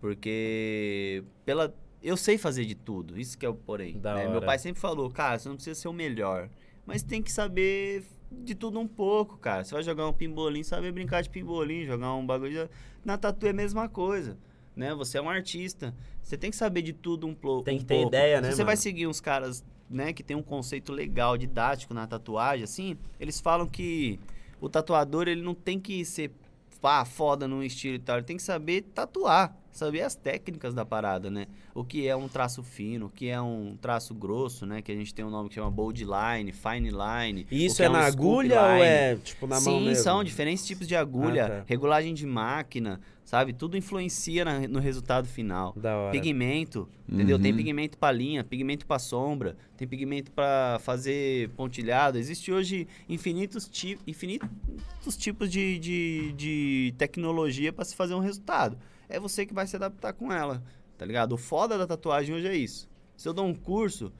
Porque 0.00 1.24
pela 1.46 1.74
eu 2.02 2.16
sei 2.16 2.36
fazer 2.36 2.64
de 2.64 2.74
tudo, 2.74 3.18
isso 3.18 3.38
que 3.38 3.46
é 3.46 3.48
o 3.48 3.54
porém. 3.54 3.94
Né? 3.94 4.28
Meu 4.28 4.42
pai 4.42 4.58
sempre 4.58 4.80
falou, 4.80 5.08
cara, 5.08 5.38
você 5.38 5.48
não 5.48 5.54
precisa 5.54 5.80
ser 5.80 5.88
o 5.88 5.92
melhor, 5.92 6.50
mas 6.84 7.02
tem 7.02 7.22
que 7.22 7.30
saber 7.32 8.04
de 8.30 8.54
tudo 8.54 8.78
um 8.80 8.88
pouco, 8.88 9.38
cara. 9.38 9.62
Você 9.64 9.72
vai 9.72 9.82
jogar 9.82 10.06
um 10.08 10.12
pimbolim, 10.12 10.62
saber 10.64 10.90
brincar 10.92 11.22
de 11.22 11.30
pimbolim, 11.30 11.84
jogar 11.86 12.12
um 12.14 12.26
bagulho. 12.26 12.64
de- 12.66 12.70
Na 13.04 13.16
tatu 13.16 13.46
é 13.46 13.50
a 13.50 13.52
mesma 13.54 13.88
coisa, 13.88 14.36
né? 14.76 14.92
Você 14.94 15.16
é 15.16 15.22
um 15.22 15.30
artista, 15.30 15.94
você 16.22 16.36
tem 16.36 16.50
que 16.50 16.56
saber 16.56 16.82
de 16.82 16.92
tudo 16.92 17.26
um, 17.26 17.34
plo- 17.34 17.62
Tem 17.62 17.76
um 17.76 17.78
que 17.78 17.84
ter 17.86 17.94
pouco. 17.94 18.08
ideia, 18.08 18.40
né, 18.40 18.50
você 18.50 18.64
vai 18.64 18.74
mano? 18.74 18.82
seguir 18.82 19.06
uns 19.06 19.20
caras, 19.20 19.64
né, 19.88 20.12
que 20.12 20.22
tem 20.22 20.36
um 20.36 20.42
conceito 20.42 20.92
legal, 20.92 21.36
didático 21.36 21.92
na 21.94 22.06
tatuagem, 22.06 22.64
assim, 22.64 22.96
eles 23.20 23.40
falam 23.40 23.66
que 23.66 24.18
o 24.60 24.68
tatuador, 24.68 25.28
ele 25.28 25.42
não 25.42 25.54
tem 25.54 25.78
que 25.78 26.04
ser 26.04 26.32
pá, 26.80 27.04
foda 27.04 27.46
num 27.46 27.62
estilo 27.62 27.94
e 27.94 27.98
tal, 27.98 28.16
ele 28.16 28.26
tem 28.26 28.36
que 28.36 28.42
saber 28.42 28.82
tatuar, 28.94 29.56
saber 29.72 30.02
as 30.02 30.14
técnicas 30.14 30.74
da 30.74 30.84
parada, 30.84 31.30
né? 31.30 31.46
O 31.74 31.82
que 31.82 32.06
é 32.06 32.14
um 32.14 32.28
traço 32.28 32.62
fino, 32.62 33.06
o 33.06 33.10
que 33.10 33.28
é 33.28 33.40
um 33.40 33.76
traço 33.80 34.14
grosso, 34.14 34.66
né? 34.66 34.82
Que 34.82 34.92
a 34.92 34.94
gente 34.94 35.14
tem 35.14 35.24
um 35.24 35.30
nome 35.30 35.48
que 35.48 35.54
chama 35.54 35.70
bold 35.70 36.04
line, 36.04 36.52
fine 36.52 36.90
line. 36.90 37.46
E 37.50 37.62
o 37.62 37.66
isso 37.66 37.76
que 37.76 37.82
é, 37.82 37.88
um 37.88 37.92
na 37.92 38.00
agulha 38.00 38.60
ou 38.62 38.68
line. 38.74 38.84
é 38.84 39.16
tipo 39.16 39.46
na 39.46 39.56
mão 39.60 39.78
Sim, 39.78 39.84
mesmo? 39.86 40.04
são 40.04 40.22
diferentes 40.22 40.64
tipos 40.66 40.86
de 40.86 40.94
agulha, 40.94 41.46
Ah, 41.46 41.48
tá. 41.48 41.64
regulagem 41.66 42.12
de 42.12 42.26
máquina, 42.26 43.00
sabe? 43.24 43.52
Tudo 43.54 43.76
influencia 43.76 44.44
na- 44.44 44.60
no 44.68 44.78
resultado 44.78 45.26
final. 45.26 45.72
Da 45.74 45.96
hora. 45.96 46.12
Pigmento, 46.12 46.86
entendeu? 47.08 47.38
Tem 47.38 47.50
Uhum. 47.52 47.56
pigmento 47.56 47.96
pra 47.96 48.12
linha, 48.12 48.44
pigmento 48.44 48.86
pra 48.86 48.98
sombra, 48.98 49.56
tem 49.76 49.88
pigmento 49.88 50.30
pra 50.32 50.78
fazer 50.82 51.48
pontilhado. 51.56 52.18
Existe 52.18 52.52
hoje 52.52 52.86
infinitos, 53.08 53.66
ti 53.68 53.98
infinitos 54.06 55.16
tipos 55.16 55.50
de, 55.50 55.78
de, 55.78 56.32
de 56.36 56.94
tecnologia 56.98 57.72
pra 57.72 57.84
se 57.84 57.96
fazer 57.96 58.14
um 58.14 58.20
resultado. 58.20 58.76
É 59.08 59.18
você 59.20 59.44
que 59.44 59.54
vai 59.54 59.66
se 59.66 59.76
adaptar 59.76 60.12
com 60.12 60.32
ela, 60.32 60.62
tá 60.96 61.04
ligado? 61.04 61.32
O 61.32 61.36
foda 61.36 61.76
da 61.78 61.86
tatuagem 61.86 62.34
hoje 62.34 62.46
é 62.48 62.56
isso. 62.56 62.88
Se 63.16 63.28
eu 63.28 63.32
dou 63.32 63.46
um 63.46 63.54
curso, 63.54 64.12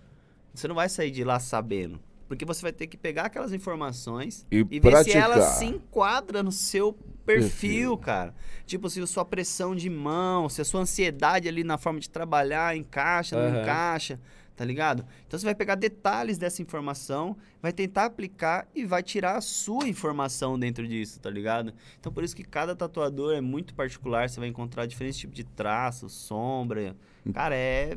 você 0.55 0.69
não 0.69 0.75
vai 0.75 0.89
sair 0.89 1.11
de 1.11 1.25
lá 1.25 1.39
sabendo. 1.39 2.01
Porque 2.29 2.45
você 2.45 2.63
vai 2.63 2.73
ter 2.73 2.87
que 2.87 2.97
pegar 2.97 3.25
aquelas 3.25 3.53
informações 3.53 4.47
E, 4.51 4.67
e 4.71 4.81
ver 4.81 5.05
se 5.05 5.13
ela 5.13 5.41
se 5.41 5.67
enquadra 5.67 6.43
no 6.43 6.51
seu 6.53 6.93
perfil, 6.93 7.11
Perfil. 7.27 7.99
cara. 7.99 8.35
Tipo, 8.65 8.89
se 8.89 9.01
a 9.01 9.07
sua 9.07 9.25
pressão 9.25 9.75
de 9.77 9.91
mão, 9.91 10.49
se 10.49 10.61
a 10.61 10.65
sua 10.65 10.81
ansiedade 10.81 11.47
ali 11.47 11.63
na 11.63 11.77
forma 11.77 12.01
de 12.01 12.09
trabalhar 12.09 12.77
encaixa, 12.77 13.37
não 13.37 13.49
Aham. 13.49 13.63
encaixa, 13.63 14.21
tá 14.57 14.65
ligado? 14.65 15.05
Então 15.27 15.39
você 15.39 15.45
vai 15.47 15.55
pegar 15.55 15.75
detalhes 15.75 16.39
dessa 16.39 16.61
informação, 16.63 17.37
vai 17.61 17.73
tentar 17.73 18.05
aplicar 18.07 18.67
e 18.75 18.85
vai 18.85 19.03
tirar 19.03 19.37
a 19.37 19.41
sua 19.41 19.89
informação 19.89 20.59
dentro 20.59 20.87
disso, 20.87 21.19
tá 21.21 21.31
ligado? 21.31 21.73
Então 21.99 22.13
por 22.13 22.23
isso 22.23 22.37
que 22.37 22.45
cada 22.45 22.75
tatuador 22.77 23.35
é 23.35 23.41
muito 23.41 23.75
particular, 23.75 24.29
você 24.29 24.39
vai 24.39 24.49
encontrar 24.49 24.87
diferentes 24.87 25.19
tipos 25.19 25.37
de 25.37 25.45
traço, 25.45 26.09
sombra. 26.09 26.95
Cara, 27.33 27.55
é, 27.57 27.97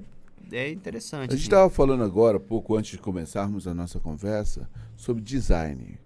é 0.51 0.71
interessante. 0.71 1.29
A 1.31 1.33
gente 1.33 1.33
assim. 1.33 1.43
estava 1.43 1.69
falando 1.69 2.03
agora, 2.03 2.39
pouco 2.39 2.75
antes 2.77 2.91
de 2.91 2.97
começarmos 2.99 3.67
a 3.67 3.73
nossa 3.73 3.99
conversa, 3.99 4.69
sobre 4.95 5.21
design. 5.21 5.99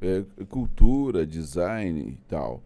É, 0.00 0.22
cultura, 0.48 1.26
design 1.26 2.00
e 2.00 2.18
tal. 2.28 2.62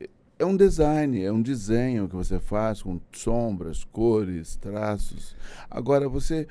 É- 0.00 0.08
É 0.40 0.44
um 0.44 0.56
design, 0.56 1.22
é 1.22 1.30
um 1.30 1.40
desenho 1.40 2.08
que 2.08 2.16
você 2.16 2.40
faz 2.40 2.82
com 2.82 3.00
sombras, 3.12 3.84
cores, 3.84 4.56
traços. 4.56 5.36
Agora, 5.70 6.08
você 6.08 6.48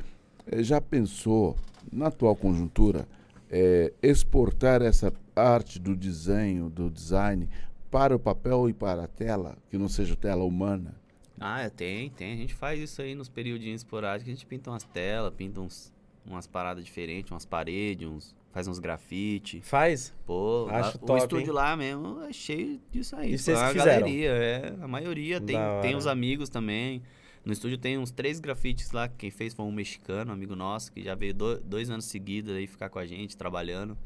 já 0.58 0.80
pensou, 0.82 1.56
na 1.92 2.08
atual 2.08 2.36
conjuntura, 2.36 3.08
eh, 3.50 3.94
exportar 4.02 4.82
essa 4.82 5.14
arte 5.36 5.80
do 5.80 5.96
desenho, 5.96 6.70
do 6.70 6.90
design, 6.90 7.48
para 7.90 8.16
o 8.16 8.20
papel 8.20 8.70
e 8.70 8.74
para 8.74 9.04
a 9.04 9.08
tela, 9.08 9.56
que 9.70 9.78
não 9.78 9.88
seja 9.88 10.16
tela 10.16 10.44
humana? 10.44 10.96
Ah, 11.40 11.70
tem, 11.70 12.10
tem. 12.12 12.34
A 12.34 12.38
gente 12.38 12.54
faz 12.54 12.80
isso 12.80 13.02
aí 13.02 13.16
nos 13.16 13.28
períodos 13.30 13.66
esporádicos. 13.68 14.30
A 14.32 14.34
gente 14.36 14.46
pinta 14.46 14.70
umas 14.70 14.84
telas, 14.84 15.34
pinta 15.36 15.60
uns, 15.62 15.92
umas 16.26 16.48
paradas 16.48 16.84
diferentes, 16.86 17.32
umas 17.32 17.46
paredes, 17.46 18.08
uns, 18.08 18.36
faz 18.52 18.68
uns 18.68 18.80
grafite. 18.80 19.60
Faz? 19.62 20.14
Pô, 20.26 20.66
lá- 20.66 20.80
Acho 20.80 20.98
o 20.98 21.02
top, 21.02 21.20
estúdio 21.20 21.48
hein? 21.48 21.52
lá 21.56 21.76
mesmo 21.76 22.22
é 22.24 22.32
cheio 22.32 22.80
disso 22.92 23.16
aí. 23.16 23.30
E 23.34 23.38
pô, 23.38 23.38
vocês 23.44 23.58
é 23.58 23.62
que 23.62 23.66
uma 23.68 23.74
fizeram? 23.74 24.00
galeria, 24.02 24.30
é. 24.30 24.76
A 24.82 24.88
maioria 24.88 25.42
tem, 25.42 25.58
tem 25.82 25.96
os 25.96 26.08
amigos 26.08 26.50
também. 26.50 27.02
No 27.46 27.52
estúdio 27.52 27.78
tem 27.78 27.98
uns 27.98 28.10
três 28.12 28.40
grafites 28.40 28.92
lá. 28.92 29.08
Quem 29.08 29.30
fez 29.30 29.54
foi 29.54 29.66
um 29.66 29.72
mexicano, 29.72 30.32
amigo 30.32 30.56
nosso, 30.56 30.92
que 30.92 31.04
já 31.04 31.14
veio 31.16 31.34
do- 31.34 31.60
dois 31.60 31.90
anos 31.90 32.06
seguidos 32.06 32.54
aí 32.56 32.66
ficar 32.68 32.90
com 32.90 33.00
a 33.00 33.06
gente, 33.06 33.36
trabalhando. 33.36 33.98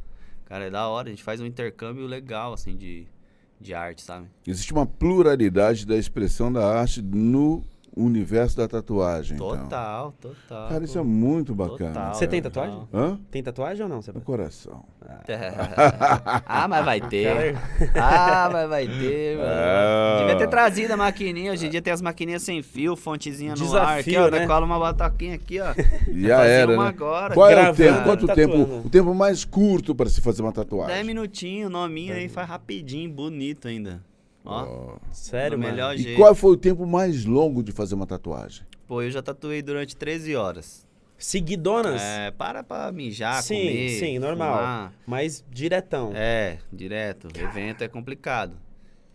Cara, 0.46 0.66
é 0.66 0.70
da 0.70 0.88
hora. 0.88 1.08
A 1.08 1.12
gente 1.12 1.24
faz 1.24 1.40
um 1.40 1.46
intercâmbio 1.46 2.08
legal, 2.08 2.54
assim, 2.54 2.76
de, 2.76 3.06
de 3.62 3.74
arte, 3.74 4.02
sabe? 4.02 4.28
Existe 4.46 4.74
uma 4.74 4.86
pluralidade 4.88 5.86
da 5.86 5.96
expressão 5.98 6.52
da 6.52 6.66
arte 6.80 7.02
no 7.02 7.64
universo 8.04 8.58
da 8.58 8.68
tatuagem. 8.68 9.36
então. 9.36 9.58
Total, 9.58 10.14
total. 10.22 10.70
Cara, 10.70 10.84
isso 10.84 10.98
é 10.98 11.04
muito 11.04 11.54
bacana. 11.56 11.94
Total, 11.94 12.14
Você 12.14 12.28
tem 12.28 12.42
tatuagem? 12.42 12.88
Hã? 12.94 13.20
Tem 13.32 13.44
tatuagem 13.44 13.84
ou 13.84 13.90
não? 13.90 13.98
No 13.98 14.04
Sebastião? 14.04 14.26
coração. 14.26 14.86
ah, 16.46 16.68
mas 16.68 16.86
vai 16.86 17.02
ter. 17.02 17.56
Ah, 17.96 18.50
mas 18.52 18.70
vai 18.70 18.88
ter, 18.88 19.38
mano. 19.40 19.50
Ah. 19.50 20.18
Devia 20.20 20.38
ter 20.38 20.48
trazido 20.48 20.94
a 20.94 20.98
maquininha. 20.98 21.52
Hoje 21.54 21.68
em 21.68 21.70
dia 21.70 21.82
tem 21.82 21.94
as 21.94 22.02
maquininhas 22.02 22.42
sem 22.44 22.62
fio, 22.62 22.96
fontezinha 22.96 23.52
no 23.52 23.58
Desafio, 23.58 23.80
ar. 23.88 24.00
Aqui, 24.00 24.18
ó. 24.18 24.30
né? 24.30 24.40
Decola 24.40 24.66
uma 24.66 24.80
bataquinha 24.80 25.36
aqui, 25.36 25.60
ó. 25.60 25.74
Já 26.14 26.44
era, 26.44 26.74
uma 26.74 26.84
né? 26.84 26.90
agora. 26.90 27.34
Qual 27.34 27.50
é 27.50 27.70
o 27.70 27.74
tempo? 27.74 28.04
Quanto 28.04 28.28
tatuando. 28.28 28.66
tempo? 28.66 28.88
O 28.88 28.90
tempo 28.90 29.14
mais 29.16 29.46
curto 29.46 29.96
para 29.96 30.10
se 30.10 30.22
fazer 30.22 30.42
uma 30.42 30.52
tatuagem? 30.52 30.94
10 30.94 31.06
minutinhos, 31.06 31.72
nominho 31.72 32.14
aí, 32.14 32.28
faz 32.28 32.48
rapidinho, 32.48 33.10
bonito 33.10 33.68
ainda. 33.68 34.02
Ó. 34.48 34.98
Sério, 35.12 35.58
no 35.58 35.64
mano? 35.64 35.76
melhor 35.76 35.96
E 35.96 36.00
jeito. 36.00 36.18
qual 36.18 36.34
foi 36.36 36.52
o 36.52 36.58
tempo 36.58 36.86
mais 36.86 37.26
longo 37.26 37.62
de 37.64 37.72
fazer 37.72 37.96
uma 37.96 38.06
tatuagem? 38.08 38.66
Pô, 38.88 39.02
eu 39.02 39.12
já 39.12 39.22
tatuei 39.22 39.62
durante 39.62 39.96
13 39.96 40.36
horas. 40.36 40.86
Seguidonas? 41.18 42.02
É, 42.02 42.32
para 42.32 42.64
pra 42.64 42.92
mijar, 42.92 43.42
Sim, 43.42 43.56
comer, 43.60 43.90
sim, 44.00 44.20
normal. 44.20 44.58
fumar. 44.58 44.94
Mas 45.06 45.44
diretão. 45.52 46.12
É, 46.16 46.60
direto. 46.72 47.28
Evento 47.36 47.84
é 47.84 47.88
complicado. 47.88 48.56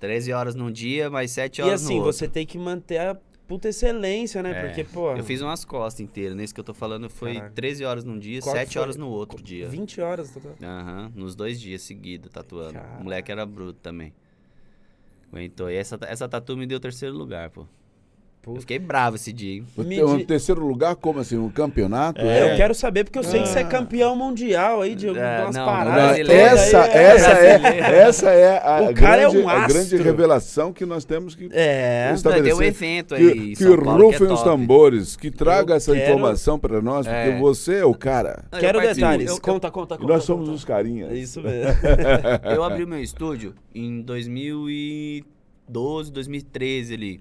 13 0.01 0.33
horas 0.33 0.55
num 0.57 0.71
dia, 0.71 1.09
mais 1.09 1.31
7 1.31 1.59
e 1.59 1.63
horas 1.63 1.85
assim, 1.85 1.95
no 1.99 2.05
outro. 2.05 2.13
você 2.13 2.27
tem 2.27 2.45
que 2.45 2.59
manter 2.59 2.99
a 2.99 3.17
puta 3.47 3.69
excelência, 3.69 4.43
né? 4.43 4.51
É, 4.51 4.67
Porque, 4.67 4.83
pô. 4.83 5.13
Eu 5.15 5.23
fiz 5.23 5.41
umas 5.43 5.65
costas 5.65 6.01
inteiras. 6.01 6.35
Nesse 6.37 6.53
que 6.53 6.59
eu 6.59 6.65
tô 6.65 6.75
falando 6.75 7.09
foi 7.09 7.35
Caraca. 7.35 7.53
13 7.55 7.85
horas 7.85 8.05
num 8.05 8.19
dia, 8.19 8.41
Qual 8.41 8.53
que 8.53 8.61
7 8.63 8.73
foi? 8.75 8.83
horas 8.83 8.97
no 8.97 9.09
outro 9.09 9.41
dia. 9.41 9.69
20 9.69 10.01
horas. 10.01 10.33
total. 10.33 10.57
Aham, 10.61 11.13
nos 11.15 11.37
dois 11.37 11.61
dias 11.61 11.83
seguidos 11.83 12.31
tatuando. 12.33 12.73
Caraca. 12.75 13.01
O 13.01 13.05
moleque 13.05 13.31
era 13.31 13.47
bruto 13.47 13.79
também. 13.81 14.13
Aguentou. 15.33 15.71
E 15.71 15.77
essa, 15.77 15.99
essa 16.03 16.29
tatu 16.29 16.57
me 16.57 16.67
deu 16.67 16.79
terceiro 16.79 17.17
lugar, 17.17 17.51
pô. 17.51 17.67
Eu 18.45 18.57
fiquei 18.57 18.77
bravo 18.77 19.15
esse 19.15 19.33
dia. 19.33 19.55
hein? 19.55 19.65
O 19.77 19.85
te- 19.85 20.03
um 20.03 20.17
di- 20.19 20.25
terceiro 20.25 20.67
lugar, 20.67 20.97
como 20.97 21.21
assim? 21.21 21.39
Um 21.39 21.49
campeonato? 21.49 22.21
Eu 22.21 22.57
quero 22.57 22.75
saber, 22.75 23.05
porque 23.05 23.17
eu 23.17 23.23
sei 23.23 23.41
que 23.43 23.49
você 23.49 23.61
é 23.61 23.63
Ah. 23.63 23.67
campeão 23.67 24.17
mundial 24.17 24.81
aí 24.81 24.97
de 24.97 25.07
É, 25.07 25.11
algumas 25.37 25.55
não, 25.55 25.65
paradas. 25.65 26.19
Essa, 26.29 26.83
aí, 26.83 26.91
é. 26.91 27.03
essa, 27.03 27.31
é, 27.39 27.99
essa 28.01 28.31
é 28.31 28.59
a, 28.59 28.91
O 28.91 28.95
cara 28.95 29.23
é 29.23 29.31
grande, 29.31 29.39
um 29.39 29.49
a 29.49 29.69
grande 29.69 29.97
revelação 29.97 30.73
que 30.73 30.85
nós 30.85 31.05
temos 31.05 31.37
que 31.37 31.49
É. 31.53 32.07
Ter 32.07 32.13
um 32.13 32.15
estabelecer 32.17 32.67
evento 32.67 33.15
aí. 33.15 33.33
que, 33.33 33.55
que 33.57 33.65
rufem 33.65 34.27
é 34.29 34.33
os 34.33 34.43
tambores, 34.43 35.15
que 35.15 35.31
traga 35.31 35.75
Eu 35.75 35.77
essa 35.77 35.93
quero- 35.93 36.05
informação 36.11 36.59
para 36.59 36.83
nós, 36.83 37.07
porque 37.07 37.21
É. 37.31 37.39
você 37.39 37.75
é 37.77 37.85
o 37.85 37.95
cara. 37.95 38.43
Eu 38.51 38.59
Quero 38.59 38.81
detalhes. 38.81 39.31
eu- 39.31 39.41
conta, 39.41 39.71
conta, 39.71 39.95
E 39.95 39.99
conta. 39.99 40.13
nós 40.15 40.25
somos 40.25 40.47
conta. 40.47 40.57
os 40.57 40.65
carinhas. 40.65 41.13
É 41.13 41.15
isso 41.15 41.41
mesmo. 41.41 41.77
Eu 42.53 42.65
abri 42.65 42.83
o 42.83 42.89
meu 42.89 43.01
estúdio 43.01 43.55
em 43.73 44.01
2012, 44.03 46.11
2013 46.11 46.95
ali. 46.95 47.21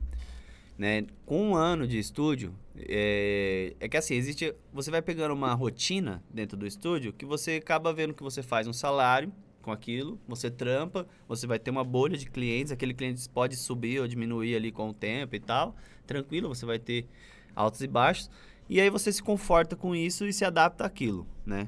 Né? 0.82 1.06
Com 1.28 1.50
um 1.50 1.56
ano 1.56 1.88
de 1.88 2.00
estúdio, 2.00 2.56
é, 2.76 3.76
é 3.80 3.88
que 3.88 3.96
assim, 3.96 4.16
existe. 4.16 4.52
Você 4.74 4.90
vai 4.90 5.00
pegando 5.00 5.32
uma 5.32 5.54
rotina 5.54 6.24
dentro 6.34 6.58
do 6.58 6.66
estúdio 6.66 7.14
que 7.14 7.24
você 7.24 7.58
acaba 7.58 7.94
vendo 7.94 8.16
que 8.16 8.24
você 8.24 8.42
faz 8.42 8.66
um 8.66 8.74
salário 8.74 9.32
com 9.62 9.72
aquilo, 9.72 10.20
você 10.28 10.50
trampa, 10.50 11.06
você 11.28 11.46
vai 11.46 11.60
ter 11.60 11.70
uma 11.70 11.84
bolha 11.84 12.18
de 12.18 12.26
clientes, 12.26 12.72
aquele 12.72 12.96
cliente 12.96 13.30
pode 13.30 13.58
subir 13.58 14.02
ou 14.02 14.08
diminuir 14.08 14.56
ali 14.56 14.72
com 14.72 14.90
o 14.90 14.94
tempo 14.94 15.36
e 15.36 15.40
tal. 15.40 15.76
Tranquilo, 16.08 16.50
você 16.50 16.66
vai 16.66 16.80
ter 16.80 17.06
altos 17.56 17.84
e 17.84 17.88
baixos. 17.88 18.28
E 18.68 18.82
aí 18.82 18.90
você 18.90 19.14
se 19.14 19.22
conforta 19.22 19.76
com 19.76 19.96
isso 19.96 20.26
e 20.26 20.34
se 20.34 20.44
adapta 20.44 20.84
àquilo, 20.84 21.28
né? 21.46 21.68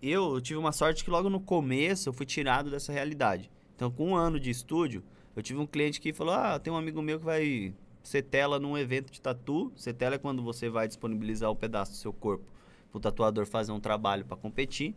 eu 0.00 0.40
tive 0.40 0.60
uma 0.60 0.70
sorte 0.70 1.02
que 1.02 1.10
logo 1.10 1.28
no 1.28 1.40
começo 1.40 2.08
eu 2.08 2.12
fui 2.12 2.26
tirado 2.26 2.70
dessa 2.70 2.92
realidade. 2.92 3.50
Então, 3.74 3.90
com 3.90 4.10
um 4.10 4.14
ano 4.14 4.38
de 4.38 4.50
estúdio, 4.50 5.02
eu 5.34 5.42
tive 5.42 5.58
um 5.58 5.66
cliente 5.66 6.00
que 6.00 6.12
falou: 6.12 6.34
Ah, 6.34 6.60
tem 6.60 6.72
um 6.72 6.76
amigo 6.76 7.02
meu 7.02 7.18
que 7.18 7.24
vai 7.24 7.74
ser 8.02 8.22
tela 8.22 8.58
num 8.58 8.76
evento 8.76 9.10
de 9.12 9.20
tatu. 9.20 9.72
Ser 9.76 9.92
tela 9.94 10.16
é 10.16 10.18
quando 10.18 10.42
você 10.42 10.68
vai 10.68 10.86
disponibilizar 10.88 11.50
um 11.50 11.56
pedaço 11.56 11.92
do 11.92 11.96
seu 11.96 12.12
corpo 12.12 12.44
para 12.90 12.98
o 12.98 13.00
tatuador 13.00 13.46
fazer 13.46 13.72
um 13.72 13.80
trabalho 13.80 14.24
para 14.24 14.36
competir. 14.36 14.94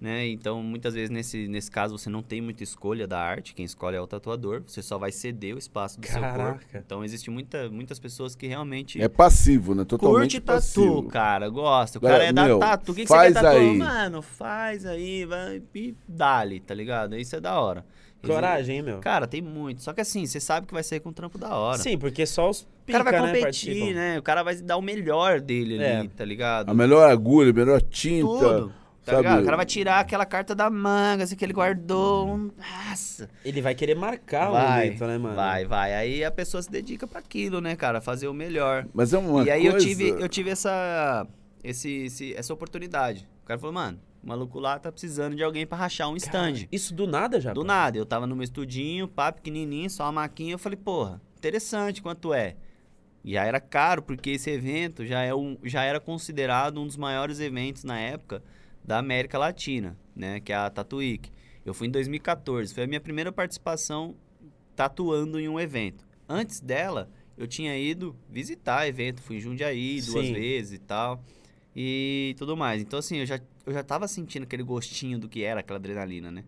Né? 0.00 0.28
Então, 0.28 0.62
muitas 0.62 0.94
vezes, 0.94 1.10
nesse, 1.10 1.48
nesse 1.48 1.68
caso, 1.68 1.98
você 1.98 2.08
não 2.08 2.22
tem 2.22 2.40
muita 2.40 2.62
escolha 2.62 3.04
da 3.04 3.20
arte. 3.20 3.52
Quem 3.52 3.64
escolhe 3.64 3.96
é 3.96 4.00
o 4.00 4.06
tatuador. 4.06 4.62
Você 4.64 4.80
só 4.80 4.96
vai 4.96 5.10
ceder 5.10 5.56
o 5.56 5.58
espaço 5.58 6.00
do 6.00 6.06
seu 6.06 6.20
corpo. 6.20 6.36
Caraca. 6.36 6.78
Então, 6.78 7.04
existe 7.04 7.30
muita, 7.30 7.68
muitas 7.68 7.98
pessoas 7.98 8.36
que 8.36 8.46
realmente 8.46 9.02
É 9.02 9.08
passivo, 9.08 9.74
né? 9.74 9.84
Totalmente 9.84 10.36
Curte 10.36 10.40
tatu, 10.40 10.56
passivo. 10.56 11.02
cara, 11.08 11.48
gosta. 11.48 11.98
O 11.98 12.00
cara 12.00 12.24
é 12.24 12.32
da 12.32 12.44
meu, 12.44 12.60
tatu. 12.60 12.92
O 12.92 12.94
que, 12.94 13.02
que 13.02 13.08
faz 13.08 13.34
você 13.34 13.40
quer 13.40 13.42
tatuar? 13.42 13.60
aí. 13.60 13.76
Mano, 13.76 14.22
faz 14.22 14.86
aí, 14.86 15.24
vai 15.24 15.60
e 15.74 15.96
dali, 16.06 16.60
tá 16.60 16.74
ligado? 16.74 17.16
Isso 17.16 17.34
é 17.34 17.40
da 17.40 17.60
hora. 17.60 17.84
Coragem, 18.26 18.76
hein, 18.76 18.82
meu? 18.82 18.98
Cara, 19.00 19.26
tem 19.26 19.40
muito. 19.40 19.82
Só 19.82 19.92
que 19.92 20.00
assim, 20.00 20.26
você 20.26 20.40
sabe 20.40 20.66
que 20.66 20.74
vai 20.74 20.82
sair 20.82 21.00
com 21.00 21.10
um 21.10 21.12
trampo 21.12 21.38
da 21.38 21.54
hora. 21.54 21.78
Sim, 21.78 21.96
porque 21.96 22.26
só 22.26 22.50
os 22.50 22.62
O 22.62 22.92
cara 22.92 23.04
vai 23.04 23.12
pica, 23.12 23.26
né, 23.26 23.38
competir, 23.38 23.94
né? 23.94 24.18
O 24.18 24.22
cara 24.22 24.42
vai 24.42 24.56
dar 24.56 24.76
o 24.76 24.82
melhor 24.82 25.40
dele 25.40 25.74
ali, 25.74 26.06
É. 26.06 26.10
tá 26.16 26.24
ligado? 26.24 26.68
A 26.70 26.74
melhor 26.74 27.08
agulha, 27.10 27.50
a 27.50 27.54
melhor 27.54 27.80
tinta. 27.82 28.26
Tudo. 28.26 28.72
Tá 29.04 29.12
sabe? 29.12 29.22
ligado? 29.22 29.40
O 29.40 29.44
cara 29.44 29.56
vai 29.56 29.64
tirar 29.66 30.00
aquela 30.00 30.26
carta 30.26 30.54
da 30.54 30.68
manga, 30.68 31.24
assim, 31.24 31.34
que 31.34 31.42
ele 31.44 31.52
guardou. 31.54 32.50
Nossa. 32.58 33.28
Ele 33.44 33.62
vai 33.62 33.74
querer 33.74 33.94
marcar 33.94 34.50
o 34.50 34.52
vai, 34.52 34.84
momento, 34.86 35.06
né, 35.06 35.16
mano? 35.18 35.34
vai, 35.34 35.64
vai. 35.64 35.94
Aí 35.94 36.22
a 36.24 36.30
pessoa 36.30 36.62
se 36.62 36.70
dedica 36.70 37.06
pra 37.06 37.20
aquilo, 37.20 37.60
né, 37.60 37.74
cara? 37.74 38.00
Fazer 38.02 38.28
o 38.28 38.34
melhor. 38.34 38.86
Mas 38.92 39.14
é 39.14 39.18
uma 39.18 39.44
e 39.44 39.50
aí 39.50 39.64
eu 39.64 39.72
coisa- 39.72 39.86
tive, 39.86 40.10
eu 40.10 40.28
tive 40.28 40.50
essa, 40.50 41.26
esse, 41.64 41.90
esse- 42.04 42.34
essa 42.34 42.52
oportunidade. 42.52 43.26
O 43.42 43.46
cara 43.46 43.58
falou, 43.58 43.72
mano, 43.72 43.98
o 44.22 44.26
maluco 44.28 44.58
lá 44.58 44.78
tá 44.78 44.90
precisando 44.90 45.36
de 45.36 45.42
alguém 45.42 45.66
pra 45.66 45.78
rachar 45.78 46.08
um 46.10 46.16
stand. 46.16 46.66
Isso 46.70 46.94
do 46.94 47.06
nada 47.06 47.40
já? 47.40 47.52
Do 47.52 47.64
nada, 47.64 47.96
eu 47.96 48.06
tava 48.06 48.26
no 48.26 48.34
meu 48.34 48.44
estudinho, 48.44 49.06
pá, 49.06 49.30
pequenininho, 49.32 49.88
só 49.88 50.04
uma 50.04 50.12
maquinha. 50.12 50.54
Eu 50.54 50.58
falei, 50.58 50.76
porra, 50.76 51.20
interessante, 51.36 52.02
quanto 52.02 52.34
é? 52.34 52.56
E 53.24 53.32
já 53.32 53.44
era 53.44 53.60
caro, 53.60 54.02
porque 54.02 54.30
esse 54.30 54.50
evento 54.50 55.04
já, 55.04 55.22
é 55.22 55.34
um, 55.34 55.56
já 55.64 55.82
era 55.84 56.00
considerado 56.00 56.80
um 56.80 56.86
dos 56.86 56.96
maiores 56.96 57.40
eventos 57.40 57.84
na 57.84 57.98
época 57.98 58.42
da 58.84 58.98
América 58.98 59.38
Latina, 59.38 59.96
né? 60.14 60.40
Que 60.40 60.52
é 60.52 60.56
a 60.56 60.72
Week. 60.92 61.30
Eu 61.64 61.74
fui 61.74 61.86
em 61.86 61.90
2014, 61.90 62.72
foi 62.72 62.84
a 62.84 62.86
minha 62.86 63.00
primeira 63.00 63.30
participação 63.30 64.16
tatuando 64.74 65.38
em 65.38 65.48
um 65.48 65.60
evento. 65.60 66.06
Antes 66.28 66.60
dela, 66.60 67.10
eu 67.36 67.46
tinha 67.46 67.76
ido 67.76 68.16
visitar 68.28 68.88
evento, 68.88 69.20
fui 69.20 69.36
em 69.36 69.40
Jundiaí 69.40 70.00
duas 70.00 70.26
Sim. 70.26 70.32
vezes 70.32 70.72
e 70.72 70.78
tal, 70.78 71.22
e 71.80 72.34
tudo 72.36 72.56
mais. 72.56 72.82
Então, 72.82 72.98
assim, 72.98 73.18
eu 73.18 73.26
já, 73.26 73.38
eu 73.64 73.72
já 73.72 73.84
tava 73.84 74.08
sentindo 74.08 74.42
aquele 74.42 74.64
gostinho 74.64 75.16
do 75.16 75.28
que 75.28 75.44
era 75.44 75.60
aquela 75.60 75.78
adrenalina, 75.78 76.28
né? 76.28 76.42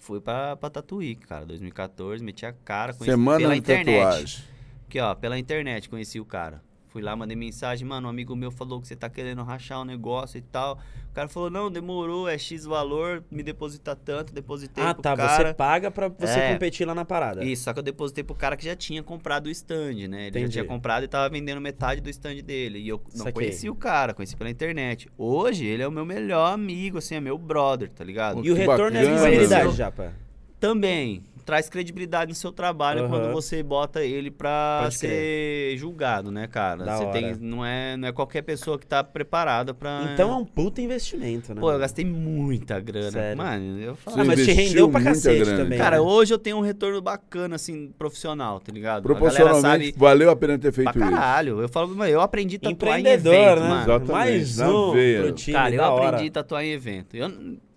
Fui 0.00 0.20
pra, 0.20 0.56
pra 0.56 0.68
Week, 0.92 1.24
cara, 1.24 1.46
2014, 1.46 2.24
meti 2.24 2.44
a 2.44 2.52
cara, 2.52 2.92
conheci 2.92 3.12
Semana 3.12 3.38
pela 3.38 3.52
de 3.52 3.60
internet. 3.60 3.94
tatuagem. 3.94 4.44
Aqui, 4.88 4.98
ó, 4.98 5.14
pela 5.14 5.38
internet 5.38 5.88
conheci 5.88 6.18
o 6.18 6.24
cara. 6.24 6.60
Fui 6.94 7.02
lá, 7.02 7.16
mandei 7.16 7.36
mensagem, 7.36 7.84
mano, 7.84 8.06
um 8.06 8.10
amigo 8.10 8.36
meu 8.36 8.52
falou 8.52 8.80
que 8.80 8.86
você 8.86 8.94
tá 8.94 9.08
querendo 9.10 9.42
rachar 9.42 9.80
um 9.80 9.84
negócio 9.84 10.38
e 10.38 10.40
tal. 10.40 10.78
O 11.10 11.12
cara 11.12 11.26
falou, 11.26 11.50
não, 11.50 11.68
demorou, 11.68 12.28
é 12.28 12.38
X 12.38 12.64
valor, 12.64 13.24
me 13.32 13.42
deposita 13.42 13.96
tanto, 13.96 14.32
depositei 14.32 14.84
Ah, 14.84 14.94
pro 14.94 15.02
tá. 15.02 15.16
cara. 15.16 15.48
Você 15.48 15.54
paga 15.54 15.90
pra 15.90 16.06
você 16.06 16.38
É. 16.38 16.52
competir 16.52 16.86
lá 16.86 16.94
na 16.94 17.04
parada. 17.04 17.44
Isso, 17.44 17.64
só 17.64 17.72
que 17.72 17.80
eu 17.80 17.82
depositei 17.82 18.22
pro 18.22 18.36
cara 18.36 18.56
que 18.56 18.64
já 18.64 18.76
tinha 18.76 19.02
comprado 19.02 19.46
o 19.46 19.50
stand, 19.50 20.06
né? 20.06 20.20
Ele 20.20 20.28
Entendi. 20.28 20.46
já 20.46 20.48
tinha 20.52 20.64
comprado 20.66 21.02
e 21.02 21.08
tava 21.08 21.28
vendendo 21.28 21.60
metade 21.60 22.00
do 22.00 22.08
stand 22.08 22.36
dele. 22.44 22.78
E 22.78 22.86
eu 22.88 23.02
não 23.12 23.24
Saquei. 23.24 23.32
conheci 23.32 23.68
o 23.68 23.74
cara, 23.74 24.14
conheci 24.14 24.36
pela 24.36 24.48
internet. 24.48 25.10
Hoje, 25.18 25.66
ele 25.66 25.82
é 25.82 25.88
o 25.88 25.90
meu 25.90 26.06
melhor 26.06 26.52
amigo, 26.54 26.98
assim, 26.98 27.16
é 27.16 27.20
meu 27.20 27.36
brother, 27.36 27.90
tá 27.90 28.04
ligado? 28.04 28.46
E 28.46 28.52
o 28.52 28.54
retorno 28.54 28.96
é 28.96 29.00
bacana, 29.02 29.16
visibilidade, 29.16 29.64
meu. 29.64 29.72
Japa. 29.72 30.12
Também 30.60 31.24
traz 31.44 31.68
credibilidade 31.68 32.30
no 32.30 32.34
seu 32.34 32.50
trabalho 32.50 33.00
Aham. 33.02 33.08
quando 33.08 33.32
você 33.32 33.62
bota 33.62 34.02
ele 34.02 34.30
pra 34.30 34.80
Pode 34.84 34.94
ser 34.96 35.76
julgado, 35.76 36.30
né, 36.30 36.46
cara? 36.46 36.84
Da 36.84 36.96
você 36.96 37.06
tem, 37.12 37.24
hora. 37.26 37.38
não 37.40 37.64
é, 37.64 37.96
não 37.96 38.08
é 38.08 38.12
qualquer 38.12 38.42
pessoa 38.42 38.78
que 38.78 38.86
tá 38.86 39.04
preparada 39.04 39.74
pra 39.74 40.10
Então 40.12 40.30
é 40.30 40.34
um 40.36 40.44
puta 40.44 40.80
investimento, 40.80 41.54
né? 41.54 41.60
Pô, 41.60 41.70
eu 41.72 41.78
gastei 41.78 42.04
muita 42.04 42.80
grana. 42.80 43.10
Sério. 43.10 43.36
Mano, 43.36 43.80
eu 43.80 43.94
falo, 43.96 44.20
Ah, 44.20 44.24
mas 44.24 44.44
te 44.44 44.52
rendeu 44.52 44.88
pra 44.90 45.02
cacete 45.02 45.44
grana. 45.44 45.58
também. 45.64 45.78
cara, 45.78 45.96
né? 45.96 46.02
hoje 46.02 46.32
eu 46.32 46.38
tenho 46.38 46.56
um 46.56 46.62
retorno 46.62 47.00
bacana 47.02 47.56
assim 47.56 47.92
profissional, 47.98 48.60
tá 48.60 48.72
ligado? 48.72 49.00
A 49.00 49.02
Proporcionalmente, 49.02 49.62
sabe 49.62 49.94
valeu 49.96 50.30
a 50.30 50.36
pena 50.36 50.58
ter 50.58 50.72
feito 50.72 50.92
pra 50.92 51.02
isso. 51.06 51.10
caralho. 51.14 51.60
Eu 51.60 51.68
falo, 51.68 51.88
mano, 51.94 52.10
eu 52.10 52.20
aprendi 52.20 52.56
a 52.56 52.60
tatuar 52.60 52.96
em 52.98 53.00
Empreendedor, 53.02 53.34
evento, 53.34 53.60
né? 53.60 53.68
mano. 53.68 53.82
Exatamente, 53.82 54.12
Mais 54.12 54.60
um 54.60 54.92
veia. 54.92 55.22
pro 55.22 55.32
time, 55.32 55.56
Cara, 55.56 55.74
eu 55.74 55.82
hora. 55.82 56.06
aprendi 56.08 56.28
a 56.28 56.32
tatuar 56.32 56.64
em 56.64 56.70
evento. 56.72 57.14
Eu, 57.16 57.28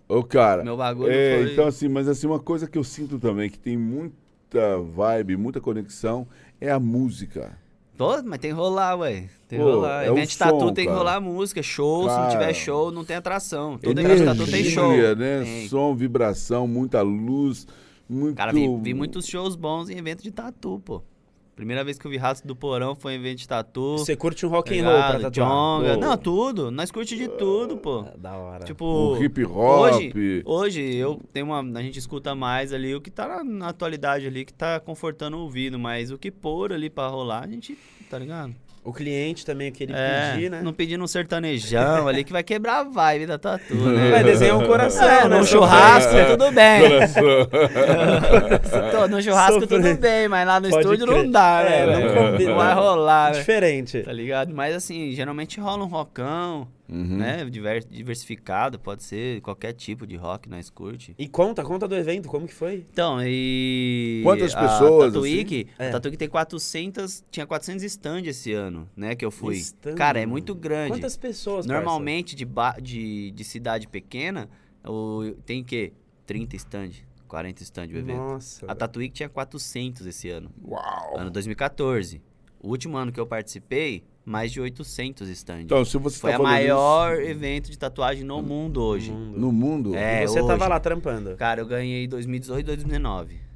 Ô, 0.08 0.22
cara, 0.22 0.64
meu 0.64 0.76
bagulho 0.76 1.12
é, 1.12 1.42
foi... 1.42 1.52
então 1.52 1.66
assim, 1.66 1.88
mas 1.88 2.08
assim, 2.08 2.26
uma 2.26 2.40
coisa 2.40 2.66
que 2.66 2.78
eu 2.78 2.84
sinto 2.84 3.18
também, 3.18 3.50
que 3.50 3.58
tem 3.58 3.76
muita 3.76 4.78
vibe, 4.78 5.36
muita 5.36 5.60
conexão, 5.60 6.26
é 6.58 6.70
a 6.70 6.80
música. 6.80 7.58
Pô, 7.98 8.22
mas 8.22 8.38
tem 8.38 8.52
que 8.52 8.56
rolar, 8.56 8.96
ué. 8.96 9.28
Tem 9.48 9.58
que 9.58 9.64
Pô, 9.64 9.72
rolar. 9.72 10.04
é 10.04 10.08
evento 10.08 10.28
de 10.30 10.38
tatu 10.38 10.60
som, 10.60 10.72
tem 10.72 10.84
que 10.84 10.90
cara. 10.90 10.98
rolar 10.98 11.20
música. 11.20 11.62
Show, 11.62 12.02
se 12.02 12.08
não 12.08 12.16
Cara, 12.16 12.30
tiver 12.30 12.54
show, 12.54 12.92
não 12.92 13.04
tem 13.04 13.16
atração. 13.16 13.76
Todo 13.76 14.00
evento 14.00 14.24
tatu 14.24 14.50
tem 14.50 14.64
show. 14.64 14.92
né? 15.16 15.42
Tem. 15.42 15.68
Som, 15.68 15.94
vibração, 15.96 16.68
muita 16.68 17.02
luz, 17.02 17.66
muito... 18.08 18.36
Cara, 18.36 18.52
vi, 18.52 18.68
vi 18.80 18.94
muitos 18.94 19.26
shows 19.26 19.56
bons 19.56 19.90
em 19.90 19.98
evento 19.98 20.22
de 20.22 20.30
tatu, 20.30 20.80
pô. 20.84 21.02
Primeira 21.58 21.82
vez 21.82 21.98
que 21.98 22.06
eu 22.06 22.10
vi 22.12 22.16
Rato 22.16 22.46
do 22.46 22.54
Porão 22.54 22.94
foi 22.94 23.14
em 23.14 23.16
evento 23.16 23.38
de 23.38 23.48
tatu. 23.48 23.98
Você 23.98 24.14
curte 24.14 24.46
um 24.46 24.48
tá 24.48 24.54
rock 24.54 24.78
and 24.78 24.84
roll 24.84 24.94
pra 24.94 25.18
tatuar? 25.18 25.32
Jonga. 25.32 25.96
Não, 25.96 26.16
tudo. 26.16 26.70
Nós 26.70 26.88
curte 26.92 27.16
de 27.16 27.26
tudo, 27.26 27.76
pô. 27.76 28.04
Ah, 28.06 28.14
Da 28.16 28.36
hora. 28.36 28.64
Tipo, 28.64 28.84
O 28.84 29.24
hip 29.24 29.44
hop. 29.44 29.56
Hoje, 29.56 30.42
hoje 30.44 30.94
eu 30.94 31.20
tenho 31.32 31.46
uma. 31.46 31.58
A 31.76 31.82
gente 31.82 31.98
escuta 31.98 32.32
mais 32.32 32.72
ali 32.72 32.94
o 32.94 33.00
que 33.00 33.10
tá 33.10 33.26
na, 33.26 33.42
na 33.42 33.68
atualidade 33.70 34.24
ali, 34.24 34.44
que 34.44 34.54
tá 34.54 34.78
confortando 34.78 35.36
o 35.36 35.40
ouvido, 35.40 35.80
mas 35.80 36.12
o 36.12 36.16
que 36.16 36.30
pôr 36.30 36.72
ali 36.72 36.88
pra 36.88 37.08
rolar, 37.08 37.42
a 37.42 37.48
gente. 37.48 37.76
Tá 38.08 38.20
ligado? 38.20 38.54
O 38.88 38.92
cliente 38.92 39.44
também, 39.44 39.68
o 39.68 39.72
que 39.72 39.84
ele 39.84 39.92
é, 39.94 40.30
pedir, 40.32 40.50
né? 40.50 40.60
Não 40.62 40.72
pedindo 40.72 41.04
um 41.04 41.06
sertanejão 41.06 42.08
ali 42.08 42.24
que 42.24 42.32
vai 42.32 42.42
quebrar 42.42 42.78
a 42.80 42.84
vibe 42.84 43.26
da 43.26 43.36
tatu, 43.38 43.74
né? 43.74 44.10
Vai 44.12 44.24
desenhar 44.24 44.56
um 44.56 44.66
coração, 44.66 45.06
É, 45.06 45.28
né? 45.28 45.36
no 45.36 45.44
Só- 45.44 45.58
churrasco, 45.58 46.12
tudo 46.30 46.50
bem. 46.52 46.88
Coração. 46.88 47.22
No 49.10 49.22
churrasco 49.22 49.66
tudo 49.66 49.94
bem, 49.96 50.28
mas 50.28 50.46
lá 50.46 50.58
no 50.60 50.68
Pode 50.70 50.82
estúdio 50.84 51.06
crer. 51.06 51.24
não 51.24 51.30
dá, 51.30 51.60
É, 51.62 51.86
né? 51.86 51.92
não 51.92 52.08
velho? 52.14 52.30
combina. 52.32 52.50
Não 52.50 52.56
vai 52.58 52.74
rolar, 52.74 53.32
né? 53.32 53.38
Diferente. 53.38 54.02
Tá 54.02 54.12
ligado? 54.12 54.54
Mas 54.54 54.74
assim, 54.74 55.12
geralmente 55.12 55.60
rola 55.60 55.84
um 55.84 55.88
rockão, 55.88 56.66
Uhum. 56.88 57.18
né? 57.18 57.44
Diver- 57.44 57.84
diversificado, 57.86 58.78
pode 58.78 59.02
ser 59.02 59.40
qualquer 59.42 59.72
tipo 59.74 60.06
de 60.06 60.16
rock, 60.16 60.48
nós 60.48 60.70
curte. 60.70 61.14
E 61.18 61.28
conta, 61.28 61.62
conta 61.62 61.86
do 61.86 61.94
evento, 61.94 62.28
como 62.28 62.46
que 62.46 62.54
foi? 62.54 62.86
Então, 62.90 63.18
e. 63.22 64.20
Quantas 64.24 64.54
a 64.54 64.60
pessoas, 64.60 65.14
assim? 65.14 65.66
É. 65.78 65.88
a 65.88 65.92
Tattoo 65.92 66.10
Week 66.10 66.16
tem 66.16 66.28
400. 66.28 67.24
Tinha 67.30 67.46
400 67.46 67.84
stand 67.84 68.22
esse 68.26 68.52
ano, 68.52 68.88
né? 68.96 69.14
Que 69.14 69.24
eu 69.24 69.30
fui. 69.30 69.56
Stand? 69.56 69.94
Cara, 69.96 70.20
é 70.20 70.26
muito 70.26 70.54
grande. 70.54 70.92
Quantas 70.92 71.16
pessoas? 71.16 71.66
Normalmente, 71.66 72.34
de, 72.34 72.44
ba- 72.44 72.78
de, 72.80 73.30
de 73.32 73.44
cidade 73.44 73.86
pequena, 73.86 74.48
o, 74.84 75.34
tem 75.44 75.62
o 75.62 75.64
quê? 75.64 75.92
30 76.26 76.56
stand, 76.56 76.90
40 77.26 77.62
stand 77.62 77.86
o 77.88 77.96
evento. 77.98 78.16
Nossa. 78.16 78.66
A 78.66 78.98
Week 78.98 79.12
tinha 79.14 79.28
400 79.28 80.06
esse 80.06 80.28
ano. 80.30 80.50
Uau. 80.66 81.18
Ano 81.18 81.30
2014. 81.30 82.20
O 82.60 82.68
último 82.70 82.96
ano 82.96 83.12
que 83.12 83.20
eu 83.20 83.26
participei, 83.26 84.02
mais 84.28 84.52
de 84.52 84.60
800 84.60 85.28
stands. 85.30 85.64
Então, 85.64 85.84
se 85.84 85.96
você 85.96 86.18
Foi 86.18 86.30
tá 86.30 86.36
a 86.36 86.38
falando 86.38 86.52
maior 86.52 87.20
evento 87.20 87.70
de 87.70 87.78
tatuagem 87.78 88.24
no 88.24 88.42
mundo 88.42 88.82
hoje. 88.82 89.10
Mundo. 89.10 89.30
isso 89.30 89.40
no 89.40 89.52
mundo... 89.52 89.94
É, 89.94 90.22
e 90.22 90.28
você 90.28 90.40
hoje. 90.40 90.48
tava 90.48 90.68
lá 90.68 90.78
trampando. 90.78 91.34
Cara, 91.36 91.60
eu 91.60 91.66
ganhei 91.66 92.06
2018 92.06 92.60
e 92.60 92.62
2019. 92.64 93.48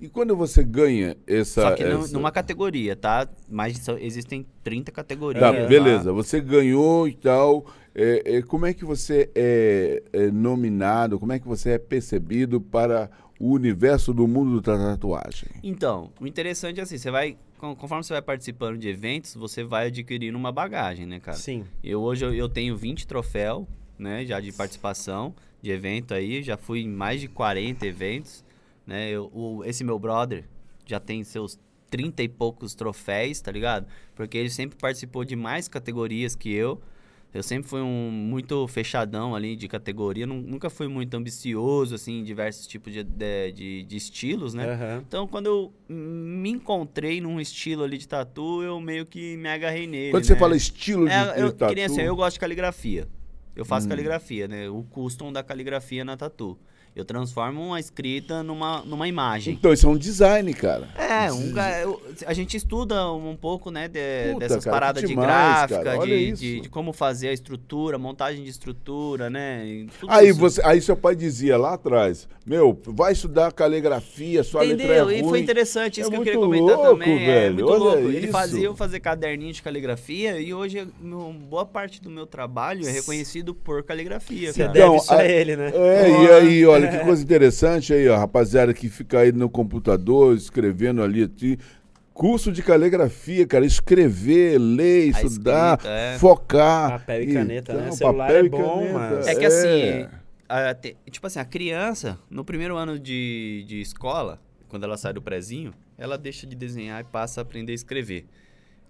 E 0.00 0.08
quando 0.08 0.36
você 0.36 0.62
ganha 0.62 1.16
essa. 1.26 1.62
Só 1.62 1.70
que 1.72 1.82
essa... 1.82 2.12
numa 2.12 2.30
categoria, 2.30 2.94
tá? 2.94 3.26
Mas 3.48 3.80
existem 4.00 4.44
30 4.62 4.92
categorias. 4.92 5.40
Tá, 5.40 5.50
lá. 5.50 5.66
beleza. 5.66 6.12
Você 6.12 6.42
ganhou 6.42 7.08
e 7.08 7.14
tal. 7.14 7.64
É, 7.94 8.36
é, 8.36 8.42
como 8.42 8.66
é 8.66 8.74
que 8.74 8.84
você 8.84 9.30
é, 9.34 10.02
é 10.12 10.30
nominado? 10.30 11.18
Como 11.18 11.32
é 11.32 11.38
que 11.38 11.46
você 11.46 11.70
é 11.70 11.78
percebido 11.78 12.60
para 12.60 13.08
o 13.40 13.52
universo 13.52 14.12
do 14.12 14.26
mundo 14.26 14.60
da 14.60 14.76
tatuagem? 14.76 15.48
Então, 15.62 16.10
o 16.20 16.26
interessante 16.26 16.80
é 16.80 16.82
assim, 16.82 16.98
você 16.98 17.10
vai, 17.10 17.38
conforme 17.58 18.04
você 18.04 18.12
vai 18.12 18.22
participando 18.22 18.78
de 18.78 18.88
eventos, 18.88 19.34
você 19.34 19.64
vai 19.64 19.86
adquirindo 19.86 20.36
uma 20.36 20.52
bagagem, 20.52 21.06
né, 21.06 21.20
cara? 21.20 21.36
Sim. 21.36 21.64
Eu 21.82 22.00
hoje 22.02 22.24
eu, 22.24 22.34
eu 22.34 22.48
tenho 22.48 22.76
20 22.76 23.06
troféus, 23.06 23.66
né, 23.98 24.24
já 24.24 24.40
de 24.40 24.52
participação 24.52 25.34
de 25.62 25.70
evento 25.70 26.12
aí, 26.12 26.42
já 26.42 26.56
fui 26.56 26.80
em 26.80 26.88
mais 26.88 27.20
de 27.20 27.28
40 27.28 27.86
eventos, 27.86 28.44
né? 28.86 29.10
Eu, 29.10 29.30
o, 29.32 29.64
esse 29.64 29.82
meu 29.82 29.98
brother 29.98 30.44
já 30.84 31.00
tem 31.00 31.24
seus 31.24 31.58
30 31.88 32.22
e 32.22 32.28
poucos 32.28 32.74
troféus, 32.74 33.40
tá 33.40 33.50
ligado? 33.50 33.86
Porque 34.14 34.36
ele 34.36 34.50
sempre 34.50 34.76
participou 34.76 35.24
de 35.24 35.36
mais 35.36 35.66
categorias 35.68 36.34
que 36.36 36.52
eu. 36.52 36.82
Eu 37.34 37.42
sempre 37.42 37.68
fui 37.68 37.80
um 37.80 38.12
muito 38.12 38.64
fechadão 38.68 39.34
ali 39.34 39.56
de 39.56 39.66
categoria, 39.66 40.24
nunca 40.24 40.70
fui 40.70 40.86
muito 40.86 41.12
ambicioso, 41.16 41.96
assim, 41.96 42.20
em 42.20 42.22
diversos 42.22 42.64
tipos 42.64 42.92
de, 42.92 43.02
de, 43.02 43.50
de, 43.50 43.82
de 43.82 43.96
estilos, 43.96 44.54
né? 44.54 44.66
Aham. 44.72 45.04
Então, 45.08 45.26
quando 45.26 45.46
eu 45.46 45.74
me 45.88 46.50
encontrei 46.50 47.20
num 47.20 47.40
estilo 47.40 47.82
ali 47.82 47.98
de 47.98 48.06
tatu, 48.06 48.62
eu 48.62 48.80
meio 48.80 49.04
que 49.04 49.36
me 49.36 49.48
agarrei 49.48 49.84
nele, 49.88 50.12
Quando 50.12 50.24
você 50.24 50.34
né? 50.34 50.38
fala 50.38 50.56
estilo 50.56 51.06
de, 51.08 51.12
É, 51.12 51.42
eu, 51.42 51.48
de 51.48 51.56
tatu, 51.56 51.70
que 51.70 51.74
nem 51.74 51.84
assim, 51.84 52.02
eu 52.02 52.14
gosto 52.14 52.34
de 52.34 52.40
caligrafia. 52.40 53.08
Eu 53.56 53.64
faço 53.64 53.86
Hum. 53.86 53.90
caligrafia, 53.90 54.46
né? 54.46 54.68
O 54.70 54.84
custom 54.84 55.32
da 55.32 55.42
caligrafia 55.42 56.04
na 56.04 56.16
tatu. 56.16 56.56
Eu 56.96 57.04
transformo 57.04 57.60
uma 57.60 57.80
escrita 57.80 58.42
numa, 58.44 58.82
numa 58.84 59.08
imagem. 59.08 59.54
Então, 59.54 59.72
isso 59.72 59.84
é 59.84 59.88
um 59.90 59.96
design, 59.96 60.54
cara. 60.54 60.88
É, 60.96 61.32
um, 61.32 61.52
eu- 61.82 62.00
a 62.24 62.32
gente 62.32 62.56
estuda 62.56 63.10
um 63.12 63.34
pouco, 63.36 63.68
né, 63.68 63.88
de- 63.88 64.32
Puta, 64.34 64.38
dessas 64.38 64.64
cara, 64.64 64.76
paradas 64.76 65.00
que 65.02 65.08
de 65.08 65.14
demais, 65.14 65.68
gráfica, 65.70 65.98
de, 66.06 66.32
de, 66.32 66.60
de 66.60 66.68
como 66.68 66.92
fazer 66.92 67.28
a 67.28 67.32
estrutura, 67.32 67.98
montagem 67.98 68.44
de 68.44 68.50
estrutura, 68.50 69.28
né? 69.28 69.86
tudo 69.98 70.12
Aí, 70.12 70.28
isso. 70.28 70.38
você, 70.38 70.62
aí 70.64 70.80
seu 70.80 70.96
pai 70.96 71.16
dizia 71.16 71.56
lá 71.58 71.74
atrás, 71.74 72.28
meu, 72.46 72.78
vai 72.86 73.12
estudar 73.12 73.50
caligrafia, 73.52 74.44
sua 74.44 74.60
letra 74.62 74.82
é 74.82 74.86
Entendeu? 74.86 75.04
ruim. 75.06 75.16
E 75.18 75.22
foi 75.24 75.40
interessante 75.40 76.00
isso 76.00 76.08
É 76.08 76.12
que 76.12 76.16
eu 76.16 76.22
queria 76.22 76.38
comentar 76.38 76.76
louco, 76.76 76.90
também. 76.92 77.22
é 77.22 77.26
velho, 77.26 77.54
muito 77.54 77.70
olha 77.70 77.78
louco. 77.82 77.98
Ele 78.08 78.18
isso. 78.18 78.30
fazia 78.32 78.66
eu 78.66 78.76
fazer 78.76 79.00
caderninho 79.00 79.52
de 79.52 79.62
caligrafia 79.62 80.38
e 80.40 80.54
hoje 80.54 80.86
meu- 81.00 81.32
boa 81.32 81.66
parte 81.66 82.00
do 82.00 82.08
meu 82.08 82.24
trabalho 82.26 82.86
é 82.86 82.90
reconhecido 82.92 83.52
por 83.52 83.82
caligrafia, 83.82 84.52
Você 84.52 84.60
cara. 84.60 84.72
deve 84.72 84.84
Então, 84.86 84.96
isso 84.96 85.12
a 85.12 85.16
a- 85.16 85.24
ele, 85.26 85.56
né? 85.56 85.72
É, 85.74 86.08
e 86.08 86.30
aí, 86.30 86.66
olha, 86.66 86.83
que 86.88 86.98
coisa 87.04 87.22
interessante 87.22 87.92
aí, 87.92 88.08
ó, 88.08 88.16
rapaziada 88.16 88.72
que 88.74 88.88
fica 88.88 89.20
aí 89.20 89.32
no 89.32 89.48
computador, 89.50 90.34
escrevendo 90.36 91.02
ali, 91.02 91.28
curso 92.12 92.52
de 92.52 92.62
caligrafia, 92.62 93.46
cara, 93.46 93.66
escrever, 93.66 94.58
ler, 94.58 95.14
A 95.16 95.22
estudar, 95.22 95.74
escrita, 95.78 95.88
é. 95.94 96.18
focar. 96.18 96.90
Papel 96.92 97.22
e 97.22 97.32
caneta, 97.34 97.72
né? 97.74 97.80
Então, 97.84 97.92
Celular 97.96 98.26
papel 98.28 98.44
é 98.44 98.48
bom, 98.48 98.78
caneta, 98.78 98.92
mas- 99.16 99.26
É 99.26 99.34
que 99.34 99.44
assim, 99.44 100.06
a- 100.48 100.74
te- 100.74 100.96
tipo 101.10 101.26
assim, 101.26 101.40
a 101.40 101.44
criança, 101.44 102.18
no 102.30 102.44
primeiro 102.44 102.76
ano 102.76 102.98
de, 102.98 103.64
de 103.66 103.80
escola, 103.80 104.40
quando 104.68 104.84
ela 104.84 104.96
sai 104.96 105.12
do 105.12 105.20
prezinho, 105.22 105.72
ela 105.98 106.16
deixa 106.18 106.46
de 106.46 106.54
desenhar 106.54 107.00
e 107.00 107.04
passa 107.04 107.40
a 107.40 107.42
aprender 107.42 107.72
a 107.72 107.74
escrever. 107.74 108.26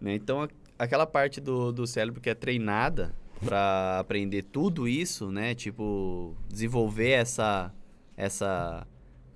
né? 0.01 0.15
Então, 0.15 0.43
a- 0.43 0.49
aquela 0.79 1.07
parte 1.07 1.41
do, 1.41 1.73
do 1.73 1.87
cérebro 1.87 2.21
que 2.21 2.29
é 2.29 2.35
treinada 2.35 3.15
para 3.43 3.99
aprender 4.01 4.43
tudo 4.43 4.87
isso, 4.89 5.31
né? 5.31 5.55
Tipo, 5.55 6.35
desenvolver 6.49 7.11
essa, 7.11 7.73
essa, 8.17 8.87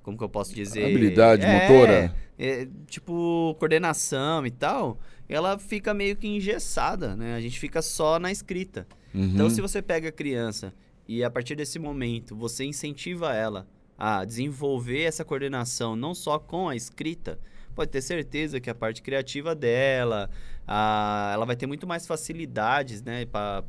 como 0.03 0.16
que 0.16 0.24
eu 0.24 0.29
posso 0.29 0.55
dizer? 0.55 0.85
Habilidade 0.85 1.45
É, 1.47 1.61
motora. 1.68 2.14
é, 2.39 2.68
tipo, 2.87 3.55
coordenação 3.59 4.47
e 4.47 4.51
tal, 4.51 4.99
ela 5.29 5.59
fica 5.59 5.93
meio 5.93 6.16
que 6.16 6.26
engessada, 6.29 7.16
né? 7.16 7.35
A 7.35 7.41
gente 7.41 7.59
fica 7.59 7.83
só 7.83 8.18
na 8.18 8.31
escrita. 8.31 8.87
Então, 9.14 9.47
Uhum. 9.47 9.51
se 9.51 9.61
você 9.61 9.81
pega 9.83 10.09
a 10.11 10.12
criança 10.12 10.72
e 11.07 11.24
a 11.24 11.31
partir 11.31 11.55
desse 11.57 11.79
momento 11.79 12.37
você 12.37 12.64
incentiva 12.64 13.35
ela 13.35 13.66
a 13.97 14.24
desenvolver 14.24 15.03
essa 15.03 15.24
coordenação 15.24 15.97
não 15.97 16.14
só 16.14 16.39
com 16.39 16.68
a 16.68 16.76
escrita, 16.76 17.39
pode 17.74 17.91
ter 17.91 18.01
certeza 18.03 18.61
que 18.61 18.68
a 18.70 18.74
parte 18.74 19.03
criativa 19.03 19.55
dela, 19.55 20.31
a- 20.66 21.31
ela 21.35 21.45
vai 21.47 21.57
ter 21.57 21.66
muito 21.66 21.87
mais 21.87 22.07
facilidades, 22.07 23.03
né, 23.03 23.24
para 23.26 23.64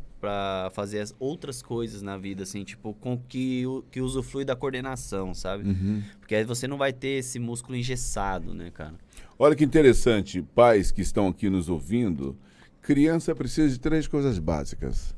fazer 0.73 0.99
as 0.99 1.15
outras 1.19 1.61
coisas 1.61 2.01
na 2.01 2.17
vida, 2.17 2.43
assim, 2.43 2.63
tipo, 2.63 2.93
com 2.95 3.17
que, 3.17 3.65
o- 3.65 3.83
que 3.89 4.01
usufrui 4.01 4.43
da 4.43 4.55
coordenação, 4.55 5.33
sabe? 5.33 5.69
Uhum. 5.69 6.01
Porque 6.19 6.35
aí 6.35 6.43
você 6.43 6.67
não 6.67 6.77
vai 6.77 6.91
ter 6.91 7.19
esse 7.19 7.39
músculo 7.39 7.75
engessado, 7.77 8.53
né, 8.53 8.69
cara? 8.71 8.95
Olha 9.37 9.55
que 9.55 9.63
interessante, 9.63 10.41
pais 10.41 10.91
que 10.91 11.01
estão 11.01 11.27
aqui 11.27 11.49
nos 11.49 11.69
ouvindo, 11.69 12.35
criança 12.81 13.33
precisa 13.33 13.69
de 13.69 13.79
três 13.79 14.07
coisas 14.07 14.37
básicas: 14.39 15.15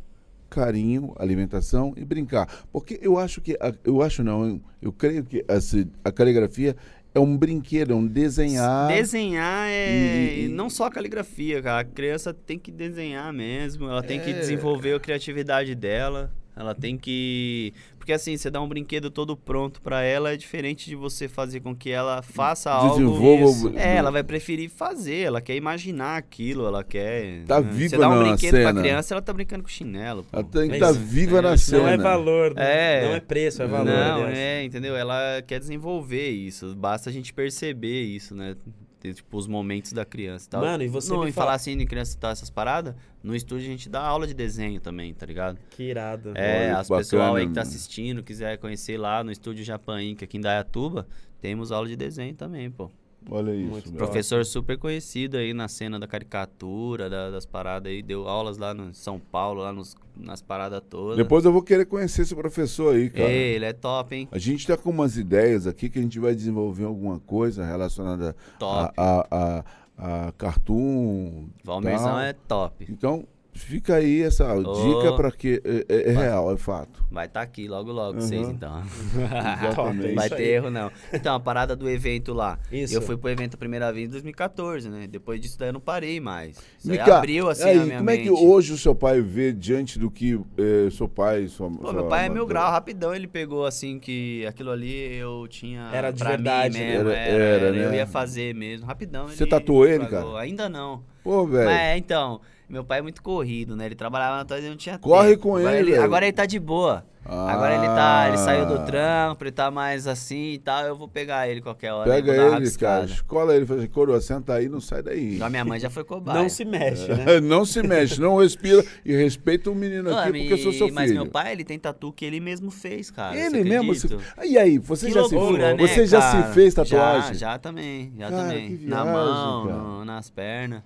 carinho, 0.50 1.14
alimentação 1.18 1.94
e 1.98 2.04
brincar. 2.06 2.66
Porque 2.72 3.00
eu 3.02 3.18
acho 3.18 3.42
que, 3.42 3.54
a- 3.60 3.74
eu 3.84 4.02
acho 4.02 4.24
não, 4.24 4.62
eu, 4.82 4.92
creio 4.92 5.24
que 5.24 5.44
essa- 5.48 5.88
a 6.04 6.12
caligrafia 6.12 6.76
é 7.14 7.20
um 7.20 7.36
brinquedo, 7.38 7.92
é 7.94 7.96
um 7.96 8.06
desenhar. 8.08 8.88
Desenhar 8.88 9.68
é. 9.70 9.94
E- 9.94 10.46
e- 10.46 10.48
Não 10.48 10.70
só 10.70 10.86
a 10.86 10.92
caligrafia, 10.92 11.62
cara. 11.62 11.80
A 11.82 11.84
criança 11.84 12.34
tem 12.34 12.58
que 12.58 12.72
desenhar 12.72 13.32
mesmo. 13.34 13.90
Ela 13.90 14.02
tem 14.04 14.20
que 14.20 14.30
É. 14.30 14.34
desenvolver 14.40 14.94
a 14.96 15.00
criatividade 15.00 15.76
dela. 15.76 16.32
Ela 16.56 16.76
tem 16.76 16.98
que. 16.98 17.74
Porque 18.02 18.14
assim, 18.14 18.36
você 18.36 18.50
dá 18.50 18.60
um 18.60 18.68
brinquedo 18.68 19.12
todo 19.12 19.38
pronto 19.38 19.80
pra 19.80 20.02
ela 20.02 20.34
é 20.34 20.36
diferente 20.36 20.88
de 20.90 20.96
você 20.96 21.28
fazer 21.28 21.60
com 21.60 21.76
que 21.76 21.92
ela 21.92 22.24
faça 22.24 22.72
algo. 22.72 22.96
Desenvolva 22.98 23.46
o- 23.46 23.50
Isso. 23.52 23.74
É, 23.78 23.98
ela 23.98 24.10
vai 24.10 24.24
preferir 24.24 24.72
fazer, 24.72 25.20
ela 25.20 25.40
quer 25.40 25.56
imaginar 25.56 26.18
aquilo, 26.18 26.66
ela 26.66 26.84
quer. 26.84 27.44
Tá 27.46 27.62
né? 27.62 27.70
viva 27.72 27.90
Você 27.90 27.98
dá 28.00 28.10
um 28.10 28.16
na 28.16 28.24
brinquedo 28.24 28.56
cena. 28.56 28.74
pra 28.74 28.82
criança, 28.82 29.14
ela 29.14 29.22
tá 29.22 29.32
brincando 29.32 29.62
com 29.62 29.70
chinelo. 29.70 30.24
pô. 30.24 30.30
Ela 30.40 30.44
tem 30.44 30.68
que 30.68 30.74
É 30.74 30.78
estar 30.78 30.92
isso. 30.92 31.00
viva 31.00 31.42
na 31.44 31.52
É, 31.54 31.58
cena. 31.58 31.84
Não 31.84 31.90
é 31.90 31.98
valor, 31.98 32.54
É. 32.58 33.08
não 33.08 33.16
é 33.16 33.20
preço, 33.20 33.62
é 33.62 33.68
valor. 33.68 33.86
Não, 33.86 34.16
aliás. 34.16 34.36
é, 34.38 34.64
entendeu? 34.64 34.96
Ela 34.96 35.44
quer 35.46 35.60
desenvolver 35.60 36.30
isso. 36.32 36.76
Basta 36.76 37.08
a 37.08 37.14
gente 37.14 37.32
perceber 37.32 38.02
isso, 38.02 38.34
né? 38.34 38.56
Ter, 39.02 39.16
tipo, 39.16 39.36
os 39.36 39.48
momentos 39.48 39.94
da 39.94 40.06
criança 40.06 40.46
e 40.46 40.50
tal. 40.52 40.62
Mano, 40.62 40.84
e 40.84 40.88
você 40.88 41.12
Não, 41.12 41.24
me 41.24 41.30
em 41.30 41.32
fala- 41.32 41.46
falar 41.48 41.56
assim 41.56 41.76
de 41.76 41.86
criança 41.88 42.16
e 42.16 42.20
tal, 42.20 42.30
essas 42.30 42.52
paradas, 42.52 42.94
no 43.24 43.36
estúdio 43.36 43.66
a 43.66 43.70
gente 43.72 43.90
dá 43.90 44.00
aula 44.02 44.28
de 44.28 44.34
desenho 44.36 44.80
também, 44.80 45.12
tá 45.12 45.26
ligado? 45.26 45.58
Que 45.72 45.84
irado. 45.90 46.34
É, 46.36 46.68
Olha, 46.68 46.78
as 46.78 46.88
que 46.88 46.96
pessoal 46.96 47.36
aí 47.36 47.48
que 47.48 47.54
tá 47.54 47.62
assistindo, 47.64 48.22
quiser 48.22 48.60
conhecer 48.60 48.98
lá 49.00 49.24
no 49.24 49.32
estúdio 49.32 49.64
Japan 49.66 50.04
Inc. 50.04 50.24
aqui 50.24 50.38
em 50.38 50.42
Dayatuba, 50.42 51.08
temos 51.42 51.72
aula 51.72 51.88
de 51.88 51.96
desenho 51.96 52.36
também, 52.36 52.70
pô. 52.70 52.92
Olha 53.30 53.54
isso. 53.54 53.70
Muito. 53.70 53.92
Professor 53.94 54.44
super 54.46 54.78
conhecido 54.78 55.38
aí 55.38 55.54
na 55.54 55.68
cena 55.68 56.00
da 56.00 56.08
caricatura, 56.08 57.10
da- 57.10 57.30
das 57.30 57.46
paradas 57.46 57.92
aí, 57.92 58.02
deu 58.02 58.28
aulas 58.28 58.58
lá 58.58 58.74
no 58.74 58.94
São 58.94 59.20
Paulo, 59.20 59.62
lá 59.62 59.72
nos, 59.72 59.96
nas 60.18 60.42
paradas 60.42 60.82
todas. 60.90 61.18
Depois 61.18 61.46
eu 61.46 61.52
vou 61.52 61.62
querer 61.62 61.86
conhecer 61.86 62.24
esse 62.24 62.36
professor 62.36 62.96
aí, 62.96 63.10
cara. 63.10 63.30
Ei, 63.30 63.56
ele 63.56 63.66
é 63.66 63.74
top, 63.74 64.16
hein? 64.16 64.28
A 64.32 64.38
gente 64.40 64.66
tá 64.66 64.76
com 64.76 64.90
umas 64.90 65.18
ideias 65.18 65.68
aqui 65.68 65.90
que 65.90 66.00
a 66.00 66.02
gente 66.02 66.20
vai 66.20 66.34
desenvolver 66.34 66.86
alguma 66.86 67.20
coisa 67.20 67.64
relacionada 67.66 68.36
a, 68.60 68.92
a, 68.98 69.28
a, 69.32 70.28
a 70.28 70.32
cartoon. 70.34 71.48
Valmerzão 71.64 72.20
é 72.20 72.34
top. 72.34 72.86
Então, 72.90 73.26
fica 73.54 73.96
aí 73.96 74.22
essa 74.22 74.46
dica 74.56 75.14
para 75.16 75.32
que 75.32 75.62
é, 75.64 75.86
é- 75.90 76.10
é 76.10 76.14
Vai. 76.14 76.24
real, 76.26 76.52
é 76.54 76.58
fato. 76.58 77.04
Vai 77.12 77.26
estar 77.26 77.42
aqui 77.42 77.68
logo, 77.68 77.92
logo, 77.92 78.16
Uhum. 78.16 78.22
vocês 78.22 78.48
então. 78.50 78.82
Exatamente. 79.16 80.16
Vai 80.16 80.28
Isso 80.28 80.36
ter 80.36 80.44
aí. 80.44 80.50
erro, 80.50 80.70
não. 80.70 80.92
Então, 81.14 81.36
a 81.36 81.40
parada 81.40 81.76
do 81.76 81.90
evento 81.90 82.34
lá. 82.34 82.58
Isso. 82.72 82.94
Eu 82.96 83.02
fui 83.02 83.18
pro 83.18 83.30
evento 83.30 83.56
a 83.56 83.58
primeira 83.58 83.92
vez 83.92 84.08
em 84.08 84.12
2014, 84.12 84.90
né? 84.90 85.08
Depois 85.08 85.40
disso 85.40 85.58
daí 85.60 85.70
eu 85.70 85.74
não 85.74 85.80
parei 85.82 86.20
mais. 86.20 86.58
Isso 86.80 86.92
aí 86.92 86.98
Mica, 86.98 87.18
abriu 87.18 87.50
assim 87.50 87.64
aí, 87.66 87.80
a 87.80 87.84
minha 87.86 87.98
como 87.98 88.10
é 88.10 88.14
mente. 88.14 88.24
que 88.24 88.32
hoje 88.32 88.74
o 88.74 88.78
seu 88.78 88.96
pai 88.96 89.22
vê 89.22 89.52
diante 89.52 90.00
do 90.00 90.10
que 90.10 90.40
eh, 90.58 90.90
seu 90.92 91.08
pai, 91.08 91.48
sua 91.48 91.70
Pô, 91.70 91.92
meu 91.94 92.06
pai 92.08 92.28
é 92.28 92.30
mil 92.30 92.46
grau, 92.46 92.72
rapidão 92.72 93.14
ele 93.14 93.28
pegou 93.28 93.66
assim 93.66 94.00
que 94.00 94.46
aquilo 94.46 94.72
ali 94.72 95.16
eu 95.18 95.48
tinha. 95.50 95.90
Era 95.94 96.12
de 96.12 96.20
pra 96.20 96.30
verdade, 96.32 96.78
mim 96.78 96.84
né? 96.86 96.92
mesmo, 96.94 97.10
Era- 97.10 97.18
era, 97.20 97.44
era, 97.44 97.66
era, 97.68 97.78
Eu 97.78 97.90
né? 97.92 97.98
ia 97.98 98.08
fazer 98.08 98.54
mesmo, 98.56 98.86
rapidão. 98.88 99.28
Você 99.28 99.44
ele 99.44 99.50
tatuou 99.50 99.86
ele, 99.88 100.06
pagou. 100.06 100.32
cara? 100.34 100.44
Ainda 100.44 100.70
não. 100.70 101.04
Pô, 101.24 101.46
velho. 101.46 101.66
Mas 101.66 101.80
é, 101.80 101.98
então, 101.98 102.42
meu 102.72 102.84
pai 102.84 103.00
é 103.00 103.02
muito 103.02 103.22
corrido, 103.22 103.76
né? 103.76 103.86
Ele 103.86 103.96
trabalhava 103.96 104.38
na 104.38 104.46
tua 104.46 104.60
e 104.60 104.70
não 104.70 104.78
tinha 104.78 104.98
Corre 104.98 105.32
tempo. 105.32 105.42
com 105.44 105.58
agora 105.58 105.80
ele, 105.80 105.92
velho. 105.92 106.04
Agora 106.04 106.26
ele 106.26 106.34
tá 106.34 106.46
de 106.46 106.60
boa. 106.60 107.06
Agora 107.24 107.76
ele 107.76 107.86
tá, 107.86 108.26
ele 108.30 108.38
saiu 108.40 108.66
do 108.66 108.74
Ah. 108.76 108.80
trampo, 108.84 109.44
ele 109.44 109.52
tá 109.52 109.70
mais 109.70 110.08
assim 110.08 110.54
e 110.54 110.58
tal, 110.58 110.84
eu 110.86 110.96
vou 110.96 111.08
pegar 111.08 111.48
ele 111.48 111.62
qualquer 111.62 111.94
hora. 111.94 112.10
Pega 112.10 112.32
ele, 112.58 112.72
cara. 112.72 113.06
Escola 113.06 113.56
ele, 113.56 113.64
fala 113.66 113.80
assim, 113.80 113.90
coroa, 113.90 114.20
senta 114.20 114.56
aí, 114.56 114.68
não 114.68 114.82
sai 114.82 115.04
daí. 115.04 115.40
A 115.40 115.48
minha 115.48 115.64
mãe 115.64 115.80
já 115.80 115.88
foi 115.90 116.04
cobaia. 116.04 116.42
Não 116.42 116.50
se 116.50 116.66
mexe, 116.66 117.08
né? 117.14 117.40
não 117.40 117.64
se 117.64 117.84
mexe, 117.84 118.20
não 118.20 118.38
respira 118.38 118.84
e 119.06 119.14
respeita 119.16 119.70
o 119.70 119.76
menino 119.76 120.10
Não, 120.10 120.18
aqui, 120.18 120.32
porque 120.32 120.54
eu 120.54 120.58
sou 120.58 120.72
seu 120.74 120.86
filho. 120.88 120.96
Mas 120.96 121.12
meu 121.12 121.28
pai, 121.28 121.52
ele 121.52 121.64
tem 121.64 121.78
tatu 121.78 122.12
que 122.12 122.26
ele 122.26 122.40
mesmo 122.40 122.72
fez, 122.72 123.12
cara. 123.12 123.38
Ele 123.38 123.50
você 123.50 123.64
mesmo 123.64 123.94
se... 123.96 124.18
Ah, 124.36 124.46
E 124.46 124.58
aí, 124.58 124.80
você 124.80 125.06
Que 125.06 125.14
já 125.14 125.24
se 125.24 125.36
loucura, 125.36 125.76
né, 125.76 125.88
Você 125.88 126.08
já 126.08 126.20
cara? 126.20 126.48
se 126.48 126.54
fez 126.56 126.74
tatuagem? 126.74 127.34
Já, 127.36 127.52
já 127.52 127.60
também, 127.60 128.12
já 128.18 128.30
Cara, 128.32 128.42
também. 128.44 128.78
que 128.78 128.86
Na 128.88 129.04
viagem, 129.04 129.14
mão, 129.22 129.66
no- 130.00 130.06
nas 130.06 130.30
pernas. 130.32 130.82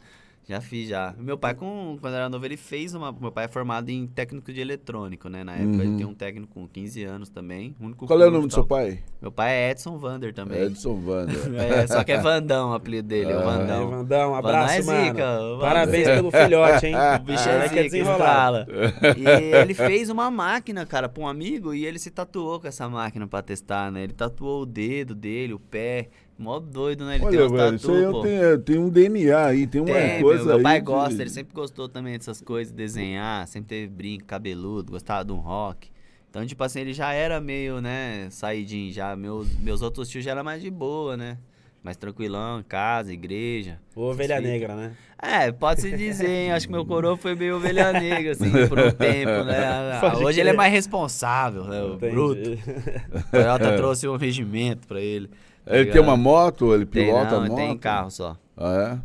Já 0.48 0.62
fiz, 0.62 0.88
já. 0.88 1.12
Meu 1.18 1.40
pai, 1.40 1.56
com, 1.56 1.98
quando 2.00 2.14
era 2.14 2.30
novo, 2.30 2.46
ele 2.46 2.56
fez 2.56 2.94
uma. 2.94 3.12
Meu 3.12 3.32
pai 3.32 3.46
é 3.46 3.48
formado 3.48 3.90
em 3.90 4.06
técnico 4.06 4.54
de 4.54 4.62
eletrônico, 4.62 5.28
né? 5.28 5.44
Na 5.44 5.54
época, 5.54 5.66
Uhum. 5.78 5.82
ele 5.82 5.98
tem 5.98 6.06
um 6.06 6.14
técnico 6.14 6.54
com 6.54 6.68
15 6.68 7.04
anos 7.04 7.30
também. 7.30 7.76
único 7.82 8.06
Qual 8.06 8.22
é 8.22 8.28
o 8.28 8.32
nome 8.32 8.48
do 8.48 8.54
seu 8.54 8.64
pai? 8.64 9.00
Meu 9.20 9.32
pai 9.32 9.52
é 9.54 9.72
Edson 9.72 9.98
Vander 9.98 10.32
também. 10.36 10.62
Edson 10.62 11.02
Wander. 11.04 11.36
É, 11.58 11.88
só 11.88 12.04
que 12.04 12.12
é 12.12 12.20
Vandão 12.20 12.70
o 12.70 12.74
apelido 12.76 13.08
dele, 13.08 13.32
é 13.32 13.36
o 13.36 13.40
Ah, 13.40 13.44
Vandão. 13.44 13.90
Vandão, 13.90 13.90
um 13.90 14.00
Vandão 14.00 14.36
abraço, 14.36 14.74
é 14.76 14.84
mano. 14.84 15.06
zica, 15.08 15.40
Parabéns 15.60 16.08
Vandão. 16.08 16.30
pelo 16.32 16.44
filhote, 16.44 16.86
hein? 16.86 16.96
O 16.96 17.20
bicho 17.26 17.50
é 17.50 17.56
é 17.58 17.68
zica, 17.68 17.82
desenrolado. 17.84 18.58
estrala. 18.60 18.68
E 19.18 19.56
ele 19.56 19.74
fez 19.74 20.10
uma 20.12 20.30
máquina, 20.30 20.86
cara, 20.86 21.10
pra 21.10 21.24
um 21.24 21.28
amigo 21.28 21.74
e 21.74 21.86
ele 21.88 21.98
se 21.98 22.12
tatuou 22.12 22.60
com 22.60 22.68
essa 22.68 22.88
máquina 22.88 23.26
pra 23.28 23.42
testar, 23.42 23.92
né? 23.92 24.04
Ele 24.04 24.14
tatuou 24.14 24.62
o 24.62 24.66
dedo 24.68 25.16
dele, 25.16 25.54
o 25.54 25.60
pé. 25.60 26.10
Mó 26.38 26.60
doido, 26.60 27.06
né? 27.06 27.16
Ele 27.16 27.26
tem 27.28 27.40
Olha, 27.40 27.46
uns 27.46 27.52
velho, 27.54 27.76
isso 27.78 27.92
aí 27.92 28.04
tatu, 28.04 28.18
eu 28.18 28.22
tenho, 28.22 28.60
tem 28.60 28.78
um 28.78 28.90
DNA 28.90 29.46
aí, 29.46 29.66
tem 29.66 29.80
uma 29.80 29.94
Tem, 29.94 30.20
coisa 30.38 30.46
meu, 30.46 30.56
meu 30.58 30.64
pai 30.64 30.80
de- 30.80 30.86
gosta, 30.86 31.22
ele 31.22 31.30
sempre 31.30 31.54
gostou 31.54 31.88
também 31.90 32.18
dessas 32.18 32.42
coisas, 32.42 32.72
desenhar, 32.74 33.48
sempre 33.48 33.70
teve 33.70 33.88
brinco, 33.88 34.26
cabeludo, 34.26 34.92
gostava 34.92 35.24
de 35.26 35.32
um 35.32 35.38
rock. 35.38 35.90
Então, 36.30 36.46
tipo 36.46 36.62
assim, 36.64 36.82
ele 36.82 36.94
já 36.94 37.14
era 37.14 37.40
meio, 37.40 37.80
né, 37.82 38.28
saidinho 38.30 38.92
já. 38.92 39.16
Meus, 39.16 39.48
meus 39.58 39.82
outros 39.82 40.10
tios 40.10 40.24
já 40.26 40.32
eram 40.32 40.44
mais 40.44 40.62
de 40.62 40.70
boa, 40.70 41.16
né? 41.16 41.38
Mais 41.82 41.96
tranquilão, 41.96 42.64
casa, 42.68 43.14
igreja. 43.14 43.80
Ovelha 43.96 44.38
Sim. 44.38 44.44
Negra, 44.44 44.76
né? 44.76 44.92
É, 45.22 45.52
pode-se 45.52 45.96
dizer, 45.96 46.28
hein? 46.28 46.52
Acho 46.52 46.66
que 46.66 46.74
meu 46.74 46.84
coroa 46.86 47.16
foi 47.16 47.36
meio 47.36 47.56
ovelha 47.58 47.94
negra, 47.98 48.32
assim, 48.34 48.52
por 48.68 48.78
um 48.80 48.92
tempo, 48.92 49.44
né? 49.46 49.66
Ah, 49.94 50.00
Pode 50.02 50.16
Hoje 50.18 50.34
crer. 50.34 50.40
ele 50.40 50.50
é 50.50 50.54
mais 50.54 50.74
responsável, 50.74 51.64
né? 51.66 51.82
O 51.84 51.94
Entendi. 51.94 52.12
bruto. 52.14 52.50
O 52.50 53.24
Toyota 53.32 53.78
trouxe 53.78 54.08
um 54.08 54.18
regimento 54.18 54.88
pra 54.88 55.00
ele. 55.00 55.28
tá 55.64 55.76
Ele 55.76 55.86
tem 55.92 56.02
uma 56.02 56.14
ligado? 56.14 56.18
moto, 56.24 56.74
ele 56.74 56.86
Tem, 56.88 57.06
pilota 57.06 57.32
não, 57.32 57.38
a 57.38 57.42
ele 57.42 57.50
moto? 57.50 57.58
tem 57.58 57.78
carro 57.78 58.10
só. 58.12 58.36
Ah, 58.58 58.98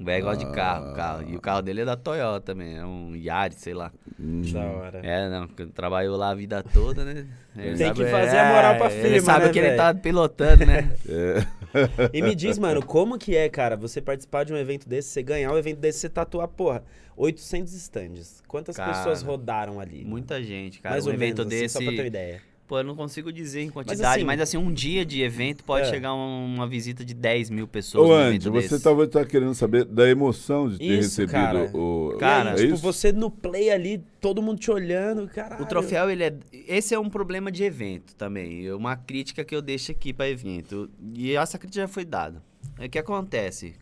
O 0.00 0.04
velho 0.04 0.24
gosta 0.24 0.44
de 0.44 0.52
carro, 0.52 0.94
carro. 0.94 1.24
E 1.28 1.36
o 1.36 1.40
carro 1.40 1.60
dele 1.62 1.80
é 1.80 1.84
da 1.84 1.96
Toyota 1.96 2.40
também, 2.52 2.76
é 2.76 2.84
um 2.84 3.14
Yaris, 3.16 3.58
sei 3.58 3.74
lá. 3.74 3.92
é? 4.18 4.22
Hum. 4.22 4.42
Da 4.52 4.60
hora. 4.64 5.00
É, 5.02 5.28
não, 5.28 5.46
trabalhou 5.72 6.16
lá 6.16 6.30
a 6.30 6.34
vida 6.34 6.62
toda, 6.62 7.04
né? 7.04 7.26
Ele 7.56 7.76
Tem 7.76 7.92
que 7.92 8.04
fazer 8.06 8.38
a 8.38 8.52
moral 8.54 8.76
pra 8.76 8.90
Ele 8.92 9.02
firma, 9.02 9.20
sabe 9.26 9.46
né, 9.46 9.52
que 9.52 9.58
ele 9.58 9.66
velho? 9.68 9.78
tá 9.78 9.92
pilotando, 9.94 10.64
né? 10.66 10.92
É. 11.08 11.58
E 12.14 12.22
me 12.22 12.34
diz, 12.34 12.58
mano, 12.58 12.82
como 12.84 13.18
que 13.18 13.36
é, 13.36 13.48
cara, 13.48 13.76
você 13.76 14.00
participar 14.00 14.44
de 14.44 14.52
um 14.52 14.56
evento 14.56 14.88
desse, 14.88 15.08
você 15.10 15.22
ganhar 15.22 15.52
um 15.52 15.58
evento 15.58 15.78
desse, 15.78 15.98
você 15.98 16.08
tatuar, 16.08 16.48
porra, 16.48 16.82
800 17.16 17.72
stands. 17.74 18.42
Quantas 18.46 18.76
Cara, 18.76 18.92
pessoas 18.92 19.22
rodaram 19.22 19.78
ali? 19.80 20.04
Muita 20.04 20.42
gente, 20.42 20.80
cara. 20.80 20.94
Mais 20.94 21.04
um 21.04 21.08
ou 21.10 21.14
evento 21.14 21.38
menos, 21.38 21.52
assim, 21.52 21.62
desse. 21.62 21.72
só 21.74 21.80
pra 21.80 21.90
ter 21.90 22.00
uma 22.00 22.06
ideia. 22.06 22.40
Pô, 22.68 22.78
eu 22.80 22.84
não 22.84 22.94
consigo 22.94 23.32
dizer 23.32 23.62
em 23.62 23.70
quantidade, 23.70 24.22
mas 24.24 24.38
assim- 24.42 24.58
assim, 24.58 24.66
um 24.68 24.70
dia 24.70 25.02
de 25.02 25.22
evento 25.22 25.64
pode 25.64 25.86
É. 25.86 25.90
chegar 25.90 26.14
um- 26.14 26.54
uma 26.54 26.66
visita 26.68 27.02
de 27.02 27.14
10 27.14 27.48
mil 27.48 27.66
pessoas 27.66 28.04
Ô, 28.04 28.08
no 28.08 28.14
Andy, 28.14 28.50
você 28.50 28.68
desse. 28.68 28.84
talvez 28.84 29.08
tá 29.08 29.24
querendo 29.24 29.54
saber 29.54 29.86
da 29.86 30.06
emoção 30.06 30.68
de 30.68 30.76
ter 30.76 30.84
Isso, 30.84 31.22
recebido 31.22 31.30
cara. 31.32 31.70
o. 31.74 32.14
Cara, 32.20 32.50
é 32.50 32.54
tipo, 32.56 32.74
isso? 32.74 32.82
você 32.82 33.10
no 33.10 33.30
play 33.30 33.70
ali, 33.70 34.04
todo 34.20 34.42
mundo 34.42 34.58
te 34.60 34.70
olhando, 34.70 35.26
caralho. 35.28 35.62
O 35.62 35.66
troféu, 35.66 36.10
ele 36.10 36.24
é. 36.24 36.36
Esse 36.52 36.94
é 36.94 36.98
um 36.98 37.08
problema 37.08 37.50
de 37.50 37.64
evento 37.64 38.14
também. 38.14 38.66
É 38.66 38.74
Uma 38.74 38.96
crítica 38.96 39.42
que 39.44 39.56
eu 39.56 39.62
deixo 39.62 39.90
aqui 39.90 40.12
pra 40.12 40.28
evento. 40.28 40.90
E 41.14 41.34
essa 41.34 41.56
crítica 41.58 41.80
já 41.82 41.88
foi 41.88 42.04
dada. 42.04 42.42
É 42.78 42.84
o 42.84 42.90
que 42.90 42.98
acontece. 42.98 43.76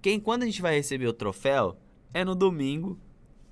Quem, 0.00 0.18
quando 0.18 0.44
a 0.44 0.46
gente 0.46 0.62
vai 0.62 0.74
receber 0.76 1.06
o 1.08 1.12
troféu, 1.12 1.76
é 2.14 2.24
no 2.24 2.34
domingo, 2.34 2.98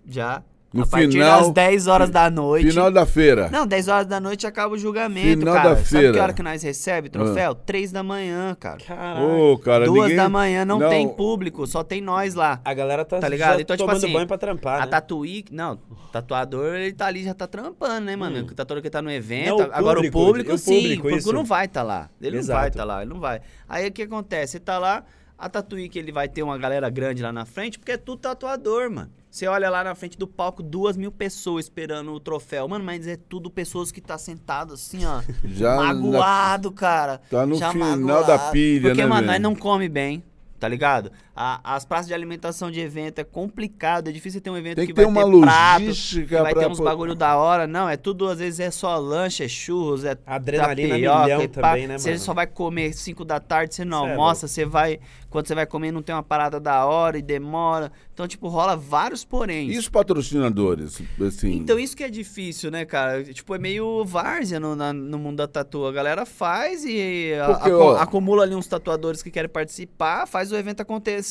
já. 0.09 0.43
No 0.73 0.85
a 0.85 0.87
partir 0.87 1.13
final- 1.13 1.41
das 1.43 1.51
10 1.51 1.87
horas 1.87 2.09
da 2.11 2.31
noite. 2.31 2.69
Final 2.71 2.91
da 2.91 3.05
feira. 3.05 3.51
Não, 3.51 3.67
10 3.67 3.89
horas 3.89 4.07
da 4.07 4.19
noite 4.19 4.47
acaba 4.47 4.75
o 4.75 4.79
julgamento, 4.79 5.41
Final 5.41 5.55
cara. 5.55 5.69
da 5.71 5.77
Sabe 5.77 5.89
feira. 5.89 6.13
que 6.13 6.19
hora 6.19 6.33
que 6.33 6.43
nós 6.43 6.63
recebe 6.63 7.09
troféu? 7.11 7.55
3 7.55 7.93
da 7.93 8.03
manhã, 8.03 8.57
cara. 8.59 8.79
Caralho. 8.79 9.53
Ô, 9.53 9.59
cara, 9.59 9.85
Duas 9.85 10.03
ninguém... 10.05 10.17
da 10.17 10.29
manhã 10.29 10.65
não, 10.65 10.79
não. 10.79 10.89
tem 10.89 11.07
público, 11.09 11.67
só 11.67 11.85
tem 11.85 12.01
nós 12.01 12.35
lá. 12.35 12.61
A 12.65 12.73
galera 12.73 13.05
tá, 13.05 13.19
Tá 13.19 13.29
ligado? 13.29 13.57
já 13.57 13.61
Então, 13.61 13.77
tipo 13.77 13.87
tomando 13.87 14.03
assim, 14.05 14.13
banho 14.13 14.27
pra 14.27 14.39
trampar, 14.39 14.79
A 14.81 14.85
né? 14.87 14.91
tatuí, 14.91 15.45
não, 15.51 15.75
o 15.91 15.95
tatuador, 16.11 16.75
ele 16.77 16.93
tá 16.93 17.07
ali, 17.07 17.23
já 17.25 17.35
tá 17.35 17.47
trampando, 17.47 18.07
né, 18.07 18.17
mano? 18.17 18.39
Hum. 18.39 18.47
O 18.51 18.55
tatuador 18.55 18.83
que 18.83 18.89
tá 18.91 19.03
no 19.03 19.11
evento, 19.11 19.49
Não, 19.49 19.69
o 19.69 19.73
agora 19.75 19.97
público, 19.97 20.19
o 20.19 20.27
público, 20.27 20.53
o 20.55 20.59
sim, 20.59 20.75
público, 20.75 20.93
o 21.01 21.03
público 21.03 21.19
isso. 21.19 21.33
não 21.35 21.45
vai 21.45 21.69
tá 21.69 21.83
lá. 21.83 22.09
Ele 22.21 22.33
não 22.33 22.39
Exato. 22.39 22.61
vai 22.61 22.71
tá 22.71 22.85
lá, 22.85 23.03
ele 23.03 23.13
não 23.13 23.21
vai. 23.21 23.41
Aí 23.69 23.87
o 23.89 23.93
que 23.93 24.03
acontece? 24.03 24.53
Você 24.53 24.61
tá 24.61 24.79
lá, 24.79 25.05
a 25.39 25.49
tatuí 25.49 25.89
que 25.89 25.99
ele 25.99 26.13
vai 26.13 26.29
ter 26.29 26.43
uma 26.43 26.57
galera 26.57 26.89
grande 26.89 27.23
lá 27.23 27.33
na 27.33 27.45
frente, 27.45 27.79
porque 27.79 27.93
é 27.93 27.97
tudo 27.99 28.21
tatuador, 28.21 28.91
mano. 28.91 29.11
Você 29.33 29.47
olha 29.47 29.71
lá 29.71 29.83
na 29.83 29.95
frente 29.95 30.19
do 30.19 30.27
palco, 30.27 30.63
duas 30.63 30.95
mil 30.95 31.11
pessoas 31.11 31.65
esperando 31.65 32.13
o 32.13 32.21
troféu. 32.21 32.69
Mano, 32.69 32.85
mas 32.85 33.07
é 33.07 33.17
tudo 33.17 33.49
pessoas 33.51 33.91
que 33.91 33.99
tá 33.99 34.19
sentado 34.19 34.75
assim, 34.75 35.07
ó. 35.07 35.23
Já 35.43 35.75
na- 35.75 35.95
magoado, 35.95 36.71
cara. 36.71 37.17
Tá 37.31 37.47
no 37.47 37.55
final 37.55 37.73
magoado. 37.97 38.27
da 38.27 38.39
pilha, 38.51 38.91
Porque, 38.91 39.01
né, 39.01 39.07
mano, 39.09 39.27
nós 39.29 39.41
não 39.41 39.55
come 39.55 39.89
bem, 39.89 40.23
tá 40.61 40.69
ligado? 40.69 41.11
A- 41.35 41.77
as 41.77 41.85
praças 41.87 42.07
de 42.07 42.13
alimentação 42.13 42.71
de 42.71 42.79
evento 42.79 43.19
é 43.19 43.25
complicado, 43.25 44.09
é 44.09 44.13
difícil 44.13 44.41
ter 44.41 44.51
um 44.51 44.57
evento 44.57 44.77
Tem 44.77 44.87
que, 44.87 44.93
que 44.93 44.97
ter 44.97 45.07
vai 45.07 45.11
uma 45.11 45.25
ter 45.25 45.41
prato, 45.41 45.83
logística 45.85 46.37
que 46.37 46.43
vai 46.43 46.55
ter 46.55 46.67
uns 46.69 46.77
pô- 46.79 46.85
bagulho 46.85 47.15
da 47.15 47.37
hora. 47.39 47.67
Não, 47.67 47.89
é 47.89 47.97
tudo, 47.97 48.29
às 48.29 48.39
vezes, 48.39 48.61
é 48.61 48.71
só 48.71 48.99
lanche, 48.99 49.43
é 49.45 49.49
churros, 49.49 50.05
é 50.05 50.17
Adrenalina 50.27 50.91
tapioca 50.91 51.23
milhão 51.23 51.43
e 51.43 51.49
pá. 51.49 51.63
também, 51.71 51.87
né, 51.89 51.97
Você 51.99 52.11
mano? 52.11 52.21
só 52.21 52.35
vai 52.35 52.47
comer 52.47 52.93
5 52.93 53.25
da 53.25 53.41
tarde, 53.41 53.75
você 53.75 53.85
não 53.85 54.03
Cê 54.05 54.09
é 54.09 54.11
almoça, 54.13 54.47
você 54.49 54.65
vai... 54.67 55.01
Quando 55.31 55.47
você 55.49 55.55
vai 55.55 55.65
comer, 55.65 55.91
não 55.93 56.03
tem 56.03 56.15
uma 56.15 56.23
parada 56.23 56.61
da 56.61 56.85
hora 56.85 57.17
e 57.17 57.23
demora. 57.23 57.91
Então, 58.13 58.29
tipo, 58.29 58.49
rola 58.49 58.77
vários 58.77 59.25
poréns. 59.25 59.75
E 59.75 59.79
os 59.79 59.89
patrocinadores, 59.89 61.01
assim... 61.27 61.55
Então 61.57 61.79
isso 61.79 61.97
que 61.97 62.05
é 62.05 62.11
difícil, 62.11 62.71
né, 62.71 62.85
cara? 62.85 63.25
Tipo, 63.25 63.55
é 63.55 63.59
meio 63.59 64.05
várzea 64.05 64.61
no, 64.61 64.77
na- 64.77 64.93
no 64.93 65.19
mundo 65.19 65.37
da 65.39 65.49
tatu. 65.49 65.87
A 65.87 65.93
galera 65.93 66.27
faz 66.27 66.85
e 66.85 67.33
a- 67.43 67.47
Porque, 67.55 67.71
acu- 67.71 67.79
ó- 67.83 67.97
acumula 67.97 68.43
ali 68.43 68.55
uns 68.55 68.67
tatuadores 68.67 69.23
que 69.23 69.31
querem 69.31 69.49
participar, 69.49 70.27
faz 70.27 70.53
o 70.53 70.57
evento 70.57 70.83
acontecer 70.83 71.22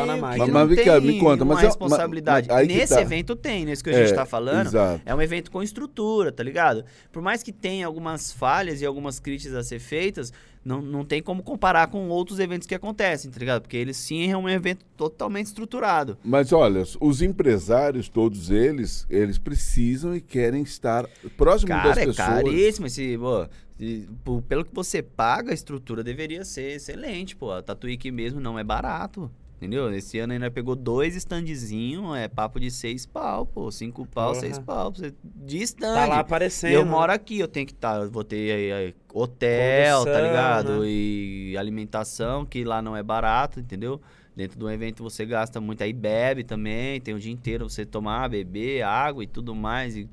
e 0.00 0.06
na 0.06 0.12
meio 0.12 0.20
máquina. 0.22 0.44
que 0.46 0.50
Mas 0.52 0.68
não 0.68 0.74
tem 0.76 1.00
me 1.00 1.20
conta, 1.20 1.44
uma 1.44 1.54
mas 1.54 1.64
é- 1.64 1.66
responsabilidade. 1.66 2.48
mas- 2.48 2.66
Nesse 2.68 2.94
tá. 2.94 3.00
evento 3.02 3.36
tem, 3.36 3.64
nesse 3.64 3.82
que 3.84 3.90
a 3.90 3.92
gente 3.92 4.12
É, 4.12 4.14
tá 4.14 4.26
falando. 4.26 4.66
exato. 4.68 5.02
É 5.04 5.14
um 5.14 5.20
evento 5.22 5.50
com 5.50 5.62
estrutura, 5.62 6.32
tá 6.32 6.42
ligado? 6.42 6.84
Por 7.12 7.22
mais 7.22 7.42
que 7.42 7.52
tenha 7.52 7.86
algumas 7.86 8.32
falhas 8.32 8.80
e 8.80 8.86
algumas 8.86 9.18
críticas 9.18 9.54
a 9.56 9.62
ser 9.62 9.78
feitas, 9.78 10.32
não, 10.64 10.80
não 10.80 11.04
tem 11.04 11.22
como 11.22 11.42
comparar 11.42 11.88
com 11.88 12.08
outros 12.08 12.38
eventos 12.38 12.66
que 12.66 12.74
acontecem, 12.74 13.30
tá 13.30 13.38
ligado? 13.38 13.62
Porque 13.62 13.76
eles 13.76 13.96
sim 13.96 14.30
é 14.30 14.36
um 14.36 14.48
evento 14.48 14.84
totalmente 14.96 15.46
estruturado. 15.46 16.16
Mas 16.24 16.52
olha, 16.52 16.82
os 17.00 17.20
empresários, 17.20 18.08
todos 18.08 18.50
eles, 18.50 19.06
eles 19.10 19.36
precisam 19.36 20.16
e 20.16 20.20
querem 20.20 20.62
estar 20.62 21.06
próximo 21.36 21.68
das 21.68 21.82
Cara, 21.82 22.00
é 22.02 22.06
pessoas. 22.06 22.16
caríssimo 22.16 22.86
esse, 22.86 23.18
pô. 23.18 23.46
e, 23.78 24.08
pô, 24.24 24.40
pelo 24.42 24.64
que 24.64 24.74
você 24.74 25.02
paga, 25.02 25.50
a 25.50 25.54
estrutura 25.54 26.02
deveria 26.02 26.44
ser 26.44 26.76
excelente, 26.76 27.36
pô. 27.36 27.52
A 27.52 27.62
Tatuíque 27.62 28.10
mesmo 28.10 28.40
não 28.40 28.58
é 28.58 28.64
barato. 28.64 29.30
Entendeu? 29.56 29.90
Esse 29.94 30.18
ano 30.18 30.32
ainda 30.34 30.50
pegou 30.50 30.74
dois 30.76 31.14
standzinhos, 31.16 32.16
é 32.16 32.28
papo 32.28 32.60
de 32.60 32.70
seis 32.70 33.06
pau, 33.06 33.46
pô. 33.46 33.70
Cinco 33.70 34.04
pau, 34.06 34.28
Porra. 34.30 34.40
seis 34.40 34.58
pau. 34.58 34.92
de 35.24 35.62
stand. 35.62 35.94
Tá 35.94 36.06
lá 36.06 36.16
E 36.16 36.20
aparecendo. 36.20 36.72
eu 36.72 36.84
moro 36.84 37.12
aqui, 37.12 37.38
eu 37.38 37.48
tenho 37.48 37.66
que 37.66 37.72
estar. 37.72 38.00
Tá, 38.00 38.06
vou 38.06 38.24
ter 38.24 38.52
aí, 38.52 38.72
aí, 38.72 38.94
hotel, 39.12 39.98
tá 40.04 40.10
Condução, 40.10 40.26
ligado? 40.26 40.80
né? 40.80 40.86
E 40.88 41.56
alimentação, 41.56 42.44
que 42.44 42.64
lá 42.64 42.82
não 42.82 42.96
é 42.96 43.02
barato, 43.02 43.60
entendeu? 43.60 44.00
Dentro 44.36 44.58
do 44.58 44.68
evento 44.68 45.00
você 45.04 45.24
gasta 45.24 45.60
muito, 45.60 45.82
aí 45.84 45.92
bebe 45.92 46.42
também, 46.42 47.00
tem 47.00 47.14
o 47.14 47.20
dia 47.20 47.32
inteiro 47.32 47.70
você 47.70 47.86
tomar, 47.86 48.28
beber, 48.28 48.82
água 48.82 49.22
e 49.22 49.28
tudo 49.28 49.54
mais. 49.54 49.96
E, 49.96 50.08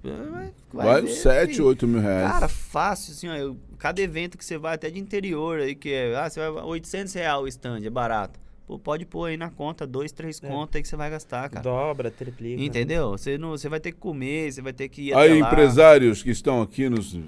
vai 0.71 0.85
Vai 0.85 1.01
ver, 1.01 1.07
uns 1.09 1.15
7, 1.17 1.53
filho. 1.53 1.65
8 1.65 1.87
mil 1.87 1.99
reais. 1.99 2.31
Cara, 2.31 2.47
fácil, 2.47 3.13
assim, 3.13 3.27
ó. 3.27 3.35
eu- 3.35 3.57
cada 3.79 3.99
evento 3.99 4.37
que 4.37 4.45
você 4.45 4.59
vai, 4.59 4.75
até 4.75 4.91
de 4.91 4.99
interior 4.99 5.59
aí, 5.59 5.73
que 5.73 5.91
é. 5.91 6.15
Ah, 6.15 6.29
você 6.29 6.39
vai 6.39 6.63
800 6.63 7.11
reais 7.15 7.41
o 7.41 7.47
stand, 7.47 7.79
é 7.83 7.89
barato. 7.89 8.39
Pô, 8.71 8.79
pode 8.79 9.05
pôr 9.05 9.25
aí 9.25 9.35
na 9.35 9.49
conta, 9.49 9.85
dois, 9.85 10.13
três 10.13 10.41
É. 10.41 10.47
contas 10.47 10.77
aí 10.77 10.81
que 10.81 10.87
você 10.87 10.95
vai 10.95 11.09
gastar, 11.09 11.49
cara. 11.49 11.61
Dobra, 11.61 12.09
triplica. 12.09 12.63
Entendeu? 12.63 13.11
Você, 13.11 13.37
não, 13.37 13.49
você 13.49 13.67
vai 13.67 13.81
ter 13.81 13.91
que 13.91 13.97
comer, 13.97 14.49
você 14.49 14.61
vai 14.61 14.71
ter 14.71 14.87
que 14.87 15.09
ir 15.09 15.13
Aí, 15.13 15.31
até 15.33 15.41
lá. 15.41 15.49
empresários 15.49 16.23
que 16.23 16.29
estão 16.29 16.61
aqui 16.61 16.87
nos 16.87 17.19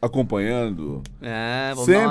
acompanhando, 0.00 1.02
É, 1.20 1.72
vamos 1.74 1.84
sempre 1.84 2.06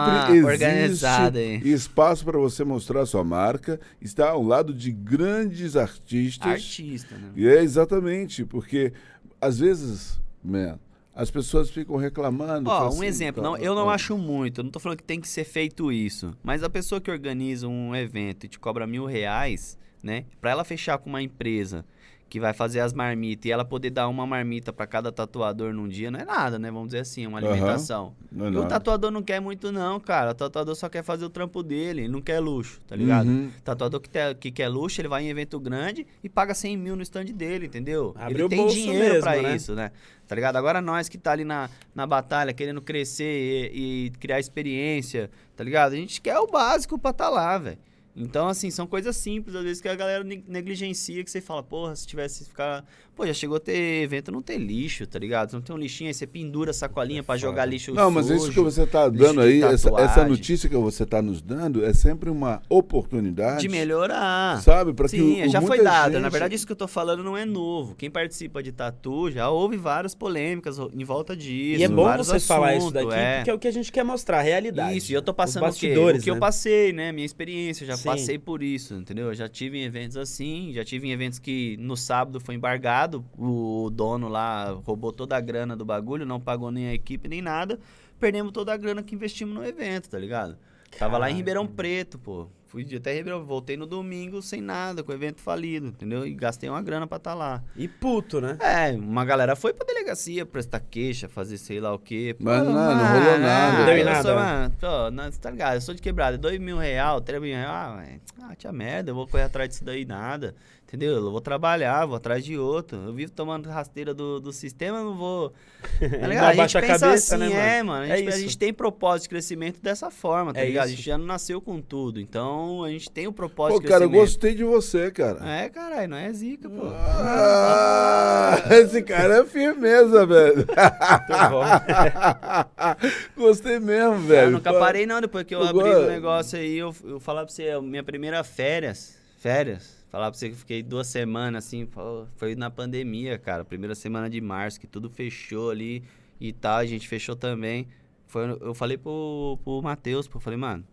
existe 1.58 1.74
espaço 1.74 2.24
para 2.24 2.38
você 2.38 2.64
mostrar 2.64 3.08
sua 3.08 3.24
marca, 3.24 3.80
está 4.00 4.30
ao 4.30 4.44
lado 4.44 4.72
de 4.72 4.92
grandes 4.92 5.76
artistas. 5.76 6.48
Artista, 6.52 7.16
né? 7.16 7.32
E 7.36 7.48
é 7.48 7.64
exatamente, 7.64 8.46
porque 8.46 8.94
às 9.42 9.58
vezes, 9.58 10.22
man, 10.44 10.78
as 11.20 11.30
pessoas 11.30 11.70
ficam 11.70 11.98
reclamando. 11.98 12.70
Ó, 12.70 12.74
falam 12.74 12.94
um 12.94 12.94
assim, 12.94 13.06
exemplo, 13.06 13.44
não, 13.44 13.52
cara, 13.52 13.64
eu 13.64 13.76
não 13.76 13.90
ah, 13.90 13.96
acho 13.96 14.18
muito, 14.18 14.62
eu 14.62 14.64
não 14.64 14.72
tô 14.72 14.80
falando 14.80 15.00
que 15.00 15.04
tem 15.04 15.20
que 15.20 15.28
ser 15.28 15.44
feito 15.44 15.92
isso, 15.92 16.34
mas 16.42 16.64
a 16.64 16.70
pessoa 16.70 17.02
que 17.02 17.12
organiza 17.12 17.68
um 17.68 17.94
evento 17.94 18.46
e 18.46 18.48
te 18.48 18.58
cobra 18.58 18.88
mil 18.88 19.06
reais, 19.06 19.78
né, 20.02 20.24
pra 20.40 20.52
ela 20.52 20.64
fechar 20.64 20.98
com 20.98 21.10
uma 21.10 21.22
empresa 21.22 21.86
que 22.30 22.40
vai 22.40 22.54
fazer 22.54 22.80
as 22.82 22.94
marmitas 22.94 23.45
e 23.45 23.52
ela 23.52 23.66
poder 23.66 23.90
dar 23.90 24.08
uma 24.08 24.26
marmita 24.28 24.72
pra 24.72 24.86
cada 24.86 25.12
tatuador 25.12 25.74
num 25.74 25.88
dia, 25.88 26.12
não 26.12 26.20
é 26.20 26.26
nada, 26.26 26.60
né, 26.60 26.70
vamos 26.70 26.90
dizer 26.90 26.99
assim, 26.99 27.26
uma 27.26 27.40
alimentação. 27.40 28.14
não 28.32 28.45
é 28.45 28.49
E 28.52 28.58
o 28.58 28.66
tatuador 28.68 29.10
não 29.10 29.24
quer 29.24 29.40
muito 29.41 29.72
não, 29.72 29.99
cara, 29.99 30.32
o 30.32 30.36
tatuador 30.36 30.76
só 30.76 30.88
quer 30.88 31.02
fazer 31.03 31.26
o 31.26 31.30
trampo 31.30 31.64
dele, 31.64 32.02
ele 32.02 32.08
não 32.08 32.22
quer 32.22 32.40
luxo, 32.40 32.80
tá 32.88 32.95
ligado? 32.95 33.28
Uhum. 33.28 33.49
Tatuador 33.64 33.99
que, 33.99 34.10
te- 34.10 34.36
que 34.40 34.52
quer 34.52 34.68
luxo, 34.68 35.02
ele 35.02 35.08
vai 35.08 35.24
em 35.24 35.30
evento 35.30 35.60
grande 35.60 36.06
e 36.24 36.30
paga 36.30 36.53
100 36.53 36.78
mil 36.78 36.95
no 36.95 37.02
stand 37.02 37.26
dele, 37.26 37.66
entendeu? 37.66 38.14
Abre 38.16 38.36
ele 38.36 38.44
o 38.44 38.49
tem 38.49 38.60
bolso 38.60 38.76
dinheiro 38.76 39.06
mesmo, 39.16 39.22
pra 39.22 39.41
né? 39.41 39.56
isso, 39.56 39.74
né? 39.74 39.91
Tá 40.28 40.36
ligado? 40.36 40.58
Agora 40.58 40.80
nós 40.80 41.10
que 41.10 41.18
tá 41.18 41.32
ali 41.32 41.44
na, 41.44 41.68
na 41.95 42.06
batalha, 42.06 42.53
querendo 42.53 42.80
crescer 42.82 43.72
e, 43.74 44.06
e 44.06 44.10
criar 44.20 44.40
experiência, 44.40 45.32
tá 45.56 45.64
ligado? 45.64 45.94
A 45.94 45.95
gente 45.95 46.22
quer 46.22 46.38
o 46.38 46.45
básico 46.45 46.99
pra 46.99 47.12
tá 47.12 47.28
lá, 47.30 47.58
velho. 47.58 47.80
Então, 48.15 48.48
assim, 48.48 48.69
são 48.69 48.86
coisas 48.86 49.15
simples, 49.15 49.56
às 49.56 49.64
vezes, 49.64 49.81
que 49.81 49.88
a 49.88 49.95
galera 49.95 50.23
negligencia, 50.23 51.23
que 51.23 51.31
você 51.31 51.40
fala, 51.41 51.64
porra, 51.64 51.95
se 51.95 52.06
tivesse 52.06 52.45
ficar. 52.45 52.86
Pô, 53.20 53.28
já 53.28 53.34
chegou 53.34 53.58
a 53.58 53.60
ter 53.60 54.02
evento, 54.02 54.32
não 54.32 54.41
tem 54.41 54.58
lixo, 54.58 55.06
tá 55.06 55.20
ligado? 55.20 55.52
Não 55.52 55.60
tem 55.60 55.76
um 55.76 55.78
lixinho, 55.78 56.08
aí 56.08 56.14
você 56.14 56.26
pendura 56.26 56.72
a 56.72 56.74
sacolinha 56.74 57.20
é 57.20 57.22
para 57.22 57.38
jogar 57.38 57.66
lixo 57.66 57.94
Não, 57.94 58.10
mas 58.10 58.30
isso 58.30 58.50
que 58.50 58.62
você 58.62 58.88
tá 58.88 59.10
dando 59.10 59.41
aí, 59.41 59.62
essa, 59.62 59.90
essa, 60.00 60.24
notícia 60.24 60.70
que 60.70 60.78
você 60.78 61.06
tá 61.06 61.22
nos 61.22 61.41
dando, 61.41 61.84
é 61.84 61.94
sempre 61.94 62.30
uma 62.30 62.62
oportunidade. 62.70 63.60
De 63.60 63.68
melhorar. 63.68 64.62
Sabe? 64.62 64.94
Pra 64.94 65.10
Sim, 65.10 65.36
que 65.36 65.50
já 65.50 65.62
foi 65.62 65.84
dada. 65.84 66.14
Gente... 66.14 66.22
Na 66.22 66.30
verdade, 66.30 66.56
isso 66.56 66.66
que 66.66 66.72
eu 66.72 66.78
tô 66.78 66.88
falando 66.88 67.22
não 67.22 67.36
é 67.36 67.44
novo. 67.44 67.94
Quem 67.94 68.10
participa 68.10 68.64
de 68.64 68.72
tatu 68.72 69.30
já 69.30 69.50
houve 69.50 69.76
várias 69.76 70.16
polêmicas 70.16 70.78
em 70.80 71.04
volta 71.04 71.36
disso. 71.36 71.82
E 71.82 71.84
é 71.84 71.90
bom 71.90 72.06
você 72.06 72.22
assuntos, 72.22 72.48
falar 72.48 72.78
isso 72.78 72.90
daqui, 72.90 73.14
é. 73.14 73.36
porque 73.40 73.50
é 73.50 73.54
o 73.54 73.60
que 73.60 73.68
a 73.68 73.74
gente 73.74 73.91
quer 73.91 74.06
mostrar, 74.06 74.40
a 74.40 74.44
realidade. 74.44 74.98
Isso, 74.98 75.12
e 75.12 75.16
eu 75.16 75.22
tô 75.22 75.34
passando 75.34 75.66
o, 75.66 75.74
quê? 75.74 75.94
o 75.98 76.20
que 76.22 76.32
né? 76.32 76.38
eu 76.38 76.40
passei, 76.40 76.94
né? 76.94 77.12
Minha 77.12 77.26
experiência, 77.26 77.86
já 77.86 77.98
Sim. 77.98 78.04
passei 78.06 78.40
por 78.40 78.64
isso, 78.64 78.94
entendeu? 78.94 79.26
Eu 79.26 79.34
já 79.34 79.50
tive 79.50 79.78
em 79.78 79.84
eventos 79.84 80.16
assim, 80.16 80.72
já 80.74 80.86
tive 80.86 81.10
em 81.10 81.12
eventos 81.12 81.38
que 81.38 81.76
no 81.82 81.98
sábado 81.98 82.40
foi 82.40 82.56
embargado, 82.56 83.09
o 83.38 83.90
dono 83.91 84.27
lá 84.27 84.72
roubou 84.86 85.11
toda 85.11 85.36
a 85.36 85.41
grana 85.41 85.76
do 85.76 85.86
bagulho, 85.86 86.26
não 86.26 86.40
pagou 86.40 86.72
nem 86.72 86.88
a 86.88 86.94
equipe 86.94 87.27
nem 87.27 87.41
nada, 87.41 87.80
perdemos 88.19 88.52
toda 88.52 88.73
a 88.73 88.77
grana 88.77 89.03
que 89.03 89.15
investimos 89.15 89.56
no 89.56 89.65
evento, 89.65 90.10
tá 90.10 90.18
ligado? 90.18 90.57
Tava 90.98 91.18
lá 91.18 91.30
em 91.30 91.36
Ribeirão 91.36 91.68
Preto, 91.68 92.18
pô. 92.18 92.48
Fui 92.65 92.86
até 92.95 93.15
Ribeirão, 93.15 93.44
voltei 93.44 93.76
no 93.76 93.88
domingo 93.88 94.44
sem 94.44 94.61
nada, 94.61 95.03
com 95.03 95.11
o 95.11 95.15
evento 95.15 95.41
falido, 95.41 95.88
entendeu? 95.88 96.26
E 96.26 96.36
gastei 96.36 96.69
uma 96.69 96.81
grana 96.84 97.07
pra 97.07 97.18
estar 97.18 97.31
tá 97.31 97.36
lá. 97.36 97.64
E 97.76 97.88
puto, 97.88 98.40
né? 98.40 98.60
É, 98.61 98.91
uma 98.91 99.26
galera 99.26 99.56
foi 99.56 99.73
pra 99.73 99.88
delegacia 99.88 100.45
prestar 100.45 100.80
queixa, 100.80 101.27
fazer 101.27 101.57
sei 101.57 101.80
lá 101.80 101.91
o 101.91 101.98
quê. 101.98 102.36
Mas 102.40 102.64
não, 102.64 102.72
não 102.72 103.07
rolou 103.07 103.40
nada. 103.40 103.80
Não 103.80 103.86
deu 103.86 104.06
nada. 104.06 104.22
Sou, 104.22 104.36
mano, 104.36 104.76
pô, 104.80 105.11
não, 105.11 105.31
tá 105.31 105.49
ligado? 105.49 105.76
Eu 105.76 105.81
sou 105.81 105.95
de 105.95 106.02
quebrada, 106.02 106.38
dois 106.38 106.60
mil 106.60 106.77
real, 106.77 107.19
três 107.22 107.41
mil 107.41 107.56
real, 107.56 107.73
ah, 107.73 108.03
ah, 108.44 108.56
tinha 108.56 108.72
merda, 108.72 109.10
eu 109.10 109.15
vou 109.15 109.27
correr 109.27 109.44
atrás 109.44 109.69
disso 109.69 109.84
daí, 109.84 110.06
nada. 110.06 110.53
Entendeu? 110.90 111.18
Eu 111.18 111.30
vou 111.30 111.40
trabalhar, 111.40 112.03
vou 112.07 112.16
atrás 112.16 112.44
de 112.44 112.57
outro. 112.57 112.98
Eu 112.98 113.14
vivo 113.14 113.32
tomando 113.32 113.70
rasteira 113.70 114.11
do, 114.11 114.40
do 114.40 114.52
sistema, 114.52 115.03
não 115.03 115.16
vou. 115.16 115.53
Tá 115.99 116.28
ligado? 116.28 116.45
a 116.45 116.53
gente 116.56 116.82
pensa 116.82 117.06
cabeça, 117.06 117.36
assim, 117.36 117.53
né, 117.53 117.78
é, 117.78 117.84
mano. 117.84 118.11
A 118.11 118.18
gente, 118.18 118.28
é 118.28 118.34
a 118.34 118.38
gente, 118.40 118.57
tem 118.57 118.74
propósito 118.74 119.26
de 119.26 119.30
crescimento 119.30 119.80
dessa 119.84 120.10
forma, 120.10 120.52
tá 120.52 120.61
é 120.61 120.66
ligado? 120.66 120.86
Isso. 120.86 120.94
A 120.94 120.95
gente 120.95 121.06
já 121.06 121.16
não 121.16 121.28
nasceu 121.28 121.61
com 121.61 121.80
tudo. 121.80 122.20
Então 122.20 122.84
a 122.84 122.90
gente 122.90 123.07
tem 123.11 123.28
o 123.28 123.32
propósito 123.32 123.76
pô, 123.76 123.82
de 123.82 123.86
crescimento. 123.86 124.10
Pô, 124.10 124.16
cara, 124.16 124.20
eu 124.20 124.26
gostei 124.26 124.56
de 124.56 124.64
você, 124.64 125.11
cara. 125.11 125.48
É, 125.48 125.70
caralho, 125.70 126.07
não 126.07 126.18
é 126.18 126.34
zica, 126.34 126.68
pô. 126.68 126.88
Ah, 126.88 128.64
esse 128.82 129.03
cara 129.03 129.41
é 129.41 129.45
firmeza, 129.45 130.26
velho. 130.26 130.66
gostei 133.38 133.80
mesmo, 133.80 134.22
velho. 134.22 134.48
Eu 134.48 134.52
nunca 134.53 134.74
parei, 134.74 135.06
não. 135.06 135.22
Depois 135.22 135.44
que 135.44 135.53
eu, 135.53 135.60
eu 135.60 135.68
abri 135.68 135.88
o 135.88 136.06
um 136.06 136.07
negócio 136.07 136.57
aí, 136.57 136.80
eu, 136.80 136.95
eu 137.03 137.20
falar 137.20 137.45
pra 137.45 137.53
você, 137.53 137.80
minha 137.80 138.03
primeira 138.03 138.44
férias. 138.44 139.20
Férias 139.38 139.99
Falar 140.10 140.31
pra 140.31 140.40
você 140.40 140.49
que 140.49 140.56
fiquei 140.56 140.81
duas 140.81 141.07
semanas, 141.07 141.65
assim, 141.65 141.88
foi 142.36 142.56
na 142.56 142.69
pandemia, 142.69 143.38
cara. 143.38 143.64
Primeira 143.64 143.94
semana 143.94 144.30
de 144.30 144.41
março, 144.41 144.80
que 144.80 144.88
tudo 144.88 145.10
fechou 145.10 145.69
ali 145.69 146.03
e 146.41 146.52
tal, 146.52 146.77
a 146.77 146.86
gente 146.86 147.07
fechou 147.07 147.36
também. 147.36 147.88
Foi, 148.26 148.49
eu 148.61 148.73
falei 148.73 148.98
pro, 148.98 149.60
pro 149.64 149.81
Matheus, 149.81 150.27
pô, 150.27 150.40
falei, 150.40 150.57
mano, 150.57 150.84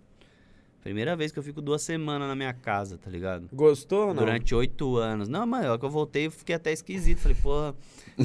primeira 0.87 1.17
vez 1.17 1.33
que 1.33 1.39
eu 1.41 1.43
fico 1.43 1.61
duas 1.61 1.83
semanas 1.83 2.29
na 2.29 2.37
minha 2.37 2.53
casa, 2.53 2.97
tá 2.97 3.11
ligado? 3.11 3.49
Gostou 3.53 4.03
ou 4.03 4.15
não? 4.15 4.23
Durante 4.23 4.55
oito 4.55 4.97
anos. 4.99 5.29
Não, 5.29 5.45
mano, 5.45 5.71
hora 5.71 5.79
que 5.81 5.85
eu 5.85 5.91
voltei, 5.91 6.27
eu 6.27 6.31
fiquei 6.31 6.55
até 6.55 6.73
esquisito. 6.73 7.19
Falei, 7.19 7.37
porra 7.43 7.75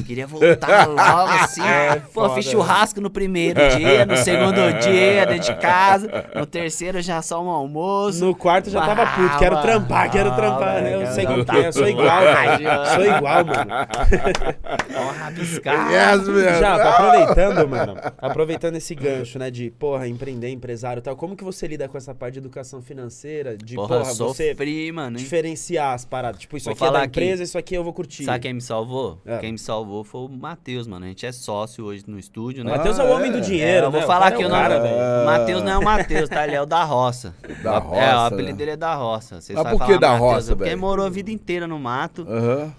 Queria 0.05 0.25
voltar 0.25 0.88
logo 0.88 1.33
assim. 1.43 1.61
É, 1.61 1.97
Pô, 1.97 2.21
foda, 2.21 2.35
fiz 2.35 2.45
churrasco 2.45 3.01
no 3.01 3.09
primeiro 3.09 3.59
dia, 3.77 4.05
no 4.05 4.15
segundo 4.15 4.55
dia 4.79 5.25
dentro 5.25 5.53
de 5.53 5.59
casa, 5.59 6.09
no 6.33 6.45
terceiro 6.45 7.01
já 7.01 7.21
só 7.21 7.43
um 7.43 7.49
almoço. 7.49 8.23
No 8.23 8.33
quarto 8.33 8.69
já 8.69 8.79
tava 8.79 9.05
puto, 9.05 9.38
quero 9.38 9.61
trampar, 9.61 10.09
quero 10.09 10.33
trampar. 10.33 10.81
né? 10.81 10.95
eu 10.95 11.07
sei 11.07 11.25
contar, 11.25 11.57
eu 11.57 11.73
sou 11.73 11.89
igual, 11.89 12.07
cara. 12.07 12.85
sou 12.95 13.05
igual, 13.05 13.45
mano. 13.45 13.71
Ó, 14.95 15.11
rabiscar. 15.11 15.91
Yes, 15.91 16.25
já, 16.59 16.89
aproveitando, 16.89 17.67
mano, 17.67 17.95
aproveitando 18.17 18.75
esse 18.77 18.95
gancho, 18.95 19.38
né, 19.38 19.51
de, 19.51 19.71
porra, 19.71 20.07
empreender, 20.07 20.49
empresário 20.49 21.01
e 21.01 21.03
tal, 21.03 21.17
como 21.17 21.35
que 21.35 21.43
você 21.43 21.67
lida 21.67 21.89
com 21.89 21.97
essa 21.97 22.15
parte 22.15 22.35
de 22.35 22.41
educação 22.52 22.82
financeira? 22.82 23.57
De, 23.57 23.76
porra, 23.76 23.99
porra 23.99 24.14
você 24.14 24.56
mano, 24.94 25.18
diferenciar 25.18 25.94
as 25.94 26.06
paradas. 26.06 26.41
Tipo, 26.41 26.57
isso 26.57 26.65
vou 26.65 26.73
aqui 26.73 26.84
é 26.84 26.91
da 26.91 27.06
empresa, 27.06 27.34
aqui. 27.36 27.44
isso 27.44 27.57
aqui 27.57 27.76
eu 27.76 27.84
vou 27.84 27.94
curtir. 27.94 28.26
Sabe 28.26 28.40
quem 28.40 28.53
me 28.53 28.61
salvou? 28.61 29.19
É. 29.26 29.38
Quem 29.40 29.53
me 29.53 29.57
salvou 29.57 30.03
foi 30.03 30.22
o 30.22 30.30
Matheus, 30.30 30.86
mano. 30.86 31.06
A 31.06 31.07
gente 31.07 31.26
é 31.26 31.32
sócio 31.32 31.86
hoje 31.86 32.03
no 32.06 32.19
estúdio, 32.19 32.64
né? 32.64 32.73
O 32.73 32.78
Matheus 32.78 32.99
é 32.99 33.03
o 33.03 33.10
homem 33.10 33.32
do 33.32 33.38
ah, 33.38 33.41
dinheiro, 33.41 33.86
é, 33.86 33.88
eu 33.88 33.91
vou 33.91 34.02
né? 34.02 34.06
falar 34.06 34.28
aqui 34.28 34.44
o 34.44 34.49
nome. 34.49 34.76
O 34.76 35.26
Matheus 35.26 35.64
não 35.64 35.72
é 35.72 35.78
o 35.78 35.84
Matheus, 35.84 36.30
tá? 36.30 36.45
Ele 36.45 36.56
é 36.56 36.61
o 36.61 36.65
da 36.65 36.84
roça. 36.84 37.34
Da 37.64 37.80
roça. 37.80 38.02
É, 38.02 38.15
o 38.15 38.19
apelido 38.19 38.52
né? 38.52 38.57
dele 38.57 38.72
é 38.72 38.78
da 38.78 38.94
roça. 38.94 39.40
Vocês 39.40 39.57
Mas 39.57 39.78
por 39.78 39.86
que 39.86 39.98
da 39.98 40.15
roça, 40.15 40.48
velho? 40.48 40.57
Porque 40.57 40.76
morou 40.76 41.06
a 41.06 41.10
vida 41.10 41.32
inteira 41.32 41.65
no 41.68 41.80
mato, 41.80 42.28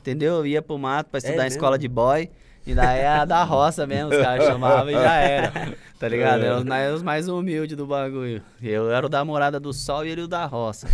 entendeu? 0.01 0.37
Eu 0.37 0.47
ia 0.47 0.63
pro 0.63 0.79
mato 0.79 1.11
pra 1.11 1.19
estudar 1.19 1.45
é 1.45 1.47
em 1.47 1.49
escola 1.49 1.79
de 1.79 1.89
boy. 1.89 2.29
E 2.67 2.75
daí 2.75 3.01
é 3.01 3.09
a 3.09 3.25
da 3.25 3.43
roça 3.43 3.87
mesmo, 3.87 4.11
os 4.11 4.17
caras 4.17 4.47
chamavam 4.47 4.91
e 4.91 4.95
já 4.95 5.15
era. 5.15 5.75
Tá 6.03 6.09
ligado? 6.09 6.45
É. 6.45 6.57
Os, 6.57 6.65
mais, 6.65 6.95
os 6.95 7.03
mais 7.03 7.29
humildes 7.29 7.77
do 7.77 7.87
bagulho. 7.87 8.43
Eu 8.61 8.91
era 8.91 9.07
o 9.07 9.09
da 9.09 9.25
morada 9.25 9.61
do 9.61 9.73
sol 9.73 10.05
e 10.05 10.11
ele 10.11 10.23
o 10.23 10.27
da 10.27 10.47
roça. 10.47 10.89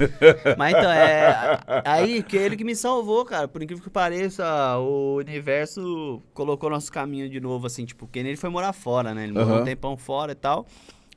Mas 0.56 0.74
então, 0.74 0.90
é. 0.90 1.60
Aí 1.84 2.22
que 2.22 2.38
ele 2.38 2.56
que 2.56 2.64
me 2.64 2.74
salvou, 2.74 3.22
cara. 3.26 3.46
Por 3.46 3.62
incrível 3.62 3.84
que 3.84 3.90
pareça, 3.90 4.44
o 4.78 5.16
universo 5.16 6.22
colocou 6.32 6.70
nosso 6.70 6.90
caminho 6.90 7.28
de 7.28 7.38
novo, 7.38 7.66
assim, 7.66 7.84
tipo, 7.84 8.06
porque 8.06 8.18
ele 8.18 8.34
foi 8.34 8.48
morar 8.48 8.72
fora, 8.72 9.12
né? 9.12 9.24
Ele 9.24 9.32
morou 9.32 9.56
uhum. 9.56 9.60
um 9.60 9.64
tempão 9.64 9.94
fora 9.94 10.32
e 10.32 10.34
tal. 10.34 10.66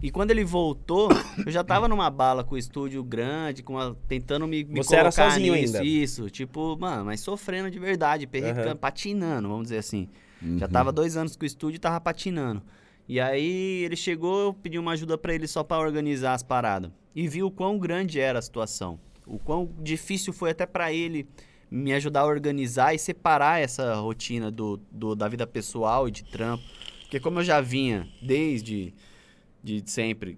E 0.02 0.10
quando 0.10 0.32
ele 0.32 0.46
voltou, 0.46 1.10
eu 1.46 1.52
já 1.52 1.62
tava 1.62 1.88
numa 1.90 2.10
bala 2.10 2.42
com 2.42 2.56
o 2.56 2.58
estúdio 2.58 3.04
grande, 3.04 3.62
com 3.62 3.78
a, 3.78 3.94
tentando 4.08 4.48
me, 4.48 4.64
me 4.64 4.82
Você 4.82 4.96
era 4.96 5.12
sozinho 5.12 5.54
nisso, 5.54 5.76
ainda? 5.76 5.88
Isso, 5.88 6.30
tipo, 6.30 6.78
mano, 6.80 7.04
mas 7.04 7.20
sofrendo 7.20 7.70
de 7.70 7.78
verdade, 7.78 8.26
perrecando, 8.26 8.70
uhum. 8.70 8.78
patinando, 8.78 9.50
vamos 9.50 9.64
dizer 9.64 9.80
assim. 9.80 10.08
Uhum. 10.42 10.58
Já 10.58 10.70
tava 10.70 10.94
dois 10.94 11.18
anos 11.18 11.36
com 11.36 11.44
o 11.44 11.46
estúdio 11.46 11.76
e 11.76 11.80
tava 11.80 12.00
patinando. 12.00 12.62
E 13.10 13.20
aí 13.20 13.84
ele 13.84 13.98
chegou, 13.98 14.40
eu 14.40 14.54
pedi 14.54 14.80
uma 14.80 14.92
ajuda 14.94 15.18
para 15.18 15.34
ele 15.34 15.48
só 15.48 15.64
para 15.66 15.82
organizar 15.82 16.34
as 16.34 16.44
paradas. 16.44 16.92
E 17.14 17.28
viu 17.28 17.48
o 17.48 17.52
quão 17.52 17.78
grande 17.78 18.22
era 18.22 18.40
a 18.40 18.42
situação. 18.42 18.98
O 19.28 19.38
quão 19.38 19.70
difícil 19.82 20.32
foi 20.32 20.52
até 20.52 20.66
para 20.66 20.94
ele 20.94 21.28
me 21.70 21.92
ajudar 21.94 22.22
a 22.22 22.26
organizar 22.26 22.96
e 22.96 23.00
separar 23.00 23.60
essa 23.60 23.96
rotina 23.96 24.50
do, 24.50 24.80
do, 24.90 25.14
da 25.14 25.28
vida 25.28 25.46
pessoal 25.46 26.08
e 26.08 26.12
de 26.12 26.24
trampo. 26.24 26.64
Porque 27.02 27.20
como 27.20 27.40
eu 27.40 27.44
já 27.44 27.60
vinha 27.60 28.08
desde 28.22 28.94
de 29.64 29.84
sempre 29.86 30.38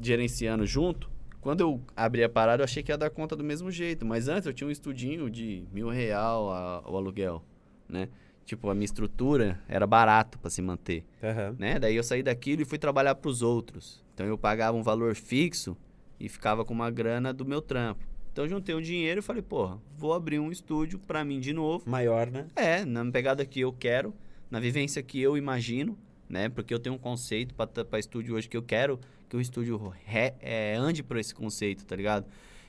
gerenciando 0.00 0.66
junto, 0.66 1.10
quando 1.40 1.60
eu 1.60 1.80
abri 1.96 2.22
a 2.22 2.28
parada 2.28 2.62
eu 2.62 2.64
achei 2.64 2.82
que 2.82 2.92
ia 2.92 2.98
dar 2.98 3.10
conta 3.10 3.34
do 3.34 3.44
mesmo 3.44 3.70
jeito. 3.70 4.04
Mas 4.04 4.28
antes 4.28 4.46
eu 4.46 4.52
tinha 4.52 4.68
um 4.68 4.70
estudinho 4.70 5.30
de 5.30 5.64
mil 5.72 5.88
real 5.88 6.82
o 6.86 6.96
aluguel, 6.96 7.42
né? 7.88 8.08
Tipo, 8.44 8.70
a 8.70 8.74
minha 8.74 8.86
estrutura 8.86 9.60
era 9.68 9.86
barato 9.86 10.38
para 10.38 10.48
se 10.48 10.62
manter, 10.62 11.04
uhum. 11.22 11.56
né? 11.58 11.78
Daí 11.78 11.94
eu 11.96 12.02
saí 12.02 12.22
daquilo 12.22 12.62
e 12.62 12.64
fui 12.64 12.78
trabalhar 12.78 13.14
para 13.14 13.28
os 13.28 13.42
outros. 13.42 14.02
Então 14.14 14.26
eu 14.26 14.38
pagava 14.38 14.76
um 14.76 14.82
valor 14.82 15.14
fixo 15.14 15.76
e 16.18 16.28
ficava 16.28 16.64
com 16.64 16.72
uma 16.72 16.90
grana 16.90 17.32
do 17.32 17.44
meu 17.44 17.60
trampo. 17.60 18.06
Então 18.32 18.44
eu 18.44 18.48
juntei 18.48 18.74
um 18.74 18.80
dinheiro 18.80 19.20
e 19.20 19.22
falei, 19.22 19.42
porra, 19.42 19.78
vou 19.96 20.14
abrir 20.14 20.38
um 20.38 20.50
estúdio 20.50 20.98
para 20.98 21.24
mim 21.24 21.40
de 21.40 21.52
novo. 21.52 21.88
Maior, 21.88 22.30
né? 22.30 22.46
É, 22.56 22.84
na 22.84 23.04
pegada 23.10 23.44
que 23.44 23.60
eu 23.60 23.72
quero, 23.72 24.14
na 24.50 24.60
vivência 24.60 25.02
que 25.02 25.20
eu 25.20 25.36
imagino, 25.36 25.98
né? 26.28 26.48
Porque 26.48 26.72
eu 26.72 26.78
tenho 26.78 26.94
um 26.94 26.98
conceito 26.98 27.54
para 27.54 27.98
estúdio 27.98 28.34
hoje 28.34 28.48
que 28.48 28.56
eu 28.56 28.62
quero 28.62 29.00
que 29.28 29.36
o 29.36 29.40
estúdio 29.40 29.92
re, 30.04 30.34
é, 30.40 30.74
ande 30.76 31.02
por 31.02 31.16
esse 31.16 31.34
conceito, 31.34 31.84
tá 31.84 31.94
ligado? 31.94 32.26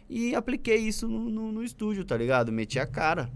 E 0.10 0.36
apliquei 0.36 0.77
isso 0.77 1.07
no, 1.07 1.30
no, 1.30 1.52
no 1.52 1.64
estúdio, 1.64 2.03
tá 2.03 2.18
ligado? 2.18 2.52
Meti 2.52 2.80
a 2.80 2.86
cara. 2.86 3.30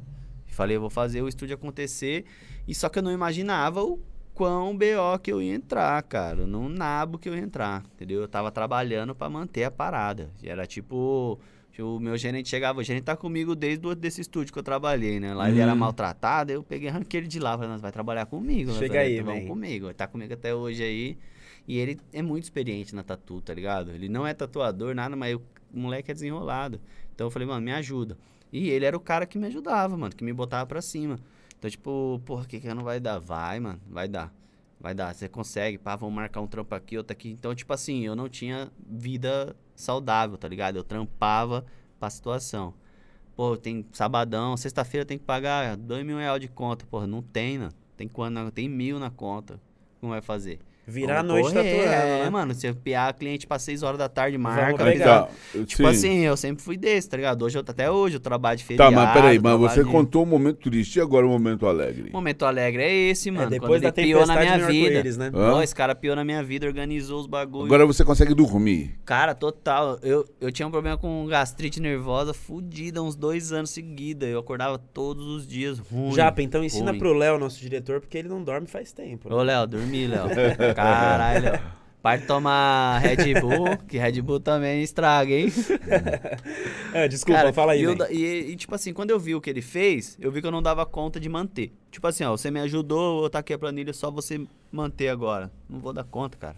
Falei, 0.48 0.78
vou 0.78 0.90
fazer 0.90 1.22
o 1.22 1.28
estúdio 1.28 1.56
acontecer. 1.56 2.26
E 2.68 2.76
só 2.76 2.90
que 2.90 3.00
eu 3.00 3.04
não 3.04 3.12
imaginava 3.12 3.84
o 3.84 4.00
quão 4.34 4.78
BO 4.78 5.20
que 5.22 5.32
eu 5.32 5.42
ia 5.42 5.54
entrar, 5.54 6.02
cara. 6.04 6.46
No 6.46 6.70
nabo 6.70 7.18
que 7.18 7.30
eu 7.30 7.36
ia 7.36 7.42
entrar, 7.42 7.84
entendeu? 7.94 8.22
Eu 8.22 8.28
tava 8.28 8.52
trabalhando 8.52 9.16
para 9.16 9.30
manter 9.30 9.64
a 9.64 9.72
parada. 9.72 10.32
Era 10.44 10.66
tipo. 10.66 11.40
O 11.80 12.00
meu 12.00 12.16
gerente 12.18 12.50
chegava, 12.50 12.80
o 12.80 12.84
gerente 12.84 13.04
tá 13.04 13.16
comigo 13.16 13.56
desde 13.56 13.88
o, 13.88 13.96
desse 13.96 14.22
estúdio 14.22 14.54
que 14.54 14.60
eu 14.60 14.64
trabalhei, 14.64 15.20
né? 15.20 15.34
Lá 15.34 15.50
ele 15.50 15.60
era 15.60 15.74
hum. 15.74 15.78
maltratado, 15.78 16.52
eu 16.52 16.64
peguei 16.64 16.90
arranquei 16.90 17.22
ele 17.22 17.28
de 17.28 17.40
lá, 17.40 17.54
falei, 17.54 17.70
nós 17.70 17.82
vai 17.82 17.92
trabalhar 17.92 18.28
comigo. 18.28 18.74
Chega 18.74 19.00
aí, 19.00 19.22
vamos 19.22 19.40
vem. 19.40 19.48
comigo. 19.48 19.88
Ele 19.88 19.94
tá 19.94 20.08
comigo 20.08 20.34
até 20.34 20.54
hoje 20.54 20.84
aí. 20.84 21.18
E 21.68 21.78
ele 21.78 22.00
é 22.12 22.22
muito 22.22 22.44
experiente 22.44 22.94
na 22.94 23.04
tatu, 23.04 23.42
tá 23.42 23.54
ligado? 23.54 23.92
Ele 23.92 24.08
não 24.08 24.28
é 24.28 24.34
tatuador, 24.34 24.94
nada, 24.94 25.16
mas 25.16 25.36
o 25.36 25.42
moleque 25.74 26.12
é 26.12 26.14
desenrolado. 26.14 26.80
Então 27.16 27.28
eu 27.28 27.32
falei, 27.32 27.48
mano, 27.48 27.62
me 27.62 27.72
ajuda. 27.72 28.18
E 28.52 28.70
ele 28.70 28.86
era 28.86 28.96
o 28.96 29.00
cara 29.00 29.26
que 29.26 29.40
me 29.40 29.48
ajudava, 29.48 29.98
mano, 29.98 30.16
que 30.16 30.24
me 30.24 30.34
botava 30.34 30.66
pra 30.68 30.82
cima. 30.82 31.20
Então, 31.58 31.72
tipo, 31.72 32.22
porra, 32.26 32.46
que 32.46 32.60
que 32.60 32.72
não 32.74 32.84
vai 32.84 33.00
dar? 33.00 33.18
Vai, 33.18 33.60
mano, 33.60 33.80
vai 33.90 34.08
dar. 34.08 34.32
Vai 34.84 34.94
dar, 34.94 35.16
você 35.16 35.30
consegue, 35.30 35.78
pá, 35.78 35.96
vamos 35.96 36.14
marcar 36.14 36.42
um 36.42 36.48
trampo 36.48 36.76
aqui, 36.76 36.98
outro 36.98 37.14
aqui. 37.14 37.30
Então, 37.30 37.56
tipo 37.56 37.72
assim, 37.72 38.02
eu 38.02 38.18
não 38.18 38.28
tinha 38.28 38.70
vida 38.86 39.56
saudável, 39.74 40.38
tá 40.38 40.46
ligado? 40.46 40.76
Eu 40.76 40.84
trampava 40.84 41.66
pra 41.98 42.10
situação. 42.10 42.74
Pô, 43.34 43.56
tem 43.56 43.86
sabadão, 43.94 44.58
sexta-feira 44.58 45.06
tem 45.06 45.18
que 45.18 45.24
pagar 45.24 45.78
dois 45.78 46.06
mil 46.06 46.18
reais 46.18 46.42
de 46.42 46.50
conta. 46.50 46.86
Porra, 46.86 47.08
não 47.08 47.22
tem, 47.22 47.58
né? 47.58 47.70
Tem 47.96 48.10
quando? 48.10 48.52
Tem 48.52 48.68
mil 48.68 49.00
na 49.00 49.10
conta. 49.10 49.58
Como 50.02 50.12
vai 50.12 50.22
fazer? 50.22 50.60
Virar 50.86 51.20
a 51.20 51.24
noite 51.24 51.50
correr, 51.54 51.64
tatuando, 51.64 51.94
É, 51.94 52.24
né? 52.26 52.30
mano, 52.30 52.54
se 52.54 52.68
eu 52.68 52.76
piar 52.76 53.14
cliente 53.14 53.48
pra 53.48 53.58
6 53.58 53.84
horas 53.84 53.98
da 53.98 54.10
tarde, 54.10 54.38
marca? 54.38 54.84
Tá, 55.00 55.28
Tipo 55.66 55.84
sim. 55.84 55.86
assim, 55.86 56.20
eu 56.20 56.36
sempre 56.36 56.62
fui 56.64 56.76
desse, 56.76 57.10
tá 57.10 57.16
ligado? 57.18 57.42
Hoje, 57.44 57.58
eu- 57.58 57.64
até 57.66 57.90
hoje 57.90 58.18
eu 58.18 58.20
trabalho 58.20 58.58
de 58.58 58.64
Tá, 58.64 58.68
feriado. 58.68 58.94
mas 58.96 59.14
peraí, 59.14 59.40
mas 59.40 59.58
você 59.60 59.84
de- 59.84 59.90
contou 59.90 60.24
um 60.24 60.26
momento 60.26 60.58
triste 60.70 60.98
e 60.98 61.02
agora 61.02 61.26
o 61.26 61.30
momento 61.30 61.66
alegre. 61.68 62.10
Momento 62.12 62.44
alegre 62.46 62.84
é 62.84 62.94
esse, 63.10 63.32
mano. 63.32 63.48
É, 63.48 63.50
depois 63.52 63.82
Quando 63.82 63.82
da 63.94 64.02
ele 64.02 64.08
piou 64.14 64.26
na 64.26 64.36
minha 64.36 64.54
vida. 64.58 64.66
arco-íris, 64.66 65.18
né? 65.18 65.32
Hã? 65.34 65.54
Ó, 65.54 65.62
esse 65.64 65.74
cara 65.74 65.96
piou 65.96 66.16
na 66.16 66.24
minha 66.26 66.44
vida, 66.44 66.68
organizou 66.68 67.20
os 67.20 67.28
bagulhos. 67.28 67.66
Agora 67.68 67.86
você 67.86 68.04
consegue 68.04 68.34
dormir. 68.34 68.96
Cara, 69.06 69.34
total. 69.34 70.00
Eu, 70.04 70.26
eu 70.42 70.52
tinha 70.52 70.68
um 70.68 70.72
problema 70.72 70.98
com 70.98 71.26
gastrite 71.28 71.80
nervosa 71.80 72.34
fudida 72.34 73.02
uns 73.02 73.16
dois 73.16 73.52
anos 73.54 73.70
seguidos. 73.70 74.28
Eu 74.28 74.40
acordava 74.40 74.78
todos 74.78 75.26
os 75.28 75.48
dias 75.48 75.80
ruim. 75.80 76.14
Japa, 76.14 76.42
então 76.42 76.64
ensina 76.64 76.92
ruim. 76.92 77.00
pro 77.00 77.14
Léo, 77.14 77.38
nosso 77.40 77.60
diretor, 77.62 78.00
porque 78.02 78.18
ele 78.18 78.28
não 78.28 78.44
dorme 78.44 78.68
faz 78.68 78.92
tempo. 78.92 79.30
né? 79.30 79.36
Ô, 79.36 79.42
Léo, 79.44 79.66
dormi, 79.66 80.08
Léo. 80.08 80.24
Caralho. 80.76 81.74
Para 82.02 82.18
de 82.18 82.28
tomar 82.28 82.98
Red 83.00 83.40
Bull, 83.40 83.78
que 83.88 83.98
Red 83.98 84.22
Bull 84.22 84.40
também 84.40 84.84
estraga, 84.84 85.32
hein? 85.34 85.48
É, 86.94 87.08
desculpa, 87.08 87.40
Cara, 87.40 87.54
fala 87.54 87.72
aí, 87.74 87.80
e, 87.80 87.84
eu 87.84 87.96
e, 88.12 88.52
e, 88.52 88.56
tipo 88.56 88.76
assim, 88.76 88.94
quando 88.94 89.12
eu 89.12 89.20
vi 89.20 89.36
o 89.36 89.42
que 89.42 89.50
ele 89.50 89.62
fez, 89.62 90.18
eu 90.20 90.32
vi 90.32 90.42
que 90.42 90.48
eu 90.48 90.52
não 90.52 90.62
dava 90.62 90.86
conta 90.86 91.20
de 91.20 91.30
manter. 91.30 91.72
Tipo 91.90 92.06
assim, 92.08 92.24
ó, 92.26 92.32
você 92.36 92.52
me 92.52 92.60
ajudou, 92.60 93.24
eu 93.24 93.30
tá 93.30 93.40
aqui 93.40 93.54
a 93.54 93.58
planilha, 93.58 93.94
só 93.94 94.12
você 94.12 94.46
manter 94.72 95.08
agora. 95.10 95.50
Não 95.70 95.80
vou 95.80 95.94
dar 95.94 96.04
conta, 96.04 96.38
cara. 96.38 96.56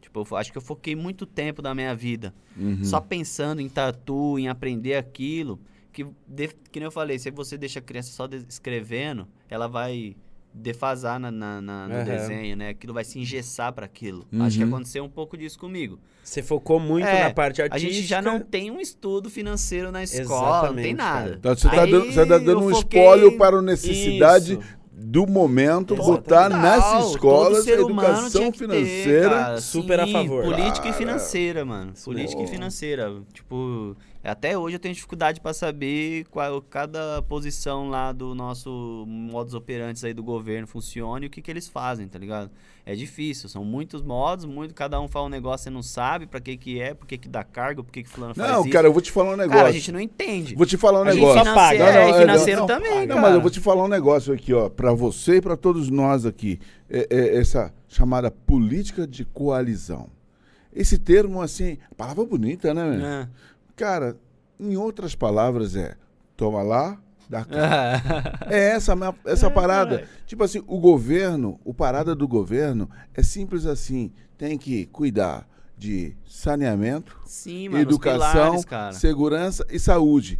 Tipo, 0.00 0.26
eu 0.28 0.36
acho 0.36 0.50
que 0.50 0.58
eu 0.58 0.62
foquei 0.62 0.96
muito 0.96 1.24
tempo 1.24 1.62
da 1.62 1.74
minha 1.74 1.94
vida 1.94 2.34
Uhum. 2.56 2.84
só 2.84 3.00
pensando 3.00 3.60
em 3.60 3.68
tatu, 3.68 4.38
em 4.38 4.48
aprender 4.48 4.96
aquilo. 4.96 5.60
Que, 5.92 6.04
de- 6.26 6.48
que 6.70 6.80
nem 6.80 6.86
eu 6.86 6.90
falei, 6.90 7.16
se 7.18 7.30
você 7.30 7.56
deixa 7.56 7.78
a 7.78 7.82
criança 7.82 8.10
só 8.12 8.28
escrevendo, 8.48 9.28
ela 9.48 9.68
vai 9.68 10.16
defasar 10.52 11.18
na, 11.20 11.30
na- 11.30 11.60
na- 11.60 11.88
no 11.88 11.94
Aham. 11.94 12.04
desenho, 12.04 12.56
né? 12.56 12.70
Aquilo 12.70 12.92
vai 12.92 13.04
se 13.04 13.18
engessar 13.18 13.72
para 13.72 13.86
aquilo. 13.86 14.26
Acho 14.40 14.58
que 14.58 14.64
Uhum. 14.64 14.70
aconteceu 14.70 15.04
um 15.04 15.08
pouco 15.08 15.36
disso 15.36 15.58
comigo. 15.58 15.98
Você 16.22 16.42
focou 16.42 16.78
muito 16.78 17.06
É, 17.06 17.24
na 17.24 17.30
parte 17.34 17.60
A 17.62 17.64
artística. 17.64 17.92
gente 17.92 18.06
já 18.06 18.20
não 18.20 18.40
tem 18.40 18.70
um 18.70 18.80
estudo 18.80 19.30
financeiro 19.30 19.90
na 19.90 20.02
escola, 20.02 20.68
não 20.68 20.74
tem 20.76 20.92
Exatamente, 20.92 20.94
nada. 20.94 21.36
Então, 21.38 21.54
você 21.56 21.66
está 21.68 21.86
dando, 21.86 22.06
você 22.12 22.26
tá 22.26 22.38
dando 22.38 22.58
um 22.60 22.70
foquei- 22.70 23.00
espólio 23.00 23.38
para 23.38 23.56
a 23.58 23.62
necessidade 23.62 24.52
Isso. 24.54 24.62
do 24.92 25.26
momento, 25.26 25.94
Exatamente. 25.94 26.20
botar 26.22 26.44
Total, 26.50 26.60
nas 26.60 27.06
escolas 27.10 27.66
a 27.66 27.70
educação 27.72 28.52
que 28.52 28.58
ter, 28.58 28.64
financeira. 28.68 29.30
cara. 29.30 29.60
Super 29.60 30.00
a 30.00 30.06
Sim, 30.06 30.12
favor. 30.12 30.44
Política 30.44 30.76
Cara. 30.82 30.88
e 30.90 30.92
financeira, 30.92 31.64
mano. 31.64 31.92
Política 32.04 32.38
Pô. 32.38 32.44
e 32.44 32.46
financeira. 32.48 33.22
Tipo, 33.32 33.96
até 34.28 34.56
hoje 34.58 34.76
eu 34.76 34.80
tenho 34.80 34.94
dificuldade 34.94 35.40
pra 35.40 35.54
saber 35.54 36.26
qual 36.30 36.60
cada 36.60 37.22
posição 37.22 37.88
lá 37.88 38.12
do 38.12 38.34
nosso 38.34 39.04
modus 39.08 39.54
operantes 39.54 40.04
aí 40.04 40.12
do 40.12 40.22
governo 40.22 40.66
funciona 40.66 41.24
e 41.24 41.28
o 41.28 41.30
que 41.30 41.40
que 41.40 41.50
eles 41.50 41.68
fazem, 41.68 42.06
tá 42.06 42.18
ligado? 42.18 42.50
É 42.84 42.94
difícil, 42.94 43.48
são 43.48 43.64
muitos 43.64 44.02
modos, 44.02 44.44
muito, 44.44 44.74
cada 44.74 45.00
um 45.00 45.06
fala 45.08 45.26
um 45.26 45.28
negócio, 45.30 45.64
você 45.64 45.70
não 45.70 45.82
sabe 45.82 46.26
pra 46.26 46.40
que 46.40 46.56
que 46.56 46.80
é, 46.80 46.92
por 46.92 47.06
que 47.06 47.16
que 47.16 47.28
dá 47.28 47.44
cargo, 47.44 47.84
por 47.84 47.92
que 47.92 48.02
que 48.02 48.08
fulano 48.08 48.34
faz 48.34 48.50
Não, 48.50 48.60
isso. 48.62 48.70
cara, 48.70 48.88
eu 48.88 48.92
vou 48.92 49.00
te 49.02 49.10
falar 49.12 49.32
um 49.34 49.36
negócio. 49.36 49.58
Cara, 49.58 49.68
a 49.68 49.72
gente 49.72 49.92
não 49.92 50.00
entende. 50.00 50.54
Vou 50.54 50.66
te 50.66 50.76
falar 50.76 51.00
um 51.00 51.02
A 51.04 51.12
gente 51.12 51.20
negócio. 51.20 51.44
só 51.44 51.54
paga. 51.54 51.78
Financeiro, 51.78 51.86
Não, 51.86 51.92
não, 51.92 52.00
é, 52.00 52.10
é, 52.10 52.10
e 52.10 52.20
financeiro 52.20 52.60
não, 52.60 52.66
também, 52.66 53.00
Não, 53.00 53.06
cara. 53.08 53.20
mas 53.20 53.34
eu 53.34 53.40
vou 53.40 53.50
te 53.50 53.60
falar 53.60 53.84
um 53.84 53.88
negócio 53.88 54.32
aqui, 54.34 54.52
ó, 54.52 54.68
para 54.68 54.92
você 54.92 55.36
e 55.36 55.40
para 55.40 55.56
todos 55.56 55.88
nós 55.88 56.26
aqui. 56.26 56.58
É- 56.88 57.06
é 57.10 57.36
essa 57.38 57.72
chamada 57.88 58.30
política 58.30 59.06
de 59.06 59.24
coalizão. 59.24 60.08
Esse 60.72 60.98
termo, 60.98 61.40
assim, 61.42 61.78
palavra 61.96 62.24
bonita, 62.24 62.72
né, 62.74 62.84
meu? 62.96 63.06
É. 63.06 63.28
Cara, 63.80 64.14
em 64.58 64.76
outras 64.76 65.14
palavras 65.14 65.74
é 65.74 65.96
toma 66.36 66.60
lá, 66.60 67.00
dá 67.30 67.46
cá. 67.46 68.02
É 68.50 68.72
essa, 68.72 68.92
essa 69.24 69.50
parada. 69.50 70.06
Tipo 70.26 70.44
assim, 70.44 70.62
o 70.66 70.78
governo, 70.78 71.58
o 71.64 71.72
parada 71.72 72.14
do 72.14 72.28
governo 72.28 72.90
é 73.14 73.22
simples 73.22 73.64
assim. 73.64 74.12
Tem 74.36 74.58
que 74.58 74.84
cuidar 74.84 75.48
de 75.78 76.14
saneamento, 76.28 77.18
Sim, 77.24 77.70
mano, 77.70 77.80
educação, 77.80 78.62
pilares, 78.62 78.96
segurança 78.98 79.66
e 79.70 79.78
saúde. 79.78 80.38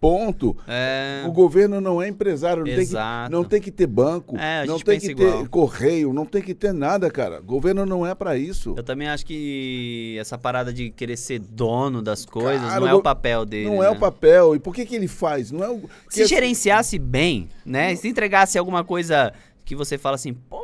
Ponto. 0.00 0.56
É. 0.66 1.24
O 1.26 1.32
governo 1.32 1.80
não 1.80 2.00
é 2.00 2.06
empresário, 2.08 2.58
não 2.60 2.66
tem, 2.66 2.74
que, 2.76 2.80
Exato. 2.82 3.32
não 3.32 3.42
tem 3.44 3.60
que 3.60 3.70
ter 3.72 3.86
banco, 3.88 4.36
É, 4.38 4.64
não 4.64 4.78
tem 4.78 5.00
que 5.00 5.12
ter 5.14 5.22
igual. 5.22 5.46
correio, 5.48 6.12
não 6.12 6.24
tem 6.24 6.40
que 6.40 6.54
ter 6.54 6.72
nada, 6.72 7.10
cara. 7.10 7.40
O 7.40 7.42
governo 7.42 7.84
não 7.84 8.06
é 8.06 8.14
pra 8.14 8.36
isso. 8.36 8.74
Eu 8.76 8.82
também 8.84 9.08
acho 9.08 9.26
que 9.26 10.16
essa 10.20 10.38
parada 10.38 10.72
de 10.72 10.90
querer 10.90 11.16
ser 11.16 11.40
dono 11.40 12.00
das 12.00 12.24
coisas 12.24 12.68
Cara, 12.68 12.80
não 12.80 12.86
é 12.88 12.94
o 12.94 13.02
papel 13.02 13.44
dele. 13.44 13.68
Não 13.70 13.82
é 13.82 13.90
né? 13.90 13.96
o 13.96 13.98
papel. 13.98 14.54
E 14.54 14.60
por 14.60 14.72
que 14.74 14.86
que 14.86 14.94
ele 14.94 15.08
faz? 15.08 15.50
Não 15.50 15.64
é 15.64 15.68
o 15.68 15.78
Se 16.08 16.20
porque- 16.20 16.26
gerenciasse 16.26 16.98
bem, 16.98 17.48
né? 17.66 17.96
Se 17.96 18.06
entregasse 18.08 18.56
alguma 18.56 18.84
coisa 18.84 19.32
que 19.64 19.74
você 19.74 19.98
fala 19.98 20.14
assim, 20.14 20.32
porra, 20.32 20.62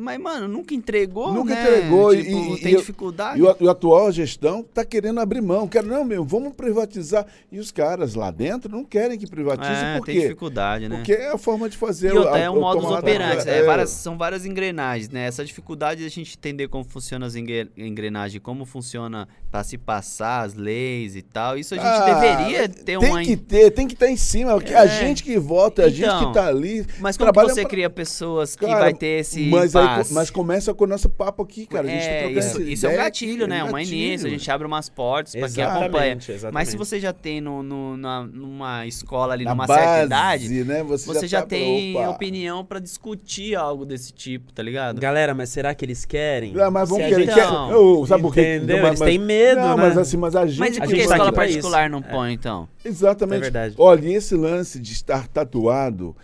mas 0.00 0.18
mano, 0.20 0.48
nunca 0.48 0.74
entregou, 0.74 1.32
Nunca 1.32 1.54
né? 1.54 1.62
entregou 1.62 2.14
e- 2.14 2.22
Tipo, 2.24 2.54
e- 2.56 2.60
tem 2.60 2.72
e- 2.74 2.76
dificuldade. 2.76 3.38
E 3.38 3.42
o, 3.42 3.56
e 3.60 3.68
a 3.68 3.70
atual 3.70 4.10
gestão 4.12 4.62
tá 4.62 4.84
querendo 4.84 5.20
abrir 5.20 5.40
mão. 5.40 5.66
Quer, 5.68 5.82
não, 5.82 6.04
meu, 6.04 6.24
vamos 6.24 6.52
privatizar. 6.54 7.26
E 7.50 7.58
os 7.58 7.70
caras 7.70 8.14
lá 8.14 8.30
dentro 8.30 8.70
não 8.70 8.84
querem 8.84 9.18
que 9.18 9.26
privatize. 9.26 9.70
é, 9.72 9.98
por 9.98 10.06
tem 10.06 10.14
quê? 10.16 10.20
dificuldade, 10.22 10.88
né? 10.88 10.96
Porque 10.96 11.12
é 11.12 11.30
a 11.32 11.38
forma 11.38 11.68
de 11.68 11.76
fazer 11.76 12.12
E 12.14 12.18
outra, 12.18 12.38
é 12.38 12.50
um 12.50 12.60
modus 12.60 12.90
operandi, 12.90 13.48
é, 13.48 13.58
é, 13.58 13.62
várias, 13.62 13.90
são 13.90 14.16
várias 14.18 14.44
engrenagens, 14.44 15.08
né? 15.10 15.26
Essa 15.26 15.44
dificuldade 15.44 16.00
de 16.00 16.06
a 16.06 16.10
gente 16.10 16.36
entender 16.36 16.68
como 16.68 16.84
funcionam 16.84 17.26
as 17.26 17.34
engre- 17.36 17.70
engrenagens, 17.76 18.42
como 18.42 18.64
funciona 18.64 19.28
para 19.50 19.62
se 19.64 19.78
passar 19.78 20.42
as 20.44 20.54
leis 20.54 21.16
e 21.16 21.22
tal, 21.22 21.56
isso 21.56 21.74
a 21.74 21.78
gente 21.78 21.86
Ah, 21.86 22.04
deveria 22.20 22.68
ter 22.68 22.84
tem 22.84 22.96
uma... 22.98 23.22
que 23.22 23.36
ter, 23.36 23.70
tem 23.70 23.86
que 23.86 23.94
estar 23.94 24.08
em 24.08 24.16
cima. 24.16 24.54
porque 24.54 24.74
A 24.74 24.84
É. 24.84 24.88
gente 25.00 25.22
que 25.22 25.38
vota, 25.38 25.84
a 25.84 25.88
gente 25.88 26.02
Então, 26.04 26.28
que 26.28 26.34
tá 26.34 26.46
ali. 26.46 26.84
Mas 27.00 27.16
como 27.16 27.30
trabalha 27.32 27.52
você 27.54 27.62
pra- 27.62 27.70
cria 27.70 27.90
pessoas 27.90 28.54
que 28.56 28.66
Cara, 28.66 28.78
vai 28.80 28.94
ter 28.94 29.20
esse 29.20 29.45
mas, 29.50 29.74
aí, 29.76 30.04
mas 30.10 30.30
começa 30.30 30.72
com 30.74 30.84
o 30.84 30.86
nosso 30.86 31.08
papo 31.08 31.42
aqui, 31.42 31.66
cara. 31.66 31.86
A 31.86 31.90
gente 31.90 32.04
tá 32.04 32.10
é, 32.10 32.18
trocando 32.22 32.38
isso, 32.38 32.62
isso 32.62 32.86
é 32.86 32.90
um 32.90 32.96
gatilho, 32.96 33.46
né? 33.46 33.58
é 33.58 33.64
um 33.64 33.68
Uma 33.68 33.82
início, 33.82 34.26
a 34.26 34.30
gente 34.30 34.50
abre 34.50 34.66
umas 34.66 34.88
portas 34.88 35.34
pra 35.34 35.48
quem 35.48 35.64
acompanha. 35.64 36.12
exatamente. 36.14 36.52
Mas 36.52 36.68
se 36.68 36.76
você 36.76 36.98
já 37.00 37.12
tem 37.12 37.40
no, 37.40 37.62
no- 37.62 37.96
na- 37.96 38.24
numa 38.24 38.86
escola 38.86 39.32
ali, 39.34 39.44
Na 39.44 39.50
numa 39.52 39.66
base, 39.66 39.80
certa 39.82 40.04
idade, 40.04 40.64
né? 40.64 40.82
Você, 40.82 41.06
você 41.06 41.26
já, 41.26 41.40
tá- 41.40 41.46
tem 41.48 41.96
opa. 41.96 42.10
opinião 42.10 42.64
pra 42.64 42.78
discutir 42.78 43.54
algo 43.54 43.84
desse 43.84 44.12
tipo, 44.12 44.52
tá 44.52 44.62
ligado? 44.62 45.00
Galera, 45.00 45.34
mas 45.34 45.48
será 45.50 45.74
que 45.74 45.84
eles 45.84 46.04
querem? 46.04 46.52
Ah, 46.60 46.70
mas 46.70 46.88
vamos 46.88 47.06
querer. 47.06 47.26
quer- 47.26 47.32
Então, 47.38 47.70
Eu- 47.70 48.06
sabe 48.06 48.22
por 48.22 48.34
quê? 48.34 48.56
entendeu? 48.56 48.78
Não, 48.78 48.86
Eles 48.88 49.00
têm 49.00 49.18
medo, 49.18 49.60
não, 49.60 49.76
né? 49.76 49.82
mas 49.84 49.98
assim, 49.98 50.16
mas 50.16 50.34
a 50.36 50.46
gente. 50.46 50.58
Mas 50.58 50.76
e 50.76 50.80
a 50.80 50.82
por 50.84 50.88
que 50.88 50.94
a 50.94 50.96
gente 50.98 51.08
tá 51.08 51.14
escola 51.16 51.32
particular 51.32 51.90
não 51.90 52.02
põe, 52.02 52.32
então? 52.32 52.68
Exatamente. 52.84 53.38
É 53.38 53.40
verdade. 53.42 53.74
Olha, 53.78 54.06
e 54.08 54.14
esse 54.14 54.34
lance 54.34 54.78
de 54.80 54.92
estar 54.92 55.26
tatuado 55.28 56.16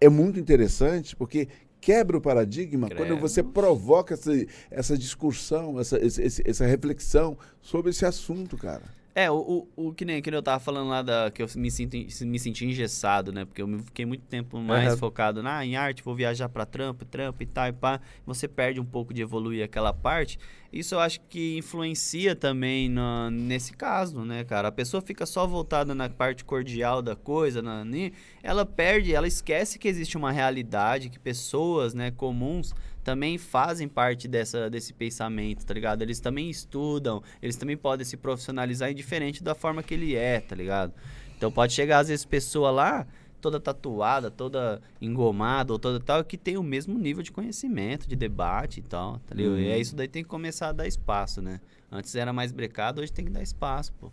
é 0.00 0.08
muito 0.08 0.38
interessante 0.38 1.16
porque 1.16 1.48
quebra 1.86 2.16
o 2.16 2.20
paradigma 2.20 2.88
quando 2.96 3.16
você 3.20 3.44
provoca 3.44 4.14
essa, 4.14 4.32
essa 4.68 4.98
discussão, 4.98 5.78
essa, 5.78 5.96
esse- 6.04 6.42
essa 6.44 6.66
reflexão 6.66 7.38
sobre 7.62 7.90
esse 7.90 8.04
assunto, 8.04 8.56
cara. 8.56 8.82
É, 9.18 9.30
o, 9.30 9.66
o, 9.74 9.86
o 9.88 9.94
que, 9.94 10.04
nem, 10.04 10.20
que 10.20 10.28
eu 10.28 10.42
tava 10.42 10.60
falando 10.60 10.90
lá 10.90 11.00
da, 11.00 11.30
que 11.30 11.42
eu 11.42 11.46
me, 11.56 11.70
sinto, 11.70 11.96
me 12.26 12.38
senti 12.38 12.66
engessado, 12.66 13.32
né? 13.32 13.46
Porque 13.46 13.62
eu 13.62 13.66
me- 13.66 13.82
fiquei 13.82 14.04
muito 14.04 14.26
tempo 14.26 14.58
mais 14.60 14.88
Aham. 14.88 14.96
focado 14.98 15.42
na, 15.42 15.64
em 15.64 15.74
arte, 15.74 16.02
vou 16.02 16.14
viajar 16.14 16.50
pra 16.50 16.66
trampo, 16.66 17.02
trampo 17.06 17.42
e 17.42 17.46
tal 17.46 17.66
e 17.66 17.72
pá. 17.72 17.98
Você 18.26 18.46
perde 18.46 18.78
um 18.78 18.84
pouco 18.84 19.14
de 19.14 19.22
evoluir 19.22 19.64
aquela 19.64 19.90
parte. 19.90 20.38
Isso 20.70 20.94
eu 20.94 21.00
acho 21.00 21.20
que 21.30 21.56
influencia 21.56 22.36
também 22.36 22.90
na- 22.90 23.30
nesse 23.30 23.72
caso, 23.72 24.22
né, 24.22 24.44
cara? 24.44 24.68
A 24.68 24.72
pessoa 24.72 25.00
fica 25.00 25.24
só 25.24 25.46
voltada 25.46 25.94
na 25.94 26.10
parte 26.10 26.44
cordial 26.44 27.00
da 27.00 27.16
coisa, 27.16 27.62
na, 27.62 27.86
ni- 27.86 28.12
ela 28.42 28.66
perde, 28.66 29.14
ela 29.14 29.26
esquece 29.26 29.78
que 29.78 29.88
existe 29.88 30.18
uma 30.18 30.30
realidade, 30.30 31.08
que 31.08 31.18
pessoas, 31.18 31.94
né, 31.94 32.10
comuns 32.10 32.74
também 33.06 33.38
fazem 33.38 33.86
parte 33.86 34.26
dessa, 34.26 34.68
desse 34.68 34.92
pensamento, 34.92 35.64
tá 35.64 35.72
ligado? 35.72 36.02
Eles 36.02 36.18
também 36.18 36.50
estudam, 36.50 37.22
eles 37.40 37.54
também 37.54 37.76
podem 37.76 38.04
se 38.04 38.16
profissionalizar 38.16 38.90
indiferente 38.90 39.44
da 39.44 39.54
forma 39.54 39.80
que 39.80 39.94
ele 39.94 40.16
é, 40.16 40.40
tá 40.40 40.56
ligado? 40.56 40.92
Então 41.36 41.52
pode 41.52 41.72
chegar 41.72 42.00
às 42.00 42.08
vezes 42.08 42.24
pessoa 42.24 42.72
lá, 42.72 43.06
toda 43.40 43.60
tatuada, 43.60 44.28
toda 44.28 44.82
engomada 45.00 45.72
ou 45.72 45.78
toda 45.78 46.00
tal, 46.00 46.24
que 46.24 46.36
tem 46.36 46.56
o 46.56 46.64
mesmo 46.64 46.98
nível 46.98 47.22
de 47.22 47.30
conhecimento, 47.30 48.08
de 48.08 48.16
debate 48.16 48.80
e 48.80 48.82
tal, 48.82 49.20
tá 49.20 49.36
ligado? 49.36 49.60
E 49.60 49.68
é 49.68 49.74
Uhum. 49.76 49.80
isso 49.80 49.94
daí 49.94 50.08
tem 50.08 50.24
que 50.24 50.28
começar 50.28 50.70
a 50.70 50.72
dar 50.72 50.88
espaço, 50.88 51.40
né? 51.40 51.60
Antes 51.92 52.12
era 52.16 52.32
mais 52.32 52.50
brecado, 52.50 53.00
hoje 53.00 53.12
tem 53.12 53.24
que 53.24 53.30
dar 53.30 53.40
espaço, 53.40 53.92
pô, 54.00 54.10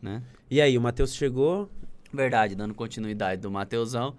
né? 0.00 0.22
E 0.50 0.62
aí, 0.62 0.78
o 0.78 0.80
Matheus 0.80 1.14
chegou. 1.14 1.68
Verdade, 2.10 2.54
dando 2.54 2.72
continuidade 2.72 3.42
do 3.42 3.50
Mateusão. 3.50 4.16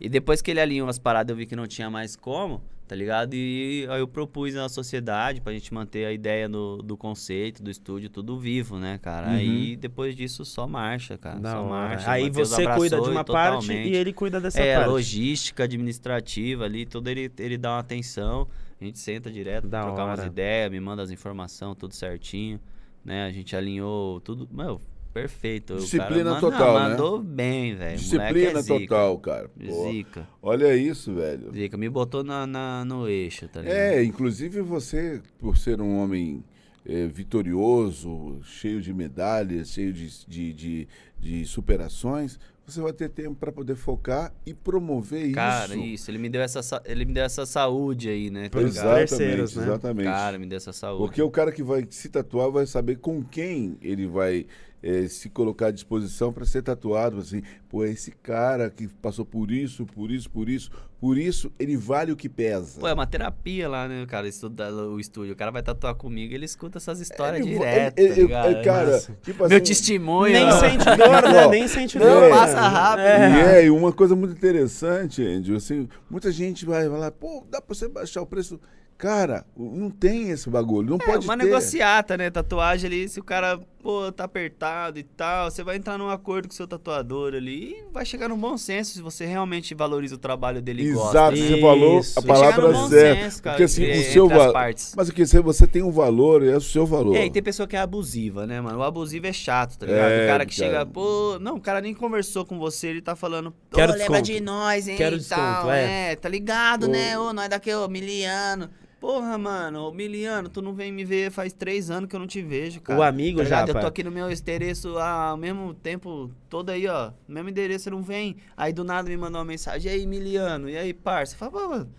E 0.00 0.08
depois 0.08 0.40
que 0.40 0.52
ele 0.52 0.60
alinhou 0.60 0.88
as 0.88 1.00
paradas, 1.00 1.30
eu 1.30 1.36
vi 1.36 1.46
que 1.46 1.56
não 1.56 1.66
tinha 1.66 1.90
mais 1.90 2.14
como, 2.14 2.62
tá 2.86 2.94
ligado? 2.94 3.34
E 3.34 3.86
aí 3.90 4.00
eu 4.00 4.06
propus 4.08 4.54
na 4.54 4.68
sociedade 4.68 5.40
pra 5.40 5.52
gente 5.52 5.72
manter 5.74 6.04
a 6.06 6.12
ideia 6.12 6.48
do, 6.48 6.78
do 6.78 6.96
conceito, 6.96 7.62
do 7.62 7.70
estúdio, 7.70 8.08
tudo 8.08 8.38
vivo, 8.38 8.78
né, 8.78 8.98
cara? 8.98 9.28
Uhum. 9.28 9.34
Aí 9.34 9.76
depois 9.76 10.14
disso 10.14 10.44
só 10.44 10.66
marcha, 10.66 11.18
cara. 11.18 11.38
Da 11.40 11.52
só 11.52 11.58
hora. 11.62 11.68
marcha. 11.68 12.10
Aí 12.10 12.30
você 12.30 12.66
cuida 12.74 13.00
de 13.00 13.10
uma 13.10 13.20
e 13.22 13.24
parte 13.24 13.66
totalmente. 13.66 13.88
e 13.88 13.96
ele 13.96 14.12
cuida 14.12 14.40
dessa 14.40 14.60
É, 14.60 14.76
parte. 14.76 14.88
logística 14.90 15.64
administrativa 15.64 16.64
ali, 16.64 16.86
tudo 16.86 17.08
ele, 17.08 17.30
ele 17.38 17.58
dá 17.58 17.72
uma 17.72 17.80
atenção. 17.80 18.46
A 18.80 18.84
gente 18.84 18.98
senta 18.98 19.30
direto, 19.30 19.66
Da 19.68 19.82
trocar 19.82 20.04
umas 20.04 20.18
hora. 20.20 20.28
ideias, 20.28 20.70
me 20.70 20.78
manda 20.80 21.02
as 21.02 21.10
informações, 21.10 21.76
tudo 21.78 21.94
certinho. 21.94 22.60
Né? 23.04 23.24
A 23.26 23.30
gente 23.30 23.56
alinhou 23.56 24.20
tudo. 24.20 24.48
Meu, 24.52 24.80
perfeito. 25.20 25.74
O 25.74 25.76
Disciplina 25.78 26.08
cara 26.08 26.24
manda- 26.24 26.40
total, 26.40 26.74
né? 26.80 26.88
Mandou 26.90 27.22
bem, 27.22 27.74
velho. 27.74 27.96
Disciplina 27.96 28.28
Moleque 28.28 28.56
é 28.58 28.62
zica. 28.62 28.78
total, 28.80 29.18
cara. 29.18 29.48
Pô, 29.48 29.90
Zica. 29.90 30.28
olha 30.42 30.76
isso, 30.76 31.14
velho. 31.14 31.52
Zica. 31.52 31.76
Me 31.76 31.88
botou 31.88 32.22
na, 32.22 32.46
na- 32.46 32.84
no 32.84 33.08
eixo, 33.08 33.48
tá 33.48 33.60
ligado? 33.60 33.74
É, 33.76 34.04
inclusive 34.04 34.60
você, 34.60 35.20
por 35.38 35.56
ser 35.56 35.80
um 35.80 35.96
homem 35.98 36.44
eh, 36.84 37.06
vitorioso, 37.06 38.38
cheio 38.44 38.80
de 38.80 38.92
medalhas, 38.92 39.70
cheio 39.70 39.92
de, 39.92 40.08
de, 40.26 40.52
de, 40.52 40.88
de 41.18 41.44
superações, 41.46 42.38
você 42.66 42.80
vai 42.80 42.92
ter 42.92 43.08
tempo 43.08 43.36
para 43.36 43.52
poder 43.52 43.76
focar 43.76 44.34
e 44.44 44.52
promover 44.52 45.30
Cara, 45.32 45.74
isso. 45.76 45.84
isso. 45.84 46.10
Ele 46.10 46.18
me 46.18 46.28
deu 46.28 46.42
essa, 46.42 46.62
sa- 46.62 46.82
ele 46.84 47.04
me 47.04 47.12
deu 47.12 47.22
essa 47.24 47.46
saúde 47.46 48.08
aí, 48.08 48.28
né? 48.30 48.48
Tá? 48.48 48.60
Exatamente, 48.60 49.16
né? 49.56 49.62
exatamente. 49.64 50.06
Cara, 50.06 50.38
me 50.38 50.46
deu 50.46 50.56
essa 50.56 50.72
saúde. 50.72 50.98
Porque 51.04 51.22
o 51.22 51.30
cara 51.30 51.52
que 51.52 51.62
vai 51.62 51.86
se 51.90 52.08
tatuar 52.08 52.50
vai 52.50 52.66
saber 52.66 52.96
com 52.98 53.22
quem 53.22 53.78
ele 53.80 54.06
vai 54.06 54.46
eh, 54.82 55.08
se 55.08 55.28
colocar 55.28 55.66
à 55.66 55.70
disposição 55.70 56.32
para 56.32 56.44
ser 56.44 56.62
tatuado. 56.62 57.18
Assim, 57.18 57.42
pô, 57.68 57.84
esse 57.84 58.10
cara 58.10 58.70
que 58.70 58.86
passou 58.88 59.24
por 59.24 59.50
isso, 59.50 59.84
por 59.86 60.10
isso, 60.10 60.30
por 60.30 60.48
isso, 60.48 60.70
por 61.00 61.18
isso, 61.18 61.52
ele 61.58 61.76
vale 61.76 62.10
o 62.12 62.16
que 62.16 62.28
pesa. 62.28 62.80
Pô, 62.80 62.88
é 62.88 62.94
uma 62.94 63.06
terapia 63.06 63.68
lá, 63.68 63.86
né, 63.86 64.06
cara? 64.06 64.26
Estudar 64.28 64.72
o 64.72 64.98
estúdio. 64.98 65.32
O 65.34 65.36
cara 65.36 65.50
vai 65.50 65.62
tatuar 65.62 65.94
comigo 65.94 66.32
ele 66.34 66.44
escuta 66.44 66.78
essas 66.78 67.00
histórias 67.00 67.44
Ele 67.46 67.54
va- 67.56 67.64
direto, 67.64 67.98
ele- 67.98 68.28
tá 68.28 68.50
ele- 68.50 68.62
cara, 68.64 68.90
Massa. 68.92 69.18
tipo 69.22 69.38
Meu 69.48 69.56
assim, 69.58 69.64
testemunho. 69.64 70.32
Nem 70.32 70.50
sente 70.52 70.84
dor, 70.84 71.22
né? 71.32 71.48
Nem 71.48 71.68
sente 71.68 71.98
não, 71.98 72.06
dor. 72.06 72.30
passa 72.30 72.54
né? 72.54 72.68
rápido. 72.68 73.06
É. 73.06 73.30
E 73.30 73.40
é, 73.62 73.64
e 73.66 73.70
uma 73.70 73.92
coisa 73.92 74.16
muito 74.16 74.32
interessante, 74.32 75.22
Andrew, 75.26 75.56
assim, 75.56 75.88
muita 76.10 76.30
gente 76.32 76.64
vai 76.64 76.88
falar, 76.88 77.10
pô, 77.12 77.46
dá 77.50 77.60
pra 77.60 77.74
você 77.74 77.88
baixar 77.88 78.22
o 78.22 78.26
preço. 78.26 78.58
Cara, 78.98 79.44
não 79.54 79.90
tem 79.90 80.30
esse 80.30 80.48
bagulho, 80.48 80.88
não 80.88 80.96
É, 80.96 81.04
pode 81.04 81.26
uma 81.26 81.36
ter. 81.36 81.44
negociata, 81.44 82.16
né? 82.16 82.30
Tatuagem 82.30 82.86
ali, 82.88 83.08
se 83.10 83.20
o 83.20 83.22
cara, 83.22 83.60
pô, 83.86 84.10
tá 84.10 84.24
apertado 84.24 84.98
e 84.98 85.04
tal, 85.04 85.48
você 85.48 85.62
vai 85.62 85.76
entrar 85.76 85.96
num 85.96 86.10
acordo 86.10 86.48
com 86.48 86.52
o 86.52 86.56
seu 86.56 86.66
tatuador 86.66 87.34
ali 87.34 87.70
e 87.70 87.84
vai 87.92 88.04
chegar 88.04 88.28
num 88.28 88.36
bom 88.36 88.58
senso 88.58 88.90
se 88.92 89.00
você 89.00 89.24
realmente 89.24 89.76
valoriza 89.76 90.16
o 90.16 90.18
trabalho 90.18 90.60
dele 90.60 90.82
e 90.82 90.92
gosta. 90.92 91.10
Exato, 91.10 91.36
você 91.36 91.60
falou 91.60 92.00
a 92.16 92.22
palavra 92.22 92.72
no 92.72 92.88
certa. 92.88 93.22
senso, 93.22 93.42
cara, 93.44 93.54
porque 93.54 93.62
assim, 93.62 93.88
o 93.88 94.02
seu 94.12 94.28
valor. 94.28 94.52
Mas 94.96 95.08
o 95.08 95.12
que 95.12 95.24
você, 95.24 95.40
você 95.40 95.68
tem 95.68 95.84
um 95.84 95.92
valor, 95.92 96.44
é 96.44 96.56
o 96.56 96.60
seu 96.60 96.84
valor. 96.84 97.14
É, 97.14 97.26
e 97.26 97.30
tem 97.30 97.40
pessoa 97.40 97.68
que 97.68 97.76
é 97.76 97.78
abusiva, 97.78 98.44
né, 98.44 98.60
mano? 98.60 98.80
O 98.80 98.82
abusivo 98.82 99.28
é 99.28 99.32
chato, 99.32 99.78
tá 99.78 99.86
ligado? 99.86 100.10
É, 100.10 100.24
o 100.24 100.26
cara 100.26 100.44
que 100.44 100.56
cara. 100.56 100.68
chega, 100.68 100.86
pô, 100.86 101.38
não, 101.40 101.54
o 101.54 101.60
cara 101.60 101.80
nem 101.80 101.94
conversou 101.94 102.44
com 102.44 102.58
você, 102.58 102.88
ele 102.88 103.00
tá 103.00 103.14
falando, 103.14 103.52
pô, 103.70 103.76
Quero 103.76 103.92
lembra 103.92 104.20
desconto. 104.20 104.32
de 104.32 104.40
nós, 104.40 104.88
hein, 104.88 104.96
Quero 104.96 105.16
e 105.16 105.22
tal, 105.22 105.38
desconto, 105.38 105.70
é. 105.70 106.10
é, 106.10 106.16
tá 106.16 106.28
ligado, 106.28 106.86
Ô. 106.86 106.88
né? 106.88 107.16
Ô, 107.16 107.32
nós 107.32 107.48
daqui, 107.48 107.72
ô, 107.72 107.86
miliano. 107.86 108.68
Porra, 108.98 109.36
mano, 109.36 109.92
miliano, 109.92 110.48
tu 110.48 110.62
não 110.62 110.72
vem 110.72 110.90
me 110.90 111.04
ver 111.04 111.30
faz 111.30 111.52
três 111.52 111.90
anos 111.90 112.08
que 112.08 112.16
eu 112.16 112.20
não 112.20 112.26
te 112.26 112.40
vejo, 112.40 112.80
cara. 112.80 112.98
O 112.98 113.02
amigo, 113.02 113.38
tá? 113.40 113.44
Japa. 113.44 113.70
Eu 113.70 113.80
tô 113.80 113.86
aqui 113.86 114.02
no 114.02 114.10
meu 114.10 114.30
endereço 114.30 114.98
ao 114.98 115.36
mesmo 115.36 115.74
tempo 115.74 116.30
todo 116.48 116.70
aí, 116.70 116.86
ó. 116.86 117.12
No 117.28 117.34
mesmo 117.34 117.50
endereço 117.50 117.84
você 117.84 117.90
não 117.90 118.02
vem. 118.02 118.36
Aí 118.56 118.72
do 118.72 118.84
nada 118.84 119.08
me 119.08 119.16
mandou 119.16 119.38
uma 119.38 119.44
mensagem. 119.44 119.90
E 119.90 119.94
aí, 119.94 120.06
miliano? 120.06 120.68
E 120.68 120.76
aí, 120.78 120.94
parça? 120.94 121.36
Fala, 121.36 121.50
pô, 121.52 121.68
mano, 121.68 121.90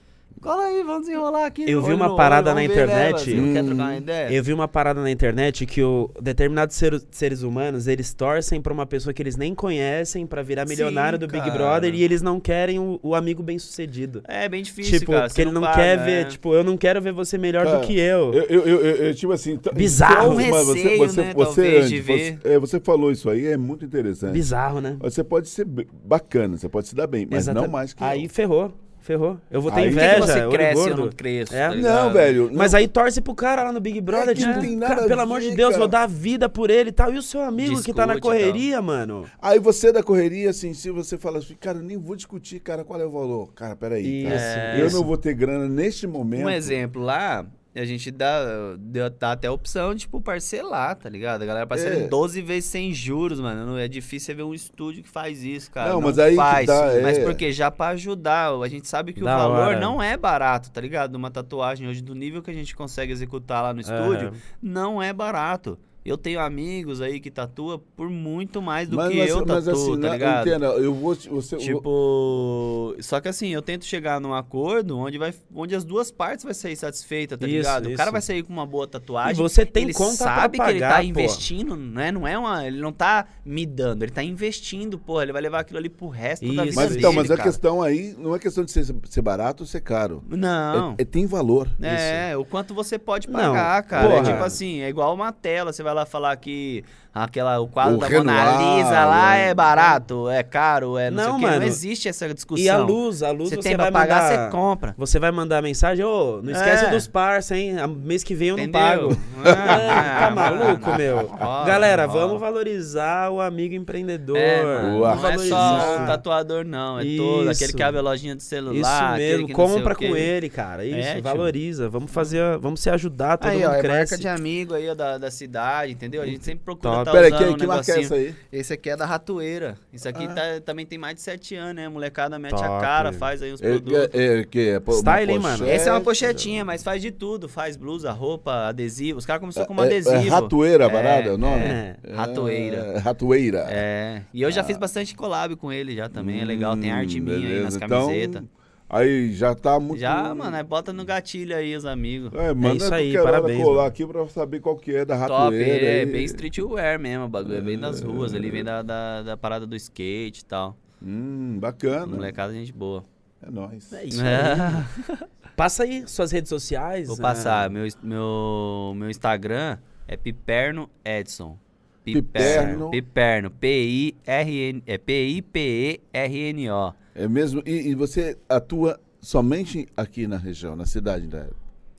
cola 0.42 0.64
aí, 0.66 0.84
vamos 0.84 1.08
desenrolar 1.08 1.46
aqui. 1.46 1.64
Eu 1.70 1.82
vi 1.82 1.94
uma 1.94 2.16
parada 2.16 2.54
na 2.54 2.64
internet. 2.64 3.20
Você 3.24 3.34
não 3.36 3.54
quer 3.54 3.64
Hum. 3.64 3.68
trocar 3.68 3.84
uma 3.84 3.98
ideia? 3.98 4.32
Eu 4.34 4.44
vi 4.44 4.54
uma 4.54 4.68
parada 4.68 5.02
na 5.02 5.10
internet 5.12 5.66
que 5.66 5.82
o 5.84 6.10
determinados 6.22 6.76
ser- 6.76 7.02
seres 7.12 7.42
humanos, 7.42 7.88
eles 7.88 8.14
torcem 8.14 8.62
pra 8.62 8.72
uma 8.74 8.86
pessoa 8.86 9.14
que 9.14 9.22
eles 9.22 9.36
nem 9.36 9.54
conhecem 9.56 10.26
pra 10.26 10.42
virar 10.42 10.66
Sim, 10.68 10.74
milionário 10.74 11.18
do 11.18 11.28
Big 11.28 11.40
cara. 11.40 11.52
Brother 11.54 11.94
e 11.96 12.04
eles 12.04 12.22
não 12.22 12.40
querem 12.40 12.80
o, 12.80 13.00
o 13.04 13.16
amigo 13.16 13.42
bem 13.44 13.58
sucedido. 13.60 14.22
É 14.28 14.48
bem 14.48 14.62
difícil, 14.64 15.00
tipo, 15.00 15.12
cara. 15.12 15.24
porque 15.28 15.36
você 15.36 15.42
ele 15.42 15.52
não 15.52 15.62
paga, 15.62 15.76
quer 15.76 15.98
é. 16.00 16.04
ver, 16.04 16.26
tipo, 16.28 16.54
eu 16.54 16.64
não 16.64 16.78
quero 16.78 17.02
ver 17.02 17.12
você 17.12 17.38
melhor 17.38 17.66
Cara, 17.66 17.80
do 17.80 17.86
que 17.88 17.98
eu. 17.98 18.34
Eu, 18.34 18.44
eu, 18.44 18.62
eu, 18.68 18.80
eu- 19.08 19.16
tipo 19.16 19.32
assim. 19.34 19.60
Bizarro. 19.74 20.36
mas 20.36 20.46
Um 20.68 20.74
receio, 20.74 21.14
né, 21.14 21.34
talvez, 21.34 21.90
de 21.90 21.96
Andy, 21.96 22.00
ver. 22.02 22.38
Você, 22.42 22.48
é, 22.54 22.60
você 22.60 22.80
falou 22.80 23.12
isso 23.12 23.30
aí, 23.30 23.48
é 23.48 23.58
muito 23.58 23.86
interessante. 23.86 24.34
Bizarro, 24.34 24.80
né? 24.82 24.98
Você 25.00 25.24
pode 25.24 25.50
ser 25.50 25.66
bacana, 25.66 26.58
você 26.58 26.70
pode 26.70 26.88
se 26.88 26.96
dar 26.96 27.08
bem, 27.08 27.28
mas 27.30 27.40
Exata- 27.44 27.62
não 27.62 27.68
mais 27.68 27.94
que 27.94 28.04
Aí 28.04 28.24
eu. 28.26 28.30
ferrou, 28.30 28.72
ferrou. 29.08 29.40
Eu 29.50 29.62
vou 29.62 29.72
ter 29.72 29.80
Aí- 29.80 29.90
Por 29.92 29.98
que 30.00 30.06
inveja, 30.06 30.26
você 30.28 30.42
olho 30.42 30.52
cresce 30.52 30.78
eu 30.82 30.86
gordo. 30.88 31.02
não 31.06 31.12
cresço? 31.12 31.56
É? 31.56 31.68
tá 31.70 31.74
ligado? 31.74 32.06
Não, 32.06 32.14
velho. 32.14 32.52
Mas 32.54 32.72
não. 32.74 32.80
aí 32.80 32.88
torce 32.88 33.22
pro 33.22 33.34
cara 33.34 33.64
lá 33.64 33.72
no 33.72 33.80
Big 33.80 34.02
Brother, 34.02 34.30
É 34.30 34.36
que 34.36 34.42
não 34.46 34.54
tipo, 34.54 34.66
tem 34.66 34.78
cara, 34.80 34.90
nada 34.96 35.06
a 35.06 35.08
pelo 35.08 35.22
amor 35.22 35.40
ver, 35.42 35.50
de 35.50 35.56
Deus, 35.56 35.70
cara. 35.70 35.80
vou 35.80 35.88
dar 35.88 36.04
a 36.04 36.08
vida 36.08 36.50
por 36.50 36.70
ele 36.70 36.90
e 36.90 36.92
tal. 36.92 37.14
E 37.14 37.18
o 37.18 37.22
seu 37.22 37.42
amigo 37.42 37.82
que 37.82 37.94
tá 37.94 38.06
na 38.06 38.14
Discute 38.16 38.36
e 38.36 38.40
correria, 38.44 38.82
mano? 38.82 39.26
Aí 39.42 39.58
você 39.60 39.92
da 39.92 40.04
correria, 40.04 40.50
assim, 40.50 40.74
se 40.74 40.92
você 40.92 41.18
fala 41.18 41.40
assim, 41.40 41.56
cara, 41.60 41.78
eu 41.80 41.84
nem 41.84 41.98
vou 41.98 42.16
discutir, 42.16 42.60
cara, 42.60 42.84
qual 42.84 43.00
é 43.00 43.06
o 43.06 43.10
valor? 43.12 43.54
Cara, 43.54 43.76
peraí. 43.76 44.24
cara. 44.24 44.36
Isso, 44.36 44.80
Eu 44.82 44.88
isso. 44.88 44.96
não 44.98 45.04
vou 45.06 45.18
ter 45.18 45.34
grana 45.34 45.68
neste 45.68 46.06
momento. 46.06 46.46
Um 46.46 46.50
exemplo 46.50 47.02
lá, 47.02 47.46
a 47.80 47.86
gente 47.86 48.10
dá, 48.12 48.76
deu, 48.80 49.10
dá 49.10 49.32
até 49.34 49.48
a 49.48 49.52
opção 49.52 49.94
de, 49.94 50.02
tipo, 50.02 50.20
parcelar, 50.22 50.96
tá 50.96 51.10
ligado? 51.10 51.42
A 51.42 51.46
galera 51.46 51.68
parcela 51.68 51.96
É. 51.96 52.04
em 52.06 52.08
12 52.08 52.42
vezes 52.42 52.66
sem 52.70 52.94
juros, 52.94 53.40
mano. 53.40 53.66
Não 53.66 53.78
é 53.78 53.88
difícil 53.88 54.28
você 54.28 54.34
ver 54.34 54.44
um 54.44 54.54
estúdio 54.54 55.04
que 55.04 55.10
faz 55.10 55.44
isso, 55.44 55.70
cara. 55.72 55.92
Não, 55.94 56.02
mas 56.02 56.18
aí 56.20 56.32
que 56.32 56.36
faz. 56.38 56.66
tá, 56.68 56.86
Mas 57.02 57.18
é. 57.18 57.24
porque 57.24 57.52
já 57.52 57.70
pra 57.72 57.90
ajudar, 57.90 58.52
a 58.54 58.68
gente 58.68 58.88
sabe 58.88 59.14
que 59.14 59.22
Da 59.22 59.36
o 59.36 59.40
valor 59.52 59.68
hora. 59.70 59.80
não 59.80 60.02
é 60.02 60.16
barato, 60.18 60.70
tá 60.72 60.82
ligado? 60.82 61.16
Uma 61.16 61.30
tatuagem 61.32 61.88
hoje, 61.88 62.02
do 62.02 62.16
nível 62.16 62.42
que 62.42 62.50
a 62.52 62.54
gente 62.54 62.76
consegue 62.76 63.12
executar 63.12 63.62
lá 63.64 63.74
no 63.74 63.82
estúdio, 63.82 64.30
Aham. 64.30 64.38
não 64.62 65.02
é 65.04 65.12
barato. 65.14 65.78
Eu 66.08 66.18
tenho 66.18 66.40
amigos 66.40 67.02
aí 67.02 67.20
que 67.20 67.30
tatua 67.30 67.78
por 67.96 68.10
muito 68.10 68.62
mais 68.62 68.88
do 68.88 68.96
mas, 68.96 69.12
que 69.12 69.18
mas, 69.20 69.30
eu 69.30 69.46
mas 69.46 69.66
tatuo, 69.66 69.74
assim, 69.92 70.02
tá 70.02 70.08
na- 70.08 70.14
ligado? 70.14 70.48
entenda, 70.48 70.66
eu 70.68 70.94
vou. 70.94 71.14
Você, 71.16 71.58
Tipo, 71.58 72.96
só 73.00 73.20
que 73.20 73.28
assim, 73.28 73.50
eu 73.50 73.62
tento 73.62 73.86
chegar 73.86 74.20
num 74.22 74.34
acordo 74.34 74.98
onde, 74.98 75.18
vai, 75.18 75.34
onde 75.54 75.76
as 75.76 75.84
duas 75.84 76.10
partes 76.12 76.46
vai 76.46 76.54
sair 76.54 76.76
satisfeita, 76.76 77.38
tá 77.38 77.46
Isso, 77.46 77.56
ligado? 77.58 77.86
O 77.90 77.96
cara 77.96 78.04
isso. 78.04 78.12
vai 78.14 78.22
sair 78.22 78.44
com 78.44 78.54
uma 78.54 78.66
boa 78.66 78.86
E 78.86 78.88
tatuagem. 78.88 79.36
você 79.44 79.66
tem 79.66 79.84
ele 79.84 79.94
conta 79.94 80.14
sabe 80.16 80.58
pra 80.58 80.66
que 80.66 80.72
ele 80.72 80.80
tá 80.80 80.88
pagar, 80.90 81.02
pô. 81.04 81.08
investindo, 81.10 81.76
né? 81.76 82.12
Não 82.12 82.28
é 82.28 82.38
uma, 82.38 82.66
ele 82.66 82.80
não 82.80 82.92
tá 82.92 83.26
me 83.46 83.66
dando, 83.66 84.04
ele 84.04 84.12
tá 84.12 84.24
investindo, 84.24 84.98
porra, 84.98 85.24
ele 85.24 85.34
vai 85.34 85.42
levar 85.42 85.60
aquilo 85.60 85.78
ali 85.80 85.90
pro 85.90 86.08
resto 86.08 86.46
da 86.46 86.48
Isso. 86.48 86.64
vida 86.64 86.76
mas 86.76 86.88
dele, 86.90 87.00
então, 87.00 87.14
mas 87.14 87.26
a 87.32 87.36
cara. 87.36 87.50
questão 87.50 87.82
aí 87.82 88.16
não 88.18 88.34
é 88.36 88.40
questão 88.40 88.64
de 88.64 88.72
ser, 88.72 88.86
ser 89.10 89.22
barato 89.22 89.64
ou 89.64 89.68
ser 89.68 89.82
caro. 89.82 90.24
Não. 90.30 90.96
É, 90.98 91.02
é- 91.02 91.06
tem 91.06 91.26
valor. 91.26 91.68
É, 91.82 92.36
o 92.38 92.46
quanto 92.46 92.74
você 92.74 92.98
pode 92.98 93.30
Não, 93.30 93.40
pagar, 93.40 93.84
cara. 93.84 94.08
É 94.08 94.18
porra. 94.22 94.32
tipo 94.32 94.44
assim, 94.44 94.80
é 94.82 94.90
igual 94.90 95.14
uma 95.14 95.32
tela. 95.32 95.74
Você 95.74 95.84
vai 95.84 95.94
lá 95.98 96.06
falar 96.06 96.36
que 96.38 96.84
aquela, 97.24 97.60
o 97.60 97.68
quadro 97.68 97.96
O 97.96 97.98
da 98.00 98.10
Mona 98.10 98.32
Renoir, 98.34 98.78
Lisa 98.78 99.06
lá 99.06 99.32
né? 99.32 99.50
é 99.50 99.54
barato, 99.54 100.30
é 100.30 100.44
caro, 100.44 100.98
é 100.98 101.10
não, 101.10 101.18
sei 101.24 101.28
Não, 101.32 101.36
o 101.38 101.40
quê. 101.40 101.46
mano. 101.46 101.60
Não 101.60 101.66
existe 101.68 102.08
essa 102.10 102.34
discussão. 102.34 102.64
E 102.66 102.70
a 102.70 102.78
luz, 102.78 103.24
a 103.24 103.32
luz 103.32 103.50
Você 103.50 103.56
você, 103.58 103.70
tem 103.70 103.78
vai 103.78 103.92
pagar, 103.92 104.24
mandar... 104.24 104.46
você 104.46 104.52
compra. 104.52 104.96
Você 104.98 105.20
vai 105.20 105.32
mandar 105.32 105.62
mensagem, 105.62 106.04
ô, 106.06 106.42
não 106.44 106.52
esquece 106.52 106.86
É. 106.86 106.90
dos 106.90 107.08
parça, 107.08 107.56
hein? 107.58 107.80
A- 107.80 107.88
Mês 107.88 108.24
que 108.24 108.34
vem 108.36 108.50
eu 108.50 108.58
não 108.58 108.64
Entendeu? 108.64 108.80
pago. 109.10 109.18
Ah, 109.46 110.20
tá 110.28 110.32
maluco, 110.32 110.96
meu? 110.98 111.32
Ó, 111.40 111.66
Galera, 111.66 112.06
ó. 112.06 112.08
vamos 112.08 112.40
valorizar 112.40 113.30
o 113.32 113.42
amigo 113.42 113.74
empreendedor. 113.76 114.38
É, 114.38 114.64
mano, 114.64 115.00
não 115.00 115.30
é 115.30 115.38
só 115.38 116.04
o 116.04 116.06
tatuador, 116.08 116.66
não. 116.66 117.00
É 117.00 117.04
todo. 117.18 117.50
Aquele 117.50 117.52
Isso. 117.66 117.76
que 117.78 117.84
abre 117.84 118.00
a 118.00 118.04
lojinha 118.04 118.36
de 118.36 118.42
Isso 118.42 118.50
celular. 118.50 119.14
aquele 119.14 119.28
mesmo, 119.32 119.48
que 119.48 119.54
não 119.54 119.68
sei 119.68 119.76
compra 119.78 119.94
o 119.94 119.98
com 119.98 120.16
ele, 120.16 120.50
cara. 120.50 120.86
Isso, 120.86 120.98
É, 120.98 121.14
tio. 121.16 121.24
valoriza. 121.24 121.90
Vamos 121.90 122.12
fazer, 122.12 122.58
vamos 122.60 122.80
se 122.82 122.90
ajudar, 122.90 123.38
todo 123.38 123.50
Aí, 123.50 123.58
mundo 123.60 123.70
ó, 123.70 123.74
é 123.74 123.80
cresce. 123.80 123.98
marca 124.14 124.18
de 124.18 124.28
amigo 124.28 124.74
aí, 124.74 124.90
ó, 124.90 124.94
da, 124.96 125.18
da 125.18 125.32
cidade, 125.32 125.92
entendeu? 125.94 126.22
A 126.22 126.26
gente 126.26 126.44
sempre 126.46 126.64
procura 126.64 126.94
Top. 127.06 127.07
Tá 127.12 127.18
Peraí, 127.18 127.32
usando 127.32 127.48
que, 127.48 127.54
um 127.54 127.58
que 127.58 127.68
marca 127.68 127.92
é 127.92 128.00
essa 128.02 128.16
aí? 128.16 128.36
Esse 128.52 128.74
aqui 128.74 128.90
é 128.90 128.96
da 128.98 129.06
Ratoeira. 129.06 129.78
Isso 129.92 130.08
aqui 130.08 130.26
Ah. 130.26 130.34
tá- 130.34 130.62
também 130.66 130.86
tem 130.86 130.98
mais 130.98 131.16
de 131.16 131.22
7 131.22 131.56
anos, 131.56 131.76
né? 131.76 131.86
A 131.86 131.90
molecada 131.90 132.38
mete 132.40 132.56
a 132.56 132.80
cara, 132.80 133.12
faz 133.14 133.42
aí 133.42 133.52
os 133.52 133.62
É, 133.62 133.70
produtos. 133.70 134.10
é, 134.14 134.40
é, 134.40 134.44
que 134.44 134.60
é, 134.70 134.92
Style, 134.92 135.32
hein, 135.32 135.40
mano? 135.40 135.68
Essa 135.68 135.90
é 135.90 135.92
uma 135.94 136.02
pochetinha, 136.02 136.64
mas 136.66 136.84
faz 136.84 137.02
de 137.02 137.12
tudo. 137.12 137.48
Faz 137.50 137.76
blusa, 137.78 138.12
roupa, 138.12 138.68
adesivo. 138.68 139.18
Os 139.20 139.26
caras 139.26 139.40
começaram 139.40 139.68
como 139.68 139.82
É- 139.82 139.86
adesivo. 139.86 140.16
É, 140.16 140.30
ratoeira 140.30 140.86
É, 140.86 140.90
parada, 140.90 141.34
o 141.34 141.38
nome? 141.38 141.64
é. 141.64 141.96
Ratoeira. 142.14 142.78
É, 142.78 142.98
ratoeira. 142.98 143.66
É. 143.70 144.22
E 144.34 144.42
eu 144.42 144.52
já 144.52 144.64
fiz 144.64 144.78
bastante 144.78 145.16
collab 145.16 145.56
com 145.56 145.72
ele 145.72 145.96
já 145.96 146.10
também. 146.10 146.42
é 146.42 146.46
legal. 146.46 146.76
Tem 146.78 146.92
arte 146.92 147.20
Hum, 147.20 147.24
minha 147.24 147.36
aí 147.38 147.42
beleza. 147.44 147.64
nas 147.64 147.76
Então, 147.76 148.08
camisetas. 148.08 148.44
Aí 148.90 149.34
já 149.34 149.54
tá 149.56 149.80
muito... 149.80 150.00
Já, 150.00 150.34
mano, 150.34 150.56
aí 150.56 150.64
bota 150.64 150.92
no 150.94 151.04
gatilho 151.06 151.56
aí 151.56 151.76
os 151.76 151.86
amigos. 151.86 152.32
É, 152.34 152.54
manda 152.54 152.76
isso 152.78 152.94
aí, 152.94 153.14
parabéns, 153.14 153.62
colar 153.62 153.76
mano. 153.76 153.88
aqui 153.88 154.06
pra 154.06 154.28
saber 154.28 154.60
qual 154.60 154.76
que 154.76 154.96
é 154.96 155.06
da 155.06 155.18
Top, 155.28 155.32
ratoeira. 155.32 155.86
é 155.86 156.00
aí. 156.02 156.06
bem 156.06 156.26
streetwear 156.26 157.00
mesmo, 157.00 157.26
o 157.26 157.30
bagulho. 157.30 157.58
É 157.58 157.62
bem 157.62 157.78
das 157.78 158.02
ruas 158.02 158.34
ali, 158.34 158.50
vem 158.50 158.64
da, 158.64 158.82
da, 158.82 159.24
da 159.24 159.38
parada 159.38 159.66
do 159.66 159.76
skate 159.76 160.42
e 160.42 160.46
tal. 160.46 160.78
Hum, 161.02 161.58
bacana. 161.60 162.08
Molecada, 162.08 162.54
gente 162.54 162.74
boa. 162.74 163.04
É 163.42 163.52
nóis. 163.52 163.94
É 163.94 164.06
isso 164.06 164.22
aí. 164.24 164.28
Passa 165.56 165.84
aí 165.84 166.08
suas 166.08 166.32
redes 166.32 166.50
sociais. 166.50 167.08
Vou 167.08 167.18
passar. 167.18 167.70
Meu, 167.70 167.88
meu, 168.04 168.94
meu 168.96 169.10
Instagram 169.10 169.78
é 170.08 170.16
Piperno 170.16 170.90
Edson. 171.04 171.58
Piperno. 172.04 172.90
Piperno. 172.90 173.52
P-I-R-N. 173.52 174.84
É 174.86 174.98
P-I-P-E-R-N-O. 174.98 176.94
É 177.18 177.28
mesmo? 177.28 177.62
E, 177.66 177.90
e 177.90 177.96
você 177.96 178.38
atua 178.48 179.00
somente 179.20 179.88
aqui 179.98 180.28
na 180.28 180.38
região, 180.38 180.76
na 180.76 180.86
cidade 180.86 181.28
da... 181.28 181.48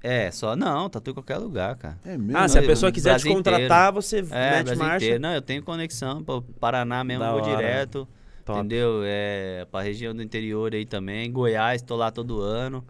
É, 0.00 0.30
só 0.30 0.54
não, 0.54 0.88
tatu 0.88 1.10
em 1.10 1.14
qualquer 1.14 1.38
lugar, 1.38 1.74
cara. 1.76 1.98
É 2.04 2.16
mesmo? 2.16 2.38
Ah, 2.38 2.46
se 2.48 2.56
a 2.56 2.60
Não, 2.60 2.68
pessoa 2.68 2.88
no 2.88 2.94
quiser 2.94 3.18
te 3.18 3.28
contratar, 3.28 3.92
você 3.92 4.18
É, 4.18 4.22
mete 4.22 4.64
Brasil 4.66 4.76
marcha. 4.78 4.96
inteiro. 5.06 5.20
Não, 5.22 5.34
eu 5.34 5.42
tenho 5.42 5.60
conexão 5.62 6.22
pro 6.22 6.40
Paraná 6.40 7.02
mesmo, 7.02 7.24
Da 7.24 7.32
vou 7.32 7.42
hora. 7.42 7.56
direto. 7.56 8.06
Top. 8.44 8.60
Entendeu? 8.60 9.00
É, 9.04 9.66
pra 9.70 9.82
região 9.82 10.14
do 10.14 10.22
interior 10.22 10.72
aí 10.72 10.86
também. 10.86 11.30
Goiás, 11.32 11.82
tô 11.82 11.96
lá 11.96 12.12
todo 12.12 12.40
ano. 12.40 12.84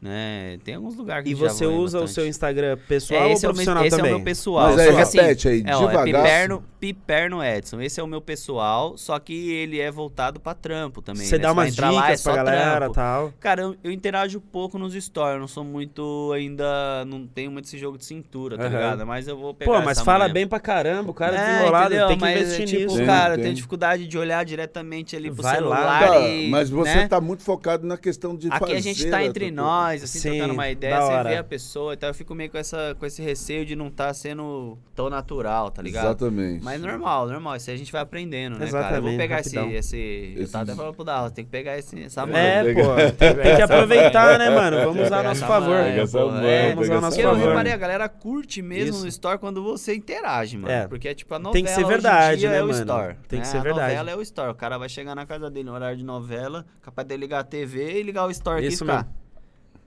Né? 0.00 0.58
Tem 0.64 0.74
alguns 0.74 0.96
lugares 0.96 1.24
que 1.24 1.30
E 1.30 1.34
você 1.34 1.66
usa 1.66 1.98
o 1.98 2.00
bastante. 2.02 2.14
seu 2.14 2.26
Instagram 2.26 2.78
pessoal 2.88 3.22
É, 3.22 3.26
ou 3.26 3.32
esse 3.32 3.44
é 3.44 3.48
o 3.48 3.50
meu- 3.50 3.54
profissional 3.54 3.84
esse 3.84 3.96
também? 3.96 4.10
é 4.10 4.14
o 4.14 4.16
meu 4.18 4.24
pessoal. 4.24 4.66
Mas 4.70 4.78
aí, 4.78 4.86
só 4.88 4.94
que 4.96 5.00
assim, 5.02 5.18
repete 5.18 5.48
aí, 5.48 5.62
é, 5.66 5.76
ó, 5.76 5.82
é 5.84 5.86
devagar. 5.88 6.04
Piperno, 6.04 6.64
Piperno 6.80 7.44
Edson. 7.44 7.80
Esse 7.80 8.00
é 8.00 8.02
o 8.02 8.06
meu 8.06 8.20
pessoal, 8.20 8.98
só 8.98 9.18
que 9.18 9.52
ele 9.52 9.78
é 9.80 9.90
voltado 9.90 10.40
pra 10.40 10.54
trampo 10.54 11.00
também. 11.00 11.24
Você 11.24 11.36
né? 11.36 11.42
dá 11.42 11.52
vai 11.52 11.66
umas 11.66 11.72
entrar 11.74 11.90
lá, 11.90 12.00
é 12.00 12.06
dicas 12.06 12.22
pra 12.22 12.36
galera 12.36 12.60
e 12.74 12.78
trampo. 12.78 12.94
tal. 12.94 13.32
Cara, 13.38 13.62
eu, 13.62 13.76
eu 13.84 13.90
interajo 13.92 14.40
pouco 14.40 14.78
nos 14.78 14.92
stories, 14.94 15.34
eu 15.34 15.40
não 15.40 15.48
sou 15.48 15.62
muito 15.64 16.32
ainda. 16.34 17.04
Não 17.06 17.26
tenho 17.26 17.50
muito 17.52 17.66
esse 17.66 17.78
jogo 17.78 17.96
de 17.96 18.04
cintura, 18.04 18.56
tá 18.56 18.64
Aham. 18.64 18.70
ligado? 18.74 19.06
Mas 19.06 19.28
eu 19.28 19.36
vou 19.36 19.54
pegar. 19.54 19.70
Pô, 19.72 19.78
mas 19.78 19.98
essa 19.98 20.04
fala 20.04 20.24
manha. 20.24 20.34
bem 20.34 20.46
pra 20.48 20.58
caramba, 20.58 21.10
o 21.10 21.14
cara 21.14 21.36
É, 21.36 21.52
desenrolado, 21.52 21.86
entendeu? 21.86 22.08
tem 22.08 22.16
que 22.16 22.22
Mas, 22.24 22.40
investir 22.40 22.66
tipo, 22.66 22.82
nisso. 22.82 22.96
Tem, 22.96 23.06
cara, 23.06 23.34
tem. 23.36 23.44
tem 23.44 23.54
dificuldade 23.54 24.06
de 24.08 24.18
olhar 24.18 24.44
diretamente 24.44 25.14
ali 25.16 25.30
pro 25.30 25.42
Vai 25.42 25.52
lá. 25.52 25.58
celular 25.58 26.08
Tá, 26.08 26.18
e, 26.28 26.50
mas 26.50 26.68
você 26.70 26.94
né? 26.94 27.08
tá 27.08 27.20
muito 27.20 27.42
focado 27.42 27.86
na 27.86 27.96
questão 27.96 28.36
de 28.36 28.48
Aqui 28.50 28.72
a 28.72 28.80
gente 28.80 29.08
tá 29.08 29.22
entre 29.24 29.50
tatuagem. 29.50 29.54
Nós, 29.62 30.02
assim, 30.02 30.18
Sim, 30.18 30.30
trocando 30.30 30.54
uma 30.54 30.68
ideia, 30.68 31.00
você 31.00 31.12
hora. 31.12 31.28
vê 31.28 31.36
a 31.36 31.44
pessoa, 31.44 31.94
então 31.94 32.08
eu 32.08 32.14
fico 32.14 32.34
meio 32.34 32.50
com, 32.50 32.58
essa, 32.58 32.96
com 32.98 33.06
esse 33.06 33.22
receio 33.22 33.64
de 33.64 33.74
não 33.76 33.88
estar 33.88 34.12
sendo 34.14 34.78
tão 34.94 35.08
natural, 35.08 35.70
tá 35.70 35.80
ligado? 35.82 36.04
Exatamente. 36.06 36.64
Mas 36.64 36.80
normal, 36.80 37.26
normal, 37.28 37.56
isso 37.56 37.70
aí 37.70 37.76
a 37.76 37.78
gente 37.78 37.92
vai 37.92 38.02
aprendendo, 38.02 38.58
né, 38.58 38.66
cara? 38.66 38.66
Eu 38.66 38.72
vou 38.72 38.80
Exatamente, 38.80 39.16
pegar 39.18 39.36
rapidão. 39.36 39.70
esse, 39.70 39.96
esse... 39.96 40.34
Eu 40.42 40.48
tava 40.50 40.64
até 40.64 40.74
falando 40.74 40.94
pro 40.94 41.04
Dallas, 41.04 41.32
tem 41.32 41.44
que 41.44 41.50
pegar 41.50 41.78
esse, 41.78 42.02
essa. 42.02 42.22
É, 42.22 42.64
Pega- 42.64 42.82
pô, 42.84 42.94
tem, 43.16 43.56
que 43.56 43.62
aproveitar, 43.62 44.38
né, 44.38 44.50
mano? 44.50 44.76
Vamos 44.78 45.06
usar 45.06 45.20
a 45.20 45.22
nosso 45.22 45.46
favor. 45.46 45.76
é, 45.76 46.04
Vamos 46.04 46.84
usar 46.84 46.96
a 46.96 47.00
nosso 47.00 47.16
Porque 47.16 47.26
eu 47.26 47.34
favor. 47.34 47.48
reparei, 47.48 47.72
a 47.72 47.76
galera 47.76 48.08
curte 48.08 48.60
mesmo 48.62 48.90
Isso. 48.94 49.02
no 49.02 49.08
Store 49.08 49.38
quando 49.38 49.62
você 49.62 49.94
interage, 49.94 50.56
mano. 50.56 50.72
É. 50.72 50.86
Porque, 50.88 51.14
tipo, 51.14 51.34
a 51.34 51.38
novela 51.38 51.52
Tem 51.54 51.64
que 51.64 51.70
ser 51.70 51.76
hoje 51.76 51.84
em 51.84 51.88
verdade, 51.88 52.40
dia 52.40 52.50
né, 52.50 52.56
é 52.58 52.60
mano? 52.60 52.72
Store. 52.72 53.14
Tem 53.28 53.40
que 53.40 53.46
né? 53.46 53.52
ser 53.52 53.58
a 53.58 53.60
verdade. 53.62 53.92
novela 53.92 54.10
é 54.10 54.16
o 54.16 54.22
Store. 54.22 54.50
O 54.50 54.54
cara 54.54 54.78
vai 54.78 54.88
chegar 54.88 55.14
na 55.14 55.26
casa 55.26 55.50
dele 55.50 55.66
no 55.66 55.72
horário 55.74 55.96
de 55.96 56.04
novela, 56.04 56.64
capaz 56.82 57.06
de 57.06 57.16
ligar 57.16 57.40
a 57.40 57.44
TV 57.44 58.00
e 58.00 58.02
ligar 58.02 58.26
o 58.26 58.30
Store 58.30 58.58
aqui 58.58 58.66
e 58.66 58.68
Isso 58.72 58.84
ficar. 58.84 59.08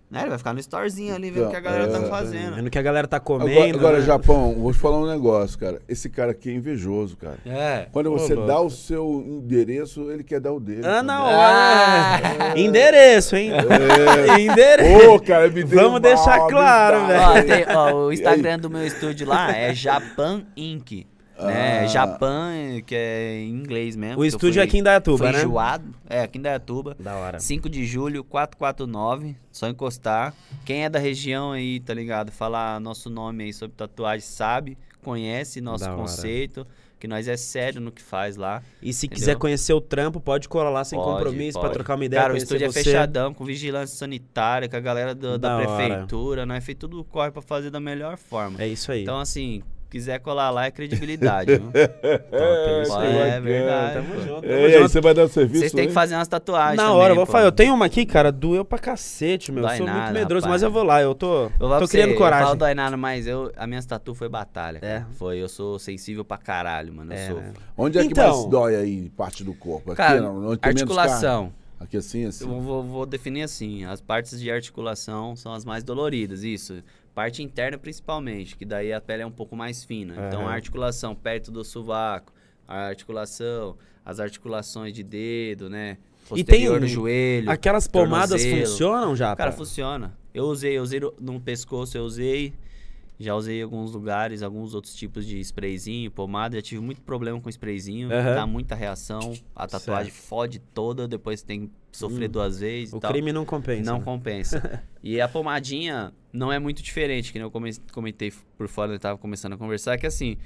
Né? 0.10 0.22
Ele 0.22 0.30
vai 0.30 0.38
ficar 0.38 0.54
no 0.54 0.60
Storezinho 0.62 1.16
ali, 1.16 1.32
vendo 1.32 1.48
o 1.48 1.50
que 1.50 1.56
a 1.56 1.60
galera 1.60 1.86
Então, 1.88 2.02
tá 2.02 2.08
é, 2.08 2.10
fazendo. 2.10 2.56
Vendo 2.56 2.68
o 2.68 2.70
que 2.70 2.78
a 2.78 2.82
galera 2.82 3.08
tá 3.08 3.18
Agora, 3.18 3.44
comendo. 3.44 3.78
agora, 3.80 4.00
né? 4.00 4.06
Japão, 4.06 4.54
vou 4.54 4.72
te 4.72 4.78
falar 4.78 5.00
um 5.00 5.08
negócio, 5.08 5.58
cara. 5.58 5.82
Esse 5.90 6.10
cara 6.10 6.32
aqui 6.32 6.50
é 6.50 6.54
invejoso, 6.54 7.18
cara. 7.18 7.38
É. 7.46 7.88
Quando 7.92 8.12
você 8.12 8.36
louco. 8.36 8.48
dá 8.48 8.60
o 8.62 8.70
seu 8.70 9.24
endereço, 9.28 10.12
ele 10.12 10.24
quer 10.24 10.40
dar 10.40 10.54
o 10.54 10.60
dele. 10.60 10.84
Ah, 10.86 11.02
hora. 11.24 12.54
Ah. 12.54 12.60
Endereço, 12.60 13.36
hein? 13.36 13.52
É. 13.52 14.38
Endereço. 14.40 15.10
Ô, 15.12 15.20
cara, 15.20 15.50
me 15.50 15.64
deu 15.64 15.80
Vamos 15.82 16.02
deixar 16.02 16.38
mal, 16.38 16.48
claro, 16.50 17.08
dá. 17.08 17.08
velho. 17.08 17.22
Ó, 17.22 17.56
tem- 17.56 17.76
ó, 17.76 17.96
o 18.08 18.14
Instagram 18.14 18.60
do 18.60 18.70
meu 18.70 18.86
estúdio 18.86 19.28
lá 19.28 19.52
é 19.58 19.74
Japan 19.74 20.44
Inc. 20.56 21.08
Né? 21.38 21.82
Ah. 21.82 21.88
Japan, 21.88 22.52
que 22.86 22.96
é 22.96 23.40
em 23.40 23.50
inglês 23.50 23.96
mesmo. 23.96 24.22
O 24.22 24.26
estúdio 24.26 24.54
fui- 24.54 24.62
é 24.62 24.64
aqui 24.64 24.78
em 24.78 24.84
Dayatuba, 24.84 25.32
né? 25.32 25.40
enjoado. 25.40 25.86
É, 26.10 26.22
aqui 26.22 26.38
em 26.38 26.42
Dayatuba. 26.42 26.96
Da 27.00 27.16
hora. 27.16 27.40
5 27.40 27.70
de 27.70 27.86
julho, 27.86 28.24
449, 28.24 29.36
só 29.52 29.68
encostar. 29.68 30.34
Quem 30.64 30.86
é 30.86 30.90
da 30.90 31.00
região 31.00 31.52
aí, 31.52 31.80
tá 31.80 31.94
ligado? 31.94 32.32
Falar 32.32 32.80
nosso 32.80 33.10
nome 33.10 33.44
aí 33.44 33.54
sobre 33.54 33.76
tatuagem, 33.76 34.26
sabe, 34.26 34.78
conhece 35.04 35.60
nosso 35.62 35.84
Da 35.84 35.92
hora. 35.92 36.02
conceito, 36.02 36.66
que 36.98 37.08
nós 37.08 37.28
é 37.28 37.36
sério 37.38 37.82
no 37.82 37.92
que 37.92 38.02
faz 38.02 38.38
lá. 38.38 38.64
E 38.82 38.94
se 38.94 39.06
Entendeu? 39.06 39.20
quiser 39.20 39.36
conhecer 39.36 39.74
o 39.74 39.82
trampo, 39.82 40.20
pode 40.22 40.48
colar 40.48 40.70
lá 40.70 40.84
sem 40.84 40.98
Pode, 40.98 41.12
compromisso 41.24 41.60
pra 41.60 41.64
pode. 41.70 41.74
trocar 41.74 41.96
uma 41.96 42.06
ideia. 42.06 42.22
Cara, 42.22 42.34
o 42.34 42.38
estúdio 42.38 42.66
é 42.66 42.72
você. 42.72 42.84
fechadão, 42.84 43.34
com 43.34 43.44
vigilância 43.44 43.96
sanitária, 43.98 44.68
com 44.70 44.76
a 44.76 44.80
galera 44.80 45.14
do- 45.14 45.38
da, 45.38 45.58
Da 45.60 45.66
prefeitura, 45.66 46.46
nós 46.46 46.64
fez 46.64 46.78
tudo 46.78 47.04
corre 47.04 47.30
pra 47.32 47.42
fazer 47.42 47.70
da 47.70 47.80
melhor 47.80 48.18
forma. 48.18 48.60
É 48.62 48.68
isso 48.68 48.92
aí. 48.92 49.04
Então, 49.04 49.20
assim, 49.20 49.62
quiser 49.96 50.20
colar 50.20 50.50
lá 50.50 50.66
é 50.66 50.72
credibilidade, 50.72 51.56
viu? 51.58 51.70
é 51.74 52.84
Pô, 52.86 52.96
aí. 52.98 53.16
é 53.16 53.20
bacana. 53.40 53.42
verdade. 53.42 53.94
Tamo 53.96 54.22
junto, 54.22 54.46
É, 54.46 54.70
e 54.70 54.76
aí, 54.76 54.82
você 54.82 55.00
vai 55.00 55.14
dar 55.14 55.24
o 55.24 55.30
serviço? 55.30 55.60
Vocês 55.62 55.72
têm 55.72 55.82
hein? 55.84 55.88
que 55.88 55.94
fazer 55.94 56.16
umas 56.16 56.28
tatuagens 56.28 56.76
Na 56.76 56.84
também, 56.84 56.98
hora, 57.00 57.12
eu 57.12 57.16
vou 57.16 57.26
pô. 57.26 57.32
falar. 57.32 57.46
Eu 57.46 57.52
tenho 57.54 57.74
uma 57.74 57.86
aqui, 57.86 58.06
cara, 58.06 58.30
doeu 58.32 58.66
pra 58.66 58.78
cacete, 58.78 59.52
meu. 59.54 59.64
Eu 59.64 59.68
Dói 59.70 59.78
sou 59.78 59.86
nada, 59.86 60.02
muito 60.02 60.14
medroso, 60.14 60.46
rapaz. 60.46 60.62
mas 60.62 60.64
eu 60.64 60.72
vou 60.72 60.84
lá, 60.84 61.02
eu 61.02 61.16
tô, 61.16 61.44
Eu 61.46 61.50
tô 61.80 61.88
criando 61.88 62.10
você, 62.10 62.14
Eu 62.14 62.18
coragem. 62.18 62.46
falo 62.46 62.58
dói 62.60 62.74
nada, 62.74 62.98
mas 62.98 63.26
eu, 63.26 63.52
a 63.56 63.66
minha 63.66 63.82
tatu 63.84 64.14
foi 64.14 64.28
batalha. 64.28 64.80
cara. 64.82 64.94
É. 64.94 65.06
Foi, 65.16 65.38
eu 65.38 65.48
sou 65.48 65.80
sensível 65.80 66.26
pra 66.26 66.38
caralho, 66.38 66.94
mano. 66.94 67.14
Eu 67.14 67.18
É, 67.18 67.28
sou. 67.30 67.38
né? 67.38 67.54
Onde 67.78 67.98
é 67.98 68.02
que 68.02 68.08
Então- 68.10 68.36
mais 68.36 68.46
dói 68.50 68.76
aí, 68.76 69.10
parte 69.16 69.44
do 69.46 69.54
corpo? 69.54 69.92
Aqui, 69.92 69.98
Cara, 69.98 70.20
não, 70.22 70.56
tem 70.58 70.70
articulação. 70.70 71.54
Aqui 71.80 71.98
assim, 71.98 72.26
assim. 72.26 72.44
Eu 72.46 72.60
vou, 72.62 72.84
vou 72.84 73.06
definir 73.06 73.44
assim: 73.44 73.86
as 73.86 74.02
partes 74.02 74.40
de 74.40 74.50
articulação 74.52 75.36
são 75.36 75.54
as 75.54 75.64
mais 75.66 75.84
doloridas, 75.84 76.44
isso. 76.44 76.82
Parte 77.16 77.42
interna, 77.42 77.78
principalmente, 77.78 78.58
que 78.58 78.66
daí 78.66 78.92
a 78.92 79.00
pele 79.00 79.24
é 79.24 79.26
um 79.26 79.32
pouco 79.32 79.56
mais 79.56 79.86
fina. 79.86 80.14
Então, 80.28 80.42
Aham. 80.42 80.50
a 80.50 80.54
articulação 80.54 81.16
perto 81.16 81.50
do 81.50 81.64
sovaco, 81.64 82.34
a 82.68 82.88
articulação, 82.88 83.78
as 84.04 84.20
articulações 84.20 84.94
de 84.94 85.02
dedo, 85.02 85.70
né? 85.70 85.98
E 86.36 86.44
tem 86.44 86.66
Posterior 86.68 86.84
um- 86.84 86.88
joelho. 86.88 87.50
Aquelas 87.50 87.88
pomadas 87.88 88.44
funcionam 88.46 89.16
já, 89.16 89.34
Cara, 89.36 89.52
pá? 89.52 89.58
funciona. 89.58 90.18
Eu 90.34 90.44
usei, 90.46 90.74
eu 90.78 90.84
usei 90.84 91.00
no- 91.20 91.40
pescoço, 91.40 91.98
eu 91.98 92.04
usei. 92.04 92.54
Já 93.18 93.34
usei 93.34 93.62
em 93.62 93.64
alguns 93.64 93.94
lugares, 93.94 94.44
alguns 94.44 94.74
outros 94.74 94.94
tipos 94.94 95.26
de 95.26 95.40
sprayzinho, 95.40 96.12
pomada. 96.12 96.58
Já 96.58 96.62
tive 96.62 96.82
muito 96.82 97.02
problema 97.02 97.40
com 97.40 97.48
sprayzinho, 97.48 98.12
Aham. 98.12 98.36
dá 98.36 98.46
muita 98.46 98.76
reação. 98.76 99.34
A 99.56 99.66
tatuagem 99.66 100.12
fode 100.12 100.60
toda, 100.60 101.08
depois 101.08 101.42
tem 101.42 101.68
que 101.68 101.98
sofrer 101.98 102.28
duas 102.28 102.60
vezes 102.60 102.94
Hum. 102.94 102.98
O 102.98 103.00
crime 103.00 103.32
não 103.32 103.46
compensa. 103.46 103.90
Não 103.90 104.00
né? 104.00 104.04
compensa. 104.04 104.84
e 105.02 105.22
a 105.22 105.30
pomadinha 105.30 106.12
não 106.36 106.52
é 106.52 106.60
muito 106.60 106.82
diferente, 106.84 107.32
que 107.32 107.40
nem 107.40 107.46
eu 107.46 107.52
come- 107.52 107.72
comentei 107.94 108.32
por 108.58 108.68
fora, 108.68 108.92
eu 108.94 109.00
tava 109.00 109.18
começando 109.18 109.54
a 109.54 109.58
conversar, 109.58 109.98
que 109.98 110.06
assim, 110.06 110.38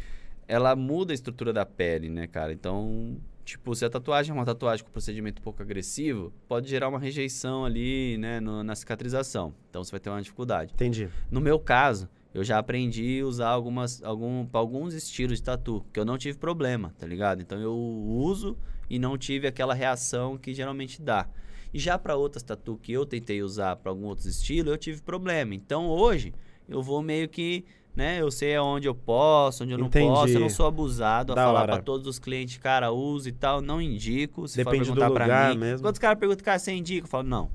ela 0.48 0.76
muda 0.76 1.12
a 1.14 1.16
estrutura 1.16 1.52
da 1.52 1.66
pele, 1.66 2.10
né, 2.10 2.28
cara? 2.28 2.54
Então, 2.54 3.18
tipo, 3.44 3.74
se 3.76 3.84
a 3.86 3.90
tatuagem 3.90 4.32
é 4.32 4.34
uma 4.34 4.46
tatuagem 4.46 4.86
com 4.86 4.92
procedimento 4.92 5.42
um 5.42 5.44
pouco 5.44 5.62
agressivo, 5.62 6.32
pode 6.48 6.70
gerar 6.70 6.88
uma 6.90 7.00
rejeição 7.00 7.66
ali, 7.66 8.18
né, 8.18 8.40
no- 8.40 8.64
na 8.64 8.76
cicatrização. 8.76 9.54
Então 9.70 9.84
você 9.84 9.92
vai 9.92 10.00
ter 10.00 10.10
uma 10.10 10.22
dificuldade. 10.22 10.74
Entendi. 10.74 11.10
No 11.32 11.42
meu 11.42 11.60
caso, 11.60 12.08
eu 12.34 12.44
já 12.44 12.60
aprendi 12.60 13.20
a 13.22 13.26
usar 13.26 13.50
algumas, 13.50 14.04
algum, 14.04 14.48
alguns 14.54 14.94
estilos 14.94 15.40
de 15.40 15.44
tatu, 15.44 15.84
que 15.92 16.00
eu 16.00 16.06
não 16.06 16.18
tive 16.18 16.38
problema, 16.38 16.94
tá 16.98 17.08
ligado? 17.08 17.42
Então 17.42 17.60
eu 17.60 17.76
uso 17.76 18.56
e 18.90 19.00
não 19.00 19.18
tive 19.18 19.48
aquela 19.48 19.74
reação 19.74 20.38
que 20.38 20.54
geralmente 20.54 21.02
dá. 21.02 21.28
E 21.74 21.80
já 21.80 21.98
para 21.98 22.16
outras 22.16 22.42
tatu 22.44 22.80
que 22.82 22.92
eu 22.92 23.06
tentei 23.06 23.42
usar 23.44 23.76
para 23.76 23.92
algum 23.92 24.06
outros 24.06 24.26
estilos, 24.26 24.72
eu 24.72 24.78
tive 24.78 25.02
problema. 25.02 25.54
Então 25.54 25.88
hoje 25.88 26.34
eu 26.68 26.82
vou 26.82 27.02
meio 27.02 27.28
que, 27.30 27.64
né, 27.96 28.20
eu 28.22 28.32
sei 28.32 28.56
aonde 28.56 28.88
eu 28.88 28.96
posso, 28.96 29.64
onde 29.64 29.74
eu 29.74 29.78
não 29.78 29.88
Entendi. 29.88 30.08
posso, 30.08 30.34
eu 30.34 30.40
não 30.40 30.50
sou 30.50 30.66
abusado 30.66 31.32
a 31.34 31.36
Da 31.36 31.44
falar 31.46 31.62
hora. 31.62 31.74
para 31.74 31.82
todos 31.84 32.08
os 32.08 32.18
clientes, 32.20 32.58
cara, 32.58 32.92
use 32.92 33.30
e 33.30 33.32
tal, 33.32 33.62
não 33.62 33.80
indico, 33.82 34.48
se 34.48 34.58
Depende 34.58 34.86
for 34.86 34.94
do 34.96 35.00
perguntar 35.00 35.14
pra 35.14 35.26
lugar 35.26 35.52
mim. 35.54 35.60
mesmo. 35.60 35.84
Quando 35.86 35.94
os 35.94 36.00
caras 36.00 36.18
perguntam, 36.20 36.44
cara, 36.46 36.58
você 36.60 36.72
indica? 36.72 37.06
Eu 37.06 37.10
falo, 37.10 37.28
não. 37.28 37.50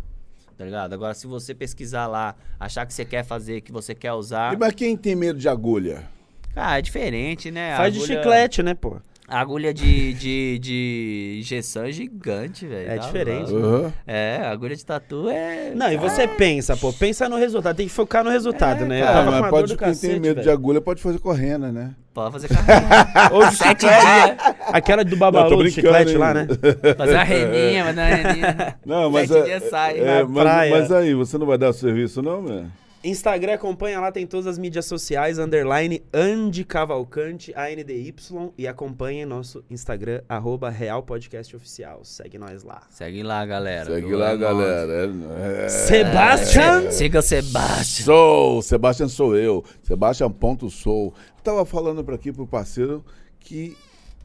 Tá 0.56 0.64
ligado? 0.64 0.92
Agora, 0.92 1.14
se 1.14 1.26
você 1.26 1.52
pesquisar 1.52 2.06
lá, 2.06 2.36
achar 2.60 2.86
que 2.86 2.94
você 2.94 3.04
quer 3.04 3.24
fazer, 3.24 3.60
que 3.62 3.72
você 3.72 3.92
quer 3.92 4.12
usar. 4.12 4.54
E 4.54 4.56
mas 4.56 4.72
quem 4.74 4.96
tem 4.96 5.16
medo 5.16 5.36
de 5.36 5.48
agulha? 5.48 6.08
Ah, 6.54 6.78
é 6.78 6.82
diferente, 6.82 7.50
né? 7.50 7.74
A 7.74 7.78
Faz 7.78 7.92
de 7.94 7.98
agulha- 8.00 8.16
chiclete, 8.22 8.62
né, 8.62 8.72
pô? 8.74 8.98
A 9.34 9.40
agulha 9.40 9.74
de, 9.74 10.14
de, 10.14 10.58
de 10.60 11.36
injeção 11.40 11.84
é 11.86 11.90
gigante, 11.90 12.68
velho. 12.68 12.88
É 12.88 12.94
tá 12.94 13.02
diferente. 13.04 13.52
Aham. 13.52 13.92
É, 14.06 14.36
a 14.44 14.52
agulha 14.52 14.76
de 14.76 14.86
tatu 14.86 15.28
é. 15.28 15.72
Não, 15.74 15.90
e 15.92 15.96
você 15.96 16.28
pensa, 16.28 16.76
pô, 16.76 16.92
pensa 16.92 17.28
no 17.28 17.34
resultado, 17.36 17.74
tem 17.74 17.88
que 17.88 17.92
focar 17.92 18.22
no 18.22 18.30
resultado, 18.30 18.84
É, 18.84 18.86
né? 18.86 19.00
Cara, 19.02 19.18
Ah, 19.18 19.40
mas 19.40 19.50
pode, 19.50 19.68
quem 19.70 19.76
cacete, 19.76 20.12
tem 20.12 20.20
medo 20.20 20.36
de 20.38 20.44
velho. 20.46 20.52
agulha 20.56 20.80
pode 20.80 21.02
fazer 21.02 21.18
correndo, 21.18 21.72
né? 21.72 21.96
Pode 22.14 22.30
fazer 22.30 22.46
carreira. 22.46 22.84
Ou 23.34 23.44
de 23.48 23.56
Sete 23.56 23.80
dias. 23.80 24.36
aquela 24.72 25.04
do 25.04 25.10
Não, 25.10 25.18
babalu, 25.18 25.64
do 25.64 25.68
chiclete 25.68 26.12
hein? 26.12 26.16
lá, 26.18 26.32
né? 26.32 26.46
Fazer 26.96 27.14
uma 27.14 27.24
reninha, 27.24 27.84
fazer 27.86 28.00
uma 28.00 28.06
reninha. 28.06 28.76
Não, 28.86 29.10
mas, 29.10 29.28
Sete 29.28 29.40
é, 29.40 29.44
dias 29.58 29.68
sai. 29.68 29.98
é, 29.98 30.04
Na 30.04 30.28
mas, 30.28 30.42
praia. 30.44 30.70
mas 30.78 30.92
aí, 30.92 31.12
você 31.12 31.36
não 31.38 31.46
vai 31.48 31.58
dar 31.58 31.70
o 31.70 31.72
serviço, 31.72 32.22
não, 32.22 32.40
meu? 32.40 32.66
Instagram, 33.04 33.52
acompanha 33.52 34.00
lá, 34.00 34.10
tem 34.10 34.26
todas 34.26 34.46
as 34.46 34.56
mídias 34.56 34.86
sociais, 34.86 35.38
underline 35.38 36.02
Andy 36.10 36.64
Cavalcante, 36.64 37.52
ANDY, 37.54 38.14
e 38.56 38.66
acompanha 38.66 39.26
nosso 39.26 39.62
Instagram, 39.68 40.22
arroba 40.26 40.70
Real 40.70 41.02
Podcast 41.02 41.54
Oficial. 41.54 42.02
Segue 42.02 42.38
nós 42.38 42.64
lá. 42.64 42.82
Segue 42.88 43.22
lá, 43.22 43.44
galera. 43.44 43.84
Segue 43.84 44.14
lá, 44.14 44.30
É 44.30 44.36
galera. 44.38 44.92
É, 45.38 45.64
é, 45.66 45.68
Sebastian! 45.68 46.90
Siga 46.90 47.18
o 47.18 47.22
Sebastião. 47.22 48.06
Sou, 48.06 48.62
Sebastian 48.62 49.08
sou 49.08 49.36
eu. 49.36 49.62
Sebastian 49.82 50.30
ponto 50.30 50.70
sou. 50.70 51.12
Tava 51.42 51.66
falando 51.66 52.02
para 52.02 52.14
aqui 52.14 52.32
pro 52.32 52.46
parceiro 52.46 53.04
que 53.38 53.76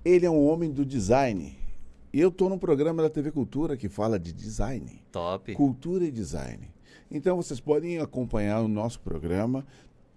ele 0.05 0.25
é 0.25 0.29
um 0.29 0.47
homem 0.47 0.71
do 0.71 0.85
design. 0.85 1.53
E 2.13 2.19
eu 2.19 2.31
tô 2.31 2.47
num 2.47 2.57
programa 2.57 3.03
da 3.03 3.09
TV 3.09 3.29
Cultura 3.29 3.75
que 3.75 3.89
fala 3.89 4.17
de 4.17 4.31
design. 4.31 5.03
Top. 5.11 5.53
Cultura 5.53 6.05
e 6.05 6.11
design. 6.11 6.78
Então 7.11 7.35
vocês 7.37 7.59
podem 7.59 7.97
acompanhar 7.99 8.61
o 8.61 8.67
nosso 8.67 8.99
programa 8.99 9.65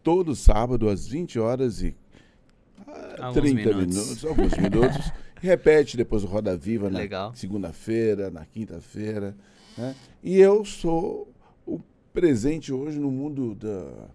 todo 0.03 0.35
sábado 0.37 0.89
às 0.89 1.07
20 1.07 1.39
horas 1.39 1.83
e 1.83 1.95
ah, 2.87 3.27
Alguns 3.27 3.43
30 3.43 3.57
minutos. 3.57 3.97
minutos. 3.97 4.25
alguns 4.25 4.53
minutos. 4.59 5.13
Repete 5.41 5.97
depois 5.97 6.23
o 6.23 6.27
Roda 6.27 6.57
Viva 6.57 6.89
na 6.91 6.99
segunda-feira, 7.35 8.31
na 8.31 8.45
quinta-feira. 8.45 9.35
né? 9.77 9.95
E 10.23 10.39
eu 10.39 10.65
sou 10.65 11.29
o 11.67 11.81
presente 12.13 12.73
hoje 12.73 12.99
no 12.99 13.11
mundo 13.11 13.55
da 13.55 14.09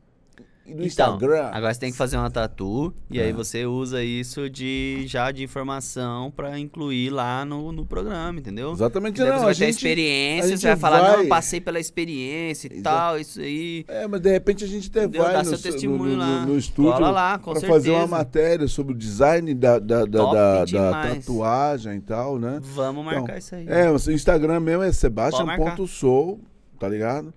no 0.68 0.86
Então, 0.86 0.86
Instagram. 0.86 1.50
agora 1.54 1.74
você 1.74 1.80
tem 1.80 1.92
que 1.92 1.98
fazer 1.98 2.18
uma 2.18 2.30
tatu 2.30 2.94
e 3.10 3.20
É. 3.20 3.24
aí 3.24 3.32
você 3.34 3.66
usa 3.66 4.04
isso 4.04 4.50
de 4.50 5.04
já 5.08 5.32
de 5.32 5.44
informação 5.44 6.30
pra 6.32 6.60
incluir 6.60 7.10
lá 7.10 7.46
no, 7.46 7.72
no 7.72 7.86
programa, 7.86 8.40
entendeu? 8.40 8.72
Exatamente, 8.74 9.20
não. 9.20 9.28
você 9.28 9.34
vai 9.46 9.48
ter 9.48 9.54
gente, 9.56 9.70
experiência, 9.76 10.46
a 10.46 10.48
gente 10.50 10.60
você 10.62 10.68
vai 10.68 10.76
falar, 10.78 11.02
vai- 11.02 11.18
não, 11.24 11.28
passei 11.30 11.62
pela 11.62 11.80
experiência 11.80 12.68
e 12.74 12.82
tal, 12.82 13.18
isso 13.20 13.40
aí. 13.40 13.86
É, 13.88 14.08
mas 14.08 14.20
de 14.22 14.30
repente 14.32 14.64
a 14.64 14.68
gente 14.68 14.90
até 14.90 15.04
Entendeu? 15.06 15.24
vai 15.24 15.34
Dá 15.34 15.40
no, 15.44 15.46
seu 15.58 15.72
testemunho 15.72 16.14
no, 16.14 16.18
lá. 16.20 16.42
no, 16.42 16.54
no 16.54 16.58
estúdio 16.58 16.92
Cola 16.94 17.10
lá, 17.12 17.38
com 17.40 17.52
pra 17.54 17.62
fazer 17.62 17.92
uma 17.92 18.00
certeza. 18.00 18.08
matéria 18.18 18.68
sobre 18.68 18.94
o 18.94 18.98
design 18.98 19.54
da, 19.54 19.80
da, 19.80 20.06
da, 20.06 20.26
da- 20.32 20.66
da 20.66 20.92
tatuagem 21.16 21.96
e 21.98 22.02
tal, 22.02 22.38
né? 22.38 22.60
Vamos 22.62 23.06
marcar 23.06 23.22
Então, 23.24 23.38
isso 23.38 23.56
aí. 23.56 23.66
É, 23.68 23.90
o 23.90 23.96
Instagram 24.12 24.60
mesmo 24.60 24.84
é 24.84 24.92
sebastian.sou, 24.92 26.40
tá 26.80 26.88
ligado? 26.88 27.34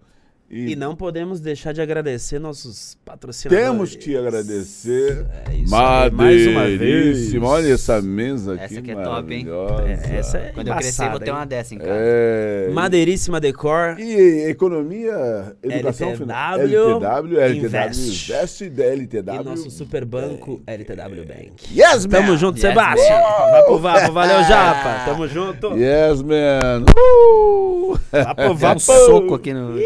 E 0.52 0.74
não 0.74 0.96
podemos 0.96 1.38
deixar 1.38 1.72
de 1.72 1.80
agradecer 1.80 2.40
nossos 2.40 2.98
patrocinadores. 3.04 3.64
temos 3.70 3.94
que 3.94 4.16
agradecer. 4.16 5.24
É 5.48 5.54
isso 5.54 5.74
aí, 5.76 6.10
mais 6.10 6.46
uma 6.48 6.64
vez. 6.66 7.34
Olha 7.40 7.72
essa 7.72 8.02
mesa 8.02 8.54
aqui. 8.54 8.64
Essa 8.64 8.78
aqui 8.80 8.90
é 8.90 8.94
top, 8.96 9.32
hein? 9.32 9.46
É, 9.86 10.16
essa 10.16 10.38
é 10.38 10.50
Quando 10.52 10.66
eu 10.66 10.74
crescer, 10.74 11.08
vou 11.08 11.20
ter 11.20 11.30
uma 11.30 11.44
dessa 11.46 11.72
em 11.72 11.78
casa. 11.78 11.90
É. 11.92 12.68
Madeiríssima 12.72 13.38
Decor. 13.40 13.94
E 14.00 14.48
economia, 14.50 15.54
educação 15.62 16.16
final. 16.16 16.58
LTW, 16.58 17.38
LTW 17.40 17.66
Invest. 17.66 18.32
Invest 18.32 18.70
da 18.70 18.84
LTW. 18.86 19.40
E 19.40 19.44
nosso 19.44 19.70
super 19.70 20.04
banco 20.04 20.60
LTW 20.66 21.26
Bank. 21.26 21.52
Yes, 21.72 22.06
man! 22.06 22.10
Tamo 22.22 22.36
junto, 22.36 22.56
Yes, 22.56 22.62
Sebastião. 22.68 23.20
man. 23.20 23.50
Vapo, 23.52 23.78
vapo. 23.78 24.10
Valeu, 24.12 24.42
Japa. 24.44 25.04
Tamo 25.04 25.28
junto. 25.28 25.76
Yes, 25.76 26.22
man! 26.22 26.84
Uh! 26.98 27.96
Vapo, 28.10 28.34
Dá 28.42 28.50
um 28.50 28.54
vapo. 28.56 28.80
soco 28.80 29.34
aqui 29.36 29.52
no. 29.54 29.78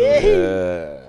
呃 0.55 1.04